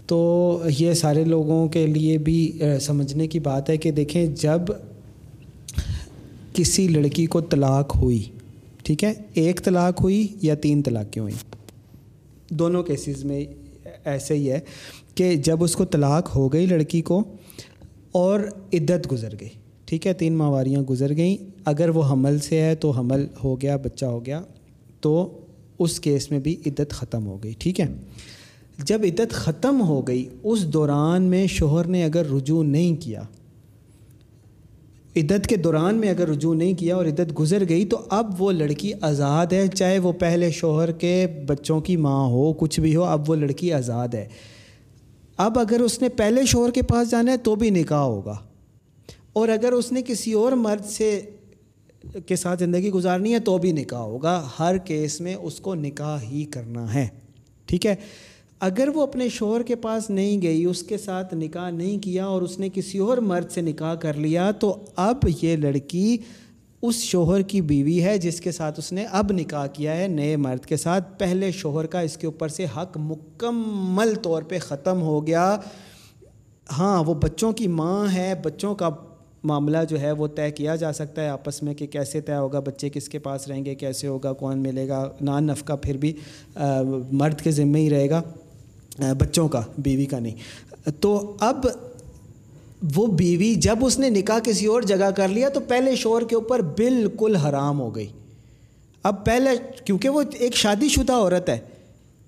تو 0.05 0.61
یہ 0.77 0.93
سارے 0.93 1.23
لوگوں 1.23 1.67
کے 1.67 1.85
لیے 1.87 2.17
بھی 2.17 2.59
سمجھنے 2.81 3.27
کی 3.27 3.39
بات 3.39 3.69
ہے 3.69 3.77
کہ 3.77 3.91
دیکھیں، 3.91 4.25
جب 4.35 4.71
کسی 6.53 6.87
لڑکی 6.87 7.25
کو 7.25 7.41
طلاق 7.41 7.95
ہوئی، 7.95 8.23
ٹھیک 8.83 9.03
ہے، 9.03 9.13
ایک 9.33 9.61
طلاق 9.63 10.01
ہوئی 10.01 10.27
یا 10.41 10.55
تین 10.55 10.81
طلاقیں 10.81 11.21
ہوئیں، 11.21 11.35
دونوں 12.49 12.83
کیسز 12.83 13.23
میں 13.25 13.43
ایسے 14.05 14.33
ہی 14.33 14.51
ہے 14.51 14.59
کہ 15.15 15.33
جب 15.35 15.63
اس 15.63 15.75
کو 15.75 15.85
طلاق 15.85 16.35
ہو 16.35 16.51
گئی 16.53 16.65
لڑکی 16.65 17.01
کو 17.01 17.23
اور 18.11 18.39
عدت 18.73 19.11
گزر 19.11 19.33
گئی 19.39 19.49
ٹھیک 19.91 20.07
ہے، 20.07 20.13
تین 20.13 20.33
ماہواریاں 20.33 20.81
گزر 20.81 21.15
گئیں۔ 21.15 21.37
اگر 21.65 21.89
وہ 21.89 22.03
حمل 22.11 22.39
سے 22.39 22.61
ہے 22.61 22.75
تو 22.75 22.91
حمل 22.91 23.25
ہو 23.43 23.61
گیا، 23.61 23.75
بچہ 23.75 24.05
ہو 24.05 24.25
گیا، 24.25 24.41
تو 25.01 25.39
اس 25.79 25.99
کیس 25.99 26.31
میں 26.31 26.39
بھی 26.39 26.55
عدت 26.65 26.89
ختم 26.89 27.27
ہو 27.27 27.43
گئی، 27.43 27.53
ٹھیک 27.59 27.79
ہے۔ 27.79 27.85
جب 28.83 29.01
عدت 29.03 29.31
ختم 29.31 29.81
ہو 29.81 30.07
گئی، 30.07 30.29
اس 30.43 30.63
دوران 30.63 31.23
میں 31.23 31.47
شوہر 31.47 31.85
نے 31.85 32.03
اگر 32.03 32.25
رجوع 32.25 32.63
نہیں 32.63 32.95
کیا، 32.95 33.21
عدت 35.15 35.47
کے 35.47 35.55
دوران 35.55 35.95
میں 35.95 36.09
اگر 36.09 36.29
رجوع 36.29 36.53
نہیں 36.53 36.73
کیا 36.73 36.95
اور 36.95 37.05
عدت 37.05 37.39
گزر 37.39 37.63
گئی، 37.69 37.85
تو 37.85 37.97
اب 38.09 38.41
وہ 38.41 38.51
لڑکی 38.51 38.91
آزاد 39.01 39.53
ہے، 39.53 39.67
چاہے 39.67 39.99
وہ 39.99 40.11
پہلے 40.11 40.51
شوہر 40.51 40.91
کے 40.91 41.27
بچوں 41.47 41.81
کی 41.81 41.97
ماں 41.97 42.27
ہو، 42.27 42.53
کچھ 42.53 42.79
بھی 42.79 42.95
ہو، 42.95 43.03
اب 43.03 43.29
وہ 43.29 43.35
لڑکی 43.35 43.73
آزاد 43.73 44.07
ہے۔ 44.13 44.27
اب 45.37 45.59
اگر 45.59 45.79
اس 45.79 46.01
نے 46.01 46.09
پہلے 46.09 46.45
شوہر 46.45 46.71
کے 46.71 46.81
پاس 46.81 47.11
جانا 47.11 47.31
ہے 47.31 47.37
تو 47.37 47.55
بھی 47.55 47.69
نکاح 47.69 48.03
ہوگا۔ 48.03 48.35
اور 49.33 49.49
اگر 49.49 49.71
اس 49.71 49.91
نے 49.91 50.01
کسی 50.07 50.33
اور 50.33 50.51
مرد 50.51 50.85
سے 50.85 51.21
کے 52.25 52.35
ساتھ 52.35 52.59
زندگی 52.59 52.89
گزارنی 52.89 53.33
ہے 53.33 53.39
تو 53.39 53.57
بھی 53.57 53.71
نکاح 53.71 53.99
ہوگا۔ 53.99 54.47
ہر 54.59 54.77
کیس 54.77 55.21
میں 55.21 55.35
اس 55.35 55.59
کو 55.59 55.75
نکاح 55.75 56.19
ہی 56.23 56.45
کرنا 56.45 56.93
ہے۔ 56.93 57.07
ٹھیک 57.65 57.85
ہے؟ 57.85 57.95
اگر 58.59 58.89
وہ 58.95 59.01
اپنے 59.01 59.29
شوہر 59.29 59.63
کے 59.63 59.75
پاس 59.75 60.09
نہیں 60.09 60.41
گئی، 60.41 60.65
اس 60.65 60.83
کے 60.83 60.97
ساتھ 60.97 61.33
نکاح 61.33 61.69
نہیں 61.69 61.99
کیا 61.99 62.25
اور 62.25 62.41
اس 62.41 62.59
نے 62.59 62.69
کسی 62.73 62.97
اور 62.97 63.17
مرد 63.17 63.51
سے 63.51 63.61
نکاح 63.61 63.95
کر 63.95 64.13
لیا، 64.13 64.51
تو 64.51 64.77
اب 64.95 65.17
یہ 65.41 65.55
لڑکی 65.55 66.17
اس 66.81 66.95
شوہر 66.95 67.41
کی 67.41 67.61
بیوی 67.61 68.03
ہے 68.03 68.17
جس 68.17 68.41
کے 68.41 68.51
ساتھ 68.51 68.79
اس 68.79 68.91
نے 68.91 69.05
اب 69.11 69.31
نکاح 69.31 69.67
کیا 69.67 69.97
ہے 69.97 70.07
نئے 70.07 70.35
مرد 70.35 70.65
کے 70.65 70.77
ساتھ۔ 70.77 71.19
پہلے 71.19 71.51
شوہر 71.51 71.85
کا 71.85 71.99
اس 71.99 72.17
کے 72.17 72.25
اوپر 72.27 72.47
سے 72.47 72.65
حق 72.77 72.97
مکمل 72.97 74.15
طور 74.15 74.43
پہ 74.43 74.59
ختم 74.59 75.01
ہو 75.01 75.27
گیا۔ 75.27 75.57
ہاں 76.77 77.03
وہ 77.03 77.13
بچوں 77.13 77.51
کی 77.51 77.67
ماں 77.67 78.13
ہے، 78.13 78.33
بچوں 78.43 78.75
کا 78.75 78.89
معاملہ 79.43 79.77
جو 79.89 79.99
ہے 80.01 80.11
وہ 80.11 80.27
طے 80.27 80.49
کیا 80.51 80.75
جا 80.75 80.91
سکتا 80.93 81.21
ہے 81.21 81.27
آپس 81.27 81.61
میں 81.63 81.73
کہ 81.73 81.85
کیسے 81.87 82.21
طے 82.21 82.35
ہوگا، 82.35 82.59
بچے 82.59 82.89
کس 82.89 83.07
کے 83.09 83.19
پاس 83.19 83.47
رہیں 83.47 83.63
گے، 83.65 83.75
کیسے 83.75 84.07
ہوگا، 84.07 84.33
کون 84.33 84.59
ملے 84.59 84.87
گا 84.87 85.09
نان 85.21 85.47
نفقہ 85.47 85.73
پھر 85.73 85.97
بھی 85.97 86.13
مرد 87.11 87.41
کے 87.41 87.51
ذمے 87.51 87.79
ہی 87.79 87.89
رہے 87.89 88.09
گا 88.09 88.21
بچوں 89.19 89.47
کا، 89.47 89.61
بیوی 89.77 90.05
کا 90.05 90.19
نہیں۔ 90.19 90.91
تو 90.99 91.33
اب 91.39 91.65
وہ 92.95 93.05
بیوی 93.07 93.53
جب 93.55 93.85
اس 93.85 93.97
نے 93.99 94.09
نکاح 94.09 94.39
کسی 94.39 94.65
اور 94.65 94.81
جگہ 94.81 95.09
کر 95.15 95.27
لیا 95.27 95.49
تو 95.49 95.59
پہلے 95.59 95.95
شور 95.95 96.21
کے 96.21 96.35
اوپر 96.35 96.61
بالکل 96.77 97.35
حرام 97.35 97.79
ہو 97.79 97.93
گئی۔ 97.95 98.07
اب 99.03 99.25
پہلے، 99.25 99.49
کیونکہ 99.85 100.09
وہ 100.09 100.21
ایک 100.33 100.55
شادی 100.55 100.89
شدہ 100.89 101.13
عورت 101.13 101.49
ہے، 101.49 101.57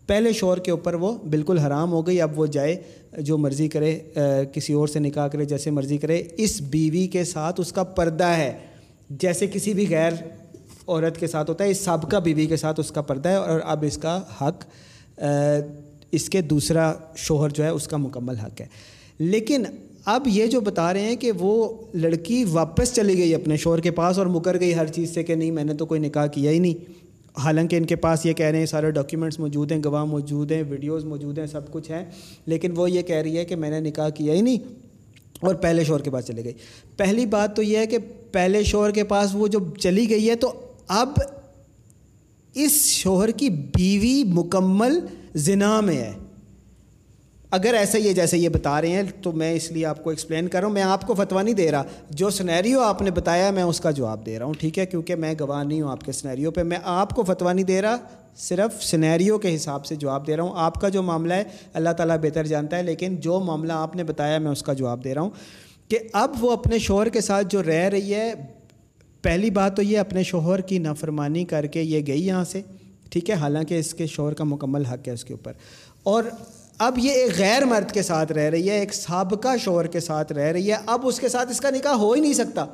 پہلے 0.07 0.34
شور 0.34 0.57
کے 0.57 0.72
اوپر 0.72 0.93
وہ 0.93 1.11
بالکل 1.30 1.57
حرام 1.57 1.91
ہو 1.91 2.05
گئی، 2.07 2.22
اب 2.22 2.39
وہ 2.39 2.45
جائے 2.47 2.76
جو 3.18 3.38
مرضی 3.38 3.68
کرے 3.68 3.99
کسی 4.53 4.74
اور 4.74 4.88
سے 4.88 4.99
نکاح 4.99 5.28
کرے، 5.28 5.45
جیسے 5.45 5.72
مرضی 5.72 5.97
کرے، 5.97 6.24
اس 6.38 6.61
بیوی 6.61 7.07
کے 7.07 7.24
ساتھ 7.24 7.61
اس 7.61 7.72
کا 7.72 7.84
پردہ 7.84 8.24
ہے۔ 8.24 8.53
جیسے 9.09 9.47
کسی 9.47 9.74
بھی 9.74 9.86
غیر 9.89 10.11
عورت 10.88 11.20
کے 11.20 11.28
ساتھ 11.28 11.49
ہوتا 11.49 11.64
ہے، 11.64 11.70
اس 11.70 11.80
سابقہ 11.80 12.18
بیوی 12.18 12.45
کے 12.45 12.55
ساتھ 12.55 12.80
اس 12.80 12.91
کا 12.91 13.01
پردہ 13.01 13.30
ہے 13.30 13.36
اور 13.36 13.59
اب 13.64 13.84
اس 13.88 13.97
کا 13.97 14.22
حق 14.41 14.66
اس 16.11 16.30
کے 16.30 16.41
دوسرا 16.41 16.93
شوہر 17.16 17.49
جو 17.49 17.64
ہے، 17.64 17.70
اس 17.70 17.88
کا 17.88 17.97
مکمل 17.97 18.36
حق 18.36 18.61
ہے۔ 18.61 18.66
لیکن 19.20 19.64
اب 20.05 20.28
یہ 20.28 20.45
جو 20.45 20.61
بتا 20.61 20.93
رہے 20.93 21.01
ہیں 21.01 21.16
کہ 21.16 21.32
وہ 21.39 21.74
لڑکی 21.93 22.43
واپس 22.51 22.93
چلی 22.93 23.18
گئی 23.18 23.36
اپنے 23.36 23.57
شوہر 23.57 23.80
کے 23.80 23.91
پاس 23.91 24.18
اور 24.18 24.26
مکر 24.26 24.59
گئی 24.59 24.76
ہر 24.76 24.88
چیز 24.88 25.14
سے 25.14 25.24
کہ 25.24 25.36
نہیں، 25.36 25.51
میں 25.51 25.64
نے 25.64 25.74
تو 25.74 25.86
کوئی 25.86 25.99
نکاح 25.99 26.26
کیا 26.26 26.51
ہی 26.51 26.59
نہیں۔ 26.59 27.03
حالانکہ 27.38 27.75
ان 27.75 27.86
کے 27.86 27.95
پاس 27.95 28.25
یہ 28.25 28.34
کہہ 28.34 28.45
رہے 28.45 28.59
ہیں، 28.59 28.65
سارے 28.65 28.91
ڈاکیومنٹس 28.91 29.39
موجود 29.39 29.71
ہیں، 29.71 29.79
گواہ 29.86 30.05
موجود 30.05 30.51
ہیں 30.51 30.63
ویڈیوز 30.69 31.05
موجود 31.05 31.39
ہیں، 31.39 31.45
سب 31.45 31.71
کچھ 31.71 31.91
ہیں۔ 31.91 32.05
لیکن 32.45 32.71
وہ 32.75 32.91
یہ 32.91 33.01
کہہ 33.01 33.15
رہی 33.15 33.38
ہے 33.38 33.45
کہ 33.45 33.55
میں 33.55 33.69
نے 33.69 33.79
نکاح 33.79 34.09
کیا 34.09 34.34
ہی 34.34 34.41
نہیں 34.41 34.57
اور 35.39 35.55
پہلے 35.55 35.84
شوہر 35.84 36.01
کے 36.01 36.11
پاس 36.11 36.25
چلے 36.25 36.43
گئی۔ 36.43 36.53
پہلی 36.97 37.25
بات 37.25 37.55
تو 37.55 37.61
یہ 37.63 37.77
ہے 37.77 37.86
کہ 37.86 37.97
پہلے 38.31 38.63
شوہر 38.63 38.91
کے 38.91 39.03
پاس 39.03 39.29
وہ 39.34 39.47
جو 39.47 39.59
چلی 39.79 40.09
گئی 40.09 40.29
ہے 40.29 40.36
تو 40.36 40.53
اب 40.88 41.09
اس 42.53 42.86
شوہر 42.86 43.29
کی 43.29 43.49
بیوی 43.49 44.23
مکمل 44.23 44.99
زنا 45.36 45.81
میں 45.81 45.97
ہے۔ 45.97 46.13
اگر 47.54 47.74
ایسا 47.74 47.97
ہی 47.97 48.08
ہے 48.08 48.14
جیسے 48.14 48.38
یہ 48.38 48.49
بتا 48.49 48.82
رہے 48.82 48.88
ہیں، 48.88 49.04
تو 49.22 49.32
میں 49.32 49.54
اس 49.54 49.72
لیے 49.72 49.86
آپ 49.86 50.04
کو 50.04 50.10
ایکسپلین 50.10 50.47
کر 50.47 50.60
رہا 50.60 50.68
ہوں۔ 50.68 50.74
میں 50.74 50.82
آپ 50.82 51.08
کو 51.08 51.14
فتویٰ 51.14 51.43
نہیں 51.43 51.56
دے 51.56 51.72
رہا۔ 51.72 51.84
جو 52.10 52.30
سنیریو 52.30 52.80
آپ 52.80 53.01
نے 53.01 53.12
بتایا، 53.12 53.51
میں 53.51 53.64
اس 53.64 53.80
کا 53.80 53.91
جواب 53.91 54.26
دے 54.26 54.39
رہا 54.39 54.45
ہوں، 54.45 54.54
ٹھیک 54.60 54.80
ہے؟ 54.80 54.86
کیونکہ 54.86 55.16
میں 55.16 55.34
گواہ 55.39 55.64
نہیں 55.64 55.82
ہوں 55.82 55.91
آپ 55.91 56.01
کے 56.04 56.12
سنیریو 56.12 56.51
پہ۔ 56.51 56.64
میں 56.64 56.78
آپ 56.84 57.10
کو 57.10 57.24
فتویٰ 57.24 57.54
نہیں 57.54 57.66
دے 57.66 57.82
رہا، 57.82 57.95
صرف 58.36 58.84
سنیریو 58.84 59.38
کے 59.38 59.56
حساب 59.56 59.86
سے 59.86 59.95
جواب 59.95 60.28
دے 60.28 60.36
رہا 60.36 60.43
ہوں۔ 60.43 60.54
آپ 60.56 60.82
کا 60.82 60.89
جو 60.89 61.01
معاملہ 61.01 61.34
ہے، 61.34 61.43
اللہ 61.74 61.89
تعالیٰ 61.89 62.18
بہتر 62.18 62.45
جانتا 62.45 62.78
ہے، 62.78 62.84
لیکن 62.84 63.16
جو 63.16 63.39
معاملہ 63.39 63.74
آپ 63.74 63.95
نے 63.95 64.04
بتایا، 64.04 64.38
میں 64.38 64.51
اس 64.51 64.64
کا 64.64 64.74
جواب 64.74 65.04
دے 65.04 65.14
رہا 65.14 65.22
ہوں 65.22 65.30
کہ 65.88 65.99
اب 66.14 66.32
وہ 66.39 66.51
اپنے 66.51 66.80
شوہر 66.80 67.10
کے 67.10 67.22
ساتھ 67.22 67.47
جو 67.49 67.64
رہ 67.64 67.89
رہی 67.89 68.14
ہے، 68.14 68.34
پہلی 69.22 69.49
بات 69.49 69.76
تو 69.76 69.82
یہ 69.82 69.99
اپنے 69.99 70.24
شوہر 70.24 70.62
کی 70.62 70.78
نافرمانی 70.78 71.45
کر 71.45 71.66
کے 71.66 71.82
یہ 71.82 72.01
گئی 72.08 72.28
یہاں 72.28 72.43
سے، 72.43 72.62
ٹھیک 73.10 73.30
ہے؟ 73.30 73.36
حالانکہ 73.36 73.80
اس 73.80 73.93
کے 73.93 74.08
شوہر 74.08 74.34
کا 74.34 74.43
مکمل 74.43 74.86
حق 74.86 75.08
ہے 75.08 75.14
اس 75.14 75.26
کے 75.26 75.34
اوپر۔ 75.34 75.54
اور 76.04 76.24
اب 76.84 76.99
یہ 76.99 77.11
ایک 77.11 77.38
غیر 77.38 77.65
مرد 77.65 77.91
کے 77.91 78.01
ساتھ 78.01 78.31
رہ 78.31 78.49
رہی 78.49 78.69
ہے، 78.69 78.79
ایک 78.79 78.93
سابقہ 78.93 79.57
شوہر 79.57 79.88
کے 79.88 79.99
ساتھ 79.99 80.31
رہ 80.31 80.51
رہی 80.51 80.71
ہے۔ 80.71 80.77
اب 80.86 81.07
اس 81.07 81.19
کے 81.19 81.29
ساتھ 81.29 81.51
اس 81.51 81.61
کا 81.61 81.69
نکاح 81.69 81.93
ہو 81.93 82.13
ہی 82.13 82.21
نہیں 82.21 82.34
سکتا۔ 82.34 82.65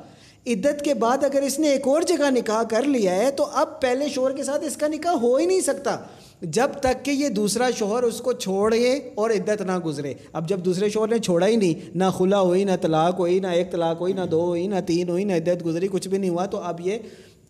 عدت 0.47 0.81
کے 0.81 0.93
بعد 0.93 1.23
اگر 1.23 1.41
اس 1.41 1.59
نے 1.59 1.69
ایک 1.69 1.87
اور 1.87 2.01
جگہ 2.01 2.29
نکاح 2.29 2.63
کر 2.63 2.83
لیا 2.83 3.15
ہے، 3.15 3.31
تو 3.31 3.45
اب 3.53 3.81
پہلے 3.81 4.09
شوہر 4.09 4.35
کے 4.35 4.43
ساتھ 4.43 4.63
اس 4.65 4.77
کا 4.77 4.87
نکاح 4.87 5.13
ہو 5.13 5.35
ہی 5.35 5.45
نہیں 5.45 5.61
سکتا۔ 5.61 5.97
جب 6.41 6.67
تک 6.79 7.05
کہ 7.05 7.11
یہ 7.11 7.29
دوسرا 7.29 7.69
شوہر 7.77 8.03
اس 8.03 8.17
کو 8.17 8.33
چھوڑے 8.33 8.99
اور 9.15 9.29
عدت 9.29 9.61
نہ 9.61 9.79
گزرے۔ 9.79 10.13
اب 10.33 10.49
جب 10.49 10.59
دوسرے 10.59 10.89
شوہر 10.89 11.07
نے 11.07 11.19
چھوڑا 11.19 11.47
ہی 11.47 11.55
نہیں، 11.55 11.97
نہ 11.97 12.03
خلا 12.17 12.39
ہوئی، 12.39 12.63
نہ 12.63 12.71
طلاق 12.81 13.19
ہوئی، 13.19 13.39
نہ 13.39 13.47
ایک 13.47 13.71
طلاق 13.71 14.01
ہوئی، 14.01 14.13
نہ 14.13 14.25
دو 14.31 14.45
ہوئی، 14.45 14.67
نہ 14.67 14.75
تین 14.87 15.09
ہوئی، 15.09 15.23
نہ 15.23 15.33
عدت 15.33 15.65
گزری، 15.65 15.87
کچھ 15.91 16.07
بھی 16.07 16.17
نہیں 16.17 16.29
ہوا، 16.29 16.45
تو 16.45 16.57
اب 16.57 16.81
یہ 16.81 16.97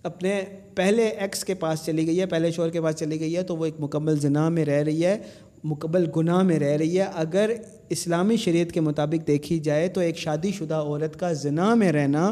اپنے 0.04 0.44
پہلے 0.76 1.08
ایکس 1.08 1.44
کے 1.44 1.54
پاس 1.54 1.86
چلی 1.86 2.08
گئی 2.08 2.20
ہے، 2.20 2.26
پہلے 2.26 2.52
شوہر 2.52 2.70
کے 2.70 2.82
پاس 2.82 2.96
چلی 2.96 3.20
گئی 3.20 3.38
ہے، 3.38 3.44
تو 3.44 3.56
وہ 3.56 3.66
ایک 3.66 3.76
مکمل 3.80 4.20
زنا 4.20 4.50
میں 4.50 4.66
رہ 4.66 4.84
رہی 4.84 5.06
ہے۔ 5.06 5.18
مقبل 5.64 6.06
گناہ 6.16 6.44
میں 6.44 6.60
رہ 6.60 6.78
رہی 6.78 7.00
ہے۔ 7.00 7.06
اگر 7.14 7.52
اسلامی 7.90 8.38
شریعت 8.38 8.72
کے 8.72 8.82
مطابق 8.82 9.28
دیکھی 9.28 9.60
جائے 9.60 9.88
تو 9.88 10.02
ایک 10.02 10.18
شادی 10.18 10.52
شدہ 10.52 10.74
عورت 10.74 11.20
کا 11.20 11.34
زنا 11.34 11.74
میں 11.74 11.92
رہنا 11.92 12.32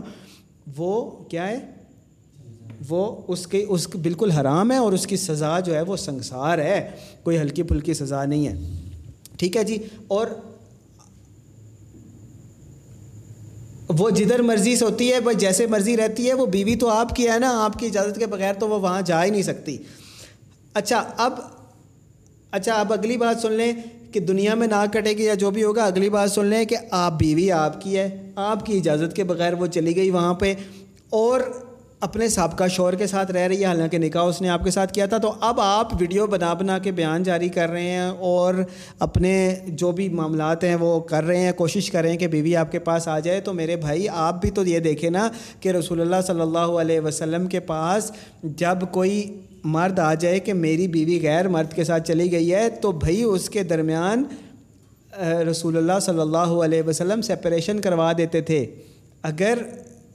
وہ 0.78 1.12
کیا 1.12 1.48
ہے؟ 1.48 1.60
وہ 2.90 3.22
اس 3.28 3.48
کے، 3.48 3.66
اس 3.70 3.88
بالکل 3.96 4.32
حرام 4.32 4.72
ہے 4.72 4.78
اور 4.78 4.94
اس 4.94 5.08
کی 5.08 5.18
سزا 5.18 5.60
جو 5.60 5.76
ہے 5.76 5.82
وہ 5.82 5.98
سنسار 5.98 6.58
ہے۔ 6.58 6.90
کوئی 7.24 7.38
ہلکی 7.38 7.64
پھلکی 7.64 7.94
سزا 7.94 8.26
نہیں 8.26 8.48
ہے۔ 8.48 8.72
ٹھیک 9.38 9.58
ہے 9.58 9.64
جی؟ 9.64 9.78
اور 10.08 10.28
وہ 13.90 14.10
جدھر 14.10 14.42
مرضی 14.42 14.76
سے 14.76 14.86
ہوتی 14.86 15.14
ہے 15.14 15.20
بس 15.20 15.38
جیسے 15.38 15.68
مرضی 15.68 15.98
رہتی 15.98 16.28
ہے، 16.28 16.34
وہ 16.34 16.46
بیوی 16.46 16.76
تو 16.76 16.90
آپ 16.90 17.16
کی 17.16 17.30
ہے 17.30 17.40
نا، 17.40 17.66
آپ 17.66 17.80
کی 17.80 17.86
اجازت 17.86 18.20
کے 18.20 18.26
بغیر 18.26 18.54
تو 18.54 18.70
وہ 18.70 18.80
وہاں 18.80 19.02
جا 19.02 19.26
ہی 19.26 19.30
نہیں 19.30 19.42
سکتی۔ 19.42 19.78
اچھا 20.74 21.04
اب 21.18 21.34
اچھا 22.52 22.74
اب 22.74 22.94
اگلی 22.94 23.18
بات 23.18 23.42
سن 23.42 23.54
لیں 23.54 23.74
کہ 24.12 24.20
دنیا 24.20 24.56
میں 24.56 24.68
ناک 24.68 24.94
کٹے 24.94 25.14
گی 25.18 25.24
یا 25.24 25.34
جو 25.34 25.52
بھی 25.52 25.64
ہوگا، 25.64 25.84
اگلی 25.84 26.10
بات 26.10 26.32
سن 26.32 26.46
لیں 26.46 26.66
کہ 26.66 26.76
آپ 26.92 27.20
بیوی 27.20 27.52
آپ 27.52 27.82
کی 27.82 27.98
ہے، 27.98 28.32
آپ 28.36 28.66
کی 28.66 28.78
اجازت 28.78 29.16
کے 29.16 29.24
بغیر 29.24 29.54
وہ 29.54 29.68
چلی 29.68 29.96
گئی 29.96 30.10
وہاں 30.10 30.34
پہ 30.34 30.54
اور 31.10 31.42
اپنے 32.00 32.28
سابقہ 32.30 32.68
شور 32.68 32.94
کے 32.94 33.08
ساتھ 33.08 33.32
رہ 33.32 33.40
رہی 33.40 33.60
ہے، 33.60 33.66
حالانکہ 33.66 33.98
نکاح 33.98 34.22
اس 34.22 34.42
نے 34.42 34.50
آپ 34.50 34.64
کے 34.64 34.72
ساتھ 34.72 34.94
کیا 34.94 35.06
تھا۔ 35.06 35.18
تو 35.18 35.34
اب 35.40 35.60
آپ 35.60 35.94
ویڈیو 36.00 36.28
بنا 36.28 36.54
بنا 36.54 36.78
کے 36.78 36.92
بیان 36.92 37.24
جاری 37.24 37.50
کر 37.50 37.70
رہے 37.70 37.90
ہیں 37.92 38.10
اور 38.20 38.54
اپنے 39.00 39.56
جو 39.68 39.92
بھی 39.92 40.10
معاملات 40.10 40.64
ہیں 40.64 40.76
وہ 40.76 41.00
کر 41.00 41.24
رہے 41.24 41.40
ہیں، 41.40 41.52
کوشش 41.52 41.92
کر 41.92 42.02
رہے 42.02 42.10
ہیں 42.10 42.18
کہ 42.18 42.28
بیوی 42.28 42.56
آپ 42.56 42.72
کے 42.72 42.80
پاس 42.80 43.08
آ 43.08 43.20
جائے۔ 43.20 43.42
تو 43.42 43.54
میرے 43.54 43.76
بھائی، 43.76 44.10
آپ 44.10 44.42
بھی 44.42 44.52
تو 44.52 44.66
یہ 44.66 44.80
دیکھیں 44.80 45.10
نا 45.10 45.30
کہ 45.60 45.70
رسول 45.70 46.02
اللہ 46.02 46.22
صلی 46.28 46.42
اللہ 46.42 46.78
علیہ 46.82 47.00
وسلم 47.00 47.48
کے 47.48 47.60
پاس 47.60 48.12
جب 48.44 48.78
کوئی 48.92 49.42
مرد 49.68 50.00
آ 50.00 50.14
جائے 50.14 50.40
کہ 50.40 50.54
میری 50.54 50.88
بیوی 50.88 51.20
غیر 51.22 51.48
مرد 51.48 51.74
کے 51.74 51.84
ساتھ 51.84 52.08
چلی 52.08 52.32
گئی 52.32 52.54
ہے، 52.54 52.70
تو 52.82 52.92
بھائی 52.92 53.24
اس 53.24 53.50
کے 53.50 53.64
درمیان 53.64 54.24
رسول 55.50 55.78
اللہ 55.78 56.00
صلی 56.02 56.20
اللہ 56.20 56.54
علیہ 56.66 56.82
وسلم 56.88 57.22
سپریشن 57.22 57.82
کروا 57.82 58.12
دیتے 58.18 58.42
تھے۔ 58.42 58.66
اگر 59.24 59.58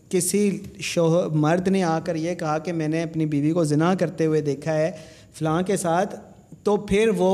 کسی 0.09 0.59
شوہ، 0.83 1.23
مرد 1.35 1.69
نے 1.69 1.83
آ 1.83 1.99
کر 2.05 2.17
یہ 2.17 2.35
کہا 2.35 2.59
کہ 2.59 2.73
میں 2.73 2.89
نے 2.89 3.03
اپنی 3.03 3.27
بیوی 3.27 3.53
کو 3.53 3.65
زنا 3.65 3.95
کرتے 4.01 4.27
ہوئے 4.27 4.41
دیکھا 4.41 4.75
ہے 4.75 4.91
فلاں 5.39 5.61
کے 5.63 5.77
ساتھ، 5.77 6.15
تو 6.63 6.77
پھر 6.89 7.11
وہ 7.17 7.33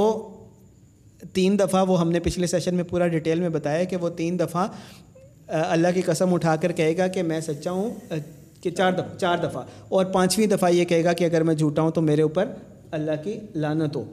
تین 1.33 1.59
دفعہ 1.59 1.85
وہ 1.89 2.01
ہم 2.01 2.11
نے 2.11 2.21
پچھلے 2.21 2.47
سیشن 2.47 2.75
میں 2.75 2.85
پورا 2.85 3.07
ڈیٹیل 3.09 3.41
میں 3.41 3.49
بتایا 3.49 3.85
کہ 3.85 3.97
وہ 3.97 4.09
تین 4.17 4.39
دفعہ 4.39 4.67
اللہ 5.49 5.89
کی 5.95 6.03
قسم 6.03 6.35
اٹھا 6.35 6.55
کر 6.57 6.73
کہے 6.73 6.97
گا 6.97 7.07
کہ 7.07 7.23
میں 7.23 7.41
سچا 7.41 7.71
ہوں 7.71 7.91
کہ 8.61 8.71
چار 8.71 8.93
دفعہ 8.93 9.19
چار 9.19 9.39
دفعہ۔ 9.39 9.63
اور 9.89 10.05
پانچویں 10.05 10.47
دفعہ 10.47 10.71
یہ 10.71 10.85
کہے 10.85 11.05
گا 11.05 11.13
کہ 11.13 11.25
اگر 11.25 11.43
میں 11.43 11.55
جھوٹا 11.55 11.83
ہوں 11.83 11.91
تو 11.91 12.01
میرے 12.01 12.23
اوپر 12.23 12.45
اللہ 12.91 13.13
کی 13.25 13.35
لانت 13.55 13.97
ہو۔ 13.97 14.05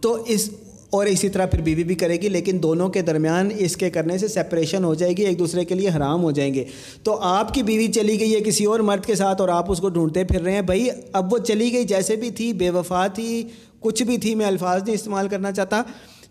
تو 0.00 0.24
اس، 0.26 0.50
اور 0.90 1.06
اسی 1.06 1.28
طرح 1.28 1.46
پھر 1.46 1.60
بیوی 1.60 1.84
بھی 1.84 1.94
کرے 1.94 2.16
گی، 2.16 2.28
لیکن 2.28 2.58
دونوں 2.62 2.88
کے 2.88 3.02
درمیان 3.02 3.48
اس 3.58 3.76
کے 3.76 3.90
کرنے 3.90 4.18
سے 4.18 4.28
سپریشن 4.28 4.84
ہو 4.84 4.94
جائے 4.94 5.12
گی، 5.16 5.24
ایک 5.24 5.38
دوسرے 5.38 5.64
کے 5.64 5.74
لیے 5.74 5.88
حرام 5.96 6.22
ہو 6.22 6.30
جائیں 6.30 6.54
گے۔ 6.54 6.64
تو 7.02 7.18
آپ 7.20 7.54
کی 7.54 7.62
بیوی 7.62 7.88
چلی 7.88 8.20
گئی 8.20 8.34
ہے 8.34 8.40
کسی 8.40 8.64
اور 8.64 8.80
مرد 8.80 9.06
کے 9.06 9.14
ساتھ 9.14 9.40
اور 9.40 9.48
آپ 9.48 9.70
اس 9.72 9.78
کو 9.78 9.88
ڈھونڈتے 9.88 10.24
پھر 10.24 10.42
رہے 10.42 10.52
ہیں، 10.52 10.62
بھائی 10.62 10.88
اب 11.12 11.32
وہ 11.32 11.38
چلی 11.38 11.72
گئی 11.72 11.84
جیسے 11.84 12.16
بھی 12.16 12.30
تھی، 12.30 12.52
بے 12.52 12.70
وفا 12.70 13.06
تھی، 13.06 13.48
کچھ 13.80 14.02
بھی 14.02 14.18
تھی، 14.18 14.34
میں 14.34 14.46
الفاظ 14.46 14.82
نہیں 14.82 14.94
استعمال 14.94 15.28
کرنا 15.28 15.52
چاہتا۔ 15.52 15.82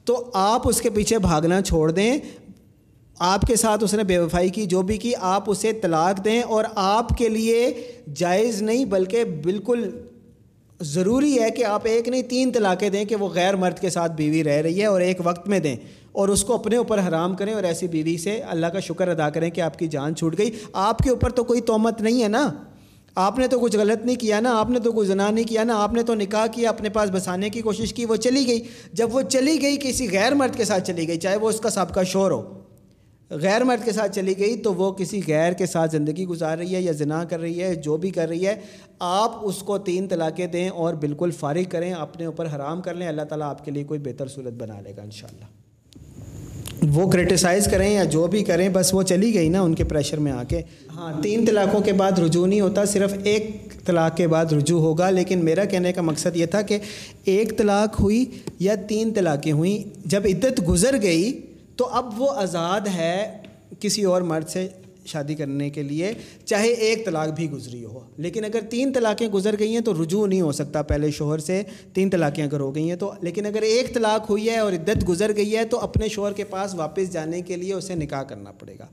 تو 0.05 0.31
آپ 0.33 0.67
اس 0.67 0.81
کے 0.81 0.89
پیچھے 0.89 1.19
بھاگنا 1.19 1.61
چھوڑ 1.61 1.91
دیں۔ 1.91 2.17
آپ 3.23 3.41
کے 3.41 3.55
ساتھ 3.55 3.83
اس 3.83 3.93
نے 3.93 4.03
بے 4.03 4.17
وفائی 4.17 4.49
کی، 4.49 4.65
جو 4.65 4.81
بھی 4.81 4.97
کی، 4.97 5.13
آپ 5.19 5.43
اسے 5.47 5.73
طلاق 5.73 6.25
دیں 6.25 6.41
اور 6.41 6.63
آپ 6.75 7.09
کے 7.09 7.29
لیے 7.29 7.73
جائز 8.15 8.61
نہیں، 8.61 8.85
بلکہ 8.85 9.23
بالکل 9.23 9.89
ضروری 10.81 11.39
ہے 11.39 11.49
کہ 11.49 11.65
آپ 11.65 11.81
ایک 11.83 12.07
نہیں، 12.07 12.21
تین 12.21 12.51
طلاقیں 12.51 12.89
دیں 12.89 13.05
کہ 13.05 13.15
وہ 13.15 13.29
غیر 13.29 13.55
مرد 13.55 13.79
کے 13.79 13.89
ساتھ 13.89 14.11
بیوی 14.11 14.43
رہ 14.43 14.61
رہی 14.61 14.81
ہے 14.81 14.85
اور 14.85 15.01
ایک 15.01 15.17
وقت 15.23 15.47
میں 15.47 15.59
دیں 15.59 15.75
اور 16.11 16.29
اس 16.29 16.43
کو 16.43 16.53
اپنے 16.53 16.77
اوپر 16.77 16.99
حرام 17.07 17.35
کریں 17.35 17.53
اور 17.53 17.63
ایسی 17.63 17.87
بیوی 17.87 18.17
سے 18.17 18.31
اللہ 18.31 18.67
کا 18.67 18.79
شکر 18.79 19.07
ادا 19.07 19.29
کریں 19.29 19.49
کہ 19.49 19.61
آپ 19.61 19.79
کی 19.79 19.87
جان 19.87 20.15
چھوٹ 20.15 20.37
گئی۔ 20.37 20.51
آپ 20.73 20.97
کے 20.97 21.09
اوپر 21.09 21.29
تو 21.29 21.43
کوئی 21.43 21.61
تومت 21.61 22.01
نہیں 22.01 22.23
ہے 22.23 22.27
نا۔ 22.27 22.53
آپ 23.15 23.39
نے 23.39 23.47
تو 23.47 23.59
کچھ 23.59 23.77
غلط 23.77 24.05
نہیں 24.05 24.15
کیا 24.15 24.39
نا، 24.39 24.59
آپ 24.59 24.69
نے 24.69 24.79
تو 24.79 24.91
کچھ 24.91 25.07
زنا 25.07 25.29
نہیں 25.29 25.45
کیا 25.45 25.63
نا، 25.63 25.83
آپ 25.83 25.93
نے 25.93 26.03
تو 26.03 26.15
نکاح 26.15 26.45
کیا، 26.47 26.69
اپنے 26.69 26.89
پاس 26.89 27.09
بسانے 27.13 27.49
کی 27.49 27.61
کوشش 27.61 27.93
کی، 27.93 28.05
وہ 28.05 28.15
چلی 28.15 28.47
گئی۔ 28.47 28.59
جب 28.93 29.15
وہ 29.15 29.21
چلی 29.21 29.61
گئی، 29.61 29.77
کسی 29.81 30.11
غیر 30.11 30.33
مرد 30.33 30.55
کے 30.55 30.65
ساتھ 30.65 30.87
چلی 30.87 31.07
گئی، 31.07 31.17
چاہے 31.17 31.35
وہ 31.35 31.49
اس 31.49 31.59
کا 31.59 31.69
سابقہ 31.69 32.03
شور 32.03 32.31
ہو۔ 32.31 32.60
غیر 33.31 33.63
مرد 33.63 33.85
کے 33.85 33.91
ساتھ 33.91 34.15
چلی 34.15 34.33
گئی 34.39 34.55
تو 34.55 34.73
وہ 34.73 34.91
کسی 34.91 35.21
غیر 35.27 35.53
کے 35.53 35.65
ساتھ 35.65 35.91
زندگی 35.91 36.25
گزار 36.25 36.57
رہی 36.57 36.75
ہے 36.75 36.81
یا 36.81 36.91
زنا 36.91 37.23
کر 37.23 37.39
رہی 37.39 37.61
ہے، 37.63 37.75
جو 37.75 37.97
بھی 37.97 38.09
کر 38.09 38.27
رہی 38.27 38.47
ہے، 38.47 38.55
آپ 38.99 39.31
اس 39.41 39.57
کو 39.57 39.77
تین 39.77 40.07
طلاقیں 40.07 40.47
دیں 40.47 40.69
اور 40.69 40.93
بالکل 40.93 41.31
فارغ 41.31 41.63
کریں، 41.69 41.93
اپنے 41.93 42.25
اوپر 42.25 42.45
حرام 42.55 42.81
کر 42.81 42.93
لیں، 42.93 43.07
اللہ 43.07 43.21
تعالیٰ 43.21 43.49
آپ 43.49 43.65
کے 43.65 43.71
لیے 43.71 43.83
کوئی 43.83 43.99
بہتر 43.99 44.27
صورت 44.27 44.53
بنا 44.53 44.81
لے 44.81 44.93
گا 44.97 45.01
انشاءاللہ۔ 45.01 45.45
وہ 46.95 47.11
کرٹیسائز 47.11 47.67
کریں 47.71 47.93
یا 47.93 48.03
جو 48.03 48.27
بھی 48.27 48.43
کریں، 48.43 48.69
بس 48.69 48.93
وہ 48.93 49.03
چلی 49.03 49.33
گئی 49.33 49.49
نا 49.49 49.61
ان 49.61 49.75
کے 49.75 49.83
پریشر 49.83 50.19
میں 50.19 50.31
آ 50.31 50.43
کے 50.43 50.61
ہاں 50.95 51.21
تین 51.21 51.45
طلاقوں 51.45 51.79
کے 51.79 51.93
بعد 51.93 52.19
رجوع 52.19 52.47
نہیں 52.47 52.61
ہوتا، 52.61 52.85
صرف 52.85 53.13
ایک 53.23 53.67
طلاق 53.85 54.17
کے 54.17 54.27
بعد 54.27 54.45
رجوع 54.53 54.79
ہوگا۔ 54.81 55.09
لیکن 55.09 55.45
میرا 55.45 55.65
کہنے 55.65 55.93
کا 55.93 56.01
مقصد 56.01 56.35
یہ 56.35 56.45
تھا 56.45 56.61
کہ 56.61 56.77
ایک 57.25 57.57
طلاق 57.57 58.01
ہوئی 58.01 58.25
یا 58.59 58.75
تین 58.75 59.13
طلاقیں 59.13 59.51
ہوئیں 59.51 59.99
جب 60.05 60.21
عدت 60.25 60.61
گزر 60.67 61.01
گئی 61.01 61.41
تو 61.81 61.87
اب 61.87 62.21
وہ 62.21 62.31
آزاد 62.31 62.81
ہے 62.81 63.37
کسی 63.79 64.03
اور 64.03 64.21
مرد 64.21 64.49
سے 64.49 64.67
شادی 65.05 65.35
کرنے 65.35 65.69
کے 65.69 65.83
لیے، 65.83 66.13
چاہے 66.45 66.67
ایک 66.67 67.05
طلاق 67.05 67.27
بھی 67.27 67.51
گزری 67.51 67.85
ہو۔ 67.85 67.99
لیکن 68.17 68.45
اگر 68.45 68.59
تین 68.69 68.93
طلاقیں 68.93 69.27
گزر 69.27 69.55
گئی 69.59 69.73
ہیں 69.73 69.81
تو 69.81 70.03
رجوع 70.03 70.27
نہیں 70.27 70.41
ہو 70.41 70.51
سکتا 70.51 70.81
پہلے 70.81 71.11
شوہر 71.11 71.37
سے 71.37 71.63
تین 71.93 72.09
طلاقیں 72.09 72.43
اگر 72.43 72.59
ہو 72.59 72.75
گئی 72.75 72.89
ہیں 72.89 72.95
تو۔ 72.95 73.11
لیکن 73.21 73.45
اگر 73.45 73.61
ایک 73.61 73.93
طلاق 73.93 74.29
ہوئی 74.29 74.49
ہے 74.49 74.57
اور 74.57 74.73
عدت 74.73 75.09
گزر 75.09 75.35
گئی 75.35 75.57
ہے 75.57 75.65
تو 75.65 75.79
اپنے 75.79 76.07
شوہر 76.07 76.33
کے 76.33 76.43
پاس 76.43 76.75
واپس 76.75 77.11
جانے 77.11 77.41
کے 77.41 77.55
لیے 77.55 77.73
اسے 77.73 77.95
نکاح 77.95 78.23
کرنا 78.23 78.51
پڑے 78.51 78.75
گا۔ 78.79 78.85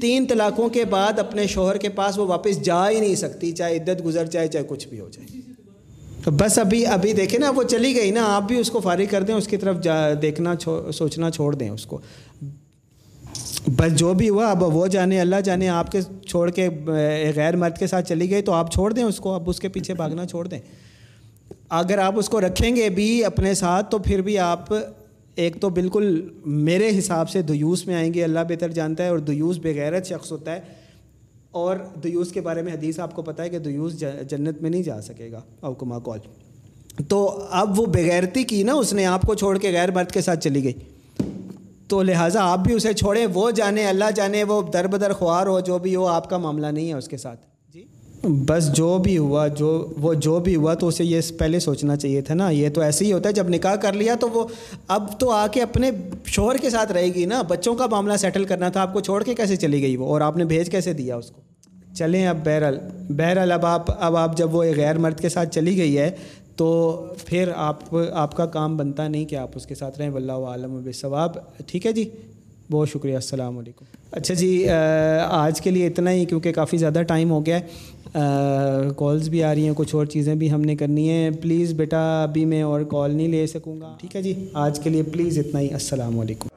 تین 0.00 0.26
طلاقوں 0.26 0.68
کے 0.68 0.84
بعد 0.84 1.18
اپنے 1.18 1.46
شوہر 1.46 1.76
کے 1.76 1.88
پاس 1.88 2.18
وہ 2.18 2.26
واپس 2.26 2.62
جا 2.62 2.90
ہی 2.90 3.00
نہیں 3.00 3.14
سکتی، 3.14 3.52
چاہے 3.52 3.76
عدت 3.76 4.04
گزر 4.04 4.24
جائے 4.24 4.48
چاہے 4.48 4.64
کچھ 4.68 4.88
بھی 4.88 5.00
ہو 5.00 5.08
جائے۔ 5.08 5.49
تو 6.30 6.36
بس 6.36 6.58
ابھی 6.58 6.86
ابھی 6.86 7.12
دیکھیں 7.12 7.38
نا، 7.40 7.50
وہ 7.50 7.62
چلی 7.62 7.94
گئی 7.96 8.10
نا، 8.10 8.24
آپ 8.26 8.42
بھی 8.42 8.56
اس 8.56 8.70
کو 8.70 8.80
فارغ 8.80 9.04
کر 9.10 9.22
دیں، 9.22 9.34
اس 9.34 9.48
کی 9.48 9.56
طرف 9.56 9.80
جا 9.82 9.94
دیکھنا 10.22 10.54
سوچنا 10.92 11.30
چھوڑ 11.30 11.54
دیں 11.54 11.68
اس 11.68 11.86
کو۔ 11.86 11.98
بس 13.76 13.94
جو 13.94 14.14
بھی 14.14 14.28
ہوا، 14.28 14.50
اب 14.50 14.62
وہ 14.62 14.86
جانے، 14.86 15.20
اللہ 15.20 15.40
جانے، 15.44 15.68
آپ 15.68 15.92
کے 15.92 16.00
چھوڑ 16.28 16.50
کے 16.50 16.68
غیر 17.36 17.56
مرد 17.56 17.78
کے 17.78 17.86
ساتھ 17.86 18.08
چلی 18.08 18.30
گئی 18.30 18.42
تو 18.42 18.52
آپ 18.52 18.72
چھوڑ 18.72 18.92
دیں 18.92 19.02
اس 19.02 19.16
کو، 19.16 19.32
اب 19.32 19.50
اس 19.50 19.60
کے 19.60 19.68
پیچھے 19.68 19.94
بھاگنا 19.94 20.26
چھوڑ 20.26 20.46
دیں۔ 20.46 20.58
اگر 21.70 21.98
آپ 21.98 22.18
اس 22.18 22.28
کو 22.28 22.40
رکھیں 22.40 22.76
گے 22.76 22.88
بھی 22.88 23.24
اپنے 23.24 23.54
ساتھ، 23.54 23.90
تو 23.90 23.98
پھر 23.98 24.22
بھی 24.22 24.38
آپ 24.38 24.74
ایک 25.34 25.60
تو 25.60 25.68
بالکل 25.68 26.28
میرے 26.46 26.98
حساب 26.98 27.30
سے 27.30 27.42
دیوس 27.42 27.86
میں 27.86 27.94
آئیں 27.94 28.14
گے، 28.14 28.24
اللہ 28.24 28.40
بہتر 28.48 28.70
جانتا 28.70 29.04
ہے 29.04 29.08
اور 29.08 29.18
دیوس 29.18 29.58
بغیرت 29.58 30.06
شخص 30.06 30.32
ہوتا 30.32 30.52
ہے۔ 30.52 30.60
اور 31.50 31.76
دیوس 32.02 32.32
کے 32.32 32.40
بارے 32.40 32.62
میں 32.62 32.72
حدیث 32.72 32.98
آپ 32.98 33.14
کو 33.14 33.22
پتہ 33.22 33.42
ہے 33.42 33.48
کہ 33.48 33.58
دیوس 33.58 34.04
جنت 34.28 34.62
میں 34.62 34.70
نہیں 34.70 34.82
جا 34.82 35.00
سکے 35.00 35.32
گا 35.32 35.40
اوکما 35.60 35.98
کال 35.98 36.18
تو 37.08 37.46
اب 37.50 37.80
وہ 37.80 37.86
بغیرتی 37.86 38.42
کی 38.42 38.62
نا، 38.62 38.72
اس 38.72 38.92
نے 38.92 39.06
آپ 39.06 39.22
کو 39.22 39.34
چھوڑ 39.34 39.58
کے 39.58 39.70
غیر 39.70 39.90
مرد 39.90 40.10
کے 40.10 40.20
ساتھ 40.20 40.40
چلی 40.40 40.64
گئی۔ 40.64 40.72
تو 41.88 42.02
لہٰذا 42.02 42.40
آپ 42.42 42.58
بھی 42.58 42.74
اسے 42.74 42.92
چھوڑیں، 42.92 43.26
وہ 43.34 43.50
جانے، 43.50 43.86
اللہ 43.86 44.10
جانے، 44.14 44.44
وہ 44.44 44.62
در 44.62 44.86
بدر 44.86 45.12
خوار 45.12 45.46
ہو، 45.46 45.60
جو 45.60 45.78
بھی 45.78 45.96
ہو، 45.96 46.06
آپ 46.06 46.30
کا 46.30 46.36
معاملہ 46.36 46.66
نہیں 46.66 46.88
ہے 46.88 46.94
اس 46.94 47.08
کے 47.08 47.16
ساتھ۔ 47.16 47.49
بس 48.24 48.72
جو 48.72 48.98
بھی 48.98 49.18
ہوا، 49.18 49.46
جو 49.48 49.86
وہ 50.00 50.14
جو 50.14 50.38
بھی 50.40 50.56
ہوا 50.56 50.74
تو 50.74 50.88
اسے 50.88 51.04
یہ 51.04 51.20
پہلے 51.38 51.58
سوچنا 51.60 51.96
چاہیے 51.96 52.20
تھا 52.20 52.34
نا۔ 52.34 52.50
یہ 52.50 52.68
تو 52.68 52.80
ایسے 52.80 53.04
ہی 53.04 53.12
ہوتا 53.12 53.28
ہے، 53.28 53.34
جب 53.34 53.48
نکاح 53.48 53.74
کر 53.74 53.92
لیا 53.92 54.14
تو 54.20 54.28
وہ 54.30 54.46
اب 54.88 55.18
تو 55.18 55.30
آ 55.30 55.46
کے 55.46 55.62
اپنے 55.62 55.90
شوہر 56.26 56.56
کے 56.56 56.70
ساتھ 56.70 56.92
رہے 56.92 57.06
گی 57.14 57.24
نا۔ 57.24 57.42
بچوں 57.42 57.74
کا 57.74 57.86
معاملہ 57.86 58.16
سیٹل 58.16 58.44
کرنا 58.44 58.68
تھا، 58.68 58.82
آپ 58.82 58.92
کو 58.92 59.00
چھوڑ 59.00 59.22
کے 59.22 59.34
کیسے 59.34 59.56
چلی 59.56 59.82
گئی 59.82 59.96
وہ؟ 59.96 60.06
اور 60.06 60.20
آپ 60.20 60.36
نے 60.36 60.44
بھیج 60.44 60.70
کیسے 60.70 60.92
دیا 60.92 61.16
اس 61.16 61.30
کو؟ 61.30 61.40
چلیں 61.94 62.26
اب 62.26 62.44
بہرحال 62.44 62.78
بہرحال 63.08 63.52
اب 63.52 63.66
آپ 63.66 63.84
اب 64.00 64.16
آپ 64.16 64.36
جب 64.36 64.54
وہ 64.54 64.64
غیر 64.76 64.98
مرد 64.98 65.20
کے 65.20 65.28
ساتھ 65.28 65.54
چلی 65.54 65.76
گئی 65.76 65.98
ہے 65.98 66.10
تو 66.56 66.68
پھر 67.26 67.50
آپ 67.56 67.94
آپ 68.12 68.36
کا 68.36 68.46
کام 68.46 68.76
بنتا 68.76 69.08
نہیں 69.08 69.24
کہ 69.24 69.36
آپ 69.36 69.50
اس 69.54 69.66
کے 69.66 69.74
ساتھ 69.74 69.98
رہیں۔ 69.98 70.10
واللہ 70.10 70.32
عالم 70.32 70.74
و 70.74 70.92
ثواب 70.92 71.36
ٹھیک 71.66 71.86
ہے 71.86 71.92
جی؟ 71.92 72.08
بہت 72.70 72.88
شکریہ، 72.88 73.14
السلام 73.14 73.58
علیکم۔ 73.58 73.84
اچھا 74.12 74.34
جی 74.34 74.68
آج 75.28 75.60
کے 75.60 75.70
لیے 75.70 75.86
اتنا 75.86 76.10
ہی، 76.10 76.24
کیونکہ 76.24 76.52
کافی 76.52 76.76
زیادہ 76.76 77.02
ٹائم 77.02 77.30
ہو 77.30 77.44
گیا 77.46 77.60
ہے۔ 77.60 77.66
کالز 78.96 79.28
بھی 79.28 79.44
آ 79.44 79.54
رہی 79.54 79.66
ہیں، 79.66 79.74
کچھ 79.76 79.94
اور 79.94 80.06
چیزیں 80.06 80.34
بھی 80.34 80.50
ہم 80.52 80.60
نے 80.60 80.76
کرنی 80.76 81.08
ہیں۔ 81.08 81.30
پلیز 81.30 81.72
بیٹا، 81.72 82.22
ابھی 82.22 82.44
میں 82.44 82.62
اور 82.62 82.80
کال 82.80 83.14
نہیں 83.14 83.28
لے 83.28 83.46
سکوں 83.46 83.80
گا۔ 83.80 83.96
ٹھیک 84.00 84.16
ہے 84.16 84.22
جی؟ 84.22 84.48
آج 84.52 84.80
کے 84.80 84.90
لیے 84.90 85.02
پلیز 85.02 85.38
اتنا 85.38 85.60
ہی۔ 85.60 85.68
السلام 85.68 86.20
علیکم۔ 86.20 86.48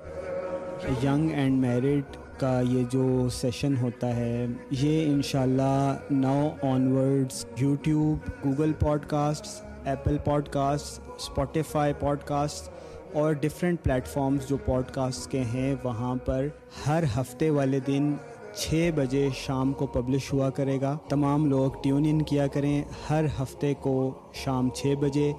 ینگ 1.04 1.30
اینڈ 1.32 1.62
میرڈ 1.62 2.18
کا 2.40 2.62
یہ 2.70 2.84
جو 2.92 3.30
سیشن 3.32 3.74
ہوتا 3.82 4.16
ہے، 4.16 4.46
یہ 4.72 5.06
انشاءاللہ 5.06 5.96
now 6.12 6.50
onwards 6.92 7.46
YouTube 7.58 8.18
Google 8.46 8.72
podcast 9.08 9.46
Apple 9.86 10.18
podcast 10.50 11.00
Spotify 11.16 11.94
podcast 12.26 12.70
اور 13.14 13.34
ڈفرینٹ 13.34 13.84
پلیٹفارمس 13.84 14.50
جو 14.50 14.58
پوڈ 14.58 14.84
کاسٹ 14.92 15.32
کے 15.32 15.42
ہیں، 15.54 15.76
وہاں 15.84 16.16
پر 16.26 16.48
ہر 16.88 17.04
ہفتے 17.18 17.50
والے 17.50 17.80
دن 17.88 18.14
چھ 18.56 18.90
بجے 18.96 19.30
شام 19.36 19.74
کو 19.74 19.86
پبلش 19.86 20.34
ہوا 20.34 20.50
کرے 20.50 20.82
گا۔ 20.82 20.98
تمام 21.10 21.46
لوگ 21.46 21.72
ٹیون 21.82 22.04
ان 22.10 22.22
کیا 22.22 22.48
کریں۔ 22.48 22.84
ہر 23.10 23.26
ہفتے 23.42 23.74
کو 23.74 24.14
شام 24.34 24.70
چھ 24.70 24.94
بجے 25.00 25.34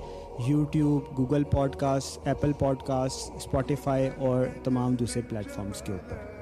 YouTube, 0.47 1.19
Google 1.19 1.45
podcast 1.77 2.27
Apple 2.27 2.53
podcast 2.83 3.37
Spotify 3.37 4.09
اور 4.19 4.45
تمام 4.65 4.95
دوسرے 4.95 5.23
پلیٹفارمس 5.23 5.83
کے 5.83 5.93
اوپر۔ 5.93 6.34